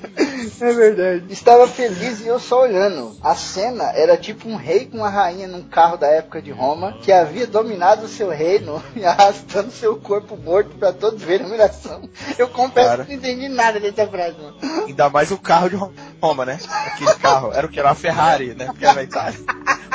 Estava 1.29 1.67
feliz 1.69 2.21
e 2.21 2.27
eu 2.29 2.39
só 2.39 2.62
olhando. 2.62 3.17
A 3.23 3.35
cena 3.35 3.85
era 3.95 4.17
tipo 4.17 4.49
um 4.49 4.57
rei 4.57 4.87
com 4.87 4.99
uma 4.99 5.11
rainha 5.11 5.47
num 5.47 5.62
carro 5.62 5.97
da 5.97 6.07
época 6.09 6.41
de 6.43 6.51
Roma 6.51 6.99
que 7.03 7.12
havia 7.12 7.47
dominado 7.47 8.07
o 8.07 8.09
seu 8.09 8.29
reino 8.31 8.83
e 8.97 9.05
arrastando 9.05 9.71
seu 9.71 9.97
corpo 9.97 10.37
morto 10.37 10.71
pra 10.77 10.93
todos 10.93 11.23
verem 11.23 11.47
a 11.47 11.49
humilhação. 11.49 12.09
Eu 12.39 12.49
confesso 12.49 12.89
Cara. 12.89 13.05
que 13.05 13.11
não 13.12 13.19
entendi 13.19 13.49
nada 13.49 13.79
dessa 13.81 14.07
frase, 14.07 14.37
mano. 14.39 14.57
Ainda 14.87 15.09
mais 15.11 15.31
o 15.31 15.39
carro 15.39 15.69
de 15.71 15.77
Roma, 16.21 16.45
né? 16.47 16.59
Aquele 16.87 17.15
carro. 17.15 17.53
Era 17.53 17.67
o 17.67 17.71
que? 17.71 17.79
Era 17.79 17.89
uma 17.89 17.95
Ferrari, 17.95 18.55
né? 18.55 18.67
Porque 18.67 18.85
era 18.85 18.95
na 18.95 19.03
Itália. 19.03 19.39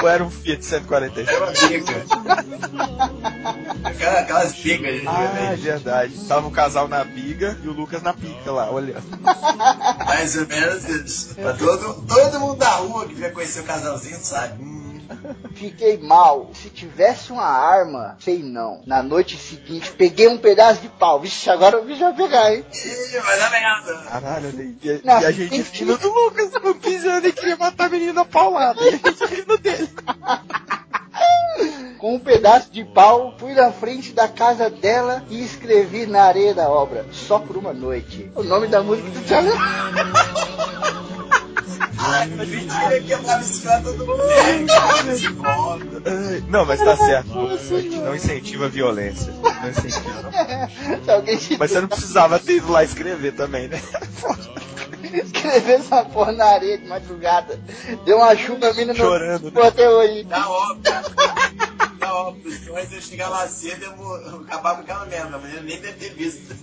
Ou 0.02 0.10
era 0.10 0.24
um 0.24 0.30
Fiat 0.30 0.64
146? 0.66 1.28
Era 1.28 1.44
uma 1.46 1.52
bica. 1.52 2.06
Aquela- 3.84 4.20
Aquelas 4.20 4.54
bicas 4.54 5.02
de 5.02 5.08
Ah, 5.08 5.12
é 5.12 5.26
antigamente. 5.26 5.62
verdade. 5.62 6.14
Tava 6.28 6.48
o 6.48 6.52
casal 6.52 6.88
na 6.88 7.04
biga 7.04 7.58
e 7.64 7.68
o 7.68 7.72
Lucas 7.74 8.02
na 8.02 8.14
pica 8.14 8.52
lá, 8.52 8.70
olhando. 8.72 9.04
Mais 10.36 10.38
ou 10.38 10.48
menos 10.48 10.84
isso. 10.90 11.36
Pra 11.36 11.54
todo, 11.54 12.06
todo 12.08 12.40
mundo 12.40 12.56
da 12.58 12.70
rua 12.76 13.08
que 13.08 13.16
vai 13.16 13.32
conhecer 13.32 13.62
o 13.62 13.64
casalzinho 13.64 14.18
sabe. 14.22 14.62
Hum, 14.62 14.86
Fiquei 15.54 15.98
mal. 16.00 16.50
Se 16.54 16.70
tivesse 16.70 17.32
uma 17.32 17.46
arma, 17.46 18.18
sei 18.20 18.42
não. 18.42 18.82
Na 18.86 19.04
noite 19.04 19.38
seguinte, 19.38 19.92
peguei 19.92 20.28
um 20.28 20.38
pedaço 20.38 20.82
de 20.82 20.90
pau. 20.90 21.20
Vixe, 21.20 21.50
agora 21.50 21.80
o 21.80 21.86
bicho 21.86 22.00
vai 22.00 22.14
pegar, 22.16 22.54
hein? 22.54 22.66
Ih, 22.74 23.20
vai 23.20 23.40
dar 23.40 23.52
merda. 23.52 23.94
Caralho. 24.10 24.50
E, 24.84 25.02
Não, 25.04 25.22
e 25.22 25.26
a 25.26 25.32
gente 25.32 25.62
rindo 25.80 25.98
do 25.98 26.12
Lucas, 26.12 26.50
com 26.60 26.74
15 26.74 27.08
anos 27.08 27.30
e 27.30 27.34
queria 27.34 27.56
matar 27.56 27.86
a 27.86 27.90
menina 27.90 28.26
paulada. 28.26 28.82
E 28.84 28.88
a 28.88 28.92
gente 28.92 29.26
rindo 29.36 29.58
dele. 29.60 29.90
Com 31.98 32.16
um 32.16 32.20
pedaço 32.20 32.70
de 32.72 32.84
pau, 32.84 33.34
fui 33.38 33.54
na 33.54 33.72
frente 33.72 34.14
da 34.14 34.28
casa 34.28 34.70
dela 34.70 35.24
e 35.30 35.44
escrevi 35.44 36.06
na 36.06 36.24
areia 36.24 36.54
da 36.54 36.70
obra, 36.70 37.06
só 37.12 37.40
por 37.40 37.58
uma 37.58 37.74
noite. 37.74 38.30
O 38.36 38.44
nome 38.44 38.68
da 38.68 38.84
música 38.84 39.10
do 39.10 39.22
Thiago. 39.22 39.50
Ai, 41.98 42.28
mentira 42.28 43.02
quebrar 43.02 43.36
a 43.36 43.38
bicicleta 43.40 43.90
Não, 46.48 46.66
mas 46.66 46.80
tá 46.80 46.96
certo. 46.96 47.30
Não 48.04 48.16
incentiva 48.16 48.66
a 48.66 48.70
violência. 48.70 49.34
Não 49.34 49.70
incentiva. 49.70 50.32
Mas 51.58 51.72
você 51.72 51.82
não 51.82 51.88
precisava 51.88 52.40
ter 52.40 52.58
ido 52.58 52.72
lá 52.72 52.84
escrever 52.84 53.34
também, 53.34 53.68
né? 53.68 53.82
escrever 55.24 55.76
essa 55.76 56.04
porra 56.06 56.32
na 56.32 56.46
areia 56.46 56.78
de 56.78 56.88
madrugada, 56.88 57.60
deu 58.06 58.18
uma 58.18 58.36
chuva, 58.36 58.70
a 58.70 58.74
mina 58.74 58.94
não 58.94 59.06
Chorando, 59.06 59.46
ficou 59.46 59.64
até 59.64 59.90
hoje. 59.90 60.26
Tá 60.26 60.50
óbvio. 60.50 60.94
Tá. 62.16 62.34
Se 62.88 62.96
eu 62.96 63.02
chegar 63.02 63.28
lá 63.28 63.46
cedo, 63.48 63.84
eu 63.84 63.96
vou 63.98 64.16
acabar 64.42 64.76
com 64.76 64.82
aquela 64.82 65.06
merda. 65.06 65.38
Mas 65.38 65.54
eu 65.54 65.64
nem 65.64 65.80
deve 65.82 65.94
ter 65.94 66.14
visto. 66.14 66.56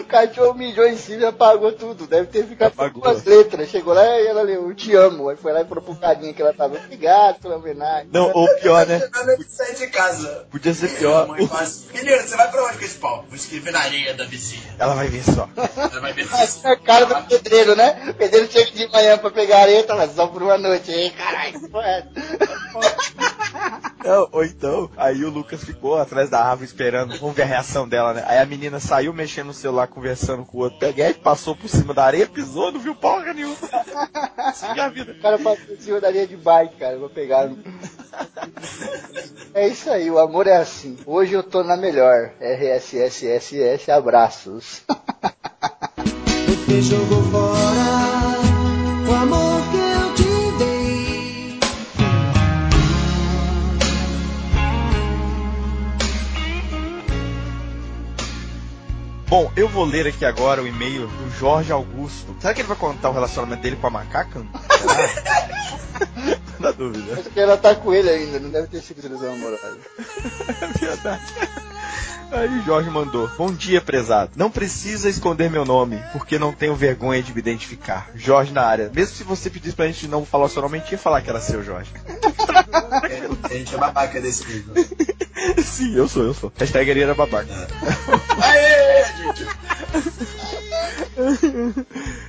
O 0.00 0.04
cachorro 0.04 0.54
mijou 0.54 0.84
em 0.86 0.96
cima 0.96 1.22
e 1.22 1.26
apagou 1.26 1.72
tudo. 1.72 2.08
Deve 2.08 2.26
ter 2.26 2.44
ficado 2.44 2.72
com 2.74 2.82
Apagou. 2.82 3.02
duas 3.02 3.24
letras. 3.24 3.68
Chegou 3.68 3.94
lá 3.94 4.04
e 4.20 4.26
ela 4.26 4.42
leu, 4.42 4.68
eu 4.68 4.74
te 4.74 4.94
amo. 4.96 5.28
Aí 5.28 5.36
foi 5.36 5.52
lá 5.52 5.60
e 5.60 5.64
falou 5.64 5.84
pro 5.84 5.94
carinha 5.94 6.34
que 6.34 6.42
ela 6.42 6.52
tava, 6.52 6.76
obrigado 6.76 7.40
pela 7.40 7.56
homenagem. 7.56 8.08
Não, 8.12 8.32
ou 8.34 8.48
pior, 8.56 8.84
né? 8.86 9.00
Sair 9.48 9.76
de 9.76 9.86
casa. 9.88 10.46
Podia 10.50 10.74
ser 10.74 10.88
pior. 10.96 11.28
Mãe 11.28 11.46
fala 11.46 11.62
assim, 11.62 11.86
Menino, 11.92 12.20
você 12.20 12.36
vai 12.36 12.50
pra 12.50 12.64
onde 12.64 12.78
com 12.78 12.84
esse 12.84 12.98
pau? 12.98 13.24
Vou 13.28 13.36
escrever 13.36 13.72
na 13.72 13.80
areia 13.80 14.14
da 14.14 14.24
vizinha. 14.24 14.74
Ela 14.78 14.94
vai 14.94 15.08
ver 15.08 15.22
só. 15.22 15.48
Ela 15.76 16.00
vai 16.00 16.12
ver 16.12 16.26
Essa 16.34 16.68
é 16.68 16.72
a 16.72 16.76
cara 16.76 17.06
do 17.06 17.28
pedreiro, 17.28 17.76
né? 17.76 18.08
O 18.10 18.14
pedreiro 18.14 18.50
chega 18.50 18.70
de 18.72 18.88
manhã 18.88 19.18
pra 19.18 19.30
pegar 19.30 19.60
areia, 19.60 19.84
tava 19.84 20.08
só 20.08 20.26
por 20.26 20.42
uma 20.42 20.58
noite. 20.58 20.90
Ei, 20.90 21.10
caralho, 21.10 21.60
que 21.60 21.68
porra 21.68 21.86
é? 21.86 22.08
Não, 24.04 24.28
ou 24.32 24.44
então, 24.44 24.90
aí 24.96 25.24
o 25.24 25.30
Lucas 25.30 25.62
ficou 25.62 25.98
atrás 25.98 26.30
da 26.30 26.42
árvore 26.42 26.66
esperando, 26.66 27.18
vamos 27.18 27.36
ver 27.36 27.42
a 27.42 27.46
reação 27.46 27.86
dela, 27.88 28.14
né? 28.14 28.24
Aí 28.26 28.38
a 28.38 28.46
menina 28.46 28.80
saiu 28.80 29.12
mexendo 29.12 29.48
no 29.48 29.54
celular, 29.54 29.88
conversando 29.88 30.44
com 30.44 30.58
o 30.58 30.60
outro. 30.62 30.78
Peguei, 30.78 31.12
passou 31.12 31.54
por 31.54 31.68
cima 31.68 31.92
da 31.92 32.04
areia, 32.04 32.26
pisou, 32.26 32.72
não 32.72 32.80
viu 32.80 32.94
porra 32.94 33.32
nenhuma. 33.32 33.56
Segui 34.54 34.80
a 34.80 34.88
vida. 34.88 35.12
O 35.12 35.20
cara 35.20 35.38
passou 35.38 35.74
em 35.74 35.80
cima 35.80 36.00
da 36.00 36.08
areia 36.08 36.26
de 36.26 36.36
bike, 36.36 36.76
cara, 36.76 36.98
vou 36.98 37.10
pegar. 37.10 37.50
É 39.52 39.68
isso 39.68 39.90
aí, 39.90 40.10
o 40.10 40.18
amor 40.18 40.46
é 40.46 40.56
assim. 40.56 40.96
Hoje 41.04 41.34
eu 41.34 41.42
tô 41.42 41.62
na 41.62 41.76
melhor. 41.76 42.32
RSSSS, 42.40 43.90
abraços. 43.90 44.82
Você 46.66 46.82
jogou 46.82 47.22
fora 47.24 48.09
vou 59.80 59.88
ler 59.88 60.06
aqui 60.06 60.26
agora 60.26 60.62
o 60.62 60.66
e-mail 60.66 61.06
do 61.06 61.30
Jorge 61.38 61.72
Augusto. 61.72 62.36
Será 62.38 62.52
que 62.52 62.60
ele 62.60 62.68
vai 62.68 62.76
contar 62.76 63.08
o 63.08 63.14
relacionamento 63.14 63.62
dele 63.62 63.76
com 63.76 63.86
a 63.86 63.90
macaca? 63.90 64.44
Na 66.60 66.70
dúvida. 66.70 67.18
Acho 67.18 67.30
que 67.30 67.40
ela 67.40 67.56
tá 67.56 67.74
com 67.74 67.92
ele 67.92 68.10
ainda, 68.10 68.38
não 68.38 68.50
deve 68.50 68.68
ter 68.68 68.82
sido 68.82 69.04
ilusão 69.04 69.32
amorosa. 69.32 69.78
É 70.60 70.86
verdade. 70.86 71.22
Aí 72.30 72.60
o 72.60 72.62
Jorge 72.62 72.90
mandou: 72.90 73.28
Bom 73.36 73.52
dia, 73.52 73.80
prezado. 73.80 74.32
Não 74.36 74.50
precisa 74.50 75.08
esconder 75.08 75.50
meu 75.50 75.64
nome, 75.64 76.02
porque 76.12 76.38
não 76.38 76.52
tenho 76.52 76.76
vergonha 76.76 77.22
de 77.22 77.32
me 77.32 77.40
identificar. 77.40 78.08
Jorge 78.14 78.52
na 78.52 78.62
área. 78.62 78.90
Mesmo 78.94 79.16
se 79.16 79.24
você 79.24 79.50
pedisse 79.50 79.74
pra 79.74 79.86
gente 79.86 80.06
não 80.06 80.24
falar 80.24 80.44
o 80.44 80.48
seu 80.48 80.62
nome, 80.62 80.78
a 80.78 80.80
gente 80.80 80.92
ia 80.92 80.98
falar 80.98 81.22
que 81.22 81.30
era 81.30 81.40
seu, 81.40 81.64
Jorge. 81.64 81.90
A 83.42 83.48
gente 83.52 83.74
é 83.74 83.78
babaca 83.78 84.20
desse 84.20 84.46
nível. 84.46 84.74
Sim, 85.64 85.96
eu 85.96 86.06
sou, 86.06 86.24
eu 86.24 86.34
sou. 86.34 86.52
Hashtag 86.56 86.90
era 87.00 87.14
babaca. 87.14 87.48
Aê, 88.42 89.04
gente. 89.04 90.59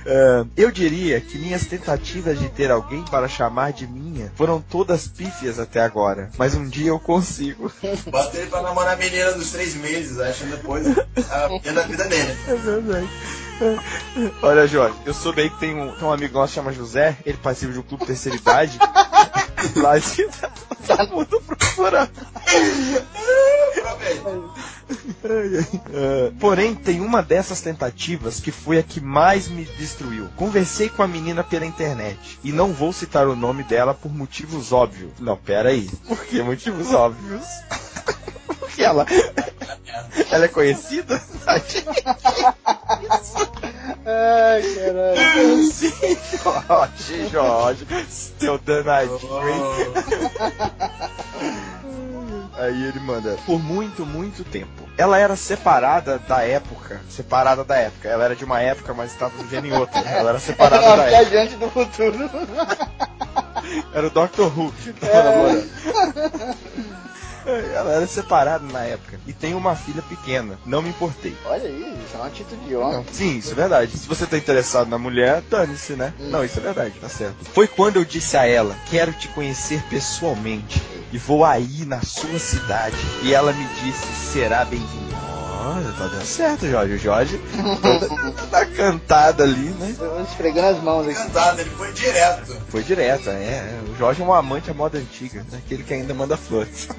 É, 0.04 0.44
eu 0.56 0.70
diria 0.70 1.20
que 1.20 1.38
minhas 1.38 1.64
tentativas 1.64 2.38
de 2.38 2.48
ter 2.48 2.70
alguém 2.70 3.02
para 3.04 3.28
chamar 3.28 3.72
de 3.72 3.86
minha 3.86 4.32
foram 4.34 4.60
todas 4.60 5.06
pífias 5.06 5.58
até 5.58 5.80
agora. 5.80 6.30
Mas 6.36 6.54
um 6.54 6.68
dia 6.68 6.88
eu 6.88 6.98
consigo. 6.98 7.70
Ele 7.82 8.46
pra 8.46 8.62
namorar 8.62 8.94
a 8.94 8.96
menina 8.96 9.32
dos 9.32 9.50
três 9.50 9.74
meses, 9.76 10.18
acho 10.18 10.44
depois 10.46 10.86
a 11.30 11.48
menina 11.48 11.72
da 11.72 11.82
vida 11.82 12.04
dele. 12.08 12.36
É 12.48 12.54
verdade. 12.54 13.08
Olha, 14.42 14.66
Jorge, 14.66 14.96
eu 15.06 15.14
soube 15.14 15.42
aí 15.42 15.50
que 15.50 15.58
tem 15.58 15.74
um, 15.74 15.92
tem 15.92 16.08
um 16.08 16.12
amigo 16.12 16.34
nosso 16.34 16.48
que 16.48 16.54
chama 16.56 16.72
José, 16.72 17.16
ele 17.24 17.38
participa 17.38 17.72
de 17.72 17.78
um 17.78 17.82
clube 17.82 18.02
de 18.02 18.08
terceira 18.08 18.36
idade. 18.36 18.78
Lá 19.76 19.98
de 19.98 20.28
tá 20.86 21.06
muito 21.06 21.40
procurando. 21.40 22.10
É, 25.24 26.32
porém, 26.38 26.74
tem 26.74 27.00
uma 27.00 27.22
dessas 27.22 27.60
tentativas 27.60 28.40
que 28.40 28.50
foi 28.50 28.78
a 28.78 28.82
que 28.82 29.00
mais 29.00 29.48
me 29.48 29.64
destruiu. 29.64 30.28
Conversei 30.36 30.88
com 30.88 31.02
a 31.02 31.08
menina 31.08 31.42
pela 31.42 31.64
internet 31.64 32.38
e 32.42 32.52
não 32.52 32.72
vou 32.72 32.92
citar 32.92 33.26
o 33.28 33.36
nome 33.36 33.62
dela 33.62 33.94
por 33.94 34.12
motivos 34.12 34.72
óbvios. 34.72 35.12
Não, 35.18 35.36
pera 35.36 35.70
aí. 35.70 35.88
Por 36.06 36.18
que 36.24 36.42
motivos 36.42 36.92
óbvios? 36.92 37.44
Porque 38.72 38.82
ela, 38.84 39.04
ela 40.32 40.44
é 40.46 40.48
conhecida? 40.48 41.20
Ai, 41.46 41.60
caralho. 44.74 45.64
Sim, 45.70 46.16
Jorge, 46.42 47.28
Jorge, 47.28 47.86
seu 48.08 48.56
danadinho, 48.58 49.48
hein? 49.48 49.62
Aí 52.58 52.84
ele 52.84 53.00
manda, 53.00 53.36
por 53.44 53.58
muito, 53.60 54.06
muito 54.06 54.42
tempo. 54.44 54.82
Ela 54.96 55.18
era 55.18 55.34
separada 55.36 56.18
da 56.18 56.42
época. 56.44 57.00
Separada 57.10 57.64
da 57.64 57.76
época. 57.76 58.08
Ela 58.08 58.24
era 58.26 58.36
de 58.36 58.44
uma 58.44 58.60
época, 58.60 58.94
mas 58.94 59.10
estava 59.12 59.32
vivendo 59.38 59.64
em 59.66 59.72
outra. 59.72 60.00
Ela 60.00 60.30
era 60.30 60.38
separada 60.38 60.84
Ela 60.84 60.96
da 60.96 61.10
é 61.10 61.14
época. 61.14 61.30
viajante 61.30 61.56
do 61.56 61.68
futuro. 61.70 62.30
Era 63.94 64.06
o 64.06 64.10
Dr. 64.10 64.42
Who 64.56 64.72
que 64.72 64.94
namorando. 65.06 66.56
Ela 67.74 67.92
era 67.92 68.06
separada 68.06 68.64
na 68.72 68.84
época. 68.84 69.18
E 69.26 69.32
tem 69.32 69.54
uma 69.54 69.74
filha 69.76 70.02
pequena. 70.02 70.58
Não 70.64 70.82
me 70.82 70.90
importei. 70.90 71.36
Olha 71.44 71.64
aí, 71.64 71.96
isso 72.04 72.14
é 72.14 72.18
uma 72.18 72.26
atitude 72.26 72.64
de 72.64 72.76
homem. 72.76 73.04
Sim, 73.12 73.38
isso 73.38 73.52
é 73.52 73.54
verdade. 73.54 73.96
Se 73.96 74.06
você 74.06 74.26
tá 74.26 74.36
interessado 74.36 74.88
na 74.88 74.98
mulher, 74.98 75.42
dane-se, 75.42 75.94
né? 75.94 76.12
Não, 76.18 76.44
isso 76.44 76.58
é 76.58 76.62
verdade, 76.62 76.98
tá 77.00 77.08
certo. 77.08 77.44
Foi 77.52 77.66
quando 77.66 77.96
eu 77.96 78.04
disse 78.04 78.36
a 78.36 78.46
ela: 78.46 78.76
Quero 78.90 79.12
te 79.12 79.28
conhecer 79.28 79.82
pessoalmente. 79.88 80.82
E 81.12 81.18
vou 81.18 81.44
aí 81.44 81.84
na 81.84 82.00
sua 82.00 82.38
cidade. 82.38 82.96
E 83.22 83.34
ela 83.34 83.52
me 83.52 83.66
disse: 83.82 84.32
Será 84.32 84.64
tá 85.62 86.06
dando 86.06 86.24
certo, 86.24 86.68
Jorge. 86.68 86.94
O 86.94 86.98
Jorge 86.98 87.40
toda, 87.82 88.08
toda 88.32 88.66
cantada 88.66 89.44
ali, 89.44 89.70
né? 89.70 89.94
Eu 89.98 90.10
vou 90.10 90.22
esfregando 90.22 90.68
as 90.68 90.82
mãos 90.82 91.06
aqui. 91.06 91.14
Cantado, 91.14 91.60
ele 91.60 91.70
foi 91.70 91.92
direto. 91.92 92.56
Foi 92.68 92.82
direto, 92.82 93.30
é. 93.30 93.32
é. 93.32 93.80
O 93.90 93.96
Jorge 93.96 94.22
é 94.22 94.24
um 94.24 94.32
amante 94.32 94.70
à 94.70 94.74
moda 94.74 94.98
antiga, 94.98 95.44
né? 95.50 95.60
aquele 95.64 95.82
que 95.82 95.94
ainda 95.94 96.14
manda 96.14 96.36
flores. 96.36 96.88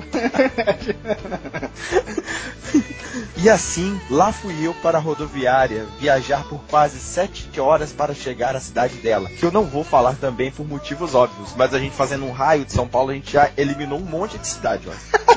e 3.38 3.50
assim, 3.50 4.00
lá 4.10 4.32
fui 4.32 4.56
eu 4.66 4.74
para 4.76 4.98
a 4.98 5.02
rodoviária, 5.02 5.86
viajar 6.00 6.44
por 6.46 6.62
quase 6.70 7.00
sete 7.00 7.60
horas 7.60 7.92
para 7.92 8.14
chegar 8.14 8.56
à 8.56 8.60
cidade 8.60 8.96
dela. 8.98 9.30
Que 9.30 9.44
eu 9.44 9.52
não 9.52 9.66
vou 9.66 9.84
falar 9.84 10.16
também 10.16 10.52
por 10.52 10.66
motivos 10.66 11.16
óbvios, 11.16 11.54
mas 11.58 11.74
a 11.74 11.80
gente 11.80 11.96
fazendo 11.96 12.26
um 12.26 12.32
raio 12.32 12.66
de 12.66 12.72
São 12.72 12.88
Paulo, 12.88 13.12
a 13.12 13.14
gente 13.14 13.34
já 13.34 13.50
eliminou 13.58 14.00
um 14.00 14.04
monte 14.04 14.38
de 14.38 14.48
cidade, 14.48 14.88
ó. 14.88 14.92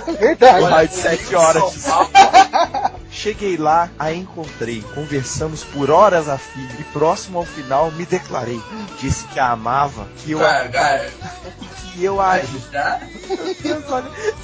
Verdade. 0.12 0.62
Um 0.62 0.66
raio 0.66 0.88
de 0.88 0.94
sete 0.94 1.34
horas 1.34 1.72
de 1.72 1.80
São 1.80 2.08
Cheguei 3.16 3.56
lá, 3.56 3.90
a 3.98 4.12
encontrei, 4.12 4.82
conversamos 4.94 5.64
por 5.64 5.90
horas 5.90 6.28
a 6.28 6.36
fio 6.36 6.68
e 6.78 6.84
próximo 6.92 7.38
ao 7.38 7.46
final 7.46 7.90
me 7.92 8.04
declarei. 8.04 8.60
Disse 9.00 9.24
que 9.28 9.40
a 9.40 9.52
amava, 9.52 10.06
que 10.18 10.32
eu 10.32 10.38
Cara, 10.38 10.68
cara, 10.68 11.10
que 11.94 12.04
eu 12.04 12.20
a? 12.20 12.38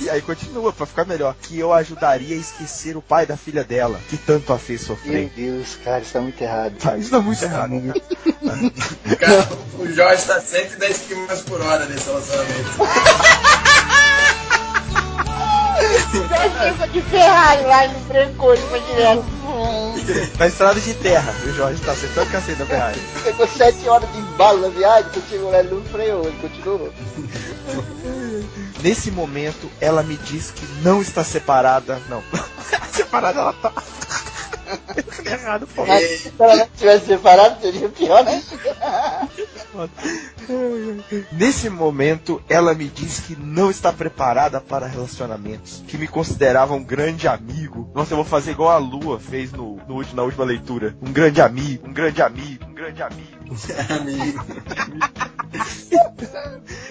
E 0.00 0.08
aí 0.08 0.22
continua 0.22 0.72
pra 0.72 0.86
ficar 0.86 1.04
melhor. 1.04 1.36
Que 1.42 1.58
eu 1.58 1.70
ajudaria 1.70 2.34
a 2.34 2.38
esquecer 2.38 2.96
o 2.96 3.02
pai 3.02 3.26
da 3.26 3.36
filha 3.36 3.62
dela, 3.62 4.00
que 4.08 4.16
tanto 4.16 4.54
a 4.54 4.58
fez 4.58 4.88
Meu 4.88 4.96
sofrer. 4.96 5.30
Deus, 5.36 5.76
cara, 5.84 6.00
isso 6.00 6.14
tá 6.14 6.20
muito 6.22 6.42
errado. 6.42 6.74
Tá, 6.78 6.96
isso 6.96 7.10
tá 7.10 7.20
muito 7.20 7.44
errado. 7.44 7.72
Cara, 9.20 9.48
o 9.78 9.86
Jorge 9.92 10.24
tá 10.24 10.40
110 10.40 10.98
km 10.98 11.26
por 11.46 11.60
hora 11.60 11.84
nesse 11.84 12.06
relacionamento. 12.06 12.70
Pensa 16.58 16.88
de 16.88 17.02
Ferrari 17.02 17.64
lá 17.64 17.88
no 17.88 18.00
Brancone, 18.00 18.60
foi 18.68 18.80
direto. 18.80 19.24
Na 20.38 20.46
estrada 20.46 20.80
de 20.80 20.94
terra, 20.94 21.34
o 21.44 21.52
Jorge 21.52 21.82
tá 21.82 21.92
acertando 21.92 22.28
o 22.28 22.32
cacete 22.32 22.58
da 22.58 22.66
Ferrari. 22.66 23.00
Ficou 23.24 23.48
sete 23.48 23.88
horas 23.88 24.10
de 24.12 24.18
embalo 24.18 24.60
na 24.60 24.68
viagem, 24.68 25.10
chegou 25.28 25.50
lá 25.50 25.60
ele 25.60 25.74
não 25.74 25.84
freou, 25.84 26.24
ele 26.24 26.38
continuou. 26.40 26.92
Nesse 28.82 29.10
momento, 29.10 29.70
ela 29.80 30.02
me 30.02 30.16
diz 30.16 30.50
que 30.50 30.66
não 30.82 31.00
está 31.00 31.22
separada. 31.22 32.00
Não. 32.08 32.22
separada 32.92 33.40
ela 33.40 33.52
tá. 33.52 33.72
Errado, 35.26 35.66
pô. 35.74 35.84
Mas 35.86 36.20
se 36.22 36.32
ela 36.38 36.56
não 36.56 36.68
tivesse 36.76 37.06
separado, 37.06 37.60
seria 37.60 37.88
pior, 37.88 38.24
né? 38.24 38.42
Nesse 41.32 41.68
momento, 41.70 42.42
ela 42.48 42.74
me 42.74 42.88
diz 42.88 43.20
que 43.20 43.36
não 43.36 43.70
está 43.70 43.92
preparada 43.92 44.60
para 44.60 44.86
relacionamentos, 44.86 45.82
que 45.86 45.96
me 45.96 46.06
considerava 46.08 46.74
um 46.74 46.82
grande 46.84 47.26
amigo. 47.28 47.90
Nossa, 47.94 48.12
eu 48.12 48.16
vou 48.16 48.24
fazer 48.24 48.52
igual 48.52 48.70
a 48.70 48.78
Lua 48.78 49.18
fez 49.20 49.52
no, 49.52 49.76
no 49.88 49.94
último- 49.96 50.16
na 50.16 50.22
última 50.22 50.44
leitura. 50.44 50.96
Um 51.00 51.12
grande 51.12 51.40
amigo, 51.40 51.88
um 51.88 51.92
grande 51.92 52.20
amigo, 52.22 52.64
um 52.66 52.74
grande 52.74 53.02
amigo. 53.02 53.32
Amigo. 53.90 54.44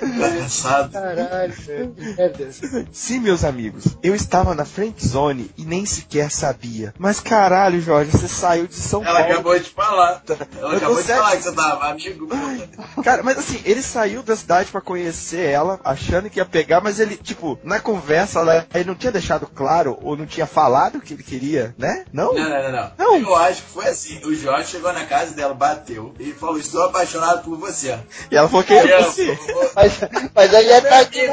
Engraçado. 0.01 0.91
Caralho, 0.91 1.53
velho, 1.53 1.93
que 1.93 2.01
merda. 2.15 2.51
Sim, 2.91 3.19
meus 3.19 3.43
amigos, 3.43 3.85
eu 4.03 4.15
estava 4.15 4.53
na 4.55 4.65
friend 4.65 4.95
zone 5.05 5.51
e 5.57 5.63
nem 5.65 5.85
sequer 5.85 6.31
sabia. 6.31 6.93
Mas 6.97 7.19
caralho, 7.19 7.81
Jorge, 7.81 8.11
você 8.11 8.27
saiu 8.27 8.67
de 8.67 8.75
São 8.75 9.03
Ela 9.05 9.19
Paulo. 9.19 9.33
acabou 9.33 9.59
de 9.59 9.69
falar. 9.69 10.23
Ela 10.57 10.71
Eu 10.71 10.77
acabou 10.77 10.95
de 10.97 11.03
certo. 11.03 11.19
falar 11.23 11.37
que 11.37 11.43
você 11.43 11.51
tava 11.53 11.89
amigo. 11.89 12.27
puta. 12.27 13.03
Cara, 13.03 13.23
mas 13.23 13.37
assim, 13.37 13.61
ele 13.65 13.81
saiu 13.81 14.23
da 14.23 14.35
cidade 14.35 14.71
pra 14.71 14.81
conhecer 14.81 15.45
ela, 15.49 15.79
achando 15.83 16.29
que 16.29 16.39
ia 16.39 16.45
pegar, 16.45 16.81
mas 16.81 16.99
ele, 16.99 17.15
tipo, 17.17 17.59
na 17.63 17.79
conversa, 17.79 18.43
né, 18.43 18.65
ele 18.73 18.85
não 18.85 18.95
tinha 18.95 19.11
deixado 19.11 19.47
claro 19.47 19.97
ou 20.01 20.15
não 20.17 20.25
tinha 20.25 20.45
falado 20.47 20.97
o 20.97 21.01
que 21.01 21.13
ele 21.13 21.23
queria, 21.23 21.73
né? 21.77 22.05
Não? 22.11 22.33
Não, 22.33 22.49
não, 22.49 22.71
não, 22.71 22.91
não. 22.97 23.17
Eu 23.17 23.35
acho 23.35 23.61
que 23.63 23.69
foi 23.69 23.87
assim. 23.87 24.19
O 24.25 24.33
Jorge 24.33 24.69
chegou 24.71 24.91
na 24.93 25.05
casa 25.05 25.33
dela, 25.33 25.53
bateu 25.53 26.13
e 26.19 26.31
falou: 26.31 26.57
Estou 26.57 26.83
apaixonado 26.83 27.43
por 27.43 27.57
você. 27.57 27.97
E 28.31 28.35
ela 28.35 28.47
falou 28.47 28.63
que 28.63 28.73
você. 28.99 29.37
Mas, 29.75 29.99
mas 30.33 30.53
aí 30.53 30.67
já 30.67 30.81
tá 30.81 30.99
aqui, 30.99 31.27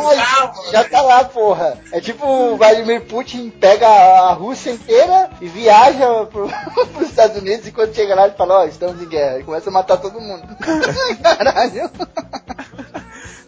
já 0.71 0.85
tá 0.85 1.01
lá, 1.01 1.25
porra. 1.25 1.79
É 1.93 2.01
tipo 2.01 2.27
o 2.27 2.57
Vladimir 2.57 3.05
Putin 3.05 3.51
pega 3.51 3.87
a 3.89 4.33
Rússia 4.33 4.71
inteira 4.71 5.31
e 5.41 5.49
viaja 5.49 6.27
pro, 6.27 6.49
pros 6.95 7.09
Estados 7.09 7.37
Unidos 7.37 7.67
e 7.67 7.73
quando 7.73 7.95
chega 7.95 8.15
lá 8.15 8.27
ele 8.27 8.37
fala, 8.37 8.63
ó, 8.63 8.65
estamos 8.65 9.03
em 9.03 9.09
guerra. 9.09 9.41
E 9.41 9.45
começa 9.45 9.71
a 9.71 9.73
matar 9.73 9.97
todo 9.97 10.21
mundo. 10.21 10.47
Caralho. 11.23 11.91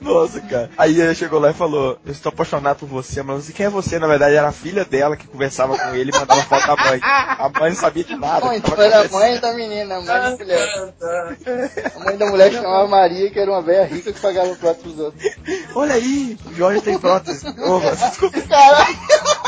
Nossa, 0.01 0.41
cara. 0.41 0.71
Aí 0.79 1.01
ele 1.01 1.15
chegou 1.15 1.39
lá 1.39 1.51
e 1.51 1.55
falou: 1.55 1.99
Eu 2.05 2.13
estou 2.13 2.31
apaixonado 2.31 2.79
por 2.79 2.89
você, 2.89 3.23
mas 3.23 3.49
e 3.49 3.53
quem 3.53 3.67
é 3.67 3.71
você? 3.71 3.99
Na 3.99 4.07
verdade, 4.07 4.35
era 4.35 4.49
a 4.49 4.53
filha 4.53 4.85
dela 4.85 5.17
que 5.17 5.27
conversava 5.27 5.77
com 5.77 5.95
ele 5.95 6.11
e 6.11 6.19
mandava 6.19 6.43
foto 6.43 6.67
da 6.67 6.77
mãe. 6.77 7.01
A 7.03 7.51
mãe 7.61 7.71
não 7.71 7.77
sabia 7.77 8.05
de 8.05 8.17
nada. 8.17 8.41
Tava 8.61 8.85
era 8.85 9.07
a 9.07 9.09
mãe 9.09 9.39
da 9.39 9.53
menina, 9.53 9.97
a 9.97 10.01
mãe 10.01 10.07
da 10.07 10.37
mulher. 10.37 10.95
A 11.95 12.05
mãe 12.05 12.17
da 12.17 12.27
mulher 12.27 12.53
chamava 12.53 12.89
Maria, 12.89 13.31
que 13.31 13.39
era 13.39 13.51
uma 13.51 13.63
velha 13.63 13.85
rica 13.85 14.13
que 14.13 14.21
pagava 14.21 14.55
prato 14.55 14.81
pros 14.81 14.99
outros. 14.99 15.23
Olha 15.75 15.95
aí, 15.95 16.39
o 16.47 16.55
Jorge 16.55 16.81
tem 16.81 16.99
prótese. 16.99 17.45
Desculpa. 17.45 18.41
Caralho. 18.43 19.40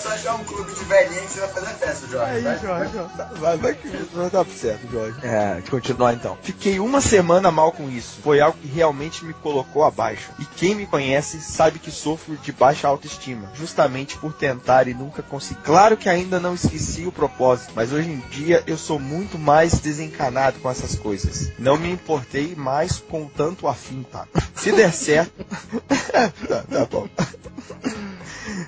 É 0.00 0.02
só 0.02 0.08
achar 0.14 0.34
um 0.36 0.44
clube 0.44 0.72
de 0.72 0.82
velhinha 0.84 1.20
que 1.20 1.30
você 1.30 1.40
vai 1.40 1.48
fazer 1.50 1.74
festa, 1.74 2.06
Jorge. 2.06 2.32
Aí, 2.32 2.42
Vai- 2.42 2.58
Jorge, 2.58 2.92
vai, 3.38 3.56
vai 3.58 3.74
que 3.74 3.88
vai 4.14 4.30
dar 4.30 4.46
certo, 4.46 4.90
Jorge. 4.90 5.18
É, 5.22 5.62
continuar 5.68 6.14
então. 6.14 6.38
Fiquei 6.42 6.80
uma 6.80 7.02
semana 7.02 7.50
mal 7.50 7.70
com 7.70 7.86
isso. 7.90 8.18
Foi 8.22 8.40
algo 8.40 8.56
que 8.56 8.66
realmente 8.66 9.22
me 9.26 9.34
colocou 9.34 9.84
abaixo. 9.84 10.30
E 10.38 10.44
quem 10.46 10.74
me 10.74 10.86
conhece 10.86 11.38
sabe 11.42 11.78
que 11.78 11.90
sofro 11.90 12.34
de 12.38 12.50
baixa 12.50 12.88
autoestima, 12.88 13.50
justamente 13.54 14.16
por 14.16 14.32
tentar 14.32 14.88
e 14.88 14.94
nunca 14.94 15.22
conseguir. 15.22 15.60
Claro 15.60 15.98
que 15.98 16.08
ainda 16.08 16.40
não 16.40 16.54
esqueci 16.54 17.06
o 17.06 17.12
propósito, 17.12 17.72
mas 17.76 17.92
hoje 17.92 18.08
em 18.08 18.20
dia 18.30 18.62
eu 18.66 18.78
sou 18.78 18.98
muito 18.98 19.38
mais 19.38 19.80
desencanado 19.80 20.60
com 20.60 20.70
essas 20.70 20.94
coisas. 20.94 21.52
Não 21.58 21.76
me 21.76 21.90
importei 21.90 22.54
mais 22.54 22.96
com 22.96 23.26
tanto 23.26 23.68
afim, 23.68 24.02
tá? 24.10 24.26
Se 24.54 24.72
der 24.72 24.94
certo. 24.94 25.44
tá, 26.48 26.62
tá 26.70 26.86
bom. 26.86 27.06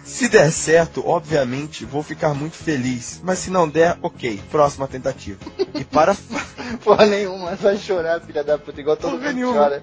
Se 0.04 0.28
der 0.28 0.50
certo, 0.50 1.06
obviamente 1.06 1.84
vou 1.84 2.02
ficar 2.02 2.34
muito 2.34 2.56
feliz. 2.56 3.20
Mas 3.22 3.38
se 3.38 3.50
não 3.50 3.68
der, 3.68 3.96
ok. 4.02 4.40
Próxima 4.50 4.86
tentativa. 4.88 5.38
E 5.74 5.84
para. 5.84 6.16
Porra 6.84 7.06
nenhuma, 7.06 7.54
vai 7.56 7.76
chorar, 7.76 8.20
filha 8.20 8.42
da 8.42 8.56
puta, 8.58 8.80
igual 8.80 8.96
todo 8.96 9.12
Porra 9.12 9.24
mundo 9.24 9.34
nenhuma. 9.34 9.54
chora. 9.54 9.82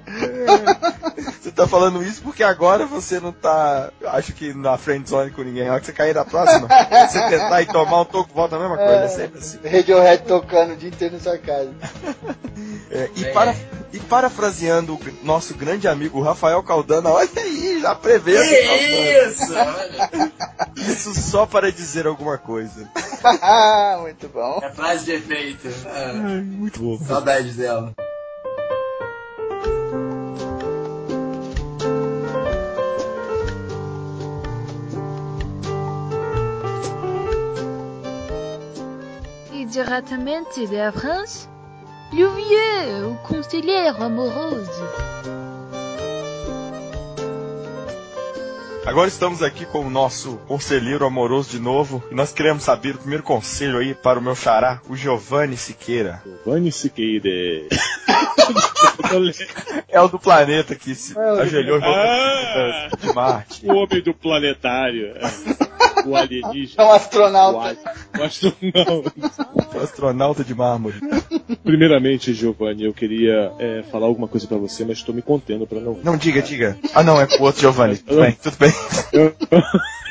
Você 1.40 1.52
tá 1.52 1.68
falando 1.68 2.04
isso 2.04 2.22
porque 2.22 2.44
agora 2.44 2.86
você 2.86 3.20
não 3.20 3.32
tá. 3.32 3.92
Acho 4.08 4.34
que 4.34 4.54
na 4.54 4.78
friendzone 4.78 5.32
com 5.32 5.42
ninguém. 5.44 5.68
A 5.68 5.72
hora 5.74 5.80
que 5.80 5.86
você 5.86 5.94
cair 5.94 6.16
na 6.16 6.26
próxima, 6.26 6.68
você 7.08 7.22
tentar 7.30 7.62
e 7.62 7.66
tomar 7.66 8.02
um 8.02 8.06
toco, 8.06 8.34
volta 8.34 8.56
a 8.56 8.60
mesma 8.60 8.78
coisa. 8.78 8.94
É 8.94 9.08
sempre 9.08 9.40
assim. 9.40 9.60
Radiohead 9.64 10.24
tocando 10.24 10.74
o 10.74 10.76
dia 10.78 10.90
inteiro 10.90 11.16
na 11.16 11.22
sua 11.22 11.38
casa. 11.38 11.72
É, 12.92 13.08
e, 13.16 13.24
para, 13.26 13.56
e 13.94 14.00
parafraseando 14.00 14.96
o 14.96 15.00
nosso 15.24 15.54
grande 15.54 15.88
amigo 15.88 16.20
Rafael 16.22 16.62
Caldana, 16.64 17.10
olha 17.12 17.30
aí, 17.38 17.80
já 17.82 17.94
prevê 17.94 18.36
Que 18.36 19.28
isso? 19.28 19.54
Olha. 19.54 19.89
Isso 20.76 21.14
só 21.14 21.46
para 21.46 21.72
dizer 21.72 22.08
alguma 22.08 22.38
coisa. 22.38 22.90
Muito 24.02 24.28
bom. 24.30 24.60
É 24.62 24.70
frase 24.70 25.06
de 25.06 25.12
efeito. 25.12 25.68
Ah, 25.86 26.14
muito 26.42 26.80
bom. 26.82 26.98
saudades 26.98 27.56
dela. 27.56 27.94
Et 39.54 39.66
diretamente 39.66 40.68
da 40.68 40.92
France, 40.92 41.48
le 42.14 42.28
vieux, 42.30 43.12
o 43.12 43.16
conselheiro 43.28 44.04
amoroso. 44.04 44.84
Agora 48.86 49.08
estamos 49.08 49.44
aqui 49.44 49.66
com 49.66 49.86
o 49.86 49.90
nosso 49.90 50.38
conselheiro 50.48 51.06
amoroso 51.06 51.52
de 51.52 51.60
novo 51.60 52.04
e 52.12 52.16
nós 52.16 52.32
queremos 52.34 52.64
saber 52.64 52.96
o 52.96 53.00
primeiro 53.00 53.24
conselho 53.24 53.78
aí 53.78 53.94
para 53.94 54.18
o 54.18 54.22
meu 54.22 54.36
xará, 54.36 54.82
o 54.90 54.96
Giovanni 54.96 55.58
Siqueira. 55.58 56.22
Giovanni 56.46 56.72
Siqueira. 56.72 57.30
É 59.88 60.00
o 60.02 60.08
do 60.08 60.20
planeta 60.20 60.76
que 60.76 60.94
se 60.94 61.18
É 61.18 61.42
ajoelhou 61.42 61.80
Ah! 61.84 62.90
de 63.00 63.14
Marte. 63.14 63.66
o 63.66 63.74
homem 63.76 64.02
do 64.04 64.14
planetário. 64.14 65.14
O 66.06 66.16
alienígena. 66.16 66.84
É 66.84 66.86
um 66.86 66.92
astronauta. 66.92 67.78
O, 68.18 68.24
astronauta. 68.24 69.14
O 69.76 69.80
astronauta 69.82 70.44
de 70.44 70.56
mármore. 70.56 71.00
Primeiramente, 71.64 72.34
Giovanni, 72.34 72.86
eu 72.86 72.94
queria 72.94 73.52
é, 73.60 73.84
falar 73.84 74.08
alguma 74.08 74.28
coisa 74.28 74.48
pra 74.48 74.58
você, 74.58 74.84
mas 74.84 74.98
estou 74.98 75.14
me 75.14 75.22
contendo 75.22 75.68
pra 75.68 75.80
não. 75.80 76.00
Não, 76.04 76.18
diga, 76.18 76.42
diga. 76.42 76.78
Ah, 76.94 77.04
não, 77.04 77.22
é 77.22 77.26
pro 77.26 77.44
outro 77.44 77.62
Giovanni. 77.62 77.98
Tudo 77.98 78.22
bem, 78.22 78.38
tudo 78.42 78.58
bem. 78.58 78.74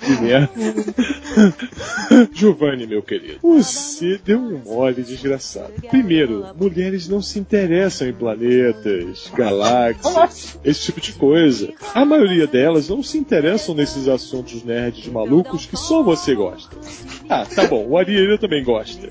Giovanni, 2.32 2.86
meu 2.86 3.02
querido, 3.02 3.38
você 3.42 4.18
deu 4.24 4.38
um 4.38 4.58
mole 4.58 5.02
desgraçado. 5.02 5.72
Primeiro, 5.88 6.46
mulheres 6.58 7.08
não 7.08 7.22
se 7.22 7.38
interessam 7.38 8.08
em 8.08 8.12
planetas, 8.12 9.30
galáxias, 9.34 10.58
esse 10.64 10.86
tipo 10.86 11.00
de 11.00 11.12
coisa. 11.12 11.72
A 11.94 12.04
maioria 12.04 12.46
delas 12.46 12.88
não 12.88 13.02
se 13.02 13.18
interessam 13.18 13.74
nesses 13.74 14.08
assuntos 14.08 14.64
nerds 14.64 15.06
malucos 15.06 15.66
que 15.66 15.76
só 15.76 16.02
você 16.02 16.34
gosta. 16.34 16.76
Ah, 17.28 17.46
tá 17.46 17.66
bom, 17.66 17.86
o 17.86 17.96
Ariel 17.96 18.38
também 18.38 18.64
gosta, 18.64 19.08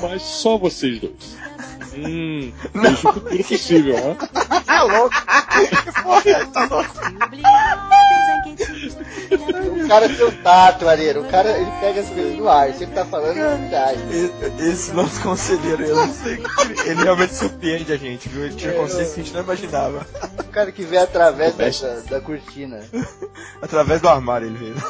mas 0.00 0.22
só 0.22 0.58
vocês 0.58 1.00
dois. 1.00 1.36
Hum, 1.94 2.52
vejo 2.74 3.08
o 3.08 3.12
futuro 3.12 3.44
possível, 3.44 3.96
ó. 3.96 4.14
Tá 4.60 4.82
louco. 4.84 5.14
Que 5.84 5.92
porra 6.02 6.30
é? 6.30 6.44
Tá 6.46 6.64
louco. 6.66 6.90
O 9.84 9.88
cara 9.88 10.08
tem 10.08 10.24
o 10.26 10.32
tato, 10.42 10.88
Areiro. 10.88 11.20
O 11.22 11.28
cara, 11.28 11.50
ele 11.50 11.70
pega 11.80 12.00
as 12.00 12.08
coisas 12.08 12.36
do 12.36 12.48
ar. 12.48 12.72
Se 12.72 12.84
ele 12.84 12.92
tá 12.92 13.04
falando, 13.04 13.36
é 13.38 13.56
verdade. 13.56 14.00
Esse- 14.60 14.92
nosso 14.92 15.20
conselheiro, 15.20 15.82
eu 15.84 15.96
não 15.96 16.12
sei. 16.12 16.42
Ele 16.86 17.02
realmente 17.02 17.34
surpreende 17.34 17.92
a 17.92 17.96
gente, 17.96 18.28
viu? 18.28 18.44
Ele 18.44 18.54
tinha 18.54 18.72
consciência 18.72 19.14
que 19.14 19.20
a 19.20 19.24
gente 19.24 19.34
não 19.34 19.42
imaginava. 19.42 20.06
O 20.38 20.44
cara 20.44 20.70
que 20.72 20.84
vê 20.84 20.98
através 20.98 21.54
da, 21.56 21.68
da, 21.68 22.00
da 22.00 22.20
cortina. 22.20 22.80
Através 23.60 24.00
do 24.00 24.08
armário 24.08 24.46
ele 24.48 24.58
veio. 24.58 24.74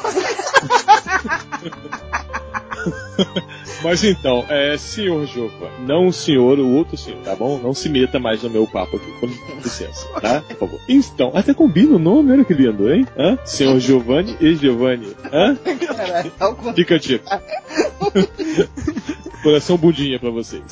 Mas 3.83 4.03
então, 4.03 4.45
é, 4.49 4.77
senhor 4.77 5.25
Jova, 5.25 5.69
não 5.79 6.07
o 6.07 6.13
senhor, 6.13 6.59
o 6.59 6.75
outro 6.75 6.97
senhor, 6.97 7.21
tá 7.21 7.35
bom? 7.35 7.59
Não 7.59 7.73
se 7.73 7.89
meta 7.89 8.19
mais 8.19 8.43
no 8.43 8.49
meu 8.49 8.65
papo 8.65 8.97
aqui, 8.97 9.11
com 9.19 9.27
licença, 9.57 10.07
tá? 10.21 10.41
Por 10.41 10.57
favor. 10.57 10.79
Então, 10.87 11.31
até 11.33 11.53
combina 11.53 11.95
o 11.95 11.99
nome, 11.99 12.31
olha 12.31 12.45
que 12.45 12.53
lindo, 12.53 12.91
hein? 12.91 13.05
Hã? 13.17 13.37
Senhor 13.45 13.79
Giovanni 13.79 14.37
e 14.39 14.55
Giovanni. 14.55 15.13
Hã? 15.31 15.55
Caralho, 15.55 16.31
Fica 16.75 16.99
dica. 16.99 17.41
Coração 19.43 19.77
budinha 19.77 20.17
pra 20.17 20.29
vocês. 20.29 20.63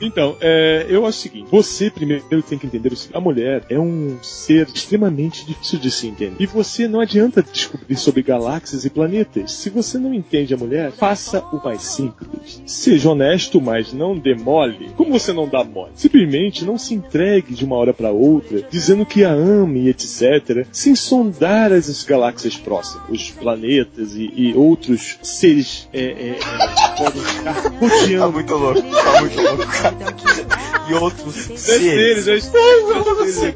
Então, 0.00 0.34
é, 0.40 0.86
eu 0.88 1.04
acho 1.04 1.18
o 1.18 1.22
seguinte: 1.22 1.48
você 1.50 1.90
primeiro 1.90 2.42
tem 2.42 2.58
que 2.58 2.66
entender 2.66 2.90
o 2.90 2.96
seguinte: 2.96 3.16
a 3.16 3.20
mulher 3.20 3.62
é 3.68 3.78
um 3.78 4.16
ser 4.22 4.66
extremamente 4.74 5.44
difícil 5.44 5.78
de 5.78 5.90
se 5.90 6.08
entender. 6.08 6.36
E 6.40 6.46
você 6.46 6.88
não 6.88 7.00
adianta 7.00 7.42
descobrir 7.42 7.96
sobre 7.96 8.22
galáxias 8.22 8.86
e 8.86 8.90
planetas. 8.90 9.52
Se 9.52 9.68
você 9.68 9.98
não 9.98 10.14
entende 10.14 10.54
a 10.54 10.56
mulher, 10.56 10.92
faça 10.92 11.44
o 11.52 11.59
mais 11.64 11.82
simples. 11.82 12.62
Seja 12.66 13.10
honesto, 13.10 13.60
mas 13.60 13.92
não 13.92 14.16
demole. 14.18 14.90
Como 14.96 15.12
você 15.12 15.32
não 15.32 15.48
dá 15.48 15.62
mole? 15.64 15.92
Simplesmente 15.94 16.64
não 16.64 16.78
se 16.78 16.94
entregue 16.94 17.54
de 17.54 17.64
uma 17.64 17.76
hora 17.76 17.92
para 17.92 18.10
outra, 18.10 18.62
dizendo 18.70 19.04
que 19.06 19.24
a 19.24 19.32
ame, 19.32 19.88
etc., 19.88 20.66
sem 20.72 20.94
sondar 20.94 21.72
as 21.72 22.02
galáxias 22.04 22.56
próximas, 22.56 23.08
os 23.08 23.30
planetas 23.30 24.14
e, 24.14 24.32
e 24.34 24.54
outros 24.54 25.18
seres 25.22 25.88
é, 25.92 26.00
é, 26.00 26.28
é, 26.30 26.34
que 26.34 27.02
podem 27.02 27.22
estar 27.22 27.54
Tá 27.54 27.68
rodeando. 27.80 28.32
muito 28.32 28.54
louco, 28.54 28.82
tá 28.82 29.20
muito 29.20 29.40
louco, 29.40 29.66
cara. 29.66 29.96
E 30.88 30.94
outros 30.94 31.34
seres, 31.34 32.24
seres. 32.24 32.28
é 32.28 32.40
seres. 32.40 33.54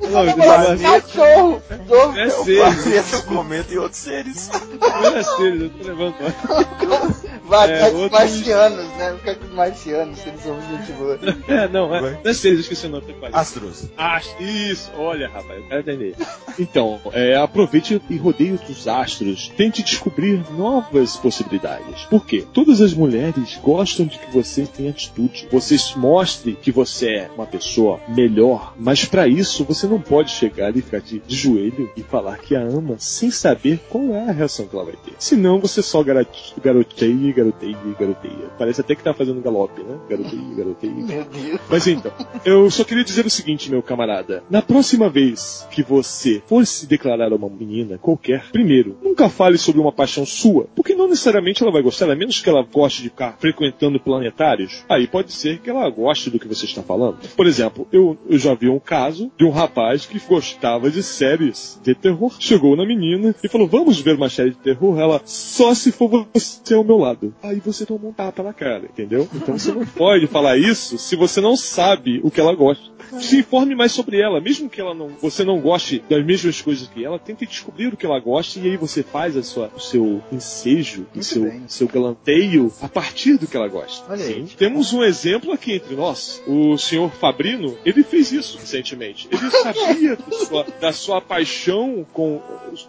Cachorro! 0.80 1.62
Cachorro! 1.68 2.18
é 2.18 2.30
seres, 2.30 2.80
planeta 2.80 3.22
comenta 3.22 3.74
e 3.74 3.78
outros 3.78 4.00
seres. 4.00 4.50
não 4.80 5.16
é 5.16 5.22
seres, 5.22 5.60
eu 5.62 5.70
tô 5.70 5.84
levando. 5.84 6.14
Vai 7.44 7.70
É, 7.72 7.84
outros- 7.90 8.10
marcianos, 8.10 8.86
né? 8.96 9.14
Fica 9.18 9.34
com 9.34 9.44
os 9.46 9.52
marcianos, 9.52 10.18
se 10.18 10.28
eles 10.28 10.40
são 10.42 10.58
gente 10.62 10.92
boa. 10.92 11.18
É, 11.46 11.68
não, 11.68 11.94
é, 11.94 12.00
não 12.00 12.30
é 12.30 12.34
seres, 12.34 12.58
eu 12.58 12.60
esqueci 12.62 12.86
o 12.86 12.90
nome. 12.90 13.04
Astros. 13.32 13.84
Astros. 13.96 14.40
Isso, 14.48 14.90
olha, 14.96 15.28
rapaz, 15.28 15.60
eu 15.60 15.68
quero 15.68 15.80
entender. 15.80 16.16
Então, 16.58 17.00
é, 17.12 17.36
aproveite 17.36 18.00
e 18.08 18.16
rodeie 18.16 18.52
os 18.68 18.88
astros. 18.88 19.52
Tente 19.56 19.82
descobrir 19.82 20.42
novas 20.56 21.16
possibilidades. 21.16 22.04
Por 22.04 22.24
quê? 22.26 22.44
Todas 22.52 22.80
as 22.80 22.94
mulheres 22.94 23.58
gostam 23.62 24.06
de 24.06 24.18
que 24.18 24.32
você 24.32 24.66
tenha 24.66 24.90
atitude. 24.90 25.46
Você 25.52 25.76
mostre 25.96 26.56
que 26.60 26.72
você 26.72 27.08
é 27.10 27.30
uma 27.34 27.46
pessoa 27.46 28.00
melhor. 28.08 28.74
Mas 28.78 29.04
para 29.04 29.28
isso, 29.28 29.64
você 29.64 29.86
não 29.86 30.00
pode 30.00 30.30
chegar 30.30 30.74
e 30.76 30.80
ficar 30.82 31.00
de, 31.00 31.18
de 31.20 31.36
joelho 31.36 31.90
e 31.96 32.02
falar 32.02 32.38
que 32.38 32.56
a 32.56 32.60
ama 32.60 32.96
sem 32.98 33.30
saber 33.30 33.80
qual 33.90 34.04
é 34.14 34.28
a 34.30 34.32
reação 34.32 34.66
que 34.66 34.74
ela 34.74 34.84
vai 34.86 34.94
ter. 35.04 35.12
Senão, 35.18 35.60
você 35.60 35.82
só 35.82 36.02
garote- 36.02 36.54
garoteia, 36.62 37.33
garoteia, 37.34 37.76
garoteia. 37.98 38.50
Parece 38.58 38.80
até 38.80 38.94
que 38.94 39.02
tá 39.02 39.12
fazendo 39.12 39.40
galope, 39.40 39.82
né? 39.82 39.98
Garoteia, 40.08 40.54
garoteia. 40.56 40.92
Meu 40.92 41.24
Deus. 41.24 41.60
Mas 41.68 41.86
então, 41.86 42.12
eu 42.44 42.70
só 42.70 42.84
queria 42.84 43.04
dizer 43.04 43.26
o 43.26 43.30
seguinte, 43.30 43.70
meu 43.70 43.82
camarada. 43.82 44.42
Na 44.48 44.62
próxima 44.62 45.08
vez 45.08 45.66
que 45.70 45.82
você 45.82 46.42
for 46.46 46.66
se 46.66 46.86
declarar 46.86 47.32
a 47.32 47.36
uma 47.36 47.48
menina 47.48 47.98
qualquer, 47.98 48.50
primeiro, 48.50 48.96
nunca 49.02 49.28
fale 49.28 49.58
sobre 49.58 49.80
uma 49.80 49.92
paixão 49.92 50.24
sua, 50.24 50.66
porque 50.74 50.94
não 50.94 51.08
necessariamente 51.08 51.62
ela 51.62 51.72
vai 51.72 51.82
gostar, 51.82 52.10
a 52.10 52.16
menos 52.16 52.40
que 52.40 52.48
ela 52.48 52.62
goste 52.62 53.02
de 53.02 53.10
ficar 53.10 53.36
frequentando 53.38 54.00
planetários. 54.00 54.84
Aí 54.88 55.06
pode 55.06 55.32
ser 55.32 55.58
que 55.60 55.70
ela 55.70 55.88
goste 55.90 56.30
do 56.30 56.38
que 56.38 56.48
você 56.48 56.64
está 56.64 56.82
falando. 56.82 57.18
Por 57.36 57.46
exemplo, 57.46 57.86
eu, 57.92 58.16
eu 58.28 58.38
já 58.38 58.54
vi 58.54 58.68
um 58.68 58.78
caso 58.78 59.30
de 59.36 59.44
um 59.44 59.50
rapaz 59.50 60.06
que 60.06 60.20
gostava 60.20 60.90
de 60.90 61.02
séries 61.02 61.80
de 61.82 61.94
terror. 61.94 62.34
Chegou 62.38 62.76
na 62.76 62.86
menina 62.86 63.34
e 63.42 63.48
falou: 63.48 63.66
Vamos 63.66 64.00
ver 64.00 64.16
uma 64.16 64.28
série 64.28 64.50
de 64.50 64.58
terror? 64.58 64.98
Ela, 64.98 65.20
só 65.24 65.74
se 65.74 65.92
for 65.92 66.26
você 66.32 66.74
ao 66.74 66.84
meu 66.84 66.98
lado. 66.98 67.23
Aí 67.42 67.60
você 67.60 67.86
toma 67.86 68.08
um 68.08 68.12
tapa 68.12 68.42
na 68.42 68.52
cara, 68.52 68.84
entendeu? 68.84 69.28
Então 69.34 69.58
você 69.58 69.72
não 69.72 69.86
pode 69.86 70.26
falar 70.26 70.56
isso 70.56 70.98
se 70.98 71.16
você 71.16 71.40
não 71.40 71.56
sabe 71.56 72.20
o 72.22 72.30
que 72.30 72.40
ela 72.40 72.54
gosta. 72.54 72.93
Se 73.20 73.38
informe 73.38 73.74
mais 73.74 73.92
sobre 73.92 74.20
ela, 74.20 74.40
mesmo 74.40 74.68
que 74.68 74.80
ela 74.80 74.94
não, 74.94 75.10
você 75.20 75.44
não 75.44 75.60
goste 75.60 76.02
das 76.08 76.24
mesmas 76.24 76.60
coisas 76.60 76.88
que 76.88 77.04
ela, 77.04 77.18
tente 77.18 77.46
descobrir 77.46 77.88
o 77.88 77.96
que 77.96 78.06
ela 78.06 78.18
gosta 78.18 78.58
e 78.58 78.70
aí 78.70 78.76
você 78.76 79.02
faz 79.02 79.36
a 79.36 79.42
sua, 79.42 79.70
o 79.74 79.80
seu 79.80 80.22
ensejo, 80.30 81.06
o 81.14 81.22
seu, 81.22 81.42
bem. 81.42 81.62
seu 81.68 81.88
galanteio 81.88 82.72
a 82.80 82.88
partir 82.88 83.36
do 83.36 83.46
que 83.46 83.56
ela 83.56 83.68
gosta. 83.68 84.04
Olha 84.10 84.24
aí. 84.24 84.46
Temos 84.56 84.92
um 84.92 85.02
exemplo 85.02 85.52
aqui 85.52 85.74
entre 85.74 85.94
nós. 85.94 86.42
O 86.46 86.76
senhor 86.76 87.10
Fabrino, 87.10 87.76
ele 87.84 88.02
fez 88.02 88.32
isso 88.32 88.58
recentemente. 88.58 89.28
Ele 89.30 89.50
sabia 89.50 90.16
da 90.16 90.38
sua, 90.38 90.66
da 90.80 90.92
sua 90.92 91.20
paixão 91.20 92.06
com, 92.12 92.40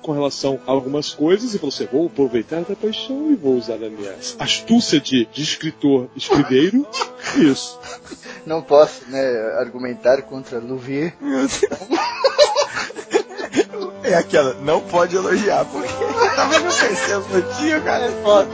com 0.01 0.11
relação 0.11 0.59
a 0.65 0.71
algumas 0.71 1.13
coisas 1.13 1.53
e 1.53 1.57
falou 1.57 1.73
assim: 1.73 1.87
vou 1.91 2.07
aproveitar 2.07 2.61
da 2.61 2.75
paixão 2.75 3.31
e 3.31 3.35
vou 3.35 3.55
usar 3.55 3.75
a 3.75 3.89
minha 3.89 4.15
astúcia 4.39 4.99
de, 4.99 5.25
de 5.25 5.41
escritor 5.41 6.09
escriveiro. 6.15 6.85
Isso. 7.37 7.79
Não 8.45 8.61
posso, 8.61 9.09
né, 9.09 9.19
argumentar 9.57 10.14
contra 10.23 10.59
Louvier. 10.59 11.13
É 14.03 14.13
aquela, 14.13 14.53
não 14.61 14.81
pode 14.81 15.15
elogiar, 15.15 15.65
porque 15.65 15.87
tá 16.35 16.45
vendo 16.45 16.67
o 16.67 17.33
no 17.33 17.53
dia, 17.53 17.81
cara? 17.81 18.05
É 18.05 18.11
foda. 18.21 18.49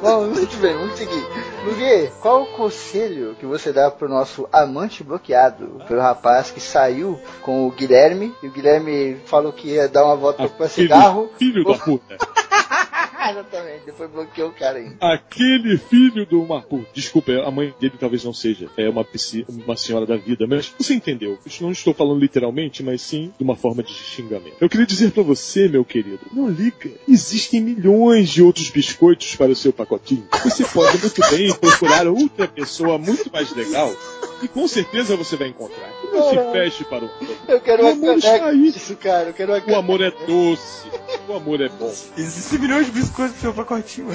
Bom, 0.00 0.26
muito 0.32 0.56
bem, 0.56 0.72
vamos 0.74 0.96
seguir. 0.96 1.22
Louvier, 1.66 2.10
qual 2.22 2.42
o 2.42 2.46
conselho 2.56 3.36
que 3.38 3.44
você 3.44 3.72
dá 3.72 3.90
pro 3.90 4.08
nosso 4.08 4.48
amante 4.50 5.04
bloqueado? 5.04 5.82
Pelo 5.86 6.00
rapaz 6.00 6.50
que 6.50 6.60
saiu 6.60 7.20
com 7.42 7.66
o 7.66 7.70
Guilherme, 7.70 8.34
e 8.42 8.48
o 8.48 8.50
Guilherme 8.50 9.20
falou 9.26 9.52
que 9.52 9.68
ia 9.68 9.86
dar 9.86 10.04
uma 10.04 10.16
volta 10.16 10.48
pra 10.48 10.66
Aquele 10.66 10.88
cigarro. 10.88 11.30
filho 11.38 11.62
da 11.64 11.74
puta. 11.74 12.16
Exatamente, 13.30 13.86
depois 13.86 14.10
bloqueou 14.10 14.50
o 14.50 14.52
cara 14.52 14.78
ainda. 14.78 14.96
Aquele 15.00 15.76
filho 15.76 16.24
do 16.26 16.46
puta. 16.62 16.86
Desculpa, 16.92 17.32
a 17.32 17.50
mãe 17.50 17.74
dele 17.80 17.94
talvez 17.98 18.24
não 18.24 18.32
seja 18.32 18.70
é 18.76 18.88
uma, 18.88 19.06
uma 19.48 19.76
senhora 19.76 20.06
da 20.06 20.16
vida, 20.16 20.46
mas 20.46 20.72
você 20.78 20.94
entendeu. 20.94 21.38
Eu 21.44 21.52
não 21.60 21.72
estou 21.72 21.94
falando 21.94 22.20
literalmente, 22.20 22.82
mas 22.82 23.02
sim 23.02 23.32
de 23.36 23.44
uma 23.44 23.56
forma 23.56 23.82
de 23.82 23.92
xingamento. 23.92 24.56
Eu 24.60 24.68
queria 24.68 24.86
dizer 24.86 25.10
pra 25.10 25.22
você, 25.22 25.68
meu 25.68 25.84
querido, 25.84 26.20
não 26.32 26.48
liga. 26.48 26.90
Existem 27.08 27.60
milhões 27.60 28.28
de 28.28 28.42
outros 28.42 28.70
biscoitos 28.70 29.34
para 29.36 29.50
o 29.50 29.56
seu 29.56 29.72
pacotinho. 29.72 30.26
Você 30.44 30.64
pode 30.64 30.98
muito 30.98 31.20
bem 31.30 31.54
procurar 31.54 32.06
outra 32.06 32.46
pessoa 32.46 32.98
muito 32.98 33.30
mais 33.32 33.54
legal 33.54 33.94
e 34.42 34.48
com 34.48 34.66
certeza 34.68 35.16
você 35.16 35.36
vai 35.36 35.48
encontrar. 35.48 35.88
Não 36.12 36.30
se 36.30 36.52
feche 36.52 36.84
para 36.84 37.04
o 37.04 37.10
Eu 37.48 37.60
quero 37.60 37.82
O 37.82 37.86
uma 37.86 37.92
amor 37.92 38.18
está 38.18 38.46
aí. 38.46 38.70
disso, 38.72 38.96
cara. 38.96 39.28
Eu 39.30 39.34
quero 39.34 39.52
uma 39.54 39.72
O 39.72 39.76
amor 39.76 40.00
é 40.02 40.10
doce. 40.10 40.88
O 41.28 41.34
amor 41.34 41.60
é 41.60 41.68
bom. 41.68 41.92
Existem 42.16 42.58
milhões 42.58 42.86
de 42.86 42.92
biscoitos 42.92 43.36
no 43.36 43.40
seu 43.40 43.54
pacotinho. 43.54 44.08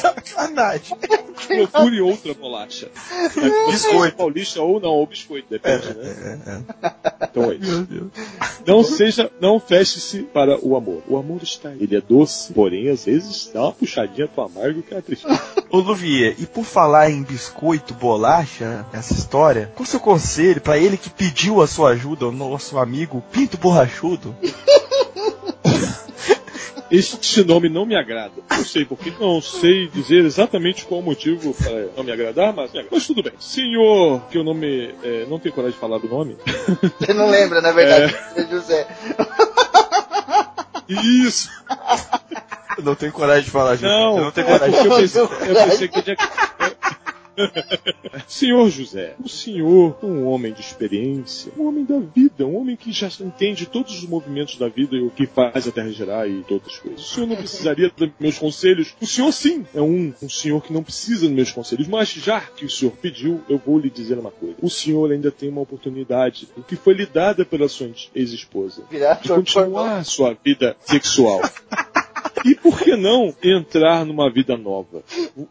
Sacanagem. 0.00 0.96
Procure 1.46 2.00
outra 2.00 2.34
bolacha. 2.34 2.90
É, 3.10 3.70
Biscoito. 3.70 4.16
Paulista 4.16 4.60
ou 4.62 4.80
não, 4.80 4.90
ou 4.90 5.06
biscoito, 5.06 5.46
depende, 5.50 5.94
né? 5.94 6.62
É, 6.82 7.24
Então 7.24 7.50
é 7.50 7.54
isso. 7.56 7.86
Não 8.66 8.82
seja, 8.82 9.30
não 9.40 9.60
feche-se 9.60 10.22
para 10.22 10.58
o 10.64 10.76
amor. 10.76 11.02
O 11.08 11.16
amor 11.16 11.42
está 11.42 11.68
aí. 11.70 11.78
Ele 11.80 11.96
é 11.96 12.00
doce, 12.00 12.52
porém 12.52 12.88
às 12.88 13.04
vezes 13.04 13.50
dá 13.52 13.62
uma 13.62 13.72
puxadinha 13.72 14.26
pro 14.28 14.44
amargo 14.44 14.82
que 14.82 14.94
é 14.94 15.00
triste. 15.00 15.26
Ô 15.70 15.78
Luvier, 15.78 16.34
e 16.38 16.46
por 16.46 16.64
falar 16.64 17.10
em 17.10 17.22
biscoito, 17.22 17.94
bolacha, 17.94 18.86
essa 18.92 19.12
história, 19.12 19.70
qual 19.74 19.84
o 19.84 19.86
seu 19.86 20.00
conselho 20.00 20.60
pra 20.60 20.78
ele 20.78 20.96
que 20.96 21.10
pediu 21.10 21.60
a 21.60 21.66
sua 21.66 21.90
ajuda, 21.90 22.26
o 22.26 22.32
nosso 22.32 22.78
amigo 22.78 23.22
Pinto 23.32 23.58
Borrachudo? 23.58 24.34
Este 26.94 27.42
nome 27.42 27.68
não 27.68 27.84
me 27.84 27.96
agrada. 27.96 28.34
Não 28.48 28.64
sei 28.64 28.84
porque, 28.84 29.12
não 29.18 29.40
sei 29.40 29.88
dizer 29.88 30.24
exatamente 30.24 30.84
qual 30.84 31.00
o 31.00 31.02
motivo 31.02 31.52
para 31.54 31.88
não 31.96 32.04
me 32.04 32.12
agradar, 32.12 32.52
mas, 32.52 32.70
mas 32.90 33.06
tudo 33.06 33.20
bem. 33.20 33.32
Senhor, 33.40 34.20
que 34.30 34.38
eu 34.38 34.44
não 34.44 34.54
me. 34.54 34.94
é, 35.02 35.26
não 35.28 35.40
tenho 35.40 35.52
coragem 35.54 35.74
de 35.74 35.80
falar 35.80 35.98
do 35.98 36.08
nome. 36.08 36.36
Você 37.00 37.12
não 37.12 37.28
lembra, 37.28 37.60
na 37.60 37.72
verdade, 37.72 38.14
é 38.36 38.46
José. 38.46 38.86
Isso! 40.88 41.50
Eu 42.76 42.84
não 42.84 42.94
tenho 42.94 43.12
coragem 43.12 43.44
de 43.44 43.50
falar, 43.50 43.76
gente. 43.76 43.88
Não, 43.88 44.18
eu 44.18 44.24
não 44.24 44.30
tenho 44.30 44.46
coragem. 44.46 44.84
eu 44.84 44.96
pensei, 44.96 45.22
eu 45.22 45.28
pensei 45.28 45.88
que 45.88 45.98
eu 45.98 46.02
tinha 46.02 46.16
que. 46.16 46.24
Senhor 48.26 48.68
José, 48.70 49.14
o 49.22 49.28
senhor, 49.28 49.98
um 50.02 50.26
homem 50.26 50.52
de 50.52 50.60
experiência, 50.60 51.52
um 51.58 51.66
homem 51.66 51.84
da 51.84 51.98
vida, 51.98 52.46
um 52.46 52.56
homem 52.56 52.76
que 52.76 52.92
já 52.92 53.08
entende 53.20 53.66
todos 53.66 53.94
os 53.94 54.08
movimentos 54.08 54.56
da 54.56 54.68
vida 54.68 54.96
e 54.96 55.02
o 55.02 55.10
que 55.10 55.26
faz 55.26 55.66
a 55.66 55.72
terra 55.72 55.90
girar 55.90 56.28
e 56.28 56.42
todas 56.44 56.68
as 56.68 56.78
coisas. 56.78 57.00
O 57.00 57.14
senhor 57.14 57.26
não 57.26 57.36
precisaria 57.36 57.90
dos 57.94 58.10
meus 58.18 58.38
conselhos? 58.38 58.94
O 59.00 59.06
senhor 59.06 59.32
sim 59.32 59.66
é 59.74 59.80
um, 59.80 60.12
um 60.22 60.28
senhor 60.28 60.62
que 60.62 60.72
não 60.72 60.82
precisa 60.82 61.26
dos 61.26 61.34
meus 61.34 61.50
conselhos, 61.50 61.88
mas 61.88 62.08
já 62.08 62.40
que 62.40 62.64
o 62.64 62.70
senhor 62.70 62.92
pediu, 62.92 63.42
eu 63.48 63.58
vou 63.58 63.78
lhe 63.78 63.90
dizer 63.90 64.18
uma 64.18 64.30
coisa. 64.30 64.56
O 64.60 64.70
senhor 64.70 65.10
ainda 65.10 65.30
tem 65.30 65.48
uma 65.48 65.60
oportunidade, 65.60 66.48
o 66.56 66.62
que 66.62 66.76
foi 66.76 66.94
lhe 66.94 67.06
dada 67.06 67.44
pela 67.44 67.68
sua 67.68 67.90
ex-esposa, 68.14 68.84
de 68.90 69.28
continuar 69.28 69.98
a 69.98 70.04
sua 70.04 70.36
vida 70.42 70.76
sexual. 70.80 71.40
E 72.44 72.54
por 72.54 72.78
que 72.78 72.94
não 72.94 73.34
entrar 73.42 74.04
numa 74.04 74.30
vida 74.30 74.56
nova? 74.56 75.02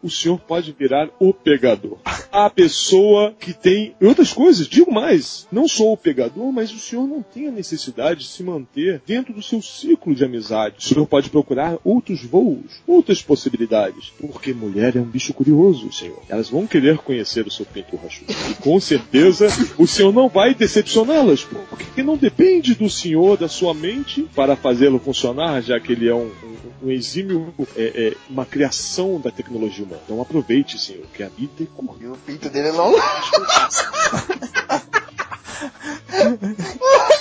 O, 0.02 0.08
senhor 0.08 0.38
pode 0.38 0.72
virar 0.72 1.10
o 1.18 1.32
pegador. 1.32 1.98
A 2.30 2.48
pessoa 2.48 3.34
que 3.38 3.52
tem 3.52 3.94
outras 4.00 4.32
coisas. 4.32 4.68
Digo 4.68 4.92
mais, 4.92 5.46
não 5.50 5.66
só 5.66 5.92
o 5.92 5.96
pegador, 5.96 6.52
mas 6.52 6.72
o 6.72 6.78
senhor 6.78 7.06
não 7.06 7.22
tem 7.22 7.48
a 7.48 7.50
necessidade 7.50 8.20
de 8.20 8.26
se 8.28 8.42
manter 8.42 9.02
dentro 9.06 9.34
do 9.34 9.42
seu 9.42 9.60
ciclo 9.60 10.14
de 10.14 10.24
amizade. 10.24 10.76
O 10.78 10.82
senhor 10.82 11.06
pode 11.06 11.30
procurar 11.30 11.78
outros 11.84 12.24
voos, 12.24 12.82
outras 12.86 13.20
possibilidades. 13.20 14.12
Porque 14.20 14.52
mulher 14.52 14.96
é 14.96 15.00
um 15.00 15.04
bicho 15.04 15.34
curioso, 15.34 15.92
senhor. 15.92 16.22
Elas 16.28 16.48
vão 16.48 16.66
querer 16.66 16.98
conhecer 16.98 17.46
o 17.46 17.50
seu 17.50 17.66
pinto 17.66 17.96
rachudo. 17.96 18.32
E 18.50 18.54
com 18.54 18.78
certeza 18.78 19.48
o 19.76 19.86
senhor 19.86 20.12
não 20.12 20.28
vai 20.28 20.54
decepcioná-las, 20.54 21.44
porque 21.44 22.02
não 22.02 22.16
depende 22.16 22.74
do 22.74 22.88
senhor, 22.88 23.36
da 23.36 23.48
sua 23.48 23.74
mente, 23.74 24.22
para 24.34 24.56
fazê-lo 24.56 24.98
funcionar, 24.98 25.62
já 25.62 25.80
que 25.80 25.92
ele 25.92 26.08
é 26.08 26.14
um, 26.14 26.30
um, 26.82 26.83
um 26.84 26.90
exímio, 26.90 27.54
é, 27.76 28.08
é, 28.08 28.16
uma 28.28 28.44
criação 28.44 29.18
da 29.18 29.30
tecnologia 29.30 29.84
humana. 29.84 30.02
Então 30.04 30.20
aproveite, 30.20 30.78
senhor, 30.78 31.06
que 31.14 31.22
a 31.22 31.28
vida 31.28 31.62
é 31.62 31.66
curta. 31.66 32.04
E 32.04 32.06
o 32.06 32.16
pinto 32.16 32.50
dele 32.50 32.68
é 32.68 32.72
longo. 32.72 32.98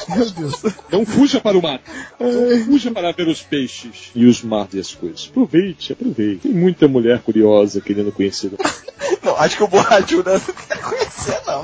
Meu 0.10 0.30
Deus. 0.31 0.61
Não 0.91 1.06
fuja 1.06 1.40
para 1.40 1.57
o 1.57 1.61
mato. 1.61 1.90
Não 2.19 2.65
fuja 2.65 2.91
para 2.91 3.11
ver 3.11 3.27
os 3.27 3.41
peixes 3.41 4.11
e 4.14 4.26
os 4.26 4.41
mares 4.44 4.73
e 4.73 4.80
as 4.80 4.94
coisas. 4.94 5.27
Aproveite, 5.30 5.94
aproveite. 5.94 6.41
Tem 6.41 6.52
muita 6.52 6.88
mulher 6.88 7.22
curiosa 7.22 7.81
querendo 7.81 8.11
conhecer. 8.11 8.52
Não, 9.23 9.38
acho 9.38 9.57
que 9.57 9.64
o 9.64 9.68
borrachudo 9.68 10.30
não 10.30 10.40
quero 10.40 10.81
conhecer, 10.81 11.41
não. 11.48 11.64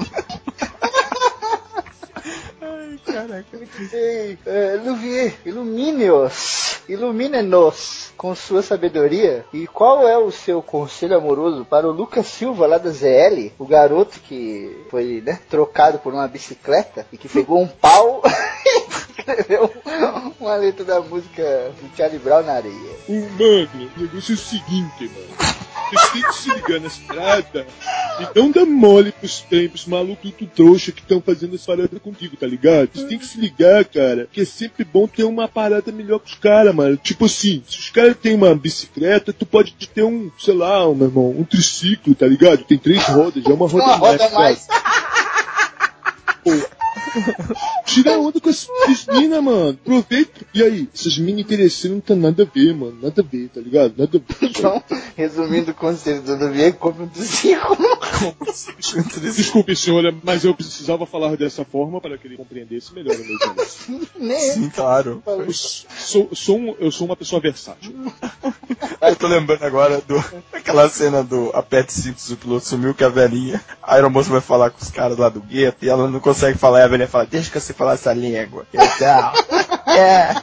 Caraca. 3.20 3.60
Ei, 3.92 4.38
é, 4.46 4.80
Luvier, 4.82 5.34
ilumine-os, 5.46 6.82
ilumine-nos 6.88 8.14
com 8.16 8.34
sua 8.34 8.62
sabedoria. 8.62 9.46
E 9.54 9.68
qual 9.68 10.08
é 10.08 10.18
o 10.18 10.32
seu 10.32 10.62
conselho 10.62 11.18
amoroso 11.18 11.66
para 11.66 11.86
o 11.86 11.92
Lucas 11.92 12.28
Silva, 12.28 12.66
lá 12.66 12.78
da 12.78 12.90
ZL, 12.90 13.52
o 13.60 13.66
garoto 13.66 14.22
que 14.22 14.86
foi 14.90 15.22
né, 15.26 15.40
trocado 15.50 16.00
por 16.00 16.14
uma 16.14 16.28
bicicleta 16.30 17.06
e 17.12 17.18
que 17.18 17.28
pegou 17.28 17.62
um 17.62 17.68
pau 17.68 18.22
e 18.66 18.90
escreveu 18.90 19.70
uma 20.40 20.56
letra 20.56 20.86
da 20.86 21.02
música 21.02 21.74
do 21.82 21.98
Charlie 21.98 22.20
Brown 22.20 22.44
na 22.44 22.54
areia? 22.54 22.96
O 23.10 23.14
mano, 23.14 23.92
o 23.98 24.02
negócio 24.02 24.32
é 24.32 24.36
o 24.36 24.38
seguinte, 24.38 25.12
mano. 25.14 25.59
Vocês 25.90 26.10
têm 26.12 26.22
que 26.22 26.36
se 26.36 26.54
ligar 26.54 26.80
na 26.80 26.88
estrada 26.88 27.68
e 28.20 28.40
não 28.40 28.52
dá 28.52 28.66
mole 28.66 29.12
pros 29.12 29.40
tempos 29.42 29.86
malucos 29.86 30.32
do 30.32 30.46
trouxa 30.46 30.92
que 30.92 31.02
estão 31.02 31.22
fazendo 31.22 31.56
essa 31.56 31.66
parada 31.66 32.00
contigo, 32.00 32.36
tá 32.38 32.46
ligado? 32.46 32.90
Vocês 32.94 33.08
têm 33.08 33.18
que 33.18 33.26
se 33.26 33.40
ligar, 33.40 33.86
cara, 33.86 34.28
que 34.32 34.42
é 34.42 34.46
sempre 34.46 34.84
bom 34.84 35.08
ter 35.08 35.24
uma 35.24 35.48
parada 35.48 35.92
melhor 35.92 36.20
que 36.20 36.32
os 36.32 36.38
caras, 36.38 36.74
mano. 36.74 36.98
Tipo 36.98 37.26
assim, 37.26 37.64
se 37.68 37.80
os 37.80 37.90
caras 37.90 38.16
têm 38.18 38.36
uma 38.36 38.54
bicicleta, 38.56 39.34
tu 39.34 39.46
pode 39.46 39.74
ter 39.74 40.04
um, 40.04 40.32
sei 40.38 40.54
lá, 40.54 40.88
um, 40.88 40.96
meu 40.96 41.08
irmão, 41.08 41.30
um 41.30 41.44
triciclo, 41.44 42.14
tá 42.14 42.28
ligado? 42.28 42.64
Tem 42.64 42.78
três 42.78 43.04
rodas, 43.06 43.44
é 43.46 43.50
uma 43.50 43.68
roda 43.68 43.84
Uma 43.86 43.96
roda 43.96 44.30
mais, 44.30 44.68
mais. 44.68 44.68
Pô, 46.44 46.79
Tira 47.86 48.20
onda 48.20 48.40
com 48.40 48.50
essas 48.50 49.06
minas, 49.08 49.44
mano. 49.44 49.70
Aproveita. 49.82 50.46
E 50.54 50.64
aí, 50.64 50.90
essas 50.94 51.18
minas 51.18 51.42
interesseiras 51.42 51.96
não 51.96 52.02
tem 52.02 52.16
nada 52.18 52.44
a 52.44 52.46
ver, 52.46 52.74
mano. 52.74 52.98
Nada 53.02 53.22
a 53.22 53.24
ver, 53.26 53.50
tá 53.50 53.60
ligado? 53.62 53.94
Nada 53.98 54.18
a 54.18 54.34
ver. 54.34 54.50
Então, 54.50 54.84
resumindo 55.16 55.72
o 55.72 55.74
conselho 55.74 56.22
do 56.22 56.36
Luvier, 56.36 56.74
compre 56.74 57.04
um 57.04 57.08
triciclo. 57.08 57.78
Desculpe, 59.22 59.76
senhora, 59.76 60.14
mas 60.24 60.44
eu 60.44 60.54
precisava 60.54 61.06
falar 61.06 61.36
dessa 61.38 61.64
forma 61.66 62.00
para 62.02 62.18
que 62.18 62.28
ele 62.28 62.38
compreendesse 62.38 62.94
melhor 62.94 63.16
o 63.16 63.26
meu 63.26 63.38
tema. 63.40 63.56
Sim, 64.40 64.70
claro. 64.70 65.24
Eu 65.26 65.54
sou, 65.54 66.30
sou 66.34 66.58
um- 66.58 66.76
eu 66.80 66.92
sou 66.92 67.06
uma 67.08 67.16
pessoa 67.16 67.42
versátil. 67.42 67.94
Eu 69.02 69.16
tô 69.16 69.28
lembrando 69.28 69.64
agora 69.64 70.02
do 70.08 70.18
aquela 70.54 70.88
cena 70.90 71.24
do 71.24 71.50
Apete 71.54 71.94
Simples, 71.94 72.30
o 72.30 72.38
piloto 72.38 72.66
sumiu 72.66 72.94
com 72.94 73.04
a 73.06 73.10
velhinha. 73.10 73.64
A 73.82 73.96
aeromoça 73.96 74.30
vai 74.30 74.42
falar 74.42 74.70
com 74.70 74.82
os 74.84 74.90
caras 74.92 75.18
lá 75.18 75.30
do 75.30 75.40
gueto 75.42 75.84
e 75.86 75.90
ela 75.90 76.08
não 76.10 76.20
consegue 76.20 76.58
falar. 76.58 76.89
E 76.90 76.92
a 76.92 76.92
velhinha 76.92 77.08
fala: 77.08 77.26
Deixa 77.26 77.52
que 77.52 77.60
você 77.60 77.72
falar 77.72 77.94
essa 77.94 78.12
língua. 78.12 78.66
E 78.74 78.78
eu. 78.78 79.34
É. 79.90 80.36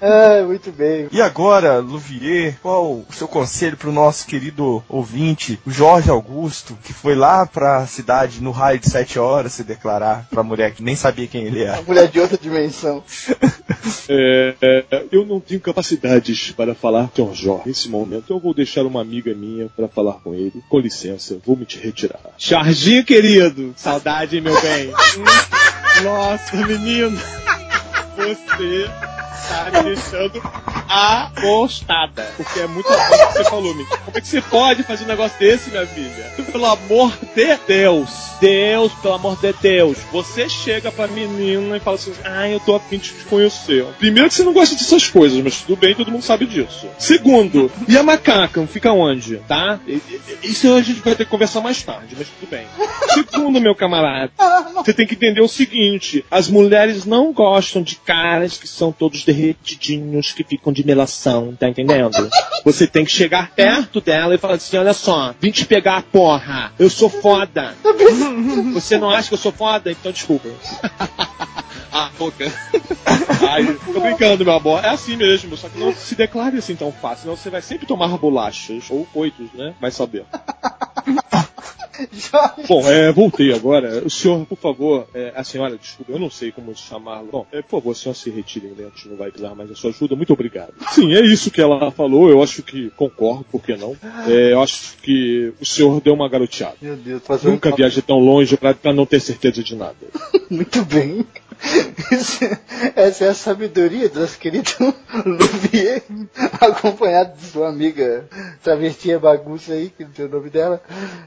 Ah, 0.00 0.42
muito 0.46 0.70
bem. 0.72 1.08
E 1.10 1.20
agora, 1.20 1.78
Luvier, 1.78 2.56
qual 2.62 2.84
o 2.92 3.06
seu 3.12 3.26
conselho 3.28 3.76
pro 3.76 3.92
nosso 3.92 4.26
querido 4.26 4.82
ouvinte, 4.88 5.58
o 5.66 5.70
Jorge 5.70 6.10
Augusto, 6.10 6.76
que 6.84 6.92
foi 6.92 7.14
lá 7.14 7.46
pra 7.46 7.86
cidade 7.86 8.42
no 8.42 8.50
raio 8.50 8.78
de 8.78 8.88
sete 8.90 9.18
horas 9.18 9.52
se 9.52 9.64
declarar 9.64 10.26
pra 10.30 10.42
mulher 10.42 10.72
que 10.72 10.82
nem 10.82 10.94
sabia 10.96 11.26
quem 11.26 11.44
ele 11.44 11.62
Uma 11.64 11.72
era? 11.74 11.82
mulher 11.82 12.08
de 12.08 12.20
outra 12.20 12.38
dimensão. 12.38 13.02
É, 14.10 14.54
é, 14.90 15.04
eu 15.12 15.24
não 15.26 15.38
tenho 15.38 15.60
capacidades 15.60 16.50
para 16.52 16.74
falar 16.74 17.08
com 17.14 17.30
o 17.30 17.34
Jorge 17.34 17.64
nesse 17.66 17.88
momento. 17.88 18.32
Eu 18.32 18.40
vou 18.40 18.54
deixar 18.54 18.84
uma 18.86 19.00
amiga 19.02 19.34
minha 19.34 19.68
para 19.76 19.86
falar 19.86 20.14
com 20.14 20.34
ele. 20.34 20.62
Com 20.68 20.78
licença, 20.78 21.38
vou 21.44 21.56
me 21.56 21.66
te 21.66 21.78
retirar. 21.78 22.18
Charginho, 22.38 23.04
querido. 23.04 23.74
Saudade, 23.76 24.40
meu 24.40 24.58
bem. 24.60 24.92
Nossa, 26.02 26.56
menino. 26.56 27.18
Você 28.34 28.90
tá 29.48 29.70
me 29.72 29.82
deixando 29.84 30.42
apostada. 30.88 32.26
Porque 32.36 32.60
é 32.60 32.66
muito 32.66 32.86
o 32.86 32.96
que 32.96 33.32
você 33.32 33.44
falou, 33.44 33.74
menino. 33.74 33.98
Como 34.04 34.16
é 34.16 34.20
que 34.20 34.26
você 34.26 34.40
pode 34.40 34.82
fazer 34.82 35.04
um 35.04 35.08
negócio 35.08 35.38
desse, 35.38 35.70
minha 35.70 35.86
filha? 35.86 36.32
Pelo 36.50 36.66
amor 36.66 37.12
de 37.34 37.58
Deus. 37.66 38.10
Deus, 38.40 38.92
pelo 38.94 39.14
amor 39.14 39.38
de 39.40 39.52
Deus. 39.54 39.98
Você 40.12 40.48
chega 40.48 40.90
pra 40.90 41.08
menina 41.08 41.76
e 41.76 41.80
fala 41.80 41.96
assim, 41.96 42.12
ah, 42.24 42.48
eu 42.48 42.60
tô 42.60 42.74
afim 42.76 42.98
de 42.98 43.10
te 43.10 43.24
conhecer. 43.24 43.84
Primeiro 43.98 44.28
que 44.28 44.34
você 44.34 44.44
não 44.44 44.52
gosta 44.52 44.74
dessas 44.76 45.08
coisas, 45.08 45.42
mas 45.42 45.60
tudo 45.60 45.76
bem, 45.76 45.94
todo 45.94 46.10
mundo 46.10 46.22
sabe 46.22 46.46
disso. 46.46 46.86
Segundo, 46.98 47.70
e 47.88 47.96
a 47.96 48.02
macaca, 48.02 48.64
fica 48.66 48.92
onde? 48.92 49.36
Tá? 49.48 49.80
Isso 50.42 50.72
a 50.72 50.80
gente 50.80 51.00
vai 51.00 51.14
ter 51.14 51.24
que 51.24 51.30
conversar 51.30 51.60
mais 51.60 51.82
tarde, 51.82 52.14
mas 52.16 52.28
tudo 52.28 52.48
bem. 52.48 52.66
Segundo, 53.08 53.60
meu 53.60 53.74
camarada, 53.74 54.30
você 54.74 54.92
tem 54.92 55.06
que 55.06 55.14
entender 55.14 55.40
o 55.40 55.48
seguinte: 55.48 56.24
as 56.30 56.48
mulheres 56.48 57.04
não 57.04 57.32
gostam 57.32 57.82
de 57.82 57.96
caras 58.22 58.56
que 58.56 58.66
são 58.66 58.90
todos 58.92 59.24
derretidinhos, 59.24 60.32
que 60.32 60.44
ficam 60.44 60.72
de 60.72 60.84
melação, 60.84 61.54
tá 61.58 61.68
entendendo? 61.68 62.28
Você 62.64 62.86
tem 62.86 63.04
que 63.04 63.10
chegar 63.10 63.50
perto 63.50 64.00
dela 64.00 64.34
e 64.34 64.38
falar 64.38 64.54
assim: 64.54 64.76
olha 64.76 64.92
só, 64.92 65.34
vim 65.40 65.50
te 65.50 65.64
pegar, 65.64 66.02
porra, 66.02 66.72
eu 66.78 66.90
sou 66.90 67.08
foda. 67.08 67.74
Você 68.74 68.98
não 68.98 69.10
acha 69.10 69.28
que 69.28 69.34
eu 69.34 69.38
sou 69.38 69.52
foda? 69.52 69.90
Então 69.90 70.10
desculpa. 70.10 70.48
ah, 71.92 72.10
boca. 72.18 72.52
Ai, 73.48 73.78
tô 73.92 74.00
brincando, 74.00 74.44
meu 74.44 74.54
amor. 74.54 74.84
É 74.84 74.88
assim 74.88 75.16
mesmo, 75.16 75.56
só 75.56 75.68
que 75.68 75.78
não 75.78 75.94
se 75.94 76.14
declare 76.14 76.58
assim 76.58 76.74
tão 76.74 76.92
fácil, 76.92 77.22
senão 77.22 77.36
você 77.36 77.50
vai 77.50 77.62
sempre 77.62 77.86
tomar 77.86 78.08
bolachas, 78.18 78.84
ou 78.90 79.06
coitos, 79.06 79.48
né? 79.54 79.74
Vai 79.80 79.90
saber. 79.90 80.24
Bom, 82.68 82.86
é, 82.88 83.12
voltei 83.12 83.52
agora. 83.52 84.04
O 84.04 84.10
senhor, 84.10 84.44
por 84.46 84.58
favor, 84.58 85.06
é, 85.14 85.32
a 85.34 85.42
senhora, 85.42 85.76
desculpa, 85.76 86.12
eu 86.12 86.18
não 86.18 86.30
sei 86.30 86.52
como 86.52 86.74
chamá-lo. 86.76 87.28
Bom, 87.30 87.46
é, 87.52 87.62
por 87.62 87.78
favor, 87.78 87.90
o 87.90 87.94
senhor 87.94 88.14
se 88.14 88.30
retire, 88.30 88.66
né? 88.68 88.86
A 88.86 88.96
gente 88.96 89.08
não 89.08 89.16
vai 89.16 89.30
precisar 89.30 89.54
mais 89.54 89.68
da 89.68 89.74
sua 89.74 89.90
ajuda. 89.90 90.16
Muito 90.16 90.32
obrigado. 90.32 90.72
Sim, 90.90 91.14
é 91.14 91.20
isso 91.20 91.50
que 91.50 91.60
ela 91.60 91.90
falou. 91.90 92.30
Eu 92.30 92.42
acho 92.42 92.62
que 92.62 92.90
concordo, 92.90 93.44
por 93.50 93.62
que 93.62 93.76
não? 93.76 93.96
É, 94.26 94.52
eu 94.52 94.62
acho 94.62 94.96
que 95.02 95.52
o 95.60 95.66
senhor 95.66 96.00
deu 96.00 96.14
uma 96.14 96.28
garoteada. 96.28 96.76
Meu 96.80 96.96
Deus, 96.96 97.22
tô 97.22 97.38
Nunca 97.48 97.74
viajei 97.74 98.02
tão 98.02 98.18
longe 98.18 98.56
pra 98.56 98.92
não 98.92 99.06
ter 99.06 99.20
certeza 99.20 99.62
de 99.62 99.74
nada. 99.74 99.96
Muito 100.50 100.84
bem. 100.84 101.26
Essa 102.94 103.24
é 103.24 103.28
a 103.28 103.34
sabedoria 103.34 104.08
do 104.08 104.20
nosso 104.20 104.38
querido 104.38 104.70
Louvier, 105.24 106.02
acompanhado 106.60 107.36
de 107.36 107.46
sua 107.46 107.68
amiga 107.68 108.26
travestia 108.62 109.18
bagunça 109.18 109.72
aí, 109.72 109.90
que 109.90 110.04
não 110.04 110.10
tem 110.10 110.26
o 110.26 110.28
nome 110.28 110.50
dela. 110.50 110.82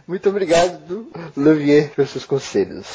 Muito 0.08 0.30
obrigado, 0.30 1.08
Louvier, 1.36 1.92
pelos 1.92 2.12
seus 2.12 2.26
conselhos. 2.26 2.88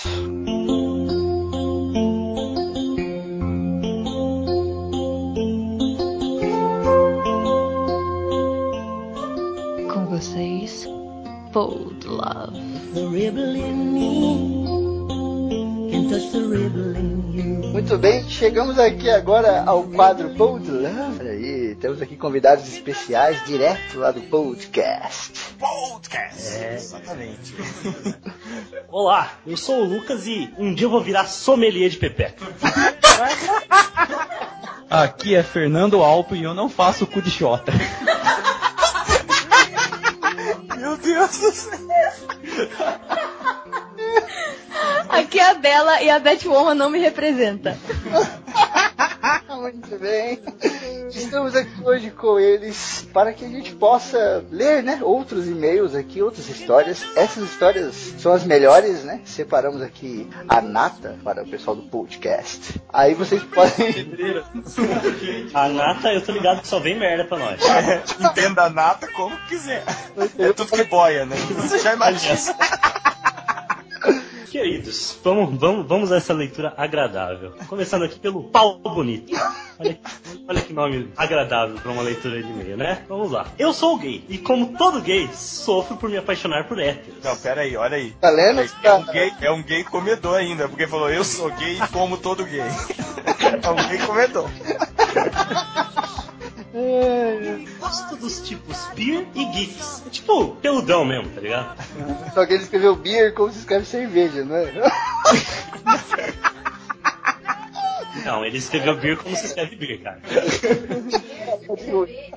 Com 9.92 10.06
vocês, 10.06 10.86
Bold 11.52 12.06
Love. 12.06 12.76
The 12.94 13.06
rebel 13.08 13.54
in 13.54 13.92
me. 13.92 14.65
Muito 17.72 17.98
bem, 17.98 18.28
chegamos 18.28 18.78
aqui 18.78 19.10
agora 19.10 19.64
ao 19.66 19.82
quadro 19.84 20.28
Bold 20.28 20.70
Love. 20.70 21.18
Olha 21.18 21.32
aí, 21.32 21.74
temos 21.80 22.00
aqui 22.00 22.16
convidados 22.16 22.68
especiais 22.68 23.44
direto 23.44 23.98
lá 23.98 24.12
do 24.12 24.20
podcast. 24.22 25.32
Podcast. 25.58 26.58
É. 26.58 26.74
Exatamente. 26.74 27.56
Olá, 28.88 29.32
eu 29.44 29.56
sou 29.56 29.80
o 29.80 29.84
Lucas 29.84 30.28
e 30.28 30.48
um 30.56 30.72
dia 30.72 30.86
eu 30.86 30.90
vou 30.90 31.02
virar 31.02 31.26
sommelier 31.26 31.90
de 31.90 31.96
pepeca. 31.96 32.46
Aqui 34.88 35.34
é 35.34 35.42
Fernando 35.42 36.04
Alpo 36.04 36.36
e 36.36 36.44
eu 36.44 36.54
não 36.54 36.68
faço 36.68 37.04
cu 37.04 37.20
de 37.20 37.32
xota. 37.32 37.72
Meu 40.78 40.96
Deus 40.96 41.38
do 41.38 41.50
céu. 41.50 41.80
Aqui 45.08 45.38
é 45.38 45.50
a 45.50 45.54
Bela 45.54 46.02
e 46.02 46.10
a 46.10 46.18
Batwoman 46.18 46.74
não 46.74 46.90
me 46.90 46.98
representa. 46.98 47.76
Muito 49.60 49.98
bem. 49.98 50.38
Estamos 51.10 51.56
aqui 51.56 51.82
hoje 51.82 52.10
com 52.10 52.38
eles 52.38 53.08
para 53.12 53.32
que 53.32 53.44
a 53.44 53.48
gente 53.48 53.74
possa 53.74 54.44
ler, 54.50 54.82
né, 54.82 55.00
outros 55.02 55.46
e-mails 55.46 55.94
aqui, 55.94 56.20
outras 56.22 56.48
histórias. 56.48 57.02
Essas 57.16 57.44
histórias 57.44 57.94
são 58.18 58.32
as 58.32 58.44
melhores, 58.44 59.02
né? 59.02 59.20
Separamos 59.24 59.82
aqui 59.82 60.28
a 60.48 60.60
nata 60.60 61.16
para 61.24 61.42
o 61.42 61.48
pessoal 61.48 61.74
do 61.74 61.82
podcast. 61.84 62.80
Aí 62.92 63.14
vocês 63.14 63.42
podem 63.54 64.12
A 65.54 65.68
nata, 65.68 66.12
eu 66.12 66.20
tô 66.20 66.32
ligado 66.32 66.60
que 66.60 66.68
só 66.68 66.78
vem 66.78 66.98
merda 66.98 67.24
pra 67.24 67.38
nós. 67.38 67.60
Entenda 68.20 68.64
a 68.64 68.70
nata 68.70 69.08
como 69.12 69.36
quiser. 69.48 69.84
É 70.38 70.52
tudo 70.52 70.70
que 70.70 70.84
boia, 70.84 71.24
né? 71.24 71.36
Você 71.36 71.78
já 71.78 71.94
imagina. 71.94 72.36
Queridos, 74.50 75.18
vamos, 75.22 75.58
vamos, 75.58 75.86
vamos 75.86 76.12
a 76.12 76.16
essa 76.16 76.32
leitura 76.32 76.72
agradável. 76.76 77.52
Começando 77.68 78.04
aqui 78.04 78.18
pelo 78.18 78.44
pau 78.44 78.78
bonito. 78.78 79.32
Olha, 79.78 79.98
olha 80.48 80.60
que 80.62 80.72
nome 80.72 81.12
agradável 81.16 81.76
para 81.76 81.90
uma 81.90 82.02
leitura 82.02 82.42
de 82.42 82.48
e-mail, 82.48 82.76
né? 82.76 83.04
Vamos 83.08 83.30
lá. 83.30 83.48
Eu 83.58 83.72
sou 83.72 83.98
gay 83.98 84.24
e, 84.28 84.38
como 84.38 84.76
todo 84.78 85.02
gay, 85.02 85.28
sofro 85.34 85.96
por 85.96 86.08
me 86.08 86.16
apaixonar 86.16 86.64
por 86.64 86.78
héteros. 86.78 87.22
Não, 87.22 87.36
pera 87.36 87.62
aí, 87.62 87.76
olha 87.76 87.96
aí. 87.96 88.12
Tá 88.12 88.30
lendo? 88.30 88.62
É 88.82 88.92
um 88.94 89.04
gay, 89.04 89.32
é 89.42 89.50
um 89.50 89.62
gay 89.62 89.84
comedor 89.84 90.36
ainda, 90.36 90.68
porque 90.68 90.86
falou 90.86 91.10
eu 91.10 91.24
sou 91.24 91.50
gay 91.50 91.76
e 91.76 91.88
como 91.88 92.16
todo 92.16 92.44
gay. 92.44 92.62
É 93.62 93.70
um 93.70 93.88
gay 93.88 93.98
comedor. 93.98 94.48
Gosto 97.78 98.16
dos 98.16 98.40
tipos 98.40 98.76
beer 98.94 99.26
e 99.34 99.52
gifs. 99.52 100.02
É 100.06 100.10
tipo 100.10 100.56
peludão 100.56 101.04
mesmo, 101.04 101.30
tá 101.30 101.40
ligado? 101.40 101.76
Só 102.34 102.44
que 102.44 102.54
ele 102.54 102.62
escreveu 102.62 102.94
beer 102.96 103.32
como 103.34 103.50
se 103.50 103.60
escreve 103.60 103.86
cerveja, 103.86 104.44
não 104.44 104.56
é? 104.56 104.72
Não, 108.26 108.44
ele 108.44 108.58
escreveu 108.58 108.96
beer 108.96 109.16
como 109.16 109.36
se 109.36 109.46
escreve 109.46 109.76
beer, 109.76 110.00
cara. 110.02 110.20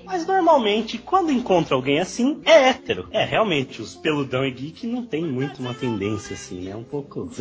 Mas 0.05 0.25
normalmente, 0.25 0.99
quando 0.99 1.31
encontra 1.31 1.73
alguém 1.75 1.99
assim, 1.99 2.39
é 2.45 2.69
hétero. 2.69 3.07
É, 3.11 3.25
realmente, 3.25 3.81
os 3.81 3.95
peludão 3.95 4.45
e 4.45 4.51
geek 4.51 4.85
não 4.85 5.03
tem 5.03 5.23
muito 5.23 5.59
uma 5.59 5.73
tendência 5.73 6.35
assim, 6.35 6.61
né? 6.61 6.75
Um 6.75 6.83
pouco. 6.83 7.29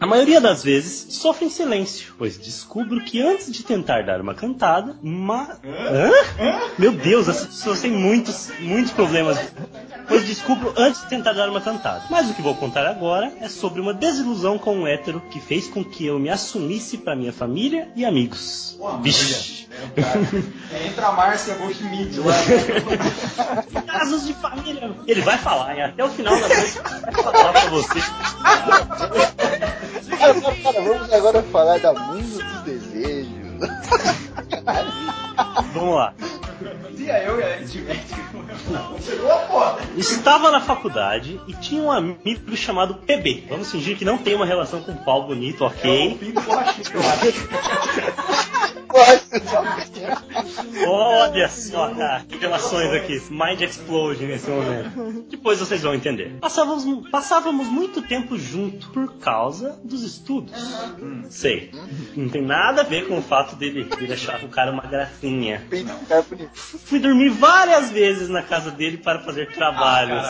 A 0.00 0.06
maioria 0.06 0.40
das 0.40 0.64
vezes 0.64 1.14
sofre 1.14 1.44
em 1.44 1.50
silêncio, 1.50 2.14
pois 2.16 2.38
descubro 2.38 3.04
que 3.04 3.20
antes 3.20 3.52
de 3.52 3.62
tentar 3.62 4.02
dar 4.04 4.20
uma 4.20 4.34
cantada, 4.34 4.96
uma. 5.02 5.58
Hã? 5.62 6.10
Meu 6.78 6.92
Deus, 6.92 7.28
as 7.28 7.44
pessoas 7.44 7.82
têm 7.82 7.90
muitos, 7.90 8.50
muitos 8.60 8.92
problemas. 8.92 9.38
Pois 10.10 10.26
descubro 10.26 10.74
antes 10.76 11.02
de 11.02 11.06
tentar 11.06 11.34
dar 11.34 11.48
uma 11.48 11.60
cantada. 11.60 12.02
Mas 12.10 12.28
o 12.28 12.34
que 12.34 12.42
vou 12.42 12.56
contar 12.56 12.84
agora 12.84 13.32
é 13.40 13.48
sobre 13.48 13.80
uma 13.80 13.94
desilusão 13.94 14.58
com 14.58 14.78
um 14.78 14.84
hétero 14.84 15.22
que 15.30 15.38
fez 15.38 15.68
com 15.68 15.84
que 15.84 16.04
eu 16.04 16.18
me 16.18 16.28
assumisse 16.28 16.98
para 16.98 17.14
minha 17.14 17.32
família 17.32 17.88
e 17.94 18.04
amigos. 18.04 18.76
Vixe. 19.02 19.68
Entra 20.84 21.06
a 21.06 21.12
Márcia 21.12 21.54
Goldschmidt 21.54 22.18
lá. 22.18 22.34
Casos 23.86 24.26
de 24.26 24.34
família. 24.34 24.90
Ele 25.06 25.22
vai 25.22 25.38
falar, 25.38 25.76
hein? 25.76 25.82
Até 25.84 26.04
o 26.04 26.08
final 26.08 26.34
da 26.34 26.48
noite 26.48 26.80
vai 26.82 27.12
falar 27.22 27.52
pra 27.52 27.70
você. 27.70 28.00
Cara, 30.18 30.32
vamos 30.32 31.12
agora 31.12 31.40
falar 31.44 31.78
da 31.78 31.94
Mundo 31.94 32.42
dos 32.42 32.62
Desejos. 32.64 33.30
Vamos 35.72 35.94
lá. 35.94 36.14
Eu 37.00 37.40
e 37.40 37.42
a 37.42 37.60
Edmete. 37.60 38.14
Chegou 39.02 39.32
a 39.32 39.38
foda. 39.38 39.80
Estava 39.96 40.50
na 40.50 40.60
faculdade 40.60 41.40
e 41.48 41.54
tinha 41.54 41.82
um 41.82 41.90
amigo 41.90 42.56
chamado 42.56 42.94
PB. 42.94 43.46
Vamos 43.48 43.70
fingir 43.70 43.96
que 43.96 44.04
não 44.04 44.18
tem 44.18 44.34
uma 44.34 44.44
relação 44.46 44.82
com 44.82 44.92
um 44.92 44.96
pau 44.96 45.26
bonito, 45.26 45.64
ok? 45.64 46.18
Acho. 46.46 47.48
Olha 50.86 51.48
só, 51.48 51.94
cara, 51.94 52.24
que 52.28 52.36
relações 52.36 52.92
aqui. 52.92 53.20
Mind 53.30 53.60
explode 53.60 54.24
nesse 54.26 54.50
momento. 54.50 55.24
Depois 55.30 55.58
vocês 55.58 55.82
vão 55.82 55.94
entender. 55.94 56.36
Passávamos, 56.40 57.08
passávamos 57.10 57.68
muito 57.68 58.02
tempo 58.02 58.36
junto 58.36 58.88
por 58.90 59.14
causa 59.18 59.78
dos 59.84 60.02
estudos. 60.02 60.52
Sei. 61.28 61.70
Não 62.16 62.28
tem 62.28 62.42
nada 62.42 62.80
a 62.80 62.84
ver 62.84 63.06
com 63.06 63.18
o 63.18 63.22
fato 63.22 63.54
dele, 63.56 63.84
dele 63.84 64.12
achar 64.12 64.39
o 64.46 64.48
cara 64.48 64.70
uma 64.70 64.82
gracinha. 64.82 65.62
É. 65.70 66.22
Fui 66.54 66.98
dormir 66.98 67.30
várias 67.30 67.90
vezes 67.90 68.28
na 68.28 68.42
casa 68.42 68.70
dele 68.70 68.96
para 68.98 69.20
fazer 69.20 69.52
trabalhos. 69.52 70.26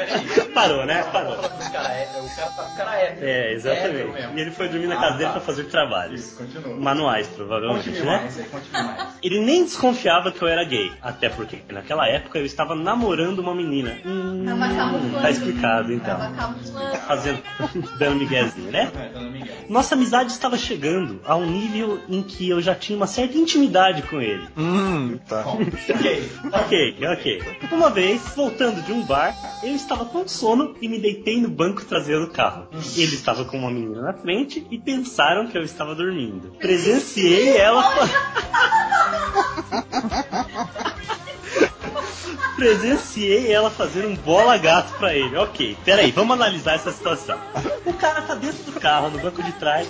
Parou, 0.54 0.84
né? 0.86 1.02
Parou. 1.12 1.34
O 1.34 1.72
cara 1.72 1.92
é, 1.92 2.08
o 2.20 2.36
cara, 2.36 2.50
tá- 2.50 2.62
o 2.72 2.76
cara 2.76 2.96
é. 2.98 3.18
É, 3.20 3.52
exatamente. 3.52 4.12
E 4.36 4.40
ele 4.40 4.50
foi 4.50 4.68
dormir 4.68 4.86
na 4.86 4.96
Ah, 4.96 5.00
casa 5.00 5.18
dele 5.18 5.30
para 5.30 5.40
fazer 5.40 5.64
trabalhos. 5.64 6.20
Isso, 6.20 6.36
continua. 6.36 6.76
Manuais, 6.76 7.26
provavelmente, 7.28 7.90
Continue 7.90 8.06
né? 8.06 8.30
mais, 8.72 8.86
mais. 8.86 9.08
Ele 9.22 9.40
nem 9.40 9.64
desconfiava 9.64 10.32
que 10.32 10.40
eu 10.42 10.48
era 10.48 10.64
gay, 10.64 10.92
até 11.02 11.28
porque 11.28 11.58
naquela 11.70 12.06
época 12.08 12.38
eu 12.38 12.46
estava 12.46 12.74
namorando 12.74 13.38
uma 13.40 13.54
menina. 13.54 13.96
Hum, 14.04 14.44
tá 15.20 15.30
explicado 15.30 15.92
então. 15.92 16.18
Fazendo, 17.06 17.42
dando 17.98 18.16
miguezinho, 18.16 18.70
né? 18.70 18.90
É. 18.96 19.66
Nossa 19.68 19.94
amizade 19.94 20.30
estava 20.32 20.56
chegando 20.56 21.20
a 21.24 21.36
um 21.36 21.46
nível 21.46 22.00
em 22.08 22.22
que 22.22 22.48
eu 22.48 22.60
já 22.60 22.74
tinha 22.74 22.96
uma 22.96 23.06
certa 23.06 23.36
intimidade 23.46 24.02
com 24.02 24.20
ele. 24.20 24.46
Hum, 24.56 25.18
tá. 25.28 25.46
Ok. 25.46 26.30
Ok, 26.52 26.96
ok. 27.06 27.42
Uma 27.70 27.90
vez, 27.90 28.20
voltando 28.34 28.82
de 28.82 28.92
um 28.92 29.04
bar, 29.04 29.34
eu 29.62 29.74
estava 29.74 30.04
com 30.04 30.26
sono 30.26 30.74
e 30.82 30.88
me 30.88 30.98
deitei 30.98 31.40
no 31.40 31.48
banco 31.48 31.84
traseiro 31.84 32.26
do 32.26 32.32
carro. 32.32 32.66
Ele 32.96 33.14
estava 33.14 33.44
com 33.44 33.58
uma 33.58 33.70
menina 33.70 34.02
na 34.02 34.12
frente 34.12 34.66
e 34.68 34.78
pensaram 34.78 35.46
que 35.46 35.56
eu 35.56 35.62
estava 35.62 35.94
dormindo. 35.94 36.56
Presenciei 36.58 37.56
ela. 37.56 37.84
Presenciei 42.56 43.52
ela 43.52 43.70
fazer 43.70 44.06
um 44.06 44.14
bola 44.16 44.56
gato 44.56 44.92
pra 44.98 45.14
ele. 45.14 45.36
Ok, 45.36 45.76
peraí, 45.84 46.10
vamos 46.10 46.34
analisar 46.34 46.74
essa 46.74 46.90
situação. 46.90 47.38
O 47.84 47.92
cara 47.92 48.22
tá 48.22 48.34
dentro 48.34 48.62
do 48.64 48.80
carro, 48.80 49.10
no 49.10 49.18
banco 49.18 49.42
de 49.42 49.52
trás. 49.52 49.88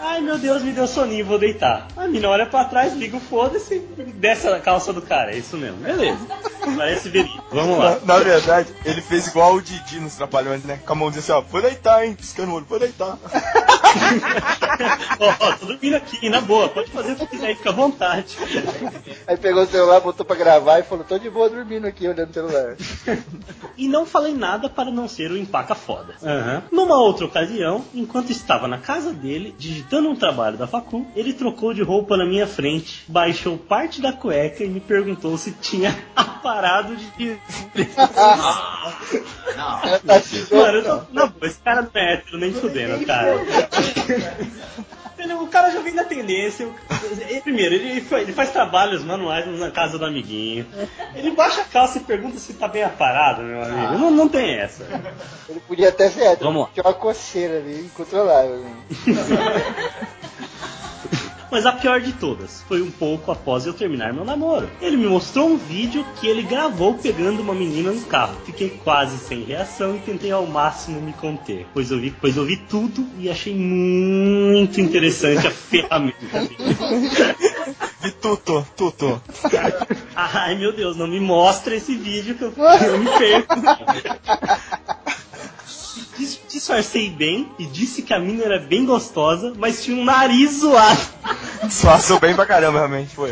Ai 0.00 0.20
meu 0.20 0.38
Deus, 0.38 0.62
me 0.62 0.72
deu 0.72 0.86
soninho, 0.86 1.24
vou 1.24 1.38
deitar. 1.38 1.88
A 1.96 2.06
mina 2.06 2.28
olha 2.28 2.46
pra 2.46 2.64
trás, 2.64 2.94
liga 2.94 3.16
o 3.16 3.20
foda-se 3.20 3.74
e 3.74 4.02
desce 4.12 4.48
a 4.48 4.60
calça 4.60 4.92
do 4.92 5.02
cara. 5.02 5.32
É 5.32 5.38
isso 5.38 5.56
mesmo, 5.56 5.78
beleza. 5.78 6.18
Parece 6.76 7.08
verídico. 7.08 7.42
Vamos 7.50 7.78
lá. 7.78 7.98
Na, 8.04 8.18
na 8.18 8.24
verdade, 8.24 8.68
ele 8.84 9.00
fez 9.00 9.26
igual 9.26 9.54
o 9.54 9.62
Didi 9.62 9.98
nos 10.00 10.14
Trapalhões, 10.14 10.64
né? 10.64 10.80
Com 10.84 10.92
a 10.92 10.96
mãozinha 10.96 11.20
assim, 11.20 11.32
ó, 11.32 11.40
vou 11.40 11.62
deitar, 11.62 12.04
hein? 12.04 12.14
Piscando 12.14 12.52
o 12.52 12.54
olho, 12.56 12.66
vou 12.68 12.78
deitar. 12.78 13.18
Ó, 15.18 15.34
ó, 15.40 15.52
tô 15.52 15.66
dormindo 15.66 15.96
aqui, 15.96 16.28
na 16.28 16.40
boa. 16.40 16.68
Pode 16.68 16.90
fazer 16.90 17.12
o 17.12 17.16
que 17.16 17.26
quiser 17.26 17.48
aí, 17.48 17.54
fica 17.54 17.70
à 17.70 17.72
vontade. 17.72 18.36
Aí 19.26 19.36
pegou 19.36 19.62
o 19.62 19.66
celular, 19.66 20.00
botou 20.00 20.24
pra 20.24 20.36
gravar 20.36 20.78
e 20.78 20.82
falou, 20.82 21.04
tô 21.04 21.17
de 21.18 21.30
boa 21.30 21.48
dormindo 21.48 21.86
aqui, 21.86 22.06
olhando 22.08 22.30
o 22.30 22.32
celular. 22.32 22.76
E 23.76 23.86
não 23.86 24.04
falei 24.04 24.34
nada 24.34 24.68
para 24.68 24.90
não 24.90 25.06
ser 25.06 25.30
o 25.30 25.36
empaca 25.36 25.72
foda. 25.72 26.16
Numa 26.72 26.96
outra 26.96 27.26
ocasião, 27.26 27.84
enquanto 27.94 28.30
estava 28.30 28.66
na 28.66 28.78
casa 28.78 29.12
dele, 29.12 29.54
digitando 29.56 30.08
um 30.08 30.16
trabalho 30.16 30.58
da 30.58 30.66
facul, 30.66 31.06
ele 31.14 31.32
trocou 31.32 31.72
de 31.72 31.80
roupa 31.80 32.16
na 32.16 32.26
minha 32.26 32.44
frente, 32.44 33.04
baixou 33.06 33.56
parte 33.56 34.02
da 34.02 34.12
cueca 34.12 34.64
e 34.64 34.68
me 34.68 34.80
perguntou 34.80 35.38
se 35.38 35.52
tinha 35.52 35.96
aparado 36.16 36.96
de 36.96 37.38
Não. 39.56 40.20
Se 40.22 40.52
Mano, 40.52 40.78
eu 40.78 40.84
tô... 40.84 41.12
Não, 41.12 41.32
esse 41.42 41.58
cara 41.60 41.82
não 41.82 41.90
é 41.94 42.14
hétero 42.14 42.38
nem 42.38 42.52
fudendo, 42.52 43.06
cara. 43.06 43.36
O 45.40 45.46
cara 45.48 45.70
já 45.70 45.80
vem 45.80 45.94
da 45.94 46.04
tendência. 46.04 46.68
Primeiro, 47.42 47.74
ele, 47.74 48.00
fa- 48.00 48.20
ele 48.20 48.32
faz 48.32 48.50
trabalhos 48.50 49.02
manuais 49.04 49.46
na 49.58 49.70
casa 49.70 49.98
do 49.98 50.04
amiguinho. 50.04 50.66
Ele 51.14 51.30
baixa 51.32 51.62
a 51.62 51.64
calça 51.64 51.98
e 51.98 52.02
pergunta 52.02 52.38
se 52.38 52.54
tá 52.54 52.68
bem 52.68 52.82
aparado, 52.84 53.42
meu 53.42 53.62
amigo. 53.62 53.94
Não, 53.98 54.10
não 54.10 54.28
tem 54.28 54.54
essa. 54.54 54.84
Ele 55.48 55.60
podia 55.66 55.88
até 55.88 56.08
ser 56.10 56.22
hétero. 56.22 56.44
Vamos 56.46 56.62
lá. 56.62 56.68
Tinha 56.72 56.84
uma 56.84 56.94
coceira 56.94 57.56
ali, 57.58 57.80
incontrolável. 57.86 58.64
Mas 61.50 61.64
a 61.64 61.72
pior 61.72 62.00
de 62.00 62.12
todas 62.12 62.62
foi 62.68 62.82
um 62.82 62.90
pouco 62.90 63.32
após 63.32 63.64
eu 63.66 63.72
terminar 63.72 64.12
meu 64.12 64.24
namoro. 64.24 64.68
Ele 64.82 64.96
me 64.98 65.06
mostrou 65.06 65.48
um 65.48 65.56
vídeo 65.56 66.04
que 66.20 66.26
ele 66.26 66.42
gravou 66.42 66.94
pegando 66.94 67.40
uma 67.40 67.54
menina 67.54 67.90
no 67.90 68.02
carro. 68.02 68.36
Fiquei 68.44 68.68
quase 68.84 69.16
sem 69.18 69.44
reação 69.44 69.96
e 69.96 70.00
tentei 70.00 70.30
ao 70.30 70.46
máximo 70.46 71.00
me 71.00 71.12
conter, 71.14 71.66
pois 71.72 71.90
eu 71.90 71.98
vi, 71.98 72.10
pois 72.10 72.36
eu 72.36 72.44
vi 72.44 72.56
tudo 72.58 73.06
e 73.18 73.30
achei 73.30 73.54
muito 73.54 74.78
interessante 74.80 75.46
a 75.46 75.50
ferramenta. 75.50 76.16
Vi 78.02 78.10
tudo, 78.20 78.66
tudo. 78.76 79.22
Ai 80.14 80.54
meu 80.56 80.72
Deus, 80.72 80.96
não 80.96 81.06
me 81.06 81.18
mostra 81.20 81.74
esse 81.74 81.94
vídeo 81.96 82.34
que 82.34 82.42
eu, 82.44 82.52
eu 82.56 82.98
me 82.98 83.06
perco. 83.18 83.54
Dis- 86.18 86.40
Disfarcei 86.58 87.08
bem 87.08 87.48
e 87.56 87.64
disse 87.64 88.02
que 88.02 88.12
a 88.12 88.18
mina 88.18 88.42
era 88.42 88.58
bem 88.58 88.84
gostosa, 88.84 89.52
mas 89.56 89.84
tinha 89.84 89.96
um 89.96 90.04
nariz 90.04 90.58
zoado. 90.58 91.00
Disfarçou 91.62 92.18
bem 92.18 92.34
pra 92.34 92.44
caramba, 92.44 92.78
realmente, 92.78 93.14
foi. 93.14 93.30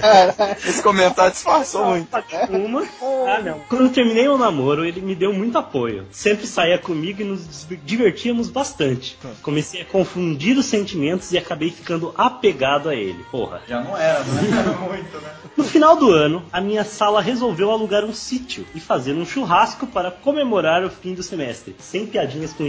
Esse 0.65 0.81
comentário 0.81 1.33
disfarçou 1.33 1.87
muito. 1.87 2.09
Uma. 2.51 2.87
Ah, 3.27 3.41
não. 3.43 3.61
Quando 3.69 3.85
eu 3.85 3.91
terminei 3.91 4.29
o 4.29 4.39
namoro, 4.39 4.85
ele 4.85 5.01
me 5.01 5.17
deu 5.17 5.33
muito 5.33 5.59
apoio. 5.59 6.07
Sempre 6.13 6.47
saía 6.47 6.79
comigo 6.79 7.21
e 7.21 7.25
nos 7.25 7.67
divertíamos 7.85 8.49
bastante. 8.49 9.19
Comecei 9.43 9.83
a 9.83 9.85
confundir 9.85 10.57
os 10.57 10.67
sentimentos 10.67 11.33
e 11.33 11.39
acabei 11.39 11.71
ficando 11.71 12.15
apegado 12.17 12.89
a 12.89 12.95
ele. 12.95 13.25
Porra. 13.33 13.61
Já 13.67 13.81
não 13.81 13.97
era, 13.97 14.21
né? 14.21 14.43
Era 14.57 14.73
muito, 14.79 15.21
né? 15.21 15.31
No 15.57 15.65
final 15.65 15.97
do 15.97 16.13
ano, 16.13 16.45
a 16.53 16.61
minha 16.61 16.85
sala 16.85 17.21
resolveu 17.21 17.71
alugar 17.71 18.05
um 18.05 18.15
sítio 18.15 18.67
e 18.75 18.79
fazer 18.79 19.15
um 19.15 19.25
churrasco 19.25 19.87
para 19.87 20.11
comemorar 20.11 20.85
o 20.85 20.91
fim 20.91 21.15
do 21.15 21.23
semestre. 21.23 21.75
Sem 21.79 22.07
piadinhas 22.07 22.53
com 22.53 22.67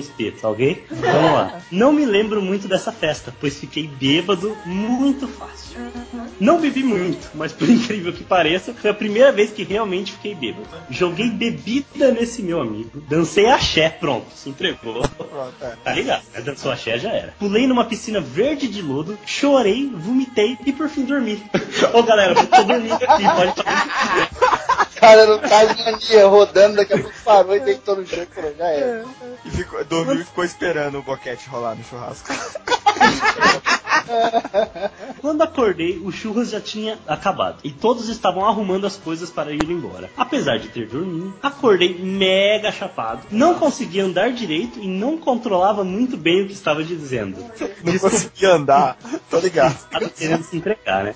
espetos, 0.47 0.51
ok? 0.51 0.85
Vamos 0.89 1.31
lá. 1.31 1.61
Não 1.71 1.91
me 1.91 2.05
lembro 2.05 2.41
muito 2.41 2.67
dessa 2.67 2.91
festa, 2.91 3.33
pois 3.39 3.59
fiquei 3.59 3.87
bêbado 3.87 4.55
muito 4.65 5.27
fácil. 5.27 5.77
Não 6.39 6.59
bebi 6.59 6.83
muito, 6.83 7.29
mas 7.35 7.51
por 7.51 7.67
incrível 7.69 8.13
que 8.13 8.23
pareça, 8.23 8.73
foi 8.73 8.89
a 8.89 8.93
primeira 8.93 9.31
vez 9.31 9.51
que 9.51 9.63
realmente 9.63 10.13
fiquei 10.13 10.35
bêbado. 10.35 10.67
Joguei 10.89 11.29
bebida 11.29 12.11
nesse 12.11 12.41
meu 12.41 12.61
amigo, 12.61 13.01
dancei 13.07 13.47
axé, 13.47 13.89
pronto, 13.89 14.27
se 14.35 14.49
entregou. 14.49 15.01
Tá 15.83 15.93
ligado? 15.93 16.23
Dançou 16.43 16.71
axé 16.71 16.97
já 16.97 17.11
era. 17.11 17.33
Pulei 17.39 17.67
numa 17.67 17.85
piscina 17.85 18.19
verde 18.21 18.67
de 18.67 18.81
lodo, 18.81 19.17
chorei, 19.25 19.89
vomitei 19.93 20.57
e 20.65 20.71
por 20.71 20.89
fim 20.89 21.03
dormi. 21.03 21.41
Ô 21.93 22.03
galera, 22.03 22.33
eu 22.33 22.47
tô 22.47 22.63
dormindo 22.63 22.93
aqui, 22.93 23.23
pode 23.23 24.86
Cara, 24.99 25.25
no 25.25 25.39
caso 25.39 25.75
mania, 25.83 26.27
rodando, 26.27 26.77
daqui 26.77 26.93
a 26.93 26.97
pouco 26.99 27.15
parou 27.23 27.55
e 27.55 27.59
deitou 27.59 27.95
no 27.95 28.05
chão 28.05 28.23
e 28.23 28.25
falou, 28.25 28.55
já 28.57 28.67
era. 28.67 29.05
E 29.45 29.51
ficou, 29.51 29.85
dormiu 29.85 30.21
e 30.21 30.25
ficou 30.25 30.43
esperando 30.43 30.99
o 30.99 31.03
boquete 31.03 31.47
rolar 31.49 31.75
no 31.75 31.83
churrasco. 31.83 32.27
Quando 35.21 35.41
acordei, 35.41 35.99
o 36.03 36.11
churras 36.11 36.49
já 36.49 36.59
tinha 36.59 36.97
acabado 37.07 37.59
e 37.63 37.71
todos 37.71 38.09
estavam 38.09 38.45
arrumando 38.45 38.85
as 38.85 38.95
coisas 38.97 39.29
para 39.29 39.51
ir 39.51 39.69
embora. 39.69 40.09
Apesar 40.17 40.57
de 40.57 40.69
ter 40.69 40.87
dormido, 40.87 41.33
acordei 41.41 41.97
mega 41.97 42.71
chapado, 42.71 43.23
não 43.31 43.55
conseguia 43.55 44.05
andar 44.05 44.31
direito 44.31 44.79
e 44.79 44.87
não 44.87 45.17
controlava 45.17 45.83
muito 45.83 46.17
bem 46.17 46.43
o 46.43 46.47
que 46.47 46.53
estava 46.53 46.83
dizendo. 46.83 47.37
Não 47.83 47.97
conseguia 47.99 48.53
andar, 48.53 48.97
tô 49.29 49.39
ligado. 49.39 49.77
Estava 49.87 50.09
querendo 50.09 50.43
se 50.43 50.57
entregar, 50.57 51.03
né? 51.03 51.15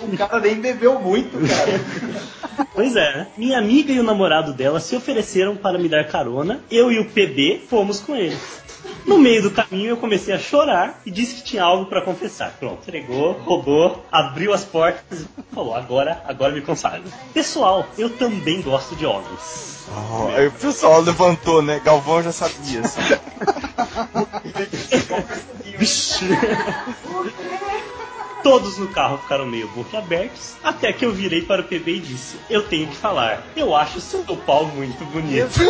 O 0.00 0.16
cara 0.16 0.38
nem 0.40 0.60
bebeu 0.60 1.00
muito, 1.00 1.36
cara. 1.38 2.66
Pois 2.74 2.94
é, 2.94 3.16
né? 3.16 3.28
Minha 3.36 3.58
amiga 3.58 3.92
e 3.92 4.00
o 4.00 4.02
namorado 4.02 4.52
dela 4.52 4.80
se 4.80 4.94
ofereceram 4.94 5.56
para 5.56 5.78
me 5.78 5.88
dar 5.88 6.06
carona. 6.06 6.60
Eu 6.70 6.90
e 6.90 6.98
o 6.98 7.10
PB 7.10 7.66
fomos 7.68 8.00
com 8.00 8.14
eles. 8.14 8.62
No 9.06 9.18
meio 9.18 9.42
do 9.42 9.50
caminho 9.50 9.90
eu 9.90 9.96
comecei 9.96 10.34
a 10.34 10.38
chorar 10.38 11.00
e 11.06 11.10
disse 11.10 11.36
que 11.36 11.42
tinha 11.42 11.62
algo 11.62 11.86
para 11.86 12.00
confessar. 12.00 12.52
Pronto, 12.58 12.80
entregou, 12.82 13.32
roubou, 13.32 14.04
abriu 14.10 14.52
as 14.52 14.64
portas 14.64 15.20
e 15.20 15.54
falou: 15.54 15.74
agora, 15.74 16.22
agora 16.26 16.52
me 16.52 16.60
consagro. 16.60 17.04
Pessoal, 17.32 17.86
eu 17.96 18.10
também 18.10 18.60
gosto 18.62 18.96
de 18.96 19.06
homens. 19.06 19.76
Oh, 19.88 20.28
aí 20.34 20.48
o 20.48 20.52
pessoal 20.52 21.00
levantou, 21.00 21.62
né? 21.62 21.80
Galvão 21.84 22.22
já 22.22 22.32
sabia. 22.32 22.80
assim. 22.80 23.00
Vixe. 25.78 26.24
Todos 28.42 28.78
no 28.78 28.88
carro 28.88 29.18
ficaram 29.18 29.46
meio 29.46 29.68
boquiabertos, 29.68 30.54
até 30.62 30.92
que 30.92 31.04
eu 31.04 31.12
virei 31.12 31.42
para 31.42 31.62
o 31.62 31.64
PB 31.64 31.96
e 31.96 32.00
disse: 32.00 32.36
Eu 32.48 32.62
tenho 32.62 32.86
que 32.86 32.96
falar, 32.96 33.42
eu 33.56 33.74
acho 33.74 34.00
seu 34.00 34.24
pau 34.24 34.66
muito 34.66 35.04
bonito. 35.06 35.58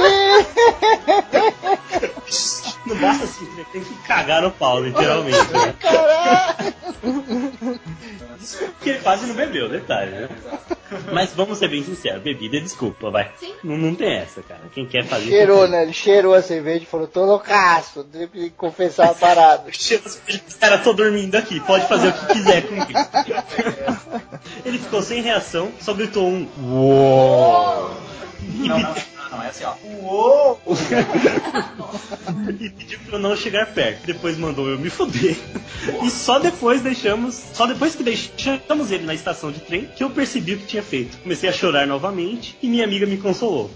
Não 2.86 2.97
basta 2.97 3.24
assim, 3.24 3.48
tem 3.72 3.82
que 3.82 3.94
cagar 4.06 4.43
no 4.43 4.51
pau, 4.51 4.82
literalmente. 4.82 5.36
Né? 5.52 5.74
Porque 8.74 8.90
ele 8.90 9.01
quase 9.01 9.26
não 9.26 9.34
bebeu, 9.34 9.68
detalhe, 9.68 10.10
né? 10.12 10.28
Mas 11.12 11.32
vamos 11.34 11.59
ser 11.59 11.68
bem 11.68 11.82
sinceros, 11.82 12.22
bebida 12.22 12.59
é 12.59 12.60
desculpa, 12.60 13.10
vai. 13.10 13.32
Não, 13.64 13.76
não 13.76 13.94
tem 13.94 14.14
essa, 14.14 14.40
cara. 14.43 14.60
Quem 14.72 14.86
quer 14.86 15.05
fazer. 15.05 15.28
Cheirou, 15.28 15.66
né? 15.66 15.82
Ele 15.82 15.93
cheirou 15.93 16.32
a 16.32 16.43
cerveja 16.43 16.84
e 16.84 16.86
falou, 16.86 17.09
tô 17.09 17.24
loucaço, 17.24 18.06
confessar 18.56 19.10
a 19.10 19.14
parada. 19.14 19.64
Cara, 20.60 20.78
tô 20.78 20.93
dormindo 20.93 21.34
aqui, 21.34 21.59
pode 21.60 21.88
fazer 21.88 22.09
o 22.09 22.12
que 22.12 22.26
quiser. 22.34 22.65
Ele 24.64 24.78
ficou 24.78 25.02
sem 25.02 25.20
reação, 25.22 25.72
só 25.80 25.93
gritou 25.94 26.28
um 26.28 26.48
Uou! 26.62 27.97
E 28.43 28.68
Não, 29.36 29.42
é 29.42 29.48
assim, 29.48 29.64
ó. 29.64 29.74
Uou! 30.02 30.60
e 32.58 32.70
pediu 32.70 32.98
pra 33.00 33.16
eu 33.16 33.18
não 33.18 33.36
chegar 33.36 33.66
perto. 33.66 34.06
Depois 34.06 34.38
mandou 34.38 34.66
eu 34.66 34.78
me 34.78 34.88
fuder. 34.88 35.36
E 36.02 36.10
só 36.10 36.38
depois 36.38 36.80
deixamos. 36.80 37.34
Só 37.52 37.66
depois 37.66 37.94
que 37.94 38.02
deixamos 38.02 38.90
ele 38.90 39.04
na 39.04 39.12
estação 39.12 39.52
de 39.52 39.60
trem 39.60 39.84
que 39.84 40.02
eu 40.02 40.08
percebi 40.08 40.54
o 40.54 40.58
que 40.58 40.66
tinha 40.66 40.82
feito. 40.82 41.18
Comecei 41.18 41.50
a 41.50 41.52
chorar 41.52 41.86
novamente 41.86 42.56
e 42.62 42.68
minha 42.68 42.84
amiga 42.84 43.04
me 43.04 43.18
consolou. 43.18 43.70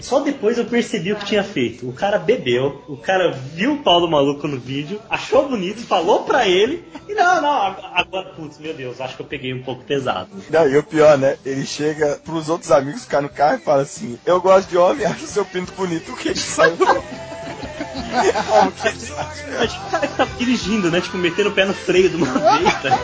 Só 0.00 0.20
depois 0.20 0.56
eu 0.58 0.64
percebi 0.64 1.12
o 1.12 1.16
que 1.16 1.26
tinha 1.26 1.44
feito. 1.44 1.88
O 1.88 1.92
cara 1.92 2.18
bebeu, 2.18 2.82
o 2.88 2.96
cara 2.96 3.30
viu 3.30 3.74
o 3.74 3.82
pau 3.82 4.00
do 4.00 4.08
maluco 4.08 4.48
no 4.48 4.58
vídeo, 4.58 5.00
achou 5.08 5.48
bonito, 5.48 5.80
falou 5.86 6.24
pra 6.24 6.48
ele. 6.48 6.84
E 7.08 7.14
não, 7.14 7.40
não, 7.40 7.76
agora, 7.94 8.30
putz, 8.30 8.58
meu 8.58 8.74
Deus, 8.74 9.00
acho 9.00 9.16
que 9.16 9.22
eu 9.22 9.26
peguei 9.26 9.52
um 9.52 9.62
pouco 9.62 9.84
pesado. 9.84 10.30
Não, 10.50 10.68
e 10.68 10.76
o 10.76 10.82
pior, 10.82 11.16
né? 11.18 11.36
Ele 11.44 11.64
chega 11.64 12.18
pros 12.24 12.48
outros 12.48 12.72
amigos 12.72 13.02
ficar 13.04 13.20
no 13.20 13.28
carro 13.28 13.58
e 13.58 13.64
fala 13.64 13.82
assim: 13.82 14.18
Eu 14.24 14.40
gosto 14.40 14.68
de 14.68 14.76
homem, 14.76 15.04
acho 15.04 15.26
seu 15.26 15.44
pinto 15.44 15.72
bonito. 15.72 16.12
O 16.12 16.16
que 16.16 16.28
ele 16.28 16.38
saiu? 16.38 16.76
Mas 19.58 19.74
o 19.74 19.90
cara 19.90 20.06
que 20.06 20.16
tava 20.16 20.30
dirigindo, 20.36 20.90
né? 20.90 21.00
Tipo, 21.00 21.18
metendo 21.18 21.48
o 21.48 21.52
pé 21.52 21.64
no 21.64 21.74
freio 21.74 22.08
de 22.10 22.16
uma 22.16 22.26
vez, 22.26 22.72
tá? 22.82 22.98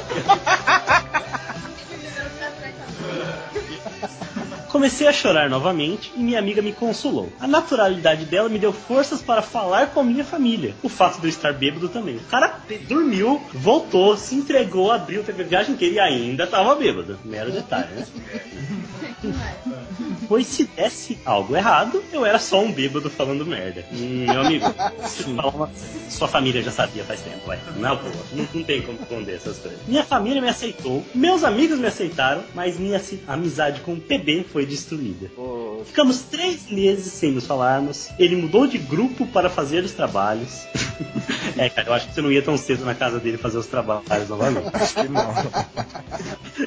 Comecei 4.69 5.09
a 5.09 5.13
chorar 5.13 5.49
novamente 5.49 6.13
e 6.15 6.21
minha 6.21 6.39
amiga 6.39 6.63
me 6.63 6.73
consolou. 6.73 7.33
A 7.41 7.49
naturalidade 7.49 8.27
dela 8.27 8.49
me 8.49 8.59
deu 8.59 8.73
forças 8.73 9.21
para 9.21 9.43
falar 9.43 9.89
com 9.89 10.01
a 10.01 10.05
minha 10.05 10.25
família. 10.25 10.75
O 10.83 10.89
fato 10.89 11.21
de 11.21 11.27
eu 11.27 11.31
estar 11.31 11.53
bêbado 11.55 11.89
também. 11.89 12.17
O 12.17 12.25
cara 12.25 12.61
dormiu, 12.87 13.43
voltou, 13.55 14.17
se 14.17 14.35
entregou, 14.35 14.93
abriu, 14.93 15.25
teve 15.25 15.43
a 15.43 15.47
viagem 15.47 15.75
inteira 15.75 15.95
e 15.95 15.99
ainda 15.99 16.47
tava 16.47 16.75
bêbado. 16.75 17.19
Mero 17.25 17.51
detalhe, 17.51 17.89
né? 17.95 18.07
Pois 20.29 20.47
se 20.47 20.65
desse 20.65 21.19
algo 21.25 21.57
errado, 21.57 22.03
eu 22.13 22.25
era 22.27 22.39
só 22.39 22.61
um 22.63 22.71
bêbado 22.71 23.09
falando 23.09 23.47
merda. 23.47 23.85
Hum, 23.93 24.27
meu 24.29 24.41
amigo, 24.43 24.67
uma- 25.27 25.71
sua 26.11 26.29
família 26.29 26.63
já 26.63 26.71
sabia 26.71 27.03
faz 27.05 27.21
tempo, 27.23 27.47
vai. 27.47 27.59
Não, 27.77 27.97
pô, 27.97 28.09
não, 28.35 28.47
não 28.55 28.63
tem 28.63 28.83
como 28.83 28.99
esconder 29.01 29.37
essas 29.37 29.57
coisas. 29.59 29.79
Minha 29.87 30.05
família 30.05 30.43
me 30.43 30.49
aceitou, 30.49 31.03
meus 31.15 31.43
amigos 31.45 31.79
me 31.79 31.87
aceitaram, 31.87 32.43
mas 32.55 32.79
minha 32.79 33.01
amizade 33.27 33.81
com 33.81 33.95
o 33.95 34.01
PB 34.01 34.45
foi 34.53 34.67
destruída. 34.67 35.31
Ficamos 35.87 36.21
três 36.23 36.69
meses 36.71 37.13
sem 37.13 37.33
nos 37.33 37.47
falarmos. 37.47 38.11
Ele 38.19 38.37
mudou 38.37 38.67
de 38.67 38.77
grupo 38.79 39.27
para 39.29 39.49
fazer 39.49 39.83
os 39.85 39.93
trabalhos. 39.93 40.67
é, 41.57 41.69
cara, 41.69 41.89
eu 41.89 41.95
acho 41.95 42.09
que 42.09 42.15
você 42.15 42.23
não 42.23 42.31
ia 42.31 42.43
tão 42.43 42.57
cedo 42.57 42.85
na 42.85 42.95
casa 42.95 43.19
dele 43.19 43.39
fazer 43.39 43.59
os 43.59 43.67
trabalhos 43.67 44.29
novamente. 44.29 44.69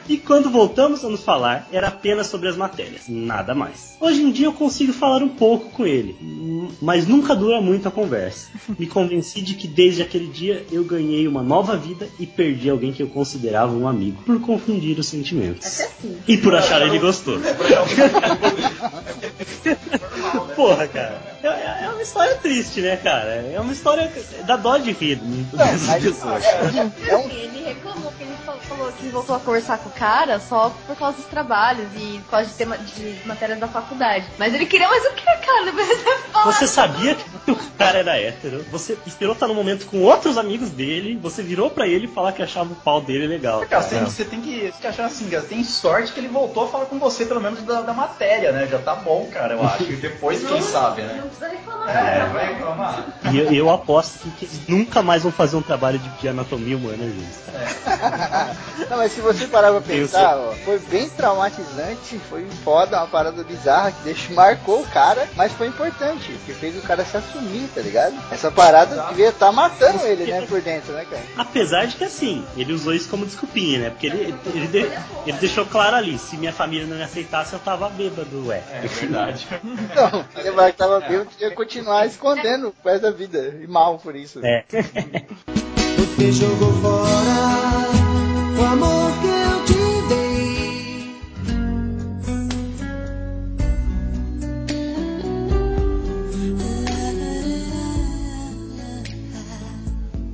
E 0.08 0.18
quando 0.18 0.49
voltamos 0.49 1.03
a 1.03 1.10
nos 1.10 1.24
falar, 1.24 1.68
era 1.72 1.88
apenas 1.88 2.28
sobre 2.28 2.48
as 2.48 2.56
matérias, 2.56 3.03
nada 3.08 3.53
mais. 3.53 3.95
Hoje 3.99 4.22
em 4.22 4.32
dia 4.32 4.48
eu 4.48 4.53
consigo 4.53 4.94
falar 4.94 5.22
um 5.24 5.30
pouco 5.30 5.70
com 5.70 5.86
ele, 5.86 6.18
mas 6.82 7.08
nunca 7.08 7.36
dura 7.36 7.62
muito 7.62 7.88
a 7.88 7.91
conversa. 7.91 8.49
Me 8.78 8.88
convenci 8.88 9.41
de 9.41 9.53
que 9.53 9.68
desde 9.68 10.02
aquele 10.02 10.28
dia 10.28 10.66
eu 10.72 10.84
ganhei 10.84 11.28
uma 11.28 11.41
nova 11.41 11.78
vida 11.78 12.08
e 12.20 12.26
perdi 12.26 12.70
alguém 12.70 12.91
que 12.91 13.03
eu 13.03 13.08
considerava 13.08 13.74
um 13.74 13.88
amigo, 13.88 14.22
por 14.24 14.40
confundir 14.41 14.98
os 14.99 15.08
sentimentos. 15.08 15.82
E 16.28 16.38
por 16.38 16.56
achar 16.56 16.82
ele 16.82 16.99
gostoso. 16.99 17.44
Porra, 20.56 20.88
cara. 20.88 21.31
É, 21.43 21.85
é 21.85 21.89
uma 21.89 22.01
história 22.01 22.35
triste, 22.35 22.81
né, 22.81 22.97
cara? 22.97 23.45
É 23.51 23.59
uma 23.59 23.73
história 23.73 24.11
da 24.45 24.57
dó 24.57 24.77
de 24.77 24.91
rir 24.91 25.15
dessas 25.15 26.03
pessoas. 26.03 26.43
Ele 26.45 27.63
reclamou 27.65 28.11
que 28.18 28.23
ele 28.23 28.31
falou- 28.82 28.91
que 28.94 29.10
voltou 29.10 29.36
a 29.36 29.40
conversar 29.40 29.78
com 29.78 29.90
o 29.90 29.91
cara 29.91 30.40
só 30.40 30.72
por 30.88 30.95
causa 30.95 31.18
dos 31.18 31.26
trabalhos 31.26 31.88
e 31.95 32.20
por 32.26 32.32
causa 32.32 32.49
de, 32.49 32.53
tema, 32.56 32.78
de 32.78 33.22
matérias 33.26 33.60
da 33.60 33.68
faculdade. 33.68 34.26
Mas 34.38 34.53
ele 34.53 34.66
queria 34.66 34.88
mais 34.88 35.03
o 35.06 35.12
que, 35.14 35.26
cara? 35.26 35.72
Você 36.45 36.66
sabia 36.68 37.16
que 37.45 37.52
o 37.52 37.56
cara 37.78 37.99
era 37.99 38.18
hétero, 38.20 38.66
você 38.72 38.98
esperou 39.06 39.34
estar 39.34 39.48
no 39.48 39.53
momento 39.53 39.86
com 39.86 40.02
outros 40.02 40.38
amigos 40.38 40.70
dele, 40.70 41.20
você 41.22 41.44
virou 41.44 41.70
pra 41.70 41.88
ele 41.88 42.08
falar 42.08 42.32
que 42.32 42.41
achava 42.41 42.72
o 42.72 42.76
pau 42.76 42.99
dele 43.02 43.28
legal. 43.28 43.64
Cara, 43.68 43.82
você, 43.84 43.99
você 43.99 44.26
tem 44.26 44.41
que, 44.41 44.74
que 44.80 44.88
achar 44.88 45.06
assim, 45.06 45.30
cara, 45.30 45.44
tem 45.44 45.64
sorte 45.64 46.12
que 46.14 46.20
ele 46.20 46.30
voltou 46.30 46.64
a 46.64 46.68
falar 46.68 46.86
com 46.86 46.98
você, 46.98 47.26
pelo 47.26 47.41
menos 47.41 47.62
da, 47.64 47.82
da 47.82 47.94
matéria, 47.94 48.52
né? 48.52 48.68
Já 48.72 48.80
tá 48.80 48.95
bom, 48.95 49.30
cara, 49.32 49.53
eu 49.53 49.64
acho. 49.64 49.84
E 49.84 49.95
depois, 49.98 50.44
quem 50.44 50.62
sabe, 50.62 51.02
né? 51.03 51.16
Não 51.22 51.28
precisa 51.28 51.49
reclamar. 51.49 51.90
É, 51.95 52.26
vai 52.28 52.53
reclamar. 52.53 53.06
E 53.32 53.38
eu, 53.38 53.53
eu 53.53 53.70
aposto 53.70 54.28
que, 54.40 54.45
eles 54.45 54.68
nunca 54.68 55.03
mais 55.03 55.22
vão 55.24 55.32
fazer 55.32 55.58
um 55.58 55.62
trabalho 55.62 55.99
de, 55.99 56.10
de 56.10 56.28
anatomia 56.28 56.78
humana 56.78 57.03
juntos. 57.03 58.70
Não, 58.89 58.98
mas 58.98 59.11
se 59.11 59.22
você 59.22 59.48
parar 59.48 59.72
pra 59.72 59.81
pensar, 59.81 60.38
ó, 60.38 60.52
foi 60.65 60.80
bem 60.80 61.10
traumatizante, 61.10 62.19
foi 62.30 62.45
foda, 62.64 62.98
uma 62.98 63.07
parada 63.07 63.43
bizarra 63.43 63.91
que 63.91 64.02
deixou, 64.03 64.35
marcou 64.35 64.81
o 64.81 64.88
cara, 64.88 65.27
mas 65.35 65.52
foi 65.52 65.68
importante, 65.68 66.31
que 66.45 66.53
fez 66.53 66.76
o 66.77 66.81
cara 66.81 67.03
se 67.06 67.18
assumir, 67.18 67.69
tá 67.73 67.81
ligado? 67.81 68.15
Essa 68.31 68.52
parada 68.52 69.07
devia 69.10 69.30
estar 69.30 69.52
matando 69.52 70.06
ele, 70.06 70.26
né, 70.31 70.45
por 70.48 70.61
dentro, 70.61 70.93
né, 70.93 71.06
cara? 71.10 71.23
Apesar 71.38 71.85
de 71.85 71.95
que 71.95 72.03
assim, 72.03 72.45
ele 72.57 72.73
usou 72.73 72.93
isso 72.93 73.10
como 73.10 73.26
desculpinha, 73.26 73.80
né? 73.80 73.89
Porque 73.89 74.07
ele, 74.07 74.35
ele, 74.53 74.68
de- 74.68 74.91
ele 75.26 75.38
deixou 75.39 75.65
claro 75.65 75.95
ali, 75.95 76.18
se 76.18 76.38
minha 76.38 76.53
família 76.53 76.85
não 76.88 76.98
me 76.98 77.03
aceitasse, 77.03 77.53
eu 77.53 77.60
tava 77.60 77.89
bêbado, 77.89 78.48
ué. 78.48 78.64
É 78.72 78.88
verdade. 78.88 79.48
Então, 79.91 80.26
ele 80.38 80.52
vai 80.52 80.72
que 80.72 80.77
tava 80.77 80.99
bêbado, 80.99 81.30
ia 81.39 81.52
continuar 81.52 82.06
escondendo 82.06 82.68
o 82.84 82.88
resto 82.88 83.02
da 83.03 83.11
vida, 83.11 83.56
e 83.61 83.68
mal 83.68 83.98
por 83.99 84.15
isso. 84.15 84.39
É. 84.43 84.64
Você 85.98 86.31
jogou 86.31 86.72
fora 86.81 88.10
amor 88.65 89.10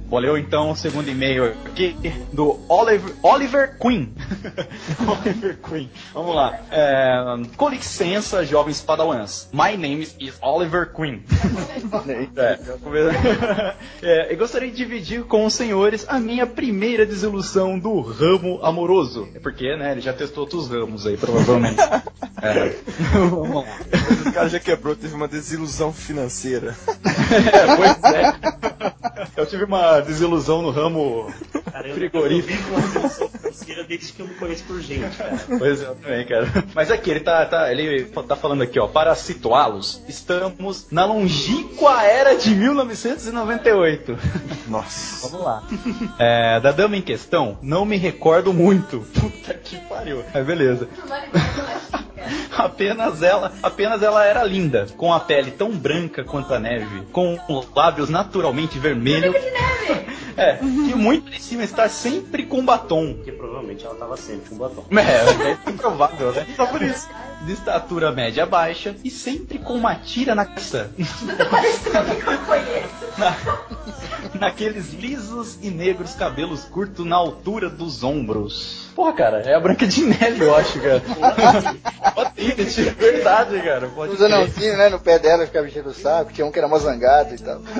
Vou 0.09 0.19
ler 0.19 0.39
então 0.39 0.71
o 0.71 0.75
segundo 0.75 1.09
e-mail 1.09 1.53
aqui 1.65 1.93
do 2.31 2.57
Oliver, 2.69 3.13
Oliver 3.21 3.77
Queen. 3.77 4.13
Oliver 5.05 5.57
Queen. 5.57 5.89
Vamos 6.13 6.33
lá. 6.33 6.57
É, 6.71 7.17
com 7.57 7.67
licença, 7.67 8.45
jovens 8.45 8.79
padawans. 8.79 9.49
My 9.51 9.75
name 9.75 10.07
is 10.17 10.37
Oliver 10.41 10.93
Queen. 10.93 11.23
É, 12.37 12.59
é, 14.01 14.33
eu 14.33 14.37
gostaria 14.37 14.69
de 14.69 14.75
dividir 14.75 15.23
com 15.23 15.45
os 15.45 15.53
senhores 15.53 16.05
a 16.07 16.19
minha 16.19 16.45
primeira 16.45 17.05
desilusão 17.05 17.77
do 17.77 17.99
ramo 18.01 18.59
amoroso. 18.63 19.27
É 19.33 19.39
porque, 19.39 19.75
né, 19.75 19.91
ele 19.93 20.01
já 20.01 20.13
testou 20.13 20.43
outros 20.43 20.69
ramos 20.69 21.05
aí, 21.05 21.17
provavelmente. 21.17 21.81
É. 22.41 22.75
Vamos 23.13 23.55
lá. 23.55 23.77
O 24.25 24.31
cara 24.31 24.49
já 24.49 24.59
quebrou, 24.59 24.95
teve 24.95 25.13
uma 25.15 25.27
desilusão 25.27 25.91
financeira. 25.91 26.75
É, 26.87 27.75
pois 27.75 28.13
é. 28.13 28.33
Eu 29.35 29.45
tive 29.45 29.63
uma 29.65 29.96
desilusão 30.01 30.61
no 30.61 30.69
ramo 30.71 31.31
Cara, 31.71 31.87
eu, 31.87 31.95
frigorífico. 31.95 32.73
eu 32.73 33.09
vivo 33.09 33.27
desde 33.87 34.13
que 34.13 34.21
eu 34.21 34.27
me 34.27 34.33
conheço 34.35 34.63
por 34.65 34.79
gente, 34.81 35.15
cara. 35.15 35.39
Pois 35.57 35.81
é, 35.81 35.85
eu 35.85 35.95
também, 35.95 36.25
cara. 36.25 36.47
Mas 36.75 36.91
aqui, 36.91 37.09
ele 37.09 37.21
tá, 37.21 37.45
tá, 37.45 37.71
ele 37.71 38.05
tá 38.05 38.35
falando 38.35 38.61
aqui, 38.61 38.79
ó. 38.79 38.87
Para 38.87 39.15
situá-los, 39.15 40.03
estamos 40.07 40.87
na 40.91 41.05
longínqua 41.05 42.03
era 42.03 42.35
de 42.35 42.49
1998. 42.51 44.17
Nossa. 44.67 45.27
Vamos 45.29 45.45
lá. 45.45 45.63
É, 46.19 46.59
da 46.59 46.71
dama 46.71 46.97
em 46.97 47.01
questão, 47.01 47.57
não 47.61 47.85
me 47.85 47.97
recordo 47.97 48.53
muito. 48.53 48.99
Puta 49.19 49.53
que 49.53 49.77
pariu. 49.87 50.23
Mas 50.33 50.45
beleza. 50.45 50.87
Apenas 52.55 53.21
ela, 53.21 53.53
apenas 53.61 54.01
ela 54.01 54.25
era 54.25 54.43
linda, 54.43 54.87
com 54.97 55.13
a 55.13 55.19
pele 55.19 55.51
tão 55.51 55.71
branca 55.71 56.23
quanto 56.23 56.53
a 56.53 56.59
neve, 56.59 57.03
com 57.11 57.39
os 57.47 57.67
lábios 57.75 58.09
naturalmente 58.09 58.79
vermelhos. 58.79 59.35
É, 60.37 60.59
e 60.61 60.93
muito 60.93 61.33
em 61.33 61.39
cima 61.39 61.63
estar 61.63 61.89
sempre 61.89 62.45
com 62.45 62.63
batom. 62.63 63.15
Porque 63.15 63.31
provavelmente 63.31 63.83
ela 63.83 63.95
tava 63.95 64.15
sempre 64.15 64.51
com 64.51 64.57
batom. 64.57 64.85
É, 64.91 65.49
é 65.49 65.71
improvável, 65.71 66.31
né? 66.31 66.45
Só 66.55 66.67
por 66.67 66.79
isso. 66.79 67.09
De 67.45 67.53
estatura 67.53 68.11
média 68.11 68.45
baixa 68.45 68.95
e 69.03 69.09
sempre 69.09 69.57
com 69.59 69.73
uma 69.73 69.95
tira 69.95 70.33
na 70.35 70.45
cabeça. 70.45 70.89
Na- 73.17 73.35
naqueles 74.39 74.93
lisos 74.93 75.57
e 75.61 75.69
negros 75.71 76.13
cabelos 76.13 76.65
curtos 76.65 77.05
na 77.05 77.15
altura 77.15 77.69
dos 77.69 78.03
ombros. 78.03 78.87
Porra, 78.95 79.13
cara, 79.13 79.37
é 79.41 79.55
a 79.55 79.59
Branca 79.59 79.87
de 79.87 80.03
Neve, 80.03 80.43
eu 80.43 80.55
acho, 80.55 80.79
cara. 80.79 81.01
Pode 82.13 82.31
ir, 82.37 82.51
é 82.59 82.91
verdade, 82.91 83.59
cara. 83.61 83.87
Pode 83.87 84.13
Os 84.13 84.21
anãozinhos, 84.21 84.77
né, 84.77 84.89
no 84.89 84.99
pé 84.99 85.17
dela 85.19 85.45
ficava 85.45 85.67
enchendo 85.67 85.89
o 85.89 85.93
saco, 85.93 86.31
tinha 86.33 86.45
um 86.45 86.51
que 86.51 86.59
era 86.59 86.67
mozangado 86.67 87.33
e 87.33 87.37
tal. 87.39 87.61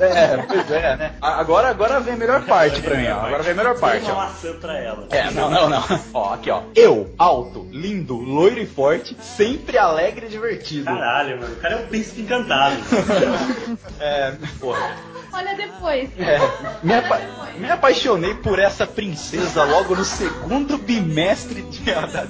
É, 0.00 0.36
pois 0.38 0.70
é, 0.70 0.96
né? 0.96 1.12
Agora, 1.20 1.68
agora 1.68 2.00
vem 2.00 2.14
a 2.14 2.16
melhor 2.16 2.42
parte 2.46 2.80
pra 2.80 2.96
mim, 2.96 3.06
ó. 3.08 3.20
Agora 3.26 3.42
vem 3.42 3.52
a 3.52 3.56
melhor 3.56 3.78
parte, 3.78 4.00
Tem 4.06 4.10
uma 4.14 4.22
ó. 4.22 4.26
maçã 4.28 4.52
pra 4.54 4.78
ela. 4.78 5.06
É, 5.10 5.30
não, 5.32 5.50
não, 5.50 5.68
não. 5.68 5.84
Ó, 6.14 6.32
aqui, 6.32 6.50
ó. 6.50 6.62
Eu, 6.74 7.12
alto, 7.18 7.68
lindo, 7.70 8.16
loiro 8.16 8.58
e 8.58 8.64
forte, 8.80 9.14
sempre 9.20 9.76
alegre 9.76 10.24
e 10.26 10.28
divertido. 10.30 10.86
Caralho, 10.86 11.38
mano. 11.38 11.52
O 11.52 11.56
cara 11.56 11.74
é 11.74 11.84
um 11.84 11.86
príncipe 11.86 12.22
encantado. 12.22 12.76
É, 14.00 14.34
porra. 14.58 14.96
Olha 15.32 15.54
depois. 15.54 16.10
É, 16.18 16.38
me, 16.82 16.94
apa- 16.94 17.20
me 17.56 17.70
apaixonei 17.70 18.34
por 18.34 18.58
essa 18.58 18.86
princesa 18.86 19.64
logo 19.64 19.94
no 19.94 20.04
segundo 20.04 20.76
bimestre 20.78 21.62
de, 21.62 21.80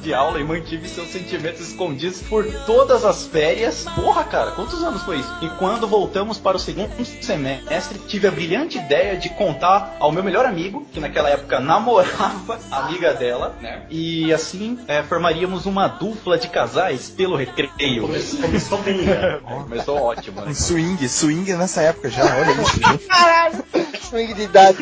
de 0.03 0.15
aula 0.15 0.39
e 0.41 0.45
mantive 0.45 0.89
seus 0.89 1.09
sentimentos 1.09 1.61
escondidos 1.69 2.21
por 2.23 2.45
todas 2.67 3.05
as 3.05 3.27
férias. 3.27 3.85
Porra, 3.95 4.25
cara, 4.25 4.51
quantos 4.53 4.83
anos 4.83 5.03
foi 5.03 5.19
isso? 5.19 5.33
E 5.43 5.49
quando 5.51 5.87
voltamos 5.89 6.39
para 6.39 6.57
o 6.57 6.61
segundo 6.61 6.91
semestre, 7.23 7.99
tive 8.07 8.29
a 8.29 8.31
brilhante 8.31 8.79
ideia 8.79 9.17
de 9.17 9.29
contar 9.31 9.97
ao 9.99 10.13
meu 10.13 10.23
melhor 10.23 10.45
amigo, 10.47 10.87
que 10.93 11.01
naquela 11.01 11.31
época 11.31 11.59
namorava 11.61 12.59
a 12.71 12.79
amiga 12.87 13.15
dela, 13.15 13.55
né? 13.61 13.83
E 13.91 14.33
assim 14.33 14.79
é, 14.89 15.03
formaríamos 15.03 15.67
uma 15.67 15.89
dupla 15.89 16.39
de 16.39 16.49
casais 16.49 17.09
pelo 17.09 17.37
recreio. 17.37 18.03
Começou, 18.03 18.41
começou 18.41 18.79
bem, 18.79 19.05
cara. 19.07 19.41
Começou 19.41 19.99
ótimo, 20.03 20.41
né? 20.41 20.49
Um 20.49 20.55
swing, 20.55 21.09
swing 21.09 21.53
nessa 21.55 21.83
época 21.83 22.09
já, 22.11 22.25
olha 22.25 22.53
isso. 22.63 22.81
Caralho! 22.99 23.65
Swing 24.01 24.35
de 24.35 24.43
idade. 24.43 24.79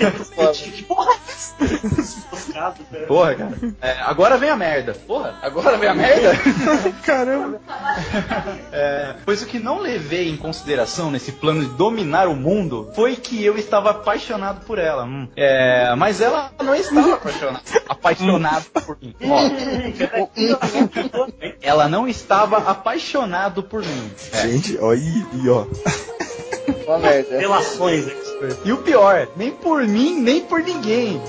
Moscado, 2.30 2.80
cara. 2.90 3.06
Porra, 3.06 3.35
cara. 3.35 3.59
É, 3.80 3.93
agora 4.01 4.36
vem 4.39 4.48
a 4.51 4.56
merda. 4.56 4.94
Porra, 4.94 5.39
agora 5.43 5.76
vem 5.76 5.89
a 5.89 5.94
merda? 5.94 6.32
Caramba. 7.05 7.60
É, 8.72 9.16
pois 9.24 9.43
o 9.43 9.47
que 9.47 9.59
não 9.59 9.78
levei 9.80 10.28
em 10.28 10.36
consideração 10.36 11.10
nesse 11.10 11.32
plano 11.32 11.64
de 11.64 11.70
dominar 11.76 12.28
o 12.28 12.35
mundo 12.35 12.90
foi 12.94 13.16
que 13.16 13.44
eu 13.44 13.56
estava 13.56 13.90
apaixonado 13.90 14.64
por 14.64 14.78
ela. 14.78 15.05
Hum. 15.05 15.28
É, 15.36 15.94
mas 15.97 16.20
ela 16.20 16.51
não 16.62 16.74
estava 16.74 17.14
apaixonada, 17.14 17.62
apaixonada 17.89 18.64
por 18.86 18.98
mim. 19.01 19.14
Ó, 19.24 19.39
ela 21.60 21.89
não 21.89 22.09
estava 22.09 22.59
apaixonado 22.59 23.62
por 23.62 23.82
mim. 23.85 24.10
É. 24.32 24.48
Gente, 24.48 24.78
ó, 24.80 24.94
e, 24.94 25.26
e 25.35 25.48
ó. 25.48 25.66
Uma 26.89 26.98
merda. 26.98 27.39
Relações, 27.39 28.06
expert. 28.09 28.56
E 28.65 28.73
o 28.73 28.78
pior, 28.78 29.28
nem 29.36 29.51
por 29.51 29.85
mim, 29.86 30.19
nem 30.20 30.40
por 30.40 30.60
ninguém. 30.60 31.20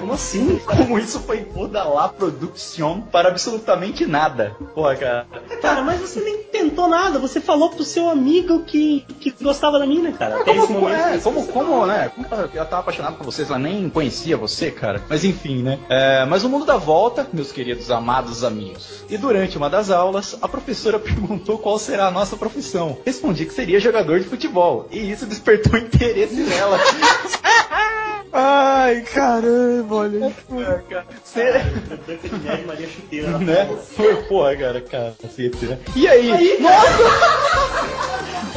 Como 0.00 0.12
assim? 0.12 0.60
Como 0.66 0.98
isso 0.98 1.20
foi 1.20 1.38
toda 1.44 1.84
lá 1.84 2.08
produção 2.08 3.00
para 3.00 3.28
absolutamente 3.28 4.04
nada. 4.04 4.56
Porra, 4.74 4.96
cara. 4.96 5.26
Cara, 5.62 5.82
mas 5.82 6.00
você 6.00 6.20
nem 6.20 6.42
tentou 6.42 6.88
nada. 6.88 7.20
Você 7.20 7.40
falou 7.40 7.70
pro 7.70 7.84
seu 7.84 8.08
amigo 8.10 8.64
que, 8.64 9.04
que 9.20 9.30
gostava 9.40 9.78
da 9.78 9.86
mina, 9.86 10.10
cara. 10.10 10.40
Até 10.40 10.56
esse 10.56 10.66
Como, 10.66 10.80
momento. 10.80 10.98
é, 10.98 11.18
como, 11.18 11.46
como, 11.46 11.86
né? 11.86 12.10
Como 12.14 12.26
ela 12.28 12.50
ela 12.52 12.64
tava 12.64 12.80
apaixonada 12.80 13.16
por 13.16 13.24
vocês, 13.24 13.48
ela 13.48 13.58
nem 13.60 13.88
conhecia 13.88 14.36
você, 14.36 14.72
cara. 14.72 15.00
Mas 15.08 15.24
enfim, 15.24 15.62
né? 15.62 15.78
É, 15.88 16.24
mas 16.24 16.42
o 16.42 16.48
mundo 16.48 16.64
dá 16.64 16.76
volta, 16.76 17.28
meus 17.32 17.52
queridos 17.52 17.90
amados 17.92 18.42
amigos. 18.42 19.04
E 19.08 19.16
durante 19.16 19.56
uma 19.56 19.70
das 19.70 19.90
aulas, 19.90 20.36
a 20.42 20.48
professora 20.48 20.98
perguntou 21.00 21.58
qual 21.58 21.78
será 21.78 22.08
a 22.08 22.10
nossa 22.10 22.36
profissão. 22.36 22.98
Respondi 23.04 23.46
que 23.46 23.54
seria 23.54 23.78
jogador 23.78 24.18
de 24.18 24.26
futebol. 24.26 24.88
E 24.96 25.12
isso 25.12 25.26
despertou 25.26 25.78
interesse 25.78 26.36
nela. 26.36 26.80
Ai, 28.32 29.02
caramba, 29.02 29.94
olha. 29.94 30.26
É, 30.26 30.80
cara. 30.88 31.06
Ser- 31.22 31.62
Branca 32.06 32.28
de 32.28 32.38
Neve 32.38 32.62
e 32.62 32.66
Maria 32.66 32.88
Chuteira. 32.88 33.30
na 33.32 33.38
né? 33.38 33.76
Foi, 33.94 34.14
porra, 34.24 34.56
cara, 34.56 34.80
cacete, 34.80 35.66
né? 35.66 35.78
E 35.94 36.08
aí? 36.08 36.58
Nossa! 36.60 37.96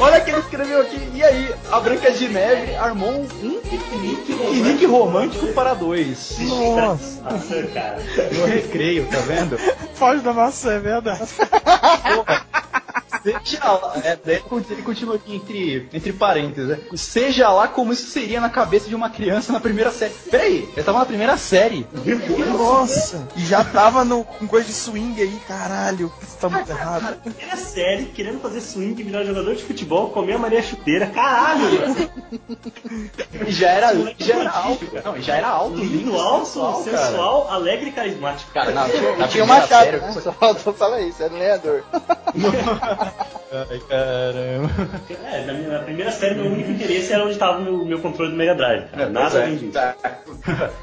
Olha 0.00 0.18
que 0.22 0.30
ele 0.30 0.38
escreveu 0.40 0.80
aqui. 0.80 1.10
E 1.14 1.22
aí? 1.22 1.54
A 1.70 1.78
Branca 1.78 2.10
de 2.10 2.26
Neve 2.28 2.74
armou 2.74 3.10
um 3.10 3.26
piquenique, 3.60 4.32
piquenique 4.32 4.86
romântico 4.86 5.46
para 5.48 5.74
dois. 5.74 6.38
Nossa. 6.40 7.20
Maçã, 7.22 7.62
cara. 7.74 7.98
No 8.32 8.46
recreio, 8.46 9.06
tá 9.08 9.18
vendo? 9.18 9.58
Foge 9.94 10.22
da 10.22 10.32
maçã, 10.32 10.72
é 10.72 10.78
verdade. 10.78 11.20
Seja 13.22 13.72
lá, 13.72 13.92
é, 14.02 14.18
daí 14.24 14.42
ele 14.70 14.82
continua 14.82 15.16
aqui 15.16 15.36
entre, 15.36 15.88
entre 15.92 16.12
parênteses, 16.12 16.68
né? 16.68 16.78
Seja 16.94 17.50
lá 17.50 17.68
como 17.68 17.92
isso 17.92 18.06
seria 18.06 18.40
na 18.40 18.48
cabeça 18.48 18.88
de 18.88 18.94
uma 18.94 19.10
criança 19.10 19.52
na 19.52 19.60
primeira 19.60 19.90
série. 19.90 20.14
Peraí, 20.30 20.68
ele 20.72 20.82
tava 20.82 20.98
na 20.98 21.06
primeira 21.06 21.36
série. 21.36 21.86
Nossa! 22.56 23.28
E 23.36 23.44
já 23.44 23.62
tava 23.62 24.04
no, 24.04 24.24
com 24.24 24.46
coisa 24.46 24.66
de 24.66 24.72
swing 24.72 25.20
aí, 25.20 25.40
caralho. 25.46 26.12
Isso 26.22 26.36
tá 26.38 26.48
muito 26.48 26.70
errado. 26.70 27.20
Primeira 27.20 27.56
série, 27.56 28.06
querendo 28.06 28.40
fazer 28.40 28.60
swing, 28.60 29.02
virar 29.02 29.24
jogador 29.24 29.54
de 29.54 29.62
futebol, 29.62 30.10
comer 30.10 30.34
a 30.34 30.38
Maria 30.38 30.62
Chuteira, 30.62 31.06
caralho! 31.06 31.70
E 33.46 33.52
já 33.52 33.68
era, 33.70 34.14
já 34.18 34.36
era 34.36 34.50
alto. 34.50 34.86
Não, 35.04 35.20
já 35.20 35.36
era 35.36 35.48
alto. 35.48 35.76
Lindo, 35.76 36.16
alto, 36.18 36.84
sensual, 36.84 37.48
alegre 37.50 37.90
e 37.90 37.92
carismático. 37.92 38.50
Cara, 38.52 38.70
na, 38.70 38.86
na 39.18 39.28
Tinha 39.28 39.66
série, 39.66 39.98
né? 39.98 40.12
Só 40.12 40.32
faltou 40.32 40.72
falar 40.72 41.00
isso, 41.02 41.22
era 41.22 41.32
o 41.32 41.38
lenhador. 41.38 41.84
Ai, 43.52 43.80
caramba. 43.88 44.70
É, 45.32 45.44
na, 45.44 45.52
minha, 45.52 45.68
na 45.70 45.78
primeira 45.80 46.10
série, 46.12 46.36
meu 46.36 46.52
único 46.52 46.70
interesse 46.70 47.12
era 47.12 47.24
onde 47.24 47.36
tava 47.36 47.58
o 47.58 47.62
meu, 47.62 47.84
meu 47.84 47.98
controle 48.00 48.30
do 48.30 48.36
Mega 48.36 48.54
Drive. 48.54 48.88
Cara. 48.90 49.08
Nada 49.08 49.38
é, 49.38 49.42
além 49.42 49.56
disso. 49.56 49.72
tá. 49.72 49.96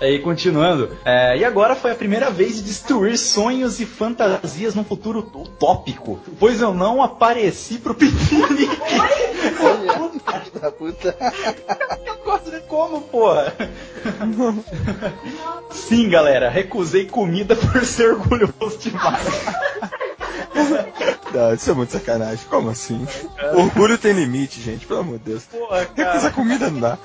Aí, 0.02 0.20
continuando. 0.20 0.98
É, 1.06 1.38
e 1.38 1.46
agora 1.46 1.76
foi 1.76 1.92
a 1.92 1.96
primeira 1.96 2.30
vez 2.30 2.56
de 2.56 2.64
destruir 2.64 3.18
sonhos 3.18 3.80
e 3.80 3.86
fantasias 3.86 4.76
num 4.76 4.84
futuro 4.84 5.20
utópico. 5.20 6.20
Pois 6.40 6.62
eu 6.62 6.74
não 6.74 7.02
apareci 7.02 7.78
pro 7.78 7.96
piquenique. 7.96 8.78
Olha, 9.62 9.98
filho 10.48 10.62
da 10.62 10.72
puta. 10.72 11.16
Eu 12.06 12.18
gosto 12.24 12.52
de 12.52 12.60
como, 12.62 13.02
porra? 13.02 13.54
Sim, 15.72 16.10
galera, 16.10 16.50
recusei 16.50 17.06
comida 17.06 17.56
por 17.56 17.84
ser 17.86 18.14
orgulhoso 18.14 18.78
demais. 18.80 19.24
Não, 21.34 21.54
isso 21.54 21.70
é 21.70 21.74
muito 21.74 21.92
sacanagem. 21.92 22.46
Como 22.50 22.70
assim? 22.70 23.06
Orgulho 23.54 23.98
tem 23.98 24.14
limite, 24.14 24.62
gente, 24.62 24.86
pelo 24.86 25.02
amor 25.02 25.18
de 25.20 25.26
Deus. 25.26 25.44
Porra, 25.44 25.88
Recusar 25.96 26.34
comida 26.34 26.70
não 26.70 26.80
dá. 26.80 26.98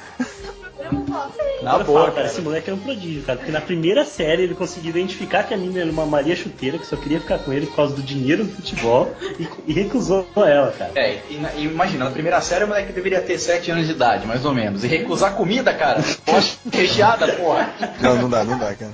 Na 1.63 1.71
Agora 1.71 1.83
eu 1.83 1.87
boa, 1.87 2.01
falo, 2.03 2.13
cara, 2.13 2.27
esse 2.27 2.41
moleque 2.41 2.71
é 2.71 2.75
um 2.75 2.79
prodígio, 2.79 3.23
cara. 3.23 3.39
Porque 3.39 3.53
na 3.53 3.61
primeira 3.61 4.05
série 4.05 4.43
ele 4.43 4.55
conseguiu 4.55 4.91
identificar 4.91 5.45
que 5.45 5.55
a 5.55 5.57
mina 5.57 5.81
era 5.81 5.91
uma 5.91 6.05
Maria 6.05 6.35
Chuteira, 6.35 6.77
que 6.79 6.87
só 6.87 6.97
queria 6.97 7.21
ficar 7.21 7.39
com 7.39 7.53
ele 7.53 7.67
por 7.67 7.77
causa 7.77 7.95
do 7.95 8.03
dinheiro 8.03 8.45
do 8.45 8.53
futebol, 8.53 9.13
e, 9.39 9.49
e 9.69 9.73
recusou 9.73 10.27
ela, 10.37 10.73
cara. 10.73 10.91
É, 10.97 11.21
e, 11.31 11.37
na- 11.39 11.53
e 11.55 11.65
imagina, 11.65 12.05
na 12.07 12.11
primeira 12.11 12.41
série 12.41 12.65
o 12.65 12.69
moleque 12.69 12.93
deveria 12.93 13.21
ter 13.21 13.39
7 13.39 13.71
anos 13.71 13.87
de 13.87 13.93
idade, 13.93 14.27
mais 14.27 14.45
ou 14.45 14.53
menos. 14.53 14.83
E 14.83 14.87
recusar 14.89 15.35
comida, 15.35 15.73
cara. 15.73 16.03
Poxa, 16.25 16.57
recheada, 16.73 17.29
porra. 17.35 17.71
Não, 18.01 18.17
não 18.23 18.29
dá, 18.31 18.43
não 18.45 18.59
dá, 18.59 18.75
cara. 18.75 18.93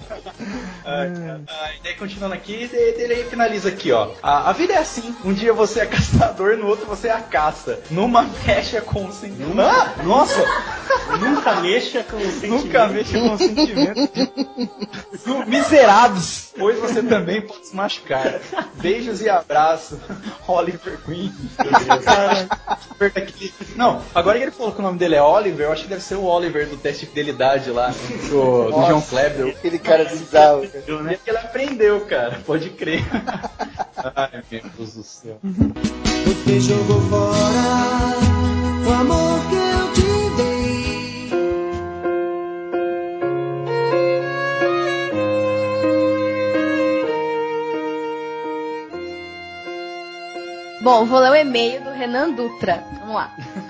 Ai, 0.85 1.13
ai, 1.49 1.75
daí 1.83 1.95
continuando 1.95 2.35
aqui, 2.35 2.69
ele 2.73 3.15
aí 3.15 3.25
finaliza 3.25 3.69
aqui, 3.71 3.93
ó. 3.93 4.11
A, 4.23 4.51
a 4.51 4.53
vida 4.53 4.75
é 4.75 4.79
assim. 4.79 5.15
Um 5.25 5.33
dia 5.33 5.53
você 5.53 5.81
é 5.81 5.87
caçador, 5.87 6.57
no 6.57 6.67
outro 6.67 6.87
você 6.87 7.09
é 7.09 7.13
a 7.13 7.21
caça. 7.21 7.81
Numa 7.91 8.23
mecha 8.47 8.81
com 8.81 9.07
o 9.07 9.13
sentimento. 9.13 9.61
Ah, 9.61 9.95
nossa! 10.05 10.45
Nunca 11.21 11.57
mexa 11.79 12.03
com 12.03 12.19
sentimento. 12.19 12.65
Nunca 12.65 12.89
mexa 12.89 13.19
com 13.21 13.35
o 13.35 13.39
sentimento. 13.39 14.11
Miserados! 15.47 16.49
Pois 16.59 16.79
você 16.79 17.03
também 17.03 17.41
pode 17.41 17.69
se 17.69 17.77
machucar. 17.77 18.41
Beijos 18.75 19.21
e 19.23 19.29
abraço. 19.29 20.01
Oliver 20.49 20.99
Queen. 21.05 21.33
Não, 23.77 24.03
agora 24.15 24.39
que 24.39 24.45
ele 24.45 24.51
falou 24.51 24.73
que 24.73 24.81
o 24.81 24.83
nome 24.83 24.99
dele 24.99 25.15
é 25.15 25.23
Oliver, 25.23 25.67
eu 25.67 25.73
acho 25.73 25.83
que 25.85 25.89
deve 25.89 26.03
ser 26.03 26.17
o 26.17 26.25
Oliver 26.25 26.67
do 26.69 26.77
teste 26.77 27.05
de 27.05 27.07
fidelidade 27.07 27.71
lá, 27.71 27.95
do, 28.29 28.65
do 28.65 28.71
Nossa, 28.71 28.93
John 28.93 29.03
Kleber. 29.03 29.49
Aquele 29.49 29.79
cara 29.79 30.05
bizarro. 30.05 30.69
cara. 30.69 30.85
Eu, 30.87 31.03
né? 31.03 31.19
que 31.23 31.31
ele 31.31 31.39
aprendeu, 31.39 32.01
cara, 32.07 32.41
pode 32.45 32.71
crer. 32.71 33.05
Ai, 34.17 34.43
meu 34.51 34.63
Deus 34.77 34.95
do 34.95 35.03
céu. 35.03 35.39
Você 36.25 36.61
jogou 36.61 37.01
fora 37.03 38.19
o 38.87 38.93
amor 38.93 39.41
que 39.49 39.55
eu 39.55 39.88
Bom, 50.81 51.05
vou 51.05 51.19
ler 51.19 51.31
o 51.31 51.35
e-mail 51.35 51.83
do 51.83 51.91
Renan 51.91 52.31
Dutra. 52.31 52.85
Vamos 53.01 53.15
lá. 53.15 53.33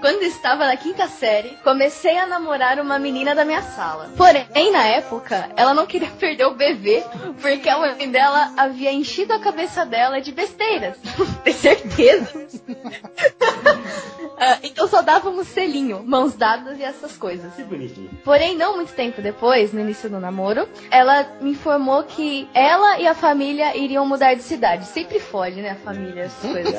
Quando 0.00 0.22
estava 0.22 0.66
na 0.66 0.76
quinta 0.76 1.08
série, 1.08 1.56
comecei 1.62 2.16
a 2.18 2.26
namorar 2.26 2.78
uma 2.78 2.98
menina 2.98 3.34
da 3.34 3.44
minha 3.44 3.62
sala. 3.62 4.10
Porém, 4.16 4.72
na 4.72 4.84
época, 4.84 5.50
ela 5.56 5.74
não 5.74 5.86
queria 5.86 6.08
perder 6.18 6.46
o 6.46 6.54
bebê, 6.54 7.04
porque 7.40 7.68
a 7.68 7.78
mãe 7.78 8.10
dela 8.10 8.52
havia 8.56 8.92
enchido 8.92 9.32
a 9.32 9.38
cabeça 9.40 9.84
dela 9.84 10.20
de 10.20 10.32
besteiras. 10.32 10.96
Tem 11.44 11.52
certeza? 11.52 12.46
Ah, 14.38 14.58
então 14.62 14.86
só 14.86 15.00
dávamos 15.00 15.48
selinho, 15.48 16.02
mãos 16.04 16.34
dadas 16.34 16.78
e 16.78 16.82
essas 16.82 17.16
coisas. 17.16 17.54
Que 17.54 17.62
bonitinho. 17.62 18.10
Porém, 18.22 18.54
não 18.54 18.76
muito 18.76 18.92
tempo 18.92 19.22
depois, 19.22 19.72
no 19.72 19.80
início 19.80 20.10
do 20.10 20.20
namoro, 20.20 20.68
ela 20.90 21.26
me 21.40 21.52
informou 21.52 22.02
que 22.04 22.46
ela 22.52 22.98
e 22.98 23.06
a 23.06 23.14
família 23.14 23.74
iriam 23.74 24.04
mudar 24.06 24.34
de 24.34 24.42
cidade. 24.42 24.86
Sempre 24.86 25.20
foge, 25.20 25.62
né, 25.62 25.70
a 25.70 25.76
família, 25.76 26.24
essas 26.24 26.52
coisas. 26.52 26.74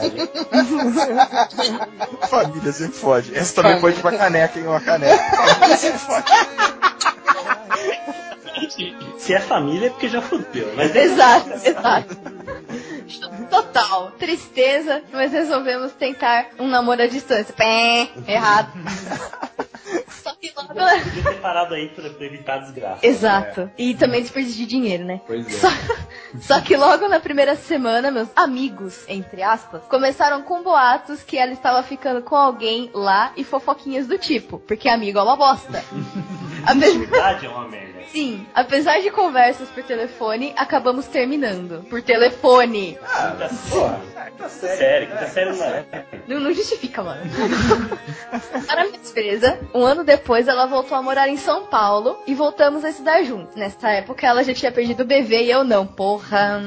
Família 2.30 2.72
sempre 2.72 2.95
fode. 2.95 3.06
Essa 3.15 3.61
também 3.61 3.79
pode 3.79 3.97
ir 3.97 4.01
pra 4.01 4.17
caneca, 4.17 4.59
hein? 4.59 4.67
Uma 4.67 4.79
caneca. 4.79 5.23
Sempre 5.77 5.99
fode. 5.99 6.25
Se 9.17 9.34
é 9.34 9.39
família 9.39 9.88
é 9.88 9.89
porque 9.89 10.07
já 10.07 10.21
fudeu, 10.21 10.71
mas 10.75 10.95
exato, 10.95 11.49
exato. 11.53 12.17
Total. 13.49 14.11
Tristeza, 14.17 15.01
mas 15.11 15.31
resolvemos 15.31 15.91
tentar 15.93 16.47
um 16.59 16.67
namoro 16.67 17.01
à 17.01 17.07
distância. 17.07 17.53
Pé, 17.53 18.09
errado. 18.27 18.71
Só 20.29 20.35
que 20.35 20.53
logo. 20.55 20.67
podia 20.73 21.23
ter 21.23 21.41
parado 21.41 21.73
aí 21.73 21.89
pra 21.89 22.09
pra 22.09 22.25
evitar 22.25 22.57
desgraça. 22.59 23.05
Exato. 23.05 23.69
E 23.77 23.93
também 23.95 24.21
desperdício 24.21 24.57
de 24.57 24.65
dinheiro, 24.65 25.05
né? 25.05 25.21
Pois 25.27 25.47
é. 25.47 25.51
Só, 25.51 25.67
só 26.41 26.61
que 26.61 26.75
logo 26.75 27.07
na 27.07 27.19
primeira 27.19 27.55
semana, 27.55 28.11
meus 28.11 28.29
amigos, 28.35 29.03
entre 29.07 29.41
aspas, 29.43 29.81
começaram 29.89 30.41
com 30.43 30.61
boatos 30.63 31.23
que 31.23 31.37
ela 31.37 31.51
estava 31.53 31.81
ficando 31.83 32.21
com 32.21 32.35
alguém 32.35 32.89
lá 32.93 33.31
e 33.35 33.43
fofoquinhas 33.43 34.07
do 34.07 34.17
tipo, 34.17 34.59
porque 34.59 34.89
amigo 34.89 35.19
é 35.19 35.23
uma 35.23 35.35
bosta. 35.35 35.83
Apesar- 36.65 36.99
Verdade 36.99 37.45
é 37.45 37.49
uma 37.49 37.67
merda. 37.67 37.86
Sim, 38.11 38.45
apesar 38.53 39.01
de 39.01 39.11
conversas 39.11 39.69
por 39.69 39.84
telefone, 39.84 40.53
acabamos 40.55 41.07
terminando. 41.07 41.84
Por 41.89 42.01
telefone. 42.01 42.97
Quinta 42.97 43.49
porra. 43.69 44.01
Quinta 44.27 44.49
série, 44.49 45.05
quinta 45.07 45.27
série 45.27 45.51
não 45.51 45.65
é. 45.65 45.85
Não, 46.27 46.39
não 46.39 46.53
justifica, 46.53 47.03
mano. 47.03 47.21
Para 48.65 48.85
minha 48.85 48.99
surpresa, 49.01 49.59
um 49.73 49.84
ano 49.84 50.03
depois 50.03 50.47
ela 50.47 50.65
voltou 50.65 50.97
a 50.97 51.01
morar 51.01 51.27
em 51.27 51.38
São 51.38 51.65
Paulo 51.65 52.17
e 52.27 52.34
voltamos 52.34 52.84
a 52.84 52.89
estudar 52.89 53.23
juntos. 53.23 53.55
Nessa 53.55 53.89
época 53.89 54.25
ela 54.25 54.43
já 54.43 54.53
tinha 54.53 54.71
perdido 54.71 55.03
o 55.03 55.05
bebê 55.05 55.43
e 55.43 55.51
eu 55.51 55.63
não. 55.63 55.85
Porra. 55.85 56.61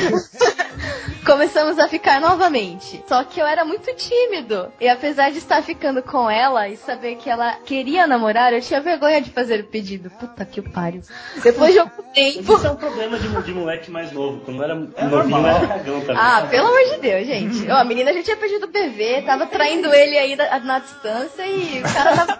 Começamos 1.24 1.78
a 1.78 1.86
ficar 1.86 2.20
novamente. 2.20 3.02
Só 3.06 3.22
que 3.24 3.40
eu 3.40 3.46
era 3.46 3.64
muito 3.64 3.94
tímido. 3.94 4.72
E 4.80 4.88
apesar 4.88 5.30
de 5.30 5.38
estar 5.38 5.62
ficando 5.62 6.02
com 6.02 6.30
ela 6.30 6.68
e 6.68 6.76
saber 6.76 7.16
que 7.16 7.28
ela 7.28 7.56
queria 7.64 8.06
namorar, 8.06 8.52
eu 8.52 8.60
tinha 8.60 8.80
vergonha 8.80 9.20
de 9.20 9.30
fazer 9.30 9.60
o 9.60 9.64
pedido. 9.64 10.10
Puta 10.10 10.44
que 10.44 10.62
pariu. 10.62 11.02
Depois 11.42 11.72
de 11.72 11.78
algum 11.78 12.02
tempo. 12.14 12.54
Isso 12.54 12.66
é 12.66 12.70
um 12.70 12.76
problema 12.76 13.18
de, 13.18 13.42
de 13.42 13.52
moleque 13.52 13.90
mais 13.90 14.10
novo. 14.12 14.40
Quando 14.40 14.62
era 14.62 14.74
novinho, 14.74 15.46
era 15.46 15.66
cagão 15.66 16.00
também. 16.00 16.16
Ah, 16.16 16.46
pelo 16.50 16.68
amor 16.68 16.94
de 16.94 17.00
Deus, 17.00 17.26
gente. 17.26 17.70
Ó, 17.70 17.74
a 17.74 17.84
menina 17.84 18.12
já 18.14 18.22
tinha 18.22 18.36
perdido 18.36 18.64
o 18.64 18.70
bebê, 18.70 19.22
tava 19.22 19.46
traindo 19.46 19.92
ele 19.92 20.16
aí 20.16 20.36
na, 20.36 20.58
na 20.60 20.78
distância 20.78 21.46
e 21.46 21.80
o 21.80 21.82
cara 21.82 22.16
tava. 22.16 22.38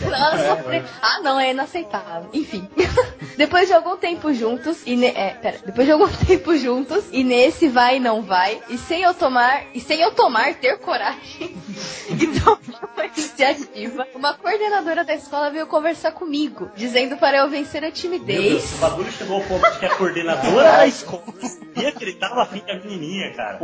Não, 0.00 0.14
ela 0.14 0.56
sofreu. 0.56 0.82
Ah, 1.02 1.20
não, 1.22 1.38
é 1.38 1.50
inaceitável. 1.50 2.30
Enfim. 2.32 2.66
Depois 3.36 3.68
de 3.68 3.74
algum 3.74 3.96
tempo 3.96 4.32
juntos, 4.32 4.82
e 4.86 4.96
ne... 4.96 5.09
é, 5.10 5.30
pera, 5.30 5.58
depois 5.64 5.86
de 5.86 5.92
algum 5.92 6.08
tempo 6.26 6.56
juntos, 6.56 7.04
e 7.12 7.22
nesse 7.24 7.68
vai 7.68 7.96
e 7.96 8.00
não 8.00 8.22
vai, 8.22 8.60
e 8.68 8.78
sem 8.78 9.02
eu 9.02 9.14
tomar, 9.14 9.64
e 9.74 9.80
sem 9.80 10.00
eu 10.00 10.12
tomar, 10.12 10.54
ter 10.54 10.78
coragem 10.78 11.56
e 12.10 12.26
tomar 12.40 12.90
uma 12.94 13.06
iniciativa, 13.06 14.06
uma 14.14 14.34
coordenadora 14.34 15.04
da 15.04 15.14
escola 15.14 15.50
veio 15.50 15.66
conversar 15.66 16.12
comigo, 16.12 16.70
dizendo 16.74 17.16
para 17.16 17.38
eu 17.38 17.48
vencer 17.48 17.78
a 17.78 17.86
Meu 17.86 17.90
Deus, 17.90 18.00
timidez. 18.00 18.74
o 18.74 18.78
bagulho 18.78 19.12
chegou 19.12 19.36
ao 19.36 19.42
ponto 19.42 19.70
de 19.70 19.78
que 19.78 19.86
a 19.86 19.96
coordenadora 19.96 20.72
da 20.72 20.86
escola 20.88 21.22
sabia 21.40 21.92
que 21.92 22.04
ele 22.04 22.14
tava 22.14 22.42
afim 22.42 22.62
da 22.66 22.74
menininha, 22.74 23.32
cara. 23.34 23.58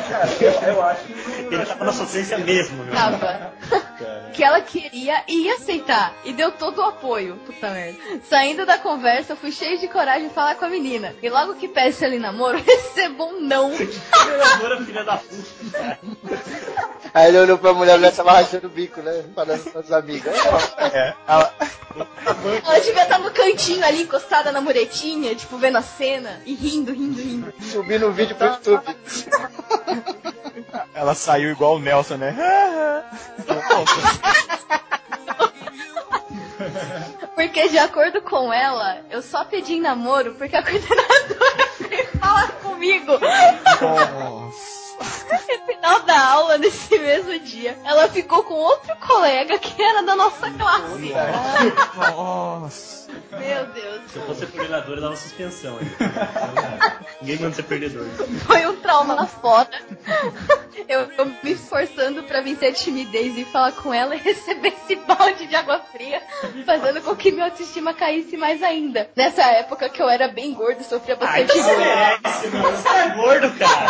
Cara, 0.00 0.28
eu, 0.40 0.50
eu 0.50 0.82
acho 0.82 1.04
que. 1.04 1.54
Ele 1.54 1.66
tava 1.66 1.84
na 1.84 1.92
sofrência 1.92 2.38
mesmo, 2.38 2.84
meu. 2.84 2.94
Tava. 2.94 3.52
que 4.32 4.42
ela 4.42 4.60
queria 4.60 5.22
e 5.28 5.44
ia 5.44 5.54
aceitar. 5.54 6.14
E 6.24 6.32
deu 6.32 6.52
todo 6.52 6.78
o 6.78 6.84
apoio. 6.84 7.36
Puta 7.46 7.70
merda. 7.70 7.98
Saindo 8.28 8.66
da 8.66 8.78
conversa, 8.78 9.32
eu 9.32 9.36
fui 9.36 9.50
cheio 9.50 9.78
de 9.78 9.88
coragem 9.88 10.30
falar 10.30 10.54
com 10.58 10.64
a 10.64 10.68
menina. 10.68 11.14
E 11.22 11.30
logo 11.30 11.54
que 11.54 11.68
peço 11.68 12.04
ele 12.04 12.18
namoro, 12.18 12.58
recebo 12.62 13.24
um 13.24 13.40
não. 13.40 13.70
Treinadora, 13.70 14.84
filha 14.84 15.04
da 15.04 15.16
puta. 15.16 15.98
Aí 17.14 17.28
ele 17.28 17.38
olhou 17.38 17.58
pra 17.58 17.72
mulher, 17.72 17.94
a 17.94 17.96
mulher 17.96 18.14
tava 18.14 18.32
rachando 18.32 18.66
o 18.66 18.70
bico, 18.70 19.00
né? 19.00 19.24
Falando 19.34 19.72
com 19.72 19.78
as 19.78 19.92
amigas. 19.92 20.34
É, 20.92 21.14
ela, 21.26 21.54
Ela 22.64 22.78
devia 22.80 23.02
estar 23.02 23.18
no 23.18 23.30
cantinho 23.30 23.84
ali, 23.84 24.02
encostada 24.02 24.52
na 24.52 24.60
muretinha, 24.60 25.34
tipo, 25.34 25.56
vendo 25.56 25.78
a 25.78 25.82
cena 25.82 26.40
e 26.44 26.54
rindo, 26.54 26.92
rindo, 26.92 27.20
rindo. 27.20 27.52
Subindo 27.62 28.06
o 28.06 28.12
vídeo 28.12 28.36
pro 28.36 28.48
YouTube. 28.48 28.82
ela 30.94 31.14
saiu 31.14 31.50
igual 31.50 31.76
o 31.76 31.78
Nelson, 31.78 32.16
né? 32.16 32.36
Porque 37.38 37.68
de 37.68 37.78
acordo 37.78 38.20
com 38.20 38.52
ela, 38.52 39.00
eu 39.10 39.22
só 39.22 39.44
pedi 39.44 39.78
namoro 39.78 40.34
porque 40.34 40.56
a 40.56 40.60
coordenadora 40.66 41.68
veio 41.78 42.08
falar 42.18 42.50
comigo. 42.60 43.12
Nossa. 43.80 44.78
No 45.48 45.66
final 45.66 46.00
da 46.00 46.20
aula, 46.20 46.58
nesse 46.58 46.98
mesmo 46.98 47.38
dia, 47.38 47.78
ela 47.84 48.08
ficou 48.08 48.42
com 48.42 48.54
outro 48.54 48.96
colega 48.96 49.56
que 49.58 49.80
era 49.80 50.02
da 50.02 50.16
nossa 50.16 50.50
classe. 50.50 51.12
Nossa. 51.96 53.07
Meu 53.32 53.66
Deus. 53.66 54.00
Se 54.10 54.16
eu 54.18 54.22
fosse 54.26 54.46
coordenador, 54.46 54.96
eu 54.96 55.00
dava 55.02 55.16
suspensão 55.16 55.78
aí. 55.78 55.86
Ninguém 57.20 57.38
manda 57.38 57.54
ser 57.54 57.62
perdedor. 57.64 58.04
Foi 58.46 58.66
um 58.66 58.76
trauma 58.76 59.26
foda. 59.26 59.70
Eu, 60.88 61.10
eu 61.18 61.26
me 61.42 61.52
esforçando 61.52 62.22
pra 62.24 62.40
vencer 62.40 62.70
a 62.70 62.72
timidez 62.72 63.36
e 63.36 63.44
falar 63.44 63.72
com 63.72 63.92
ela 63.92 64.14
e 64.14 64.18
receber 64.18 64.68
esse 64.68 64.96
balde 64.96 65.46
de 65.46 65.56
água 65.56 65.80
fria, 65.92 66.22
fazendo 66.64 67.00
com 67.02 67.16
que 67.16 67.30
minha 67.32 67.46
autoestima 67.46 67.92
caísse 67.94 68.36
mais 68.36 68.62
ainda. 68.62 69.10
Nessa 69.16 69.42
época 69.42 69.88
que 69.88 70.00
eu 70.00 70.08
era 70.08 70.28
bem 70.28 70.54
gordo, 70.54 70.82
sofria 70.84 71.16
Ai, 71.20 71.44
bastante 71.44 71.52
que 71.52 71.62
bullying. 71.62 71.78
merece, 71.78 72.48
mano. 72.48 72.76
Você 72.76 72.88
é 72.88 73.08
gordo, 73.10 73.58
cara. 73.58 73.86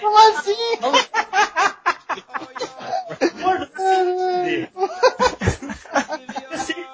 Como 0.00 0.18
assim? 0.18 0.78
Gordo, 3.42 3.70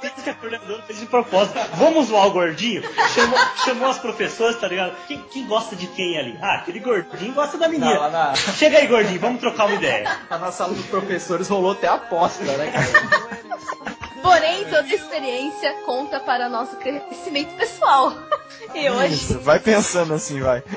certeza 0.02 0.22
que 0.24 0.30
a 0.30 0.34
coordenadora 0.34 0.82
fez 0.82 0.98
de 1.00 1.06
propósito. 1.06 1.58
Vamos 1.74 2.08
zoar 2.08 2.26
o 2.26 2.30
gordinho? 2.32 2.82
Chamou, 3.14 3.38
chamou 3.64 3.88
as 3.88 3.98
professoras, 3.98 4.60
tá 4.60 4.68
ligado? 4.68 4.94
Quem, 5.06 5.22
quem 5.30 5.46
gosta 5.46 5.74
de 5.74 5.86
quem 5.86 6.18
ali? 6.18 6.38
Ah, 6.42 6.56
aquele 6.56 6.80
gordinho 6.80 7.32
gosta 7.32 7.56
da 7.56 7.68
menina. 7.68 7.94
Não, 7.94 8.10
na- 8.10 8.34
Chega 8.34 8.78
aí, 8.78 8.86
gordinho, 8.86 9.20
vamos 9.20 9.40
trocar 9.40 9.66
uma 9.66 9.74
ideia. 9.74 10.18
A 10.28 10.36
nossa 10.38 10.58
sala 10.58 10.74
dos 10.74 10.86
professores 10.86 11.48
rolou 11.48 11.72
até 11.72 11.88
aposta, 11.88 12.42
né, 12.44 12.70
cara? 12.70 12.86
Porém, 14.22 14.64
toda 14.66 14.86
experiência 14.94 15.72
conta 15.84 16.20
para 16.20 16.48
nosso 16.48 16.76
crescimento 16.76 17.54
pessoal. 17.56 18.14
E 18.74 18.88
hoje, 18.88 19.14
Isso, 19.14 19.38
vai 19.40 19.58
pensando 19.58 20.14
assim, 20.14 20.40
vai. 20.40 20.62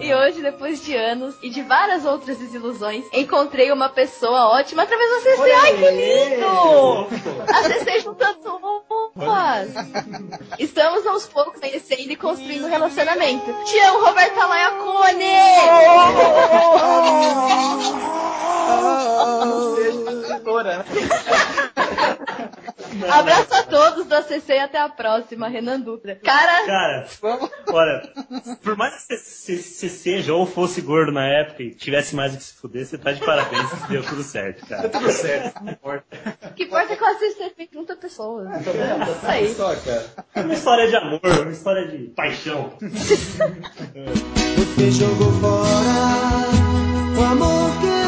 e 0.00 0.14
hoje, 0.14 0.42
depois 0.42 0.84
de 0.84 0.94
anos 0.94 1.34
e 1.42 1.50
de 1.50 1.62
várias 1.62 2.04
outras 2.04 2.38
desilusões, 2.38 3.04
encontrei 3.12 3.72
uma 3.72 3.88
pessoa 3.88 4.48
ótima 4.48 4.82
através 4.82 5.10
da 5.10 5.20
CC. 5.20 5.52
Ai, 5.52 5.74
que 5.74 5.90
lindo! 5.90 7.08
A 7.48 7.62
CC 7.62 8.00
juntando 8.00 8.56
roupas. 8.58 9.70
Estamos 10.58 11.06
aos 11.06 11.26
poucos 11.26 11.60
conhecendo 11.60 12.12
e 12.12 12.16
construindo 12.16 12.66
um 12.66 12.70
relacionamento. 12.70 13.52
Te 13.64 13.78
amo, 13.80 14.04
Roberta 14.04 14.46
Laiacone! 14.46 15.24
Professora, 20.44 20.84
né? 22.94 23.08
Abraço 23.10 23.54
a 23.54 23.62
todos 23.64 24.06
da 24.06 24.22
CC 24.22 24.54
e 24.54 24.58
até 24.58 24.78
a 24.78 24.88
próxima, 24.88 25.48
Renan 25.48 25.80
Dutra. 25.80 26.16
Cara, 26.16 26.66
Cara, 26.66 27.06
olha, 27.68 28.02
por 28.62 28.76
mais 28.76 28.94
que 29.06 29.16
você 29.16 29.56
você 29.56 29.88
seja 29.88 30.34
ou 30.34 30.46
fosse 30.46 30.80
gordo 30.80 31.12
na 31.12 31.26
época 31.26 31.62
e 31.62 31.74
tivesse 31.74 32.14
mais 32.14 32.34
o 32.34 32.36
que 32.38 32.44
se 32.44 32.54
fuder, 32.54 32.86
você 32.86 32.96
tá 32.98 33.12
de 33.12 33.20
parabéns, 33.24 33.68
deu 33.88 34.02
tudo 34.02 34.22
certo, 34.22 34.66
cara. 34.66 34.88
Tudo 34.88 35.10
certo, 35.10 35.62
não 35.62 35.72
importa. 35.72 36.04
o 36.42 36.54
que 36.54 36.64
importa 36.64 36.92
é 36.92 36.96
que 36.96 37.04
a 37.04 37.14
CC 37.18 37.52
fez 37.56 37.68
junta 37.72 37.96
pessoas. 37.96 38.48
Isso 38.60 39.26
aí. 39.26 39.54
Só, 39.54 39.74
cara. 39.76 40.04
É 40.34 40.40
uma 40.40 40.54
história 40.54 40.88
de 40.88 40.96
amor, 40.96 41.20
uma 41.24 41.50
história 41.52 41.86
de 41.88 42.06
paixão. 42.08 42.72
Você 44.76 44.90
jogou 44.90 45.32
fora 45.40 45.68
o 47.16 47.22
amor 47.22 47.70
que 47.80 48.03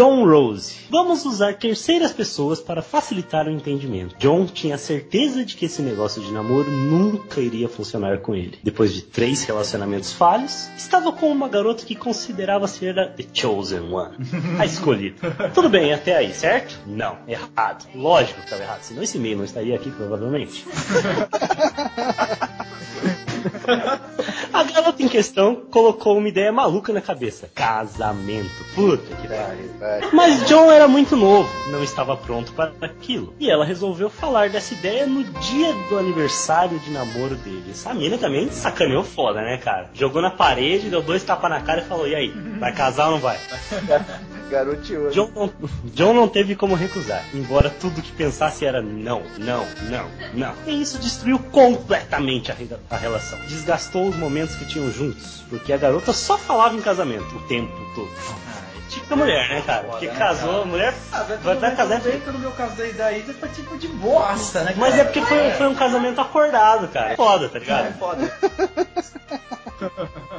John 0.00 0.24
Rose. 0.24 0.76
Vamos 0.88 1.26
usar 1.26 1.56
terceiras 1.56 2.10
pessoas 2.10 2.58
para 2.58 2.80
facilitar 2.80 3.46
o 3.46 3.50
entendimento. 3.50 4.16
John 4.18 4.46
tinha 4.46 4.78
certeza 4.78 5.44
de 5.44 5.54
que 5.54 5.66
esse 5.66 5.82
negócio 5.82 6.22
de 6.22 6.32
namoro 6.32 6.70
nunca 6.70 7.38
iria 7.38 7.68
funcionar 7.68 8.20
com 8.20 8.34
ele. 8.34 8.58
Depois 8.62 8.94
de 8.94 9.02
três 9.02 9.44
relacionamentos 9.44 10.10
falhos, 10.10 10.70
estava 10.74 11.12
com 11.12 11.30
uma 11.30 11.50
garota 11.50 11.84
que 11.84 11.94
considerava 11.94 12.66
ser 12.66 12.98
a 12.98 13.08
The 13.08 13.26
Chosen 13.30 13.92
One, 13.92 14.16
a 14.58 14.64
escolhida. 14.64 15.36
Tudo 15.52 15.68
bem 15.68 15.92
até 15.92 16.16
aí, 16.16 16.32
certo? 16.32 16.78
Não, 16.86 17.18
errado. 17.28 17.86
Lógico 17.94 18.38
que 18.38 18.46
estava 18.46 18.62
errado, 18.62 18.80
senão 18.80 19.02
esse 19.02 19.18
e-mail 19.18 19.36
não 19.36 19.44
estaria 19.44 19.76
aqui 19.76 19.90
provavelmente. 19.90 20.64
Em 25.00 25.08
questão 25.08 25.54
colocou 25.54 26.18
uma 26.18 26.28
ideia 26.28 26.52
maluca 26.52 26.92
na 26.92 27.00
cabeça: 27.00 27.48
casamento. 27.54 28.50
Puta 28.74 29.16
que 29.16 29.26
pariu. 29.26 30.10
Mas 30.12 30.46
John 30.46 30.70
era 30.70 30.86
muito 30.86 31.16
novo, 31.16 31.48
não 31.70 31.82
estava 31.82 32.14
pronto 32.18 32.52
para 32.52 32.70
aquilo. 32.82 33.34
E 33.40 33.50
ela 33.50 33.64
resolveu 33.64 34.10
falar 34.10 34.50
dessa 34.50 34.74
ideia 34.74 35.06
no 35.06 35.24
dia 35.24 35.72
do 35.88 35.98
aniversário 35.98 36.78
de 36.80 36.90
namoro 36.90 37.34
deles. 37.36 37.86
A 37.86 37.94
mina 37.94 38.18
também 38.18 38.50
sacaneou 38.50 39.02
foda, 39.02 39.40
né, 39.40 39.56
cara? 39.56 39.88
Jogou 39.94 40.20
na 40.20 40.30
parede, 40.30 40.90
deu 40.90 41.00
dois 41.00 41.24
tapas 41.24 41.48
na 41.48 41.62
cara 41.62 41.80
e 41.80 41.84
falou: 41.86 42.06
E 42.06 42.14
aí, 42.14 42.28
vai 42.58 42.74
casar 42.74 43.06
ou 43.06 43.12
não 43.12 43.20
vai? 43.20 43.38
Garoteou. 44.50 45.10
John 45.10 45.30
não, 45.34 45.52
John 45.94 46.12
não 46.12 46.28
teve 46.28 46.56
como 46.56 46.74
recusar, 46.74 47.24
embora 47.32 47.70
tudo 47.70 48.02
que 48.02 48.12
pensasse 48.12 48.66
era 48.66 48.82
não, 48.82 49.22
não, 49.38 49.64
não, 49.88 50.10
não. 50.34 50.54
E 50.66 50.82
isso 50.82 50.98
destruiu 50.98 51.38
completamente 51.38 52.50
a, 52.50 52.56
a 52.90 52.96
relação. 52.96 53.38
Desgastou 53.46 54.08
os 54.08 54.16
momentos 54.16 54.56
que 54.56 54.66
tinham 54.66 54.89
juntos, 54.94 55.44
porque 55.48 55.72
a 55.72 55.76
garota 55.76 56.12
só 56.12 56.36
falava 56.38 56.74
em 56.74 56.80
casamento 56.80 57.36
o 57.36 57.40
tempo 57.42 57.72
todo. 57.94 58.10
Tipo 58.90 59.16
mulher, 59.16 59.48
né, 59.48 59.62
cara? 59.64 59.84
Porque 59.84 60.06
né, 60.08 60.14
casou, 60.16 60.50
cara? 60.50 60.62
a 60.62 60.66
mulher 60.66 60.94
Ah, 61.12 61.22
vai, 61.22 61.56
vai, 61.56 61.76
casar. 61.76 62.00
no 62.00 62.38
meu 62.38 62.50
caso 62.52 62.76
daí, 62.76 62.92
daí 62.92 63.22
foi 63.22 63.48
tipo 63.50 63.78
de 63.78 63.86
bosta, 63.88 64.64
né? 64.64 64.74
Mas 64.76 64.90
cara? 64.90 65.02
é 65.02 65.04
porque 65.04 65.22
foi, 65.22 65.50
foi 65.52 65.66
um 65.68 65.74
casamento 65.74 66.20
acordado, 66.20 66.88
cara. 66.88 67.14
Foda, 67.16 67.48
tá 67.48 67.58
ligado? 67.58 67.86
É 67.86 67.92
foda. 67.92 68.32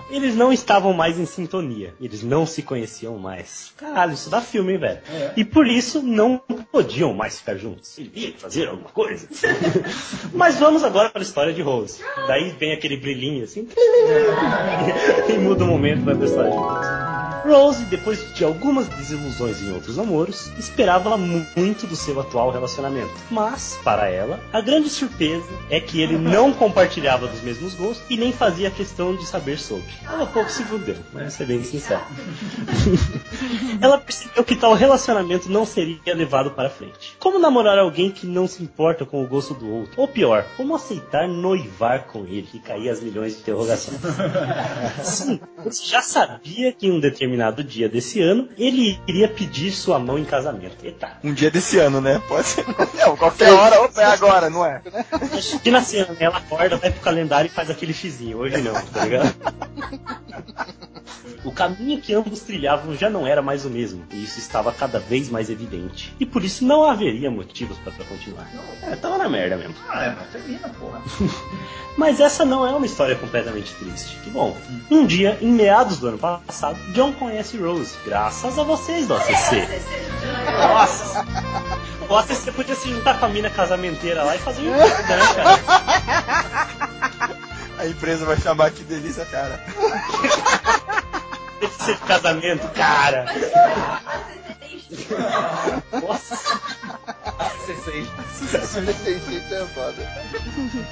Eles 0.09 0.35
não 0.35 0.51
estavam 0.51 0.93
mais 0.93 1.17
em 1.17 1.25
sintonia. 1.25 1.93
Eles 1.99 2.21
não 2.21 2.45
se 2.45 2.61
conheciam 2.61 3.17
mais. 3.17 3.73
Caralho, 3.77 4.13
isso 4.13 4.29
dá 4.29 4.41
filme, 4.41 4.73
hein, 4.73 4.79
velho? 4.79 4.99
É. 5.09 5.31
E 5.37 5.45
por 5.45 5.65
isso 5.65 6.01
não 6.01 6.37
podiam 6.71 7.13
mais 7.13 7.39
ficar 7.39 7.55
juntos. 7.55 7.95
Devia 7.97 8.33
fazer 8.37 8.67
alguma 8.67 8.89
coisa. 8.89 9.27
Mas 10.33 10.57
vamos 10.57 10.83
agora 10.83 11.09
para 11.09 11.21
a 11.21 11.23
história 11.23 11.53
de 11.53 11.61
Rose. 11.61 12.03
Daí 12.27 12.51
vem 12.51 12.73
aquele 12.73 12.97
brilhinho 12.97 13.45
assim. 13.45 13.67
e 15.29 15.37
muda 15.37 15.63
o 15.63 15.67
momento 15.67 16.03
pra 16.03 16.13
história 16.13 16.51
de 16.51 16.57
Rose. 16.57 17.00
Rose, 17.43 17.83
depois 17.85 18.33
de 18.33 18.43
algumas 18.43 18.87
desilusões 18.87 19.61
em 19.61 19.71
outros 19.71 19.97
namoros, 19.97 20.51
esperava 20.59 21.17
mu- 21.17 21.45
muito 21.55 21.87
do 21.87 21.95
seu 21.95 22.19
atual 22.19 22.51
relacionamento. 22.51 23.11
Mas, 23.31 23.79
para 23.83 24.07
ela, 24.09 24.39
a 24.53 24.61
grande 24.61 24.89
surpresa 24.89 25.47
é 25.69 25.79
que 25.79 26.01
ele 26.01 26.17
não 26.21 26.53
compartilhava 26.53 27.27
dos 27.27 27.41
mesmos 27.41 27.73
gostos 27.73 28.03
e 28.09 28.15
nem 28.17 28.31
fazia 28.31 28.69
questão 28.69 29.15
de 29.15 29.25
saber 29.25 29.57
sobre. 29.57 29.85
Ela 30.07 30.25
pouco 30.27 30.49
se 30.51 30.63
fudeu, 30.63 30.95
vamos 31.13 31.33
ser 31.33 31.45
bem 31.47 31.63
sinceros. 31.63 32.03
ela 33.81 33.97
percebeu 33.97 34.43
que 34.43 34.55
tal 34.55 34.73
relacionamento 34.73 35.49
não 35.49 35.65
seria 35.65 36.13
levado 36.15 36.51
para 36.51 36.69
frente. 36.69 37.15
Como 37.19 37.39
namorar 37.39 37.79
alguém 37.79 38.11
que 38.11 38.27
não 38.27 38.47
se 38.47 38.61
importa 38.63 39.05
com 39.05 39.23
o 39.23 39.27
gosto 39.27 39.53
do 39.55 39.67
outro? 39.69 39.93
Ou 39.97 40.07
pior, 40.07 40.45
como 40.55 40.75
aceitar 40.75 41.27
noivar 41.27 42.05
com 42.05 42.25
ele? 42.25 42.47
E 42.53 42.59
cair 42.59 42.89
as 42.89 43.01
milhões 43.01 43.33
de 43.35 43.41
interrogações. 43.41 43.99
Sim, 45.03 45.39
você 45.63 45.85
já 45.85 46.01
sabia 46.01 46.71
que 46.71 46.87
em 46.87 46.91
um 46.91 46.99
determinado 46.99 47.30
dia 47.63 47.87
desse 47.89 48.21
ano 48.21 48.49
ele 48.57 48.99
iria 49.07 49.27
pedir 49.27 49.71
sua 49.71 49.99
mão 49.99 50.17
em 50.17 50.25
casamento. 50.25 50.77
Eita. 50.83 51.17
Um 51.23 51.33
dia 51.33 51.51
desse 51.51 51.77
ano, 51.79 52.01
né? 52.01 52.21
Pode 52.27 52.47
ser 52.47 52.65
não, 53.05 53.15
qualquer 53.15 53.51
hora, 53.51 53.81
opa, 53.81 54.01
é 54.01 54.05
agora, 54.05 54.49
não 54.49 54.65
é? 54.65 54.81
Imagina 55.65 55.81
cena, 55.81 56.13
né? 56.13 56.17
ela 56.19 56.37
acorda, 56.37 56.77
vai 56.77 56.91
pro 56.91 57.01
calendário 57.01 57.47
e 57.47 57.51
faz 57.51 57.69
aquele 57.69 57.93
xizinho. 57.93 58.37
Hoje 58.37 58.57
não, 58.61 58.73
tá 58.73 59.05
ligado? 59.05 59.35
O 61.43 61.51
caminho 61.51 61.99
que 61.99 62.13
ambos 62.13 62.41
trilhavam 62.41 62.95
já 62.95 63.09
não 63.09 63.25
era 63.25 63.41
mais 63.41 63.65
o 63.65 63.69
mesmo, 63.69 64.05
e 64.11 64.23
isso 64.23 64.37
estava 64.37 64.71
cada 64.71 64.99
vez 64.99 65.27
mais 65.27 65.49
evidente. 65.49 66.13
E 66.19 66.25
por 66.25 66.43
isso 66.43 66.63
não 66.63 66.83
haveria 66.83 67.31
motivos 67.31 67.77
para 67.79 67.91
continuar. 68.05 68.47
É, 68.83 68.95
tava 68.95 69.17
na 69.17 69.27
merda 69.27 69.57
mesmo. 69.57 69.73
Ah, 69.89 70.05
é, 70.05 70.15
mas 70.15 70.29
termina, 70.29 70.69
porra. 70.69 71.01
Mas 71.97 72.21
essa 72.21 72.45
não 72.45 72.65
é 72.65 72.71
uma 72.71 72.85
história 72.85 73.17
completamente 73.17 73.73
triste. 73.75 74.17
Que 74.23 74.29
bom. 74.29 74.55
Um 74.89 75.05
dia, 75.05 75.37
em 75.41 75.51
meados 75.51 75.97
do 75.97 76.07
ano 76.07 76.17
passado, 76.17 76.79
John 76.93 77.11
conhece 77.21 77.55
Rose, 77.55 77.95
graças 78.03 78.57
a 78.57 78.63
vocês 78.63 79.07
do 79.07 79.13
ACC. 79.13 79.67
Nossa! 80.57 81.23
O 82.09 82.15
ACC 82.15 82.51
podia 82.51 82.73
se 82.73 82.89
juntar 82.89 83.19
com 83.19 83.27
a 83.27 83.29
mina 83.29 83.47
casamenteira 83.47 84.23
lá 84.23 84.35
e 84.35 84.39
fazer 84.39 84.63
um 84.63 84.71
né, 84.71 84.89
cara? 85.35 85.59
A 87.77 87.85
empresa 87.85 88.25
vai 88.25 88.37
chamar 88.37 88.71
que 88.71 88.83
delícia, 88.83 89.23
cara. 89.25 89.63
Esse 91.61 91.93
casamento, 92.07 92.67
cara. 92.69 93.27
Nossa. 96.01 96.61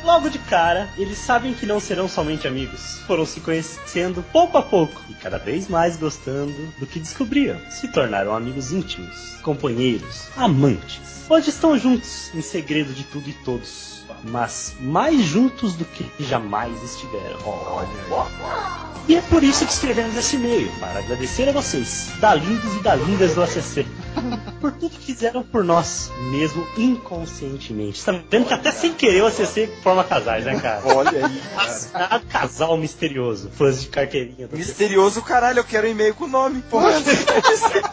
Logo 0.03 0.29
de 0.29 0.39
cara, 0.39 0.89
eles 0.97 1.17
sabem 1.17 1.53
que 1.53 1.65
não 1.65 1.79
serão 1.79 2.07
somente 2.07 2.47
amigos. 2.47 2.99
Foram 3.05 3.25
se 3.25 3.41
conhecendo 3.41 4.23
pouco 4.31 4.57
a 4.57 4.61
pouco 4.61 5.01
e 5.09 5.13
cada 5.15 5.37
vez 5.37 5.67
mais 5.67 5.97
gostando 5.97 6.53
do 6.79 6.87
que 6.87 6.99
descobriam. 6.99 7.59
Se 7.69 7.87
tornaram 7.89 8.35
amigos 8.35 8.71
íntimos, 8.71 9.35
companheiros, 9.41 10.29
amantes. 10.37 11.25
Hoje 11.29 11.49
estão 11.49 11.77
juntos, 11.77 12.33
em 12.33 12.41
segredo 12.41 12.93
de 12.93 13.03
tudo 13.03 13.29
e 13.29 13.33
todos. 13.33 13.98
Mas 14.23 14.75
mais 14.79 15.21
juntos 15.21 15.75
do 15.75 15.85
que 15.85 16.05
jamais 16.19 16.83
estiveram. 16.83 17.39
E 19.09 19.15
é 19.15 19.21
por 19.21 19.43
isso 19.43 19.65
que 19.65 19.71
escrevemos 19.71 20.15
esse 20.15 20.35
e-mail, 20.35 20.71
para 20.79 20.99
agradecer 20.99 21.49
a 21.49 21.51
vocês, 21.51 22.11
da 22.19 22.35
lindos 22.35 22.75
e 22.75 22.83
da 22.83 22.93
lindas 22.93 23.33
do 23.33 23.41
ACC, 23.41 23.87
por 24.61 24.71
tudo 24.73 24.91
que 24.91 25.05
fizeram 25.07 25.41
por 25.41 25.63
nós, 25.63 26.11
mesmo 26.29 26.63
inconscientemente. 26.77 28.05
Tá 28.05 28.11
vendo 28.29 28.45
que 28.45 28.53
até 28.53 28.71
sem 28.71 28.93
querer 28.93 29.23
o 29.23 29.25
ACC 29.25 29.67
forma 29.81 30.03
casais, 30.03 30.45
né, 30.45 30.59
cara? 30.59 30.83
Olha 30.95 31.25
aí. 31.25 31.41
Assinado 31.57 32.23
casal 32.27 32.77
misterioso, 32.77 33.49
fãs 33.49 33.81
de 33.81 33.87
carteirinha. 33.87 34.47
do 34.47 34.55
Misterioso, 34.55 35.23
caralho, 35.23 35.57
eu 35.57 35.63
quero 35.63 35.87
um 35.87 35.89
e-mail 35.89 36.13
com 36.13 36.25
o 36.25 36.27
nome, 36.27 36.61
porra. 36.69 36.91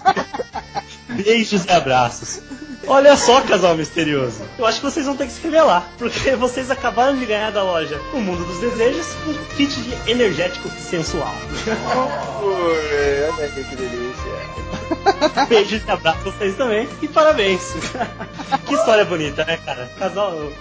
Beijos 1.08 1.64
e 1.64 1.70
abraços. 1.70 2.42
Olha 2.86 3.16
só, 3.16 3.40
casal 3.40 3.76
misterioso. 3.76 4.42
Eu 4.58 4.64
acho 4.64 4.78
que 4.78 4.84
vocês 4.84 5.06
vão 5.06 5.16
ter 5.16 5.26
que 5.26 5.32
escrever 5.32 5.62
lá, 5.62 5.88
porque 5.98 6.34
vocês 6.36 6.70
acabaram 6.70 7.16
de 7.16 7.26
ganhar 7.26 7.50
da 7.50 7.62
loja 7.62 8.00
O 8.12 8.20
Mundo 8.20 8.44
dos 8.44 8.58
Desejos 8.58 9.06
um 9.26 9.56
kit 9.56 9.74
de 9.80 10.10
energético 10.10 10.68
sensual. 10.70 11.34
Ui, 12.42 13.38
olha 13.38 13.48
que 13.48 13.76
delícia. 13.76 14.25
Beijos 15.48 15.82
e 15.86 15.90
abraços 15.90 16.22
pra 16.22 16.32
vocês 16.32 16.56
também 16.56 16.88
e 17.02 17.08
parabéns. 17.08 17.74
que 18.66 18.74
história 18.74 19.04
bonita, 19.04 19.44
né, 19.44 19.56
cara? 19.58 19.90
Casal, 19.98 20.52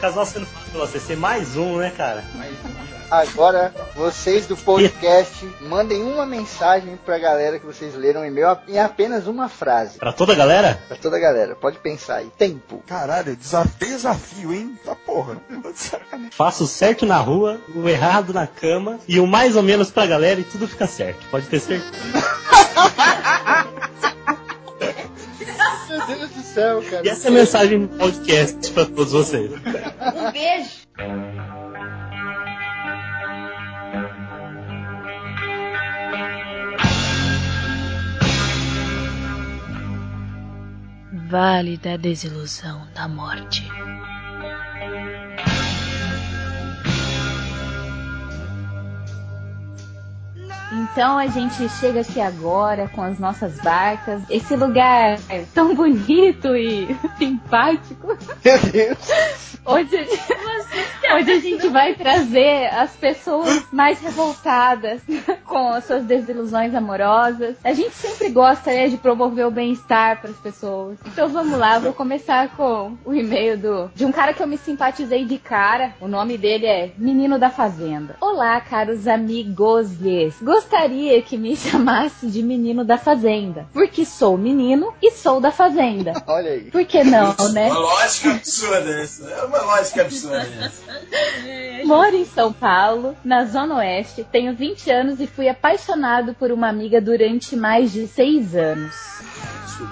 casal 0.00 0.26
sendo 0.26 0.46
feito 0.46 0.70
pelo 0.70 0.84
ACC, 0.84 1.16
mais 1.16 1.56
um, 1.56 1.78
né, 1.78 1.92
cara? 1.96 2.24
Agora, 3.10 3.72
vocês 3.94 4.46
do 4.46 4.56
podcast, 4.56 5.48
mandem 5.60 6.02
uma 6.02 6.26
mensagem 6.26 6.98
pra 7.04 7.18
galera 7.18 7.58
que 7.58 7.66
vocês 7.66 7.94
leram 7.94 8.22
o 8.22 8.24
e-mail 8.24 8.58
em 8.66 8.78
apenas 8.78 9.26
uma 9.26 9.48
frase. 9.48 9.98
Pra 9.98 10.12
toda 10.12 10.32
a 10.32 10.36
galera? 10.36 10.80
Pra 10.88 10.96
toda 10.96 11.16
a 11.16 11.20
galera. 11.20 11.54
Pode 11.54 11.78
pensar 11.78 12.16
aí. 12.16 12.30
Tempo. 12.36 12.82
Caralho, 12.86 13.36
desafio, 13.36 13.86
desafio, 13.86 14.52
hein? 14.52 14.78
Tá 14.84 14.94
porra. 14.94 15.36
Faça 16.32 16.64
o 16.64 16.66
certo 16.66 17.06
na 17.06 17.18
rua, 17.18 17.60
o 17.74 17.88
errado 17.88 18.32
na 18.32 18.46
cama 18.46 18.98
e 19.06 19.20
o 19.20 19.26
mais 19.26 19.54
ou 19.54 19.62
menos 19.62 19.90
pra 19.90 20.06
galera 20.06 20.40
e 20.40 20.44
tudo 20.44 20.66
fica 20.66 20.86
certo. 20.86 21.24
Pode 21.30 21.46
ter 21.46 21.60
certeza. 21.60 21.94
céu, 26.54 26.82
cara. 26.82 27.04
E 27.04 27.08
essa 27.08 27.28
é 27.28 27.30
a 27.30 27.34
mensagem 27.34 27.80
do 27.80 27.88
podcast 27.98 28.70
pra 28.70 28.84
todos 28.86 29.12
vocês. 29.12 29.50
Um 29.50 30.30
beijo. 30.30 30.84
Vale 41.28 41.76
da 41.78 41.96
desilusão 41.96 42.86
da 42.94 43.08
morte. 43.08 43.68
Então 50.74 51.16
a 51.16 51.28
gente 51.28 51.68
chega 51.68 52.00
aqui 52.00 52.20
agora 52.20 52.88
com 52.88 53.02
as 53.02 53.18
nossas 53.18 53.60
barcas. 53.60 54.22
Esse 54.28 54.56
lugar 54.56 55.18
é 55.28 55.44
tão 55.54 55.74
bonito 55.74 56.56
e 56.56 56.96
simpático. 57.16 58.08
Meu 58.44 58.58
Deus. 58.72 58.98
Gente, 59.88 60.20
onde 61.12 61.30
a 61.30 61.40
gente 61.40 61.68
vai 61.68 61.94
trazer 61.94 62.66
as 62.66 62.94
pessoas 62.96 63.64
mais 63.72 64.00
revoltadas 64.00 65.00
com 65.46 65.68
as 65.68 65.84
suas 65.84 66.04
desilusões 66.04 66.74
amorosas. 66.74 67.56
A 67.62 67.72
gente 67.72 67.94
sempre 67.94 68.28
gosta 68.30 68.70
né, 68.70 68.88
de 68.88 68.96
promover 68.96 69.46
o 69.46 69.50
bem-estar 69.50 70.20
para 70.20 70.30
as 70.30 70.36
pessoas. 70.36 70.98
Então 71.06 71.28
vamos 71.28 71.58
lá, 71.58 71.78
vou 71.78 71.92
começar 71.92 72.48
com 72.56 72.96
o 73.04 73.14
e-mail 73.14 73.56
do, 73.56 73.90
de 73.94 74.04
um 74.04 74.12
cara 74.12 74.34
que 74.34 74.42
eu 74.42 74.46
me 74.46 74.58
simpatizei 74.58 75.24
de 75.24 75.38
cara. 75.38 75.94
O 76.00 76.08
nome 76.08 76.36
dele 76.36 76.66
é 76.66 76.92
Menino 76.98 77.38
da 77.38 77.48
Fazenda. 77.48 78.16
Olá, 78.20 78.60
caros 78.60 79.06
amigos. 79.06 79.90
Gostaria 80.64 81.20
que 81.20 81.36
me 81.36 81.54
chamasse 81.56 82.26
de 82.26 82.42
Menino 82.42 82.84
da 82.84 82.96
Fazenda, 82.96 83.66
porque 83.72 84.04
sou 84.04 84.38
menino 84.38 84.94
e 85.00 85.10
sou 85.10 85.38
da 85.38 85.52
Fazenda. 85.52 86.14
Olha 86.26 86.52
aí. 86.52 86.70
Por 86.70 86.84
que 86.86 87.04
não, 87.04 87.34
né? 87.52 87.70
Uma 87.70 87.80
lógica 87.80 88.30
absurda 88.30 89.00
essa. 89.00 89.30
É 89.30 89.44
uma 89.44 89.60
lógica 89.60 90.00
absurda 90.02 90.48
essa. 90.60 90.82
Moro 91.84 92.16
em 92.16 92.24
São 92.24 92.50
Paulo, 92.50 93.14
na 93.22 93.44
Zona 93.44 93.76
Oeste, 93.76 94.24
tenho 94.32 94.54
20 94.54 94.90
anos 94.90 95.20
e 95.20 95.26
fui 95.26 95.48
apaixonado 95.48 96.34
por 96.34 96.50
uma 96.50 96.68
amiga 96.68 96.98
durante 96.98 97.54
mais 97.54 97.92
de 97.92 98.06
6 98.06 98.56
anos. 98.56 98.94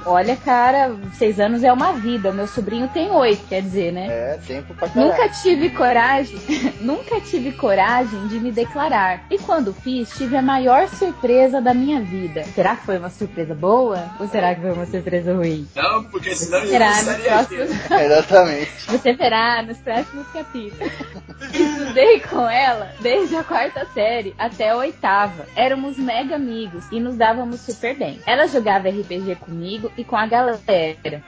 Olha, 0.05 0.37
cara, 0.37 0.95
6 1.15 1.41
anos 1.41 1.65
é 1.65 1.73
uma 1.73 1.93
vida. 1.93 2.33
Meu 2.33 2.47
sobrinho 2.47 2.89
tem 2.89 3.11
8, 3.11 3.47
quer 3.49 3.63
dizer, 3.63 3.93
né? 3.93 4.07
É, 4.09 4.39
tempo 4.47 4.75
pra 4.75 4.89
caralho. 4.89 5.11
Nunca 5.11 5.29
tive 5.29 5.71
coragem, 5.71 6.39
nunca 6.81 7.21
tive 7.21 7.53
coragem 7.53 8.27
de 8.29 8.39
me 8.39 8.53
declarar. 8.53 9.25
E 9.31 9.39
quando 9.39 9.73
fiz, 9.73 10.11
tive 10.11 10.37
a 10.37 10.43
maior 10.43 10.89
surpresa 10.89 11.61
da 11.61 11.73
minha 11.73 12.01
vida. 12.01 12.45
Será 12.55 12.77
que 12.77 12.85
foi 12.85 12.99
uma 12.99 13.11
surpresa 13.11 13.55
boa? 13.55 14.11
Ou 14.21 14.29
será 14.29 14.55
que 14.55 14.61
foi 14.61 14.73
uma 14.73 14.87
surpresa 14.87 15.35
ruim? 15.35 15.67
Não, 15.75 16.05
porque 16.05 16.35
senão 16.35 16.59
eu 16.59 16.69
Será 16.69 16.91
não 16.91 16.99
estaria 16.99 17.35
aqui. 17.41 17.57
próximos... 17.57 17.91
Exatamente. 18.03 18.71
Você 18.89 19.13
verá 19.15 19.63
nos 19.63 19.79
próximos 19.79 20.27
capítulos. 20.29 20.93
Estudei 21.53 22.21
com 22.21 22.49
ela 22.49 22.93
desde 23.01 23.37
a 23.37 23.45
quarta 23.45 23.87
série 23.95 24.35
até 24.39 24.71
a 24.71 24.77
oitava. 24.77 25.47
Éramos 25.57 25.97
mega 25.99 26.37
amigos 26.37 26.85
e 26.91 27.01
nos 27.01 27.17
dávamos 27.17 27.61
super 27.61 27.97
bem. 27.97 28.21
Ela 28.27 28.47
jogava 28.47 28.89
RPG 28.89 29.37
comigo 29.37 29.62
e 29.97 30.05
com 30.05 30.17
a 30.17 30.27
galera. 30.27 30.61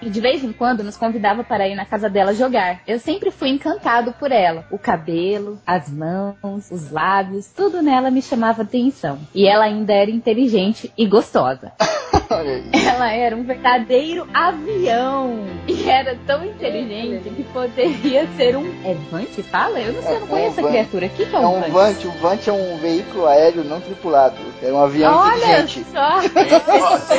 E 0.03 0.11
de 0.11 0.21
vez 0.21 0.43
em 0.43 0.53
quando 0.53 0.83
nos 0.83 0.97
convidava 0.97 1.45
para 1.45 1.69
ir 1.69 1.75
na 1.75 1.85
casa 1.85 2.09
dela 2.11 2.35
jogar. 2.35 2.81
Eu 2.87 2.99
sempre 2.99 3.31
fui 3.31 3.49
encantado 3.49 4.13
por 4.13 4.31
ela. 4.33 4.65
O 4.71 4.79
cabelo, 4.79 5.59
as 5.67 5.89
mãos, 5.89 6.71
os 6.71 6.91
lábios, 6.91 7.47
tudo 7.55 7.83
nela 7.83 8.11
me 8.11 8.21
chamava 8.23 8.63
atenção. 8.63 9.19
E 9.35 9.47
ela 9.47 9.65
ainda 9.65 9.93
era 9.93 10.11
inteligente 10.11 10.93
e 10.97 11.07
gostosa. 11.07 11.73
Olha 12.31 12.51
aí. 12.53 12.71
Ela 12.87 13.13
era 13.13 13.37
um 13.37 13.45
verdadeiro 13.45 14.27
avião. 14.33 15.45
E 15.69 15.89
era 15.89 16.17
tão 16.27 16.45
inteligente 16.45 17.29
que 17.31 17.43
poderia 17.45 18.27
ser 18.37 18.57
um. 18.57 18.67
É 18.85 18.95
Vante? 19.11 19.43
Fala? 19.43 19.79
Eu 19.79 19.93
não 19.93 20.03
sei, 20.03 20.17
eu 20.17 20.21
não 20.21 20.27
É 20.27 20.31
conheço 20.31 20.57
um 20.57 20.59
a 20.61 20.63
van- 20.63 20.69
criatura. 20.71 21.07
O 21.07 21.11
que, 21.11 21.27
que 21.27 21.37
é 21.37 21.39
É 21.39 21.47
um 21.47 21.59
um 21.59 21.71
Vante? 21.71 22.07
Um 22.09 22.13
Vante 22.13 22.49
é 22.51 22.53
um 22.53 22.77
veículo 22.79 23.27
aéreo 23.27 23.63
não 23.65 23.81
tripulado. 23.81 24.37
É 24.63 24.73
um 24.73 24.83
avião 24.83 25.15
Olha 25.17 25.37
inteligente. 25.37 25.85
só! 25.93 26.15
Nossa, 26.75 27.15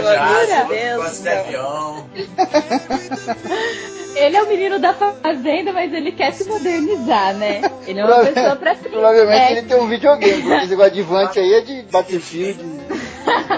de 0.00 0.06
asa, 0.08 0.25
Gosto 0.96 1.22
de 1.22 1.28
avião. 1.28 2.06
Ele 4.16 4.34
é 4.34 4.42
o 4.42 4.48
menino 4.48 4.78
da 4.78 4.94
fazenda, 4.94 5.74
mas 5.74 5.92
ele 5.92 6.10
quer 6.10 6.32
se 6.32 6.48
modernizar, 6.48 7.34
né? 7.34 7.60
Ele 7.86 8.00
é 8.00 8.04
uma 8.04 8.24
pessoa 8.24 8.56
pra 8.56 8.74
frente. 8.74 8.92
Provavelmente 8.92 9.42
É, 9.42 9.52
ele 9.52 9.62
tem 9.62 9.78
um 9.78 9.86
videogame, 9.86 10.40
porque 10.42 10.54
esse 10.54 10.68
negócio 10.70 10.92
de 10.92 11.02
Vante 11.02 11.38
aí 11.38 11.52
é 11.52 11.60
de 11.60 11.82
Battlefield. 11.82 12.58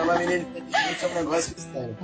Uma 0.02 0.14
menina 0.18 0.42
inteligente 0.42 1.04
é 1.04 1.06
um 1.08 1.14
negócio 1.14 1.54
estranho. 1.56 1.96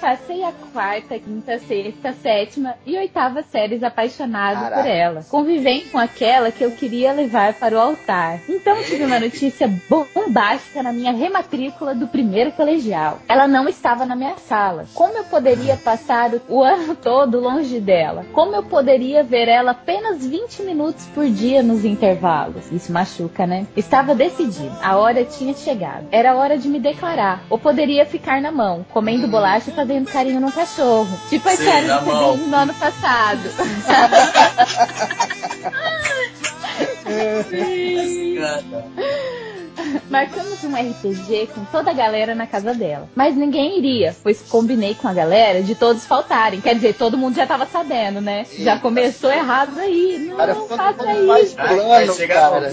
Passei 0.00 0.42
a 0.42 0.52
quarta, 0.72 1.18
quinta, 1.18 1.58
sexta, 1.58 2.12
sétima 2.12 2.74
e 2.84 2.96
oitava 2.96 3.42
séries 3.42 3.82
apaixonado 3.82 4.60
Caraca. 4.60 4.82
por 4.82 4.88
ela. 4.88 5.24
Convivendo 5.28 5.86
com 5.90 5.98
aquela 5.98 6.50
que 6.50 6.64
eu 6.64 6.70
queria 6.72 7.12
levar 7.12 7.54
para 7.54 7.74
o 7.76 7.80
altar. 7.80 8.40
Então 8.48 8.82
tive 8.84 9.04
uma 9.04 9.18
notícia 9.18 9.68
bombástica 9.88 10.82
na 10.82 10.92
minha 10.92 11.12
rematrícula 11.12 11.94
do 11.94 12.06
primeiro 12.06 12.52
colegial. 12.52 13.18
Ela 13.28 13.46
não 13.48 13.68
estava 13.68 14.04
na 14.04 14.14
minha 14.16 14.36
sala. 14.38 14.86
Como 14.94 15.16
eu 15.16 15.24
poderia 15.24 15.76
passar 15.76 16.30
o, 16.34 16.40
o 16.48 16.62
ano 16.62 16.94
todo 16.94 17.40
longe 17.40 17.80
dela? 17.80 18.24
Como 18.32 18.54
eu 18.54 18.62
poderia 18.62 19.22
ver 19.22 19.48
ela 19.48 19.72
apenas 19.72 20.24
20 20.24 20.62
minutos 20.62 21.06
por 21.14 21.26
dia 21.28 21.62
nos 21.62 21.84
intervalos? 21.84 22.70
Isso 22.70 22.92
machuca, 22.92 23.46
né? 23.46 23.66
Estava 23.76 24.14
decidido. 24.14 24.76
A 24.82 24.96
hora 24.96 25.24
tinha 25.24 25.54
chegado. 25.54 26.06
Era 26.10 26.34
hora 26.36 26.45
de 26.54 26.68
me 26.68 26.78
declarar. 26.78 27.42
Ou 27.50 27.58
poderia 27.58 28.06
ficar 28.06 28.40
na 28.40 28.52
mão, 28.52 28.86
comendo 28.92 29.26
bolacha 29.26 29.70
e 29.70 29.74
fazendo 29.74 30.10
carinho 30.10 30.40
no 30.40 30.52
cachorro. 30.52 31.08
Tipo 31.28 31.48
a 31.48 31.54
do 31.54 32.00
mão. 32.00 32.32
Pedrinho 32.32 32.48
no 32.48 32.56
ano 32.56 32.74
passado. 32.74 33.40
Marcamos 40.10 40.62
um 40.64 40.74
RPG 40.74 41.48
com 41.54 41.64
toda 41.66 41.90
a 41.90 41.94
galera 41.94 42.34
na 42.34 42.46
casa 42.46 42.74
dela. 42.74 43.08
Mas 43.14 43.36
ninguém 43.36 43.78
iria, 43.78 44.14
pois 44.22 44.40
combinei 44.42 44.94
com 44.94 45.08
a 45.08 45.12
galera 45.12 45.62
de 45.62 45.74
todos 45.74 46.04
faltarem. 46.06 46.60
Quer 46.60 46.74
dizer, 46.74 46.94
todo 46.94 47.16
mundo 47.18 47.36
já 47.36 47.46
tava 47.46 47.66
sabendo, 47.66 48.20
né? 48.20 48.46
Já 48.58 48.78
começou 48.78 49.30
errado 49.30 49.78
aí. 49.78 50.26
Não, 50.28 50.36
Cara, 50.36 50.54
não 50.54 50.66
quando 50.66 50.78
faça 50.78 51.04
faz 51.04 51.46
isso. 51.46 51.56
plano, 51.56 52.28
cara. 52.28 52.72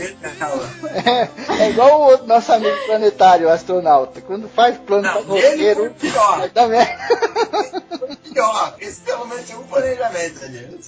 É, 1.05 1.29
é 1.63 1.69
igual 1.69 2.13
o 2.23 2.27
nosso 2.27 2.51
amigo 2.53 2.75
planetário, 2.85 3.47
o 3.47 3.51
astronauta. 3.51 4.21
Quando 4.21 4.47
faz 4.49 4.77
plano 4.77 5.03
Não, 5.03 5.23
pra 5.23 5.33
roteiro, 5.35 5.93
dar 6.53 6.67
merda. 6.67 6.93
Pior, 8.31 8.75
esse 8.79 9.01
pelo 9.01 9.27
menos 9.27 9.45
tinha 9.45 9.59
um 9.59 9.63
planejamento 9.63 10.43
ali. 10.45 10.79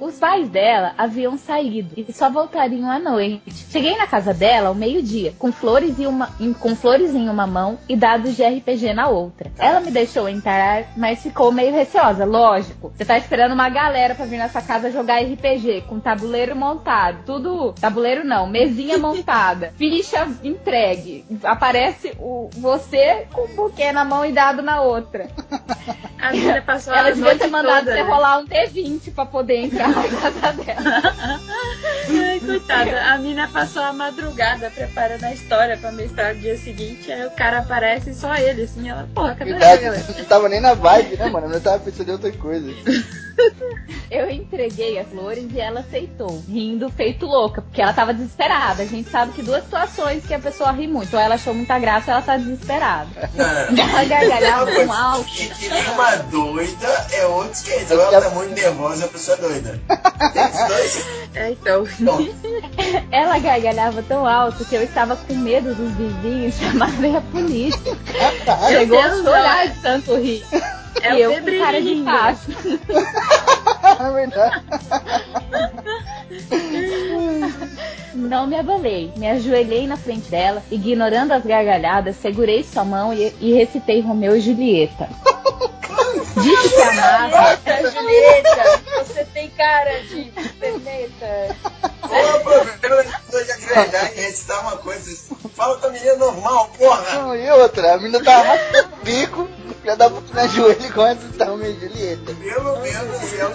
Os 0.00 0.16
pais 0.16 0.48
dela 0.48 0.92
haviam 0.98 1.38
saído 1.38 1.94
e 1.96 2.12
só 2.12 2.28
voltariam 2.28 2.90
à 2.90 2.98
noite. 2.98 3.40
Cheguei 3.70 3.96
na 3.96 4.06
casa 4.06 4.34
dela 4.34 4.68
ao 4.68 4.74
meio-dia, 4.74 5.32
com 5.38 5.52
flores, 5.52 5.98
e 5.98 6.06
uma, 6.06 6.30
em- 6.40 6.52
com 6.52 6.74
flores 6.76 7.14
em 7.14 7.28
uma 7.28 7.46
mão 7.46 7.78
e 7.88 7.96
dados 7.96 8.34
de 8.36 8.42
RPG 8.44 8.92
na 8.92 9.08
outra. 9.08 9.50
Ela 9.58 9.80
me 9.80 9.90
deixou 9.90 10.28
entrar, 10.28 10.84
mas 10.96 11.22
ficou 11.22 11.50
meio 11.52 11.72
receosa. 11.72 12.24
Lógico, 12.24 12.92
você 12.96 13.04
tá 13.04 13.16
esperando 13.16 13.52
uma 13.52 13.68
galera 13.68 14.14
pra 14.14 14.26
vir 14.26 14.38
nessa 14.38 14.60
casa 14.60 14.90
jogar 14.90 15.22
RPG, 15.22 15.82
com 15.88 16.00
tabuleiro 16.00 16.54
montado, 16.56 17.24
tudo. 17.24 17.72
Tabuleiro 17.80 18.24
não, 18.24 18.46
mesinha 18.48 18.98
montada, 18.98 19.72
ficha 19.78 20.28
entregue. 20.42 21.24
Aparece 21.44 22.12
o, 22.18 22.50
você 22.54 23.26
com 23.32 23.42
um 23.42 23.54
buquê 23.54 23.92
na 23.92 24.04
mão 24.04 24.24
e 24.24 24.32
dado 24.32 24.60
na 24.60 24.82
outra. 24.82 25.28
A 26.20 26.33
menina 26.34 26.62
passou 26.66 26.92
Ela 26.94 27.08
a 27.08 27.12
devia 27.12 27.36
ter 27.38 27.46
mandado 27.48 27.78
toda, 27.80 27.92
você 27.96 28.02
né? 28.02 28.08
rolar 28.10 28.38
um 28.38 28.46
D20 28.46 29.12
pra 29.14 29.26
poder 29.26 29.56
entrar 29.64 29.88
na 29.88 30.02
casa 30.08 30.52
dela. 30.52 31.40
Ai, 32.08 32.40
coitada. 32.40 33.02
A 33.12 33.18
mina 33.18 33.48
passou 33.48 33.82
a 33.82 33.92
madrugada 33.92 34.70
preparando 34.70 35.24
a 35.24 35.32
história 35.32 35.76
pra 35.76 35.92
mestrar 35.92 36.34
no 36.34 36.40
dia 36.40 36.56
seguinte. 36.58 37.10
Aí 37.10 37.26
o 37.26 37.30
cara 37.30 37.58
aparece 37.60 38.10
e 38.10 38.14
só 38.14 38.34
ele, 38.36 38.62
assim. 38.62 38.88
Ela, 38.88 39.08
porra, 39.14 39.34
cadê 39.34 39.50
a 39.52 39.54
Verdade, 39.54 39.82
galera? 39.82 40.04
não 40.18 40.24
tava 40.24 40.48
nem 40.48 40.60
na 40.60 40.74
vibe, 40.74 41.16
né, 41.16 41.26
mano? 41.30 41.52
Eu 41.52 41.60
tava 41.60 41.78
pensando 41.80 42.08
em 42.08 42.12
outra 42.12 42.32
coisa. 42.32 42.68
Eu 44.10 44.30
entreguei 44.30 44.98
as 44.98 45.08
flores 45.08 45.46
e 45.52 45.60
ela 45.60 45.80
aceitou, 45.80 46.42
rindo 46.48 46.88
feito 46.90 47.26
louca, 47.26 47.62
porque 47.62 47.80
ela 47.80 47.92
tava 47.92 48.14
desesperada. 48.14 48.82
A 48.82 48.86
gente 48.86 49.10
sabe 49.10 49.32
que 49.32 49.42
duas 49.42 49.64
situações 49.64 50.24
que 50.24 50.34
a 50.34 50.38
pessoa 50.38 50.70
ri 50.72 50.86
muito. 50.86 51.14
Ou 51.14 51.20
ela 51.20 51.34
achou 51.34 51.54
muita 51.54 51.78
graça 51.78 52.10
ou 52.10 52.16
ela 52.16 52.22
tá 52.22 52.36
desesperada. 52.36 53.08
Ela 53.36 54.04
gargalhava 54.04 54.70
com 54.72 54.92
alto. 54.92 55.24
Que, 55.24 55.48
que 55.54 55.68
nem 55.68 55.88
uma 55.90 56.16
doida 56.16 57.06
é 57.12 57.26
outro 57.26 57.52
esquema. 57.52 58.02
Ou 58.02 58.12
ela 58.12 58.20
tá 58.20 58.30
muito 58.30 58.54
nervosa, 58.54 59.04
a 59.06 59.08
pessoa 59.08 59.36
é 59.36 59.40
doida. 59.40 59.80
Tem 60.32 60.44
os 60.44 60.68
dois. 60.68 61.06
É, 61.34 61.50
então. 61.50 61.84
Ela 63.10 63.38
gargalhava 63.38 64.02
tão 64.02 64.26
alto 64.26 64.64
que 64.64 64.74
eu 64.74 64.82
estava 64.82 65.16
com 65.16 65.34
medo 65.34 65.74
dos 65.74 65.92
vizinhos 65.92 66.54
chamarem 66.58 67.16
a 67.16 67.20
polícia. 67.20 67.96
Chegou 68.68 68.98
a 68.98 69.22
chorar 69.22 69.68
de 69.68 69.80
tanto 69.80 70.14
rir. 70.16 70.44
É 71.02 71.12
e 71.12 71.26
o 71.26 71.32
eu 71.32 71.40
com 71.40 71.58
cara 71.58 71.80
de 71.80 72.04
tacho. 72.04 72.50
É 74.00 74.12
verdade. 74.12 74.62
Não 78.14 78.46
me 78.46 78.56
abalei, 78.56 79.12
me 79.16 79.28
ajoelhei 79.28 79.86
na 79.86 79.96
frente 79.96 80.30
dela, 80.30 80.62
ignorando 80.70 81.32
as 81.32 81.44
gargalhadas, 81.44 82.16
segurei 82.16 82.64
sua 82.64 82.84
mão 82.84 83.12
e, 83.12 83.34
e 83.40 83.52
recitei 83.52 84.00
Romeu 84.00 84.36
e 84.36 84.40
Julieta. 84.40 85.08
Disse 86.42 86.74
que 86.74 86.82
amava. 86.82 87.56
Julieta, 87.56 87.90
Julieta, 87.90 88.82
você 88.98 89.24
tem 89.26 89.50
cara 89.50 90.00
de 90.02 90.24
perneta. 90.58 91.56
Ô, 92.02 92.40
problema 92.80 93.04
pessoa 93.34 93.44
de 93.44 93.52
agregar 93.52 94.12
e 94.12 94.20
recitar 94.20 94.60
uma 94.60 94.76
coisa. 94.76 95.34
Fala 95.54 95.76
com 95.78 95.86
a 95.86 95.90
menina 95.90 96.16
normal, 96.16 96.70
porra. 96.78 97.14
Não, 97.14 97.36
e 97.36 97.50
outra, 97.50 97.94
a 97.94 97.96
menina 97.96 98.22
tava 98.22 98.44
raspando 98.44 98.94
o 98.94 99.04
bico, 99.04 99.48
filha 99.84 99.96
da 99.96 100.08
puta 100.08 100.32
na 100.32 100.46
joelho 100.46 100.92
com 100.94 101.06
essa 101.06 101.44
Romeo 101.44 101.70
e 101.70 101.78
Julieta. 101.78 102.34
Pelo 102.34 102.80
menos 102.80 103.32
eu 103.34 103.52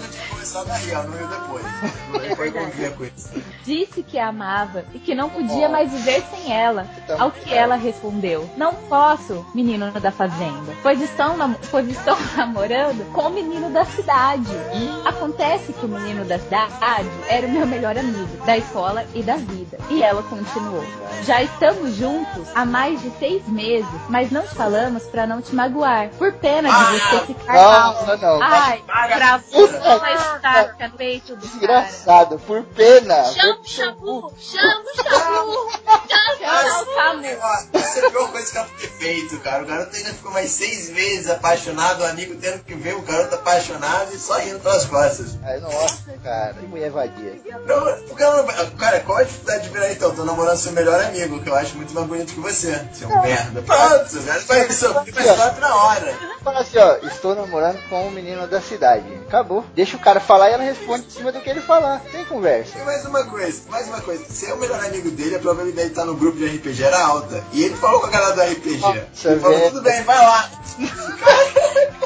já 0.49 0.63
tinha 0.63 0.63
começado 0.63 0.69
a 0.71 0.75
rir, 0.77 0.93
não 0.93 1.17
riu 1.17 1.27
depois. 1.27 2.53
Convia 2.53 2.91
com 2.91 3.03
isso. 3.05 3.29
Disse 3.63 4.01
que 4.03 4.17
a 4.17 4.29
amava 4.29 4.83
e 4.93 4.99
que 4.99 5.13
não 5.13 5.29
podia 5.29 5.69
mais 5.69 5.91
viver 5.91 6.23
sem 6.31 6.51
ela. 6.55 6.87
Então, 7.03 7.21
Ao 7.21 7.31
que 7.31 7.53
ela 7.53 7.75
respondeu: 7.75 8.49
Não 8.57 8.73
posso, 8.73 9.45
menino 9.53 9.91
da 9.91 10.11
fazenda, 10.11 10.73
pois 10.81 10.99
estão, 11.01 11.37
nam- 11.37 11.55
pois 11.69 11.87
estão 11.87 12.17
namorando 12.35 13.11
com 13.13 13.21
o 13.27 13.29
menino 13.29 13.69
da 13.69 13.85
cidade. 13.85 14.49
Acontece 15.05 15.73
que 15.73 15.85
o 15.85 15.89
menino 15.89 16.25
da 16.25 16.39
cidade 16.39 17.09
era 17.27 17.45
o 17.45 17.51
meu 17.51 17.67
melhor 17.67 17.97
amigo, 17.97 18.37
da 18.45 18.57
escola 18.57 19.05
e 19.13 19.21
da 19.21 19.35
vida. 19.35 19.77
E 19.89 20.01
ela 20.01 20.23
continuou: 20.23 20.83
Já 21.23 21.41
estamos 21.43 21.95
juntos 21.95 22.47
há 22.55 22.65
mais 22.65 23.01
de 23.01 23.11
seis 23.19 23.47
meses, 23.47 23.87
mas 24.09 24.31
não 24.31 24.41
te 24.43 24.55
falamos 24.55 25.03
pra 25.03 25.27
não 25.27 25.41
te 25.41 25.53
magoar, 25.53 26.09
por 26.17 26.33
pena 26.33 26.69
de 26.69 26.99
você 26.99 27.19
ficar 27.33 27.53
mal. 27.53 27.93
Nossa, 27.93 28.17
não. 28.17 28.41
Ai, 28.41 28.81
Gravou 29.09 29.67
Puta 29.67 29.97
uma 29.97 30.38
no 30.43 30.89
peito 30.91 31.35
do 31.35 31.41
cara. 31.41 31.51
Desgraçado, 31.51 32.39
por 32.39 32.63
pena. 32.63 33.23
Chama 33.25 33.59
o 33.59 33.67
Xabu! 33.67 34.33
Chama 34.39 34.83
o 34.83 34.95
Xabu! 34.95 35.71
Chama 36.09 36.81
o 36.81 36.95
Samu. 36.95 37.27
Ó, 37.41 37.77
Essa 37.77 37.99
é 37.99 38.05
a 38.07 38.11
pior 38.11 38.31
coisa 38.31 38.51
que 38.51 38.57
ela 38.57 38.67
podia 38.67 38.87
ter 38.89 38.93
feito, 38.97 39.39
cara. 39.39 39.63
O 39.63 39.65
garoto 39.65 39.95
ainda 39.95 40.09
ficou 40.09 40.31
mais 40.31 40.51
seis 40.51 40.89
meses 40.89 41.29
apaixonado, 41.29 42.01
o 42.01 42.05
amigo 42.05 42.35
tendo 42.35 42.63
que 42.63 42.75
ver 42.75 42.95
o 42.95 43.01
garoto 43.01 43.35
apaixonado 43.35 44.13
e 44.13 44.17
só 44.19 44.37
rindo 44.39 44.59
pelas 44.59 44.85
costas. 44.85 45.37
Ai, 45.43 45.59
nossa, 45.59 46.11
cara, 46.23 46.53
que 46.53 46.65
mulher 46.65 46.91
vadia. 46.91 47.39
Não, 47.65 47.77
o 48.11 48.15
cara, 48.15 48.43
não- 48.43 48.69
cara, 48.77 48.99
qual 49.01 49.17
a 49.19 49.23
dificuldade 49.23 49.63
de 49.63 49.69
virar 49.69 49.91
então? 49.91 50.15
Tô 50.15 50.23
namorando 50.23 50.57
seu 50.57 50.71
melhor 50.71 51.03
amigo, 51.03 51.41
que 51.41 51.49
eu 51.49 51.55
acho 51.55 51.75
muito 51.75 51.93
mais 51.93 52.07
bonito 52.07 52.33
que 52.33 52.39
você. 52.39 52.79
Seu 52.93 53.09
merda. 53.21 53.61
Pronto, 53.61 54.17
o 54.17 54.23
cara 54.23 54.39
vai 54.41 54.71
sofrer, 54.71 55.13
vai 55.13 55.23
sofrer 55.35 55.59
na 55.59 55.75
hora. 55.75 56.13
Fala 56.43 56.59
assim, 56.61 56.77
ó, 56.77 56.95
estou 57.07 57.35
namorando 57.35 57.79
com 57.89 58.07
um 58.07 58.11
menino 58.11 58.47
da 58.47 58.61
cidade. 58.61 59.05
Acabou. 59.27 59.65
Deixa 59.75 59.97
o 59.97 59.99
cara 59.99 60.19
falar 60.29 60.51
e 60.51 60.53
ela 60.53 60.63
responde 60.63 61.07
em 61.07 61.09
cima 61.09 61.31
do 61.31 61.41
que 61.41 61.49
ele 61.49 61.59
falar. 61.59 62.01
Tem 62.11 62.23
conversa. 62.25 62.77
E 62.77 62.83
mais 62.85 63.03
uma 63.03 63.23
coisa, 63.25 63.61
mais 63.67 63.87
uma 63.87 63.99
coisa. 63.99 64.23
Se 64.29 64.45
é 64.45 64.53
o 64.53 64.57
melhor 64.59 64.79
amigo 64.85 65.09
dele, 65.09 65.35
a 65.35 65.39
probabilidade 65.39 65.87
de 65.87 65.93
estar 65.93 66.05
no 66.05 66.15
grupo 66.15 66.37
de 66.37 66.45
RPG 66.45 66.83
era 66.83 67.03
alta. 67.03 67.43
E 67.51 67.63
ele 67.63 67.75
falou 67.75 67.99
com 67.99 68.05
a 68.05 68.09
galera 68.11 68.35
do 68.35 68.41
RPG. 68.43 68.77
Nossa, 68.79 69.29
ele 69.31 69.39
falou, 69.39 69.59
tudo 69.71 69.81
bem, 69.81 70.03
vai 70.03 70.17
lá. 70.17 70.51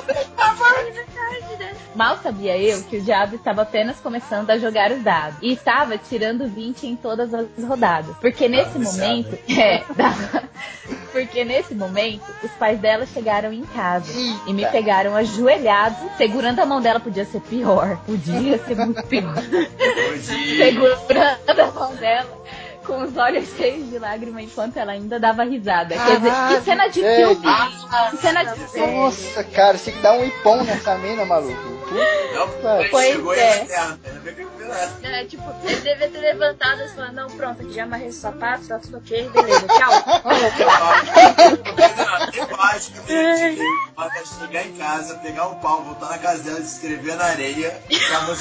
Mal 1.95 2.17
sabia 2.23 2.57
eu 2.57 2.81
que 2.83 2.97
o 2.97 3.01
diabo 3.01 3.35
estava 3.35 3.61
apenas 3.61 3.97
começando 3.99 4.49
a 4.49 4.57
jogar 4.57 4.91
os 4.91 5.03
dados 5.03 5.37
e 5.43 5.53
estava 5.53 5.95
tirando 5.95 6.47
20 6.47 6.87
em 6.87 6.95
todas 6.95 7.31
as 7.33 7.45
rodadas. 7.63 8.15
Porque 8.19 8.47
nesse 8.49 8.79
momento, 8.79 9.37
é, 9.55 9.83
dava- 9.95 10.43
porque 11.11 11.45
nesse 11.45 11.75
momento 11.75 12.23
os 12.43 12.49
pais 12.53 12.79
dela 12.79 13.05
chegaram 13.05 13.53
em 13.53 13.61
casa 13.63 14.11
e 14.47 14.53
me 14.53 14.65
pegaram 14.65 15.15
ajoelhado, 15.15 15.95
segurando 16.17 16.59
a 16.59 16.65
mão 16.65 16.81
dela 16.81 16.99
podia 16.99 17.25
ser 17.25 17.41
pior, 17.41 17.99
podia 18.18 18.57
ser 18.65 18.76
muito 18.76 19.03
pior. 19.07 19.34
segurando 20.57 21.60
a 21.61 21.72
mão 21.72 21.95
dela 21.95 22.44
com 22.85 23.02
os 23.02 23.15
olhos 23.15 23.48
cheios 23.56 23.90
de 23.90 23.98
lágrimas 23.98 24.44
enquanto 24.44 24.76
ela 24.76 24.91
ainda 24.91 25.18
dava 25.18 25.44
risada. 25.44 25.95
Quer 25.95 26.18
dizer, 26.18 26.31
que 26.60 26.65
cena 26.65 26.88
de 26.90 27.02
velho. 27.02 27.35
filme! 27.35 27.48
Que 28.11 28.18
cena 28.18 28.44
de 28.44 28.60
filme! 28.68 28.94
Nossa, 28.95 29.44
cara, 29.45 29.77
você 29.77 29.85
tem 29.85 29.94
que 29.94 30.02
dar 30.02 30.14
um 30.14 30.26
ipom 30.26 30.64
nessa 30.64 30.95
mina, 30.98 31.23
maluco. 31.26 31.56
Puta, 31.88 32.88
Pois 32.91 33.07
Chegou 33.14 33.34
é. 33.34 33.61
aí 33.61 33.68
É, 35.03 35.25
tipo, 35.25 35.43
ele 35.63 35.75
devia 35.75 36.09
ter 36.09 36.19
levantado 36.19 36.81
e 36.81 36.89
falado, 36.89 37.13
não, 37.13 37.29
pronto, 37.29 37.61
aqui 37.61 37.73
já 37.73 37.83
amarrei 37.83 38.09
o 38.09 38.13
sapato, 38.13 38.67
tá 38.67 38.79
tudo 38.79 38.97
ok, 38.97 39.29
beleza, 39.29 39.67
tchau. 39.67 39.91
Eu 42.33 42.61
acho 42.61 42.91
que 42.91 42.99
vai 43.95 44.25
chegar 44.25 44.65
em 44.65 44.73
casa, 44.77 45.15
pegar 45.15 45.47
um 45.47 45.55
pau, 45.59 45.83
voltar 45.83 46.09
na 46.09 46.17
casa 46.17 46.43
dela, 46.43 46.59
escrever 46.59 47.15
na 47.15 47.25
areia 47.25 47.81
e 47.89 47.99
ficar 47.99 48.27
no 48.27 48.35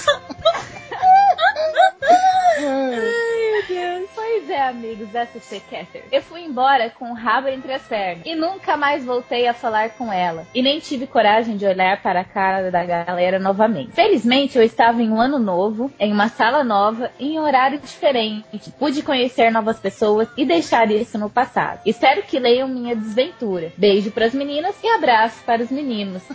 Ai, 2.08 3.50
meu 3.52 3.66
Deus. 3.68 4.10
Pois 4.14 4.50
é, 4.50 4.62
amigos 4.62 5.08
da 5.10 5.26
CC 5.26 5.60
Catter. 5.70 6.04
Eu 6.10 6.22
fui 6.22 6.40
embora 6.42 6.90
com 6.90 7.10
o 7.10 7.14
rabo 7.14 7.48
entre 7.48 7.72
as 7.72 7.82
pernas 7.82 8.24
e 8.26 8.34
nunca 8.34 8.76
mais 8.76 9.04
voltei 9.04 9.46
a 9.46 9.54
falar 9.54 9.90
com 9.90 10.12
ela. 10.12 10.46
E 10.54 10.62
nem 10.62 10.80
tive 10.80 11.06
coragem 11.06 11.56
de 11.56 11.66
olhar 11.66 12.00
para 12.02 12.20
a 12.20 12.24
cara 12.24 12.70
da 12.70 12.84
galera 12.84 13.38
novamente. 13.38 13.92
Felizmente, 13.92 14.56
eu 14.56 14.64
estava 14.64 15.02
em 15.02 15.10
um 15.10 15.20
ano 15.20 15.38
novo, 15.38 15.92
em 15.98 16.12
uma 16.12 16.28
sala 16.28 16.64
nova, 16.64 17.10
em 17.18 17.38
um 17.38 17.42
horário 17.42 17.78
diferente. 17.78 18.70
Pude 18.78 19.02
conhecer 19.02 19.50
novas 19.50 19.78
pessoas 19.78 20.28
e 20.36 20.44
deixar 20.44 20.90
isso 20.90 21.18
no 21.18 21.28
passado. 21.30 21.80
Espero 21.86 22.22
que 22.22 22.38
leiam 22.38 22.68
minha 22.68 22.96
desventura. 22.96 23.72
Beijo 23.76 24.10
pras 24.10 24.34
meninas 24.34 24.74
e 24.82 24.88
abraço 24.88 25.42
para 25.44 25.62
os 25.62 25.70
meninos. 25.70 26.22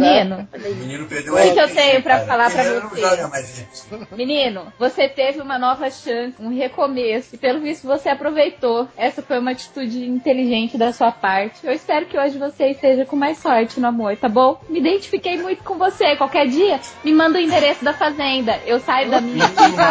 Menino, 0.00 0.48
O 0.54 0.74
menino 0.76 1.06
perdeu 1.06 1.34
o 1.34 1.36
que, 1.36 1.52
que 1.52 1.60
eu 1.60 1.74
tenho 1.74 2.02
pra 2.02 2.16
cara. 2.16 2.26
falar 2.26 2.50
não 2.50 3.30
você? 3.30 3.66
Menino, 4.12 4.72
você 4.78 5.08
teve 5.08 5.40
uma 5.40 5.58
nova 5.58 5.90
chance, 5.90 6.34
um 6.40 6.54
recomeço. 6.54 7.34
E 7.34 7.38
pelo 7.38 7.60
visto 7.60 7.86
você 7.86 8.08
aproveitou. 8.08 8.88
Essa 8.96 9.22
foi 9.22 9.38
uma 9.38 9.52
atitude 9.52 10.06
inteligente 10.06 10.76
da 10.76 10.92
sua 10.92 11.12
parte. 11.12 11.66
Eu 11.66 11.72
espero 11.72 12.06
que 12.06 12.18
hoje 12.18 12.38
você 12.38 12.68
esteja 12.70 13.04
com 13.04 13.16
mais 13.16 13.38
sorte 13.38 13.80
no 13.80 13.88
amor, 13.88 14.16
tá 14.16 14.28
bom? 14.28 14.60
Me 14.68 14.78
identifiquei 14.80 15.36
muito 15.40 15.62
com 15.64 15.78
você. 15.78 16.16
Qualquer 16.16 16.46
dia, 16.46 16.80
me 17.04 17.12
manda 17.12 17.38
o 17.38 17.40
endereço 17.40 17.84
da 17.84 17.92
fazenda. 17.92 18.58
Eu 18.66 18.78
saio 18.80 19.10
da 19.10 19.20
minha. 19.20 19.44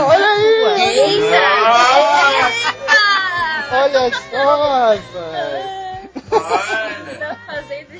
Olha 0.07 0.27
aí! 0.27 1.21
Olha 3.71 4.11
só, 4.11 4.95
velho! 5.13 5.78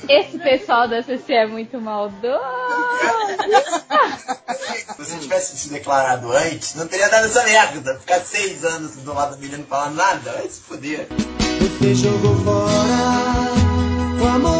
Esse 0.08 0.40
pessoal 0.40 0.88
da 0.88 1.04
CC 1.04 1.34
é 1.34 1.48
muito 1.48 1.80
maldoso. 1.80 2.40
Se 4.68 4.98
você 4.98 5.18
tivesse 5.20 5.58
se 5.58 5.70
declarado 5.70 6.32
antes, 6.32 6.76
não 6.76 6.88
teria 6.88 7.10
dado 7.10 7.26
essa 7.26 7.44
merda. 7.44 8.00
Ficar 8.00 8.20
seis 8.22 8.64
anos 8.64 8.96
do 8.98 9.14
lado 9.14 9.36
do 9.36 9.42
menino 9.42 9.66
falando 9.68 9.96
nada, 9.96 10.32
vai 10.34 10.50
se 10.50 10.62
fuder. 10.62 11.08
Você 11.60 11.96
jogou 11.96 12.36
fora 12.44 13.70
o 14.22 14.28
amor 14.28 14.59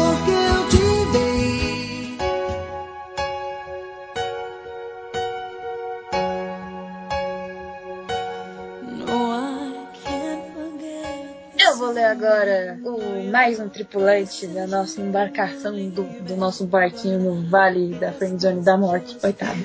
agora 12.10 12.78
o 12.84 13.30
mais 13.30 13.58
um 13.60 13.68
tripulante 13.68 14.46
da 14.48 14.66
nossa 14.66 15.00
embarcação 15.00 15.72
do, 15.90 16.02
do 16.22 16.36
nosso 16.36 16.64
barquinho 16.66 17.18
no 17.18 17.48
Vale 17.48 17.94
da 17.94 18.12
Friendzone 18.12 18.62
da 18.64 18.76
Morte, 18.76 19.14
coitado. 19.16 19.58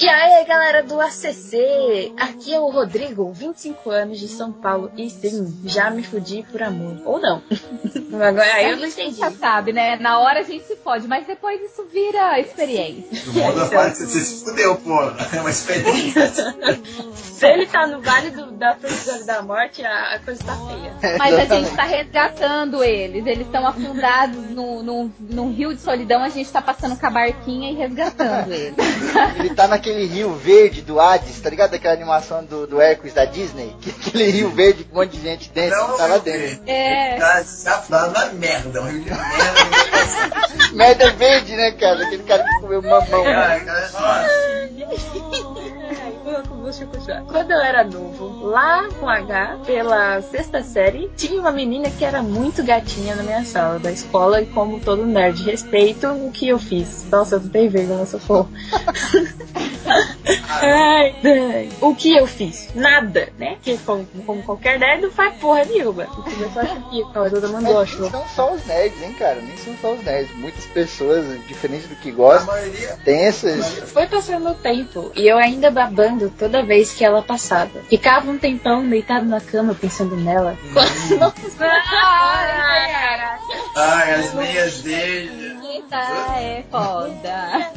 E 0.00 0.08
aí, 0.08 0.44
galera 0.46 0.82
do 0.82 1.00
ACC, 1.00 2.12
aqui 2.18 2.54
é 2.54 2.60
o 2.60 2.70
Rodrigo, 2.70 3.32
25 3.32 3.90
anos 3.90 4.18
de 4.20 4.28
São 4.28 4.52
Paulo, 4.52 4.90
e 4.96 5.10
sim, 5.10 5.60
já 5.64 5.90
me 5.90 6.02
fudi 6.04 6.44
por 6.50 6.62
amor. 6.62 6.96
Ou 7.04 7.20
não. 7.20 7.42
Agora, 8.14 8.42
aí 8.54 8.66
a 8.66 8.70
eu 8.70 8.76
não 8.76 8.84
gente 8.86 9.00
entendi. 9.00 9.16
já 9.18 9.30
sabe, 9.32 9.72
né? 9.72 9.96
Na 9.96 10.20
hora 10.20 10.40
a 10.40 10.42
gente 10.42 10.64
se 10.64 10.76
fode, 10.76 11.06
mas 11.08 11.26
depois 11.26 11.60
isso 11.60 11.84
vira 11.92 12.38
experiência. 12.38 13.04
No 13.26 13.32
mundo 13.32 13.56
da 13.60 13.66
parte 13.68 13.98
você 13.98 14.20
se 14.20 14.44
fudeu, 14.44 14.76
pô. 14.76 14.98
É 15.36 15.40
uma 15.40 15.50
experiência. 15.50 16.32
Se 17.14 17.46
ele 17.46 17.66
tá 17.66 17.86
no 17.86 18.00
Vale 18.00 18.30
do- 18.30 18.52
da 18.52 18.74
Friendzone 18.76 19.24
da 19.24 19.42
Morte, 19.42 19.84
a, 19.84 20.14
a 20.14 20.18
coisa 20.20 20.42
tá 20.44 20.56
feia. 21.00 21.18
Mas 21.18 21.34
a 21.34 21.44
gente 21.44 21.70
tá 21.76 21.84
resgatando 21.88 22.84
eles. 22.84 23.26
Eles 23.26 23.46
estão 23.46 23.66
afundados 23.66 24.50
no, 24.50 24.82
no, 24.82 25.10
num 25.18 25.52
rio 25.52 25.74
de 25.74 25.80
solidão. 25.80 26.22
A 26.22 26.28
gente 26.28 26.50
tá 26.50 26.62
passando 26.62 26.98
com 26.98 27.06
a 27.06 27.10
barquinha 27.10 27.70
e 27.70 27.74
resgatando 27.74 28.52
eles. 28.52 28.76
Ele 29.38 29.54
tá 29.54 29.66
naquele 29.66 30.04
rio 30.06 30.34
verde 30.34 30.82
do 30.82 31.00
Hades, 31.00 31.40
tá 31.40 31.50
ligado? 31.50 31.74
Aquela 31.74 31.94
animação 31.94 32.44
do, 32.44 32.66
do 32.66 32.80
Hércules 32.80 33.14
da 33.14 33.24
Disney? 33.24 33.74
Que, 33.80 33.90
aquele 34.08 34.30
rio 34.30 34.50
verde 34.50 34.84
com 34.84 34.96
um 34.96 35.00
monte 35.00 35.16
de 35.16 35.22
gente 35.22 35.50
dentro, 35.50 35.78
Não, 35.78 35.92
que 35.92 35.98
tá 35.98 36.06
lá 36.06 36.18
dentro. 36.18 36.62
É. 36.66 37.16
Tá 37.16 37.42
se 37.44 37.68
afundando 37.68 38.12
na 38.12 38.26
merda. 38.32 38.82
Um 38.82 38.86
rio 38.86 39.00
de 39.02 39.10
merda. 39.10 40.48
Merda 40.72 41.10
verde, 41.12 41.56
né, 41.56 41.70
cara? 41.72 42.04
Aquele 42.04 42.22
cara 42.24 42.44
que 42.44 42.60
comeu 42.60 42.82
mamão. 42.82 43.24
Ai, 43.26 43.64
cara, 43.64 43.90
nossa. 43.90 45.47
Eu 46.68 46.86
continuar. 46.86 47.22
Quando 47.22 47.50
eu 47.50 47.60
era 47.62 47.82
novo, 47.82 48.46
lá 48.46 48.86
com 49.00 49.08
H, 49.08 49.60
pela 49.64 50.20
sexta 50.20 50.62
série, 50.62 51.10
tinha 51.16 51.40
uma 51.40 51.50
menina 51.50 51.90
que 51.90 52.04
era 52.04 52.22
muito 52.22 52.62
gatinha 52.62 53.16
na 53.16 53.22
minha 53.22 53.42
sala 53.42 53.78
da 53.78 53.90
escola 53.90 54.42
e 54.42 54.46
como 54.46 54.78
todo 54.78 55.06
nerd 55.06 55.38
de 55.38 55.50
respeito, 55.50 56.06
o 56.08 56.30
que 56.30 56.48
eu 56.48 56.58
fiz? 56.58 57.06
Nossa, 57.10 57.36
eu 57.36 57.40
não 57.40 57.48
tenho 57.48 57.70
vergonha, 57.70 58.04
socorro. 58.04 58.50
Ai, 60.60 61.14
ai. 61.24 61.68
O 61.80 61.94
que 61.94 62.16
eu 62.16 62.26
fiz? 62.26 62.68
Nada, 62.74 63.28
né? 63.38 63.56
Que 63.62 63.78
como, 63.78 64.06
como 64.26 64.42
qualquer 64.42 64.78
nerd 64.78 65.02
não 65.02 65.10
faz 65.10 65.36
porra 65.36 65.64
nenhuma. 65.64 66.04
Eu 66.38 66.60
aqui, 66.60 67.02
a 67.02 67.30
toda 67.30 67.48
Mas 67.48 67.50
mandou, 67.50 67.84
nem 67.84 68.10
são 68.10 68.28
só 68.28 68.52
os 68.52 68.64
nerds, 68.66 69.02
hein, 69.02 69.12
cara? 69.14 69.40
Nem 69.40 69.56
são 69.56 69.74
só 69.80 69.94
os 69.94 70.04
nerds. 70.04 70.34
Muitas 70.36 70.64
pessoas, 70.66 71.24
diferente 71.46 71.86
do 71.86 71.96
que 71.96 72.10
gostam, 72.10 72.54
tem 73.04 73.26
essas. 73.26 73.66
Foi 73.90 74.06
passando 74.06 74.50
o 74.50 74.54
tempo 74.54 75.10
e 75.14 75.26
eu 75.26 75.38
ainda 75.38 75.70
babando 75.70 76.30
toda 76.38 76.57
vez 76.62 76.92
que 76.92 77.04
ela 77.04 77.22
passava. 77.22 77.80
Ficava 77.88 78.30
um 78.30 78.38
tempão 78.38 78.88
deitado 78.88 79.26
na 79.26 79.40
cama 79.40 79.74
pensando 79.74 80.16
nela. 80.16 80.56
Quando... 80.72 81.34
Ai, 81.60 82.92
caraca. 82.92 83.42
Ai, 83.76 84.14
as 84.14 84.34
meias 84.34 84.82
dele. 84.82 85.58
Eita, 85.70 85.96
é 86.40 86.64
foda. 86.70 87.72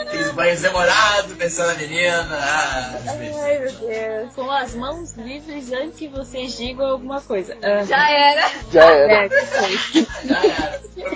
Aqueles 0.00 0.32
banhos 0.32 0.60
demorados, 0.60 1.36
pensando 1.36 1.68
na 1.68 1.74
menina. 1.74 2.28
Ah, 2.30 2.98
Ai, 3.08 3.58
meu 3.58 3.72
Deus. 3.72 4.34
Com 4.34 4.50
as 4.50 4.74
mãos 4.74 5.12
livres 5.14 5.72
antes 5.72 5.98
que 5.98 6.08
vocês 6.08 6.56
digam 6.56 6.86
alguma 6.86 7.20
coisa. 7.20 7.56
Ah. 7.62 7.84
Já 7.84 8.10
era. 8.10 8.50
Já 8.72 8.84
era. 8.84 9.12
É, 9.12 9.28
que 9.28 9.46
foi. 9.46 10.06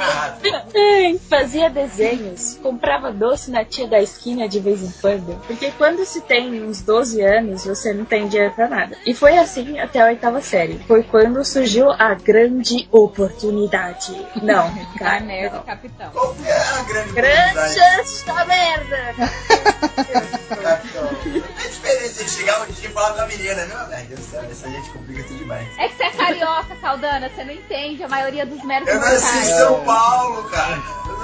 Ai, 0.00 1.18
Fazia 1.30 1.70
desenhos, 1.70 2.58
comprava 2.62 3.12
doce 3.12 3.50
na 3.50 3.64
tia 3.64 3.86
da 3.86 4.00
esquina 4.00 4.48
de 4.48 4.58
vez 4.58 4.82
em 4.82 4.90
quando, 5.00 5.38
porque 5.46 5.70
quando 5.72 5.85
se 6.04 6.20
tem 6.22 6.62
uns 6.62 6.80
12 6.82 7.20
anos, 7.22 7.64
você 7.64 7.92
não 7.92 8.04
tem 8.04 8.26
dinheiro 8.28 8.52
pra 8.54 8.68
nada. 8.68 8.96
E 9.06 9.14
foi 9.14 9.36
assim 9.38 9.78
até 9.78 10.00
a 10.00 10.06
oitava 10.06 10.40
série. 10.40 10.78
Foi 10.86 11.02
quando 11.02 11.44
surgiu 11.44 11.90
a 11.90 12.14
grande 12.14 12.88
oportunidade. 12.90 14.26
Não, 14.42 14.66
A 14.66 14.86
cara, 14.98 15.20
merda, 15.20 15.56
não. 15.56 15.62
capitão. 15.64 16.10
É 16.44 16.52
a 16.52 16.82
grande 16.82 17.12
Grande 17.12 17.58
oportunidade. 17.58 17.74
chance 17.74 18.26
da 18.26 18.44
merda! 18.44 19.14
Capitão. 20.62 21.08
É 21.64 21.68
diferente 21.68 22.24
de 22.24 22.30
chegar 22.30 22.62
um 22.62 22.66
dia 22.66 22.88
e 22.88 22.92
falar 22.92 23.12
com 23.14 23.20
a 23.22 23.26
menina, 23.26 23.64
meu 23.66 23.86
velho 23.88 24.06
Deus 24.08 24.20
do 24.20 24.26
céu, 24.26 24.42
essa 24.50 24.68
gente 24.70 24.90
complica 24.90 25.22
tudo 25.24 25.38
demais. 25.38 25.66
É 25.78 25.88
que 25.88 25.96
você 25.96 26.02
é 26.04 26.10
carioca, 26.10 26.76
Caldana. 26.80 27.28
Você 27.28 27.44
não 27.44 27.52
entende 27.52 28.02
a 28.02 28.08
maioria 28.08 28.46
dos 28.46 28.62
méritos 28.64 28.94
Eu 28.94 29.00
nasci 29.00 29.38
em. 29.38 29.44
São 29.44 29.84
Paulo, 29.84 30.42
cara. 30.44 30.76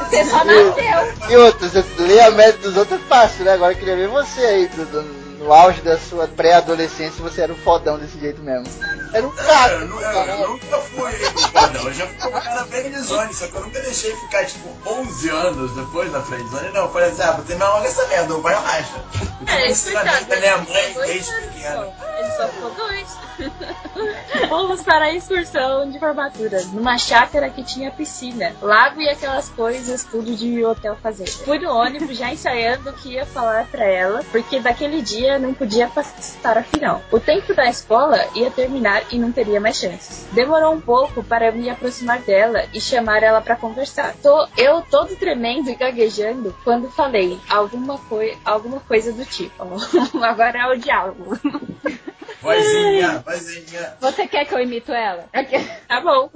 Você 0.09 0.25
só 0.25 0.45
nasceu. 0.45 1.31
E 1.31 1.37
outra, 1.37 1.69
você 1.69 1.85
lê 2.03 2.21
a 2.21 2.31
média 2.31 2.59
dos 2.59 2.77
outros 2.77 3.01
é 3.01 3.05
fácil, 3.05 3.45
né? 3.45 3.53
Agora 3.53 3.73
eu 3.73 3.79
queria 3.79 3.97
ver 3.97 4.09
você 4.09 4.41
aí, 4.53 4.67
do- 4.69 4.87
do- 4.87 5.22
no 5.43 5.53
auge 5.53 5.81
da 5.83 5.99
sua 5.99 6.29
pré-adolescência, 6.29 7.23
você 7.23 7.43
era 7.43 7.53
um 7.53 7.57
fodão 7.57 7.99
desse 7.99 8.19
jeito 8.19 8.41
mesmo. 8.43 8.67
Era 9.13 9.27
um 9.27 9.31
cara. 9.31 9.73
eu, 9.75 9.89
nu- 9.89 10.01
eu, 10.01 10.11
eu 10.11 10.49
nunca 10.51 10.79
fui 10.79 11.13
fodão, 11.13 11.83
eu 11.85 11.93
já 11.93 12.07
fui 12.07 12.29
um 12.29 12.33
cara 12.41 12.65
friendzone, 12.65 13.35
só 13.35 13.47
que 13.47 13.55
eu 13.55 13.61
nunca 13.63 13.81
deixei 13.81 14.15
ficar 14.17 14.45
tipo 14.47 14.69
11 14.87 15.29
anos 15.31 15.75
depois 15.75 16.11
da 16.13 16.21
friendzone, 16.23 16.71
não. 16.71 16.83
Eu 16.83 16.91
falei 16.93 17.11
assim, 17.11 17.23
ah, 17.23 17.33
você 17.33 17.55
não 17.57 17.67
olha 17.75 17.87
essa 17.87 18.07
merda, 18.07 18.35
vai. 18.39 18.55
Eu 18.55 19.47
tenho 19.47 19.59
É, 19.59 19.71
ensinamento 19.71 20.25
da 20.27 20.37
minha 20.37 20.59
mãe 20.59 20.95
desde 21.07 21.33
pequeno. 21.33 21.93
Ele 22.19 22.31
só 22.37 22.49
ficou 22.49 22.71
dois. 22.71 23.09
Vamos 24.49 24.83
para 24.83 25.07
a 25.07 25.13
excursão 25.13 25.91
de 25.91 25.99
formatura, 25.99 26.63
numa 26.73 26.97
chácara 26.99 27.49
que 27.51 27.63
tinha 27.63 27.91
piscina, 27.91 28.55
lago 28.61 29.01
e 29.01 29.09
aquelas 29.09 29.49
coisas, 29.49 30.05
tudo 30.05 30.35
de 30.35 30.65
hotel 30.65 30.97
fazer. 31.03 31.27
Fui 31.29 31.59
no 31.59 31.71
ônibus 31.71 32.17
já 32.17 32.31
ensaiando 32.31 32.91
o 32.91 32.93
que 32.93 33.15
ia 33.15 33.27
falar 33.27 33.67
pra 33.67 33.85
ela, 33.85 34.23
porque 34.31 34.61
daquele 34.61 35.03
dia 35.03 35.32
não 35.39 35.55
podia 35.55 35.89
passar 35.89 36.59
a 36.59 36.63
final. 36.63 37.03
O 37.11 37.21
tempo 37.21 37.55
da 37.55 37.69
escola 37.69 38.19
ia 38.35 38.51
terminar 38.51 39.03
e 39.11 39.19
não 39.19 39.33
teria 39.33 39.61
mais 39.61 39.77
chances. 39.77 40.27
Demorou 40.33 40.73
um 40.73 40.81
pouco 40.81 41.23
para 41.23 41.47
eu 41.47 41.53
me 41.53 41.69
aproximar 41.71 42.21
dela 42.21 42.67
e 42.73 42.81
chamar 42.81 43.23
ela 43.23 43.41
pra 43.41 43.57
conversar. 43.57 44.15
Tô 44.23 44.47
eu 44.57 44.83
todo 44.83 45.17
tremendo 45.17 45.71
e 45.71 45.75
gaguejando 45.75 46.55
quando 46.65 46.91
falei 46.91 47.39
alguma, 47.49 47.99
coi 47.99 48.37
alguma 48.45 48.81
coisa 48.81 49.13
do 49.13 49.25
tipo. 49.25 49.63
Agora 50.23 50.59
é 50.59 50.67
o 50.67 50.79
diálogo. 50.79 51.39
Vozinha, 52.43 53.19
vozinha. 53.21 53.97
Você 54.01 54.27
quer 54.27 54.45
que 54.45 54.55
eu 54.55 54.61
imito 54.61 54.93
ela? 54.93 55.29
Tá 55.87 56.01
bom. 56.01 56.29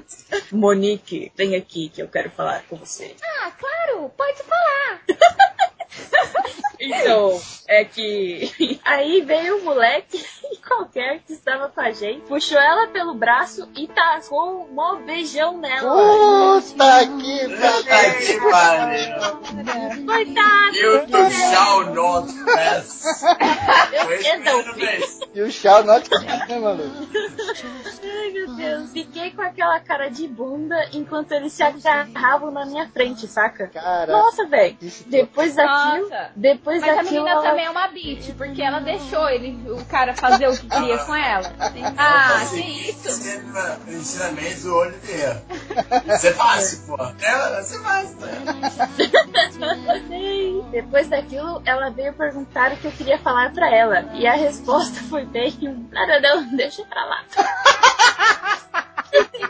Monique, 0.52 1.32
vem 1.36 1.56
aqui 1.56 1.88
que 1.88 2.00
eu 2.00 2.08
quero 2.08 2.30
falar 2.30 2.62
com 2.68 2.76
você. 2.76 3.16
Ah, 3.40 3.50
claro. 3.50 4.08
Pode 4.16 4.42
falar. 4.44 5.00
Então, 6.80 7.40
é 7.66 7.84
que 7.84 8.80
aí 8.84 9.20
veio 9.22 9.58
um 9.58 9.64
moleque 9.64 10.24
qualquer 10.66 11.20
que 11.20 11.32
estava 11.32 11.68
com 11.68 11.80
a 11.80 11.90
gente, 11.90 12.26
puxou 12.26 12.58
ela 12.58 12.88
pelo 12.88 13.14
braço 13.14 13.68
e 13.74 13.86
tacou 13.88 14.62
um 14.64 14.74
mó 14.74 14.96
beijão 14.96 15.58
nela. 15.58 16.60
Puta 16.60 17.06
que 17.06 18.40
pariu. 18.50 20.06
Coitado! 20.06 20.76
You 20.76 21.06
to 21.06 21.30
shall 21.30 21.94
not 21.94 22.32
pass. 22.44 23.02
Foi 24.04 24.20
isso 24.20 24.28
Eu 24.28 24.38
não 24.40 24.58
mesmo, 24.58 24.74
vez. 24.74 25.20
E 25.34 25.42
o 25.42 25.50
Shao 25.50 25.84
not 25.84 26.08
né, 26.48 26.58
maluco? 26.58 27.08
Ai, 28.02 28.30
meu 28.30 28.54
Deus. 28.56 28.92
Fiquei 28.92 29.30
com 29.30 29.42
aquela 29.42 29.78
cara 29.80 30.08
de 30.08 30.26
bunda 30.26 30.76
enquanto 30.92 31.32
eles 31.32 31.52
se 31.52 31.62
agarravam 31.62 32.50
na 32.50 32.64
minha 32.64 32.88
frente, 32.88 33.26
saca? 33.26 33.68
Cara. 33.68 34.10
Nossa, 34.12 34.46
velho. 34.46 34.76
Depois 35.06 35.54
daquilo. 35.54 36.08
Nossa. 36.08 36.30
Depois 36.68 36.80
Mas 36.82 36.98
a 36.98 37.02
menina 37.02 37.30
ela- 37.30 37.42
também 37.42 37.64
é 37.64 37.70
uma 37.70 37.88
bitch, 37.88 38.34
porque 38.36 38.60
ela 38.62 38.80
deixou 38.80 39.28
ele, 39.30 39.70
o 39.72 39.82
cara 39.86 40.14
fazer 40.14 40.48
o 40.48 40.56
que 40.56 40.68
queria 40.68 40.98
com 40.98 41.14
ela. 41.14 41.52
Ah, 41.96 42.44
que 42.50 42.60
isso? 42.60 43.08
Ensina- 43.08 43.78
Ensinamento 43.88 44.60
do 44.62 44.74
Oliveira. 44.76 45.42
Você 46.06 46.32
fácil, 46.34 46.86
pô. 46.86 46.96
Ela, 47.22 47.62
você 47.62 47.78
faz. 47.82 48.14
Depois 50.70 51.08
daquilo, 51.08 51.62
ela 51.64 51.90
veio 51.90 52.12
perguntar 52.12 52.72
o 52.72 52.76
que 52.76 52.84
eu 52.86 52.92
queria 52.92 53.18
falar 53.18 53.52
pra 53.52 53.74
ela. 53.74 54.04
E 54.14 54.26
a 54.26 54.34
resposta 54.34 55.00
foi 55.08 55.24
bem: 55.24 55.56
nada 55.90 56.20
não, 56.20 56.56
deixa 56.56 56.84
pra 56.84 57.04
lá. 57.04 57.18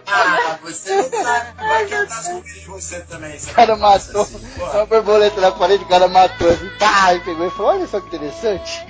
Ah, 0.07 0.59
você 0.63 0.97
não 0.97 1.11
sabe. 1.23 1.57
Vai 1.57 1.87
que 1.87 1.95
eu 1.95 2.09
tava 2.09 2.31
com 2.31 2.43
você 2.73 3.01
também. 3.03 3.39
Você 3.39 3.51
O 3.51 3.55
cara 3.55 3.77
passa 3.77 4.07
matou. 4.09 4.23
assim. 4.23 4.47
Uma 4.59 4.87
borboleta 4.87 5.41
na 5.41 5.53
parede, 5.53 5.85
o 5.85 5.89
cara 5.89 6.09
matou 6.09 6.49
assim, 6.49 6.69
pá, 6.79 7.15
e 7.15 7.21
pegou 7.21 7.47
e 7.47 7.51
falou, 7.51 7.73
olha 7.73 7.87
só 7.87 8.01
que 8.01 8.07
interessante. 8.09 8.87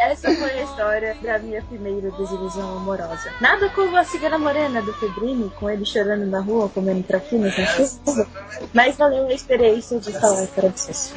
Essa 0.00 0.34
foi 0.34 0.50
a 0.50 0.62
história 0.62 1.14
da 1.22 1.38
minha 1.38 1.60
primeira 1.62 2.10
desilusão 2.12 2.78
amorosa. 2.78 3.30
Nada 3.38 3.68
como 3.68 3.94
a 3.98 4.02
cigana 4.02 4.38
morena 4.38 4.80
do 4.80 4.94
Pedrini, 4.94 5.50
com 5.50 5.68
ele 5.68 5.84
chorando 5.84 6.24
na 6.24 6.40
rua, 6.40 6.70
comendo 6.70 7.02
traquinas 7.02 7.56
na 7.58 7.66
chuva. 7.66 8.26
Mas 8.72 8.96
valeu 8.96 9.26
a 9.26 9.32
experiência 9.32 9.98
de 10.00 10.10
falar 10.18 10.46
para 10.48 10.70
vocês. 10.70 11.12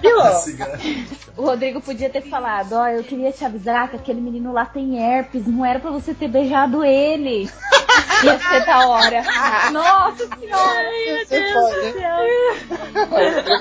Viu? 0.00 0.18
O 1.36 1.46
Rodrigo 1.46 1.80
podia 1.80 2.08
ter 2.08 2.22
falado, 2.22 2.74
ó, 2.74 2.86
eu 2.86 3.02
queria 3.02 3.32
te 3.32 3.44
avisar 3.44 3.90
que 3.90 3.96
aquele 3.96 4.20
menino 4.20 4.52
lá 4.52 4.64
tem 4.64 5.02
herpes, 5.02 5.44
não 5.46 5.66
era 5.66 5.80
pra 5.80 5.90
você 5.90 6.14
ter 6.14 6.28
beijado 6.28 6.84
ele. 6.84 7.50
Ia 8.24 8.38
ser 8.38 8.66
da 8.66 8.88
hora. 8.88 9.24
Nossa 9.72 10.28
senhora! 10.38 10.88
Ser 11.26 11.52
foda, 11.52 11.76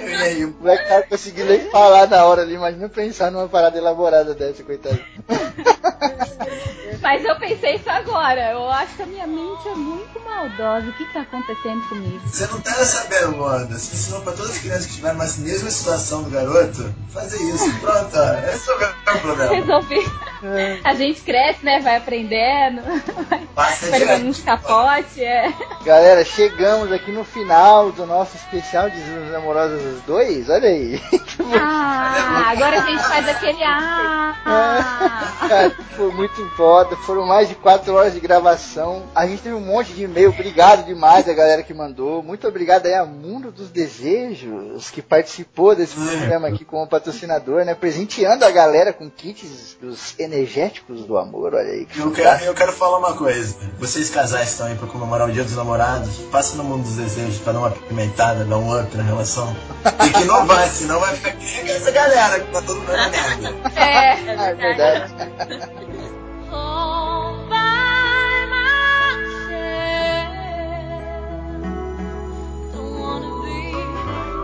E 0.01 0.15
aí, 0.15 0.45
o 0.45 0.55
moleque 0.59 0.87
tava 0.87 1.03
conseguindo 1.03 1.49
nem 1.49 1.69
falar 1.69 2.07
na 2.07 2.25
hora 2.25 2.41
ali, 2.41 2.55
imagina 2.55 2.89
pensar 2.89 3.31
numa 3.31 3.47
parada 3.47 3.77
elaborada 3.77 4.33
dessa, 4.33 4.63
coitado. 4.63 4.99
Mas 7.01 7.23
eu 7.23 7.35
pensei 7.37 7.75
isso 7.75 7.89
agora. 7.89 8.51
Eu 8.51 8.69
acho 8.69 8.95
que 8.95 9.03
a 9.03 9.05
minha 9.05 9.27
mente 9.27 9.67
é 9.67 9.75
muito 9.75 10.19
maldosa. 10.19 10.87
O 10.87 10.93
que 10.93 11.05
tá 11.13 11.21
acontecendo 11.21 11.87
comigo? 11.87 12.19
Você 12.25 12.47
não 12.47 12.59
tá 12.59 12.73
sabendo, 12.73 13.41
Wanda. 13.41 13.77
Você 13.77 13.95
ensinou 13.95 14.21
pra 14.21 14.33
todas 14.33 14.51
as 14.51 14.57
crianças 14.57 14.85
que 14.85 14.91
estiverem 14.91 15.17
na 15.17 15.23
mesma 15.23 15.69
situação 15.69 16.23
do 16.23 16.29
garoto 16.29 16.93
fazer 17.09 17.41
isso. 17.43 17.79
Pronto, 17.79 18.11
ó. 18.15 18.49
esse 18.49 18.69
é 18.69 18.73
o 18.73 19.19
problema. 19.19 19.53
Resolvi. 19.53 20.11
A 20.83 20.93
gente 20.93 21.21
cresce, 21.21 21.65
né? 21.65 21.79
Vai 21.79 21.97
aprendendo. 21.97 22.81
Passa 23.55 23.89
Vai 23.89 24.23
uns 24.23 24.41
capotes, 24.41 25.17
é. 25.17 25.51
Galera, 25.83 26.23
chegamos 26.23 26.91
aqui 26.91 27.11
no 27.11 27.23
final 27.23 27.91
do 27.91 28.05
nosso 28.05 28.35
especial 28.35 28.89
de 28.89 28.97
Desilusões 28.97 29.33
Amorosas 29.33 29.81
dos 29.81 30.01
dois, 30.03 30.49
olha 30.49 30.69
aí. 30.69 31.01
Ah, 31.59 32.51
agora 32.51 32.81
a 32.81 32.85
gente 32.85 33.01
faz 33.03 33.27
aquele. 33.29 33.63
Ah! 33.63 34.35
Cara, 35.47 35.76
foi 35.95 36.11
muito 36.11 36.47
foda. 36.55 36.95
Foram 36.97 37.25
mais 37.25 37.47
de 37.49 37.55
4 37.55 37.93
horas 37.93 38.13
de 38.13 38.19
gravação. 38.19 39.03
A 39.13 39.25
gente 39.27 39.41
teve 39.41 39.55
um 39.55 39.59
monte 39.61 39.93
de 39.93 40.03
e-mail. 40.03 40.29
Obrigado 40.29 40.85
demais 40.85 41.27
a 41.27 41.33
galera 41.33 41.63
que 41.63 41.73
mandou. 41.73 42.21
Muito 42.23 42.47
obrigado 42.47 42.85
aí 42.85 42.93
a 42.93 43.05
Mundo 43.05 43.51
dos 43.51 43.69
Desejos, 43.69 44.89
que 44.89 45.01
participou 45.01 45.75
desse 45.75 45.95
programa 45.95 46.47
aqui 46.47 46.65
como 46.65 46.87
patrocinador, 46.87 47.65
né? 47.65 47.73
Presenteando 47.73 48.45
a 48.45 48.51
galera 48.51 48.93
com 48.93 49.09
kits 49.09 49.77
dos 49.81 50.17
energéticos 50.19 51.05
do 51.05 51.17
amor. 51.17 51.53
Olha 51.53 51.71
aí. 51.71 51.85
que 51.85 51.99
Eu 51.99 52.11
quero, 52.11 52.43
eu 52.45 52.53
quero 52.53 52.71
falar 52.73 52.97
uma 52.99 53.13
coisa. 53.15 53.55
Vocês 53.79 54.09
casais 54.09 54.49
estão 54.49 54.67
aí 54.67 54.75
pra 54.75 54.87
comemorar 54.87 55.27
o 55.27 55.31
dia 55.31 55.43
dos 55.43 55.55
namorados. 55.55 56.17
Passa 56.31 56.55
no 56.55 56.63
mundo 56.63 56.83
dos 56.83 56.95
desejos 56.95 57.37
pra 57.39 57.53
dar 57.53 57.59
uma 57.59 57.71
pimentada, 57.71 58.43
dar 58.45 58.57
um 58.57 58.79
up 58.79 58.95
na 58.95 59.03
relação. 59.03 59.55
Tem 59.99 60.11
que 60.11 60.21
inovar, 60.21 60.67
senão 60.69 60.99
vai 60.99 61.15
ficar 61.15 61.35
essa 61.69 61.91
galera 61.91 62.39
que 62.39 62.51
tá 62.51 62.61
todo 62.61 62.79
mundo 62.79 62.91
na 62.93 63.09
merda. 63.09 63.55
É, 63.75 63.97
É 64.07 64.53
verdade. 64.55 65.13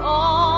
Oh 0.06 0.53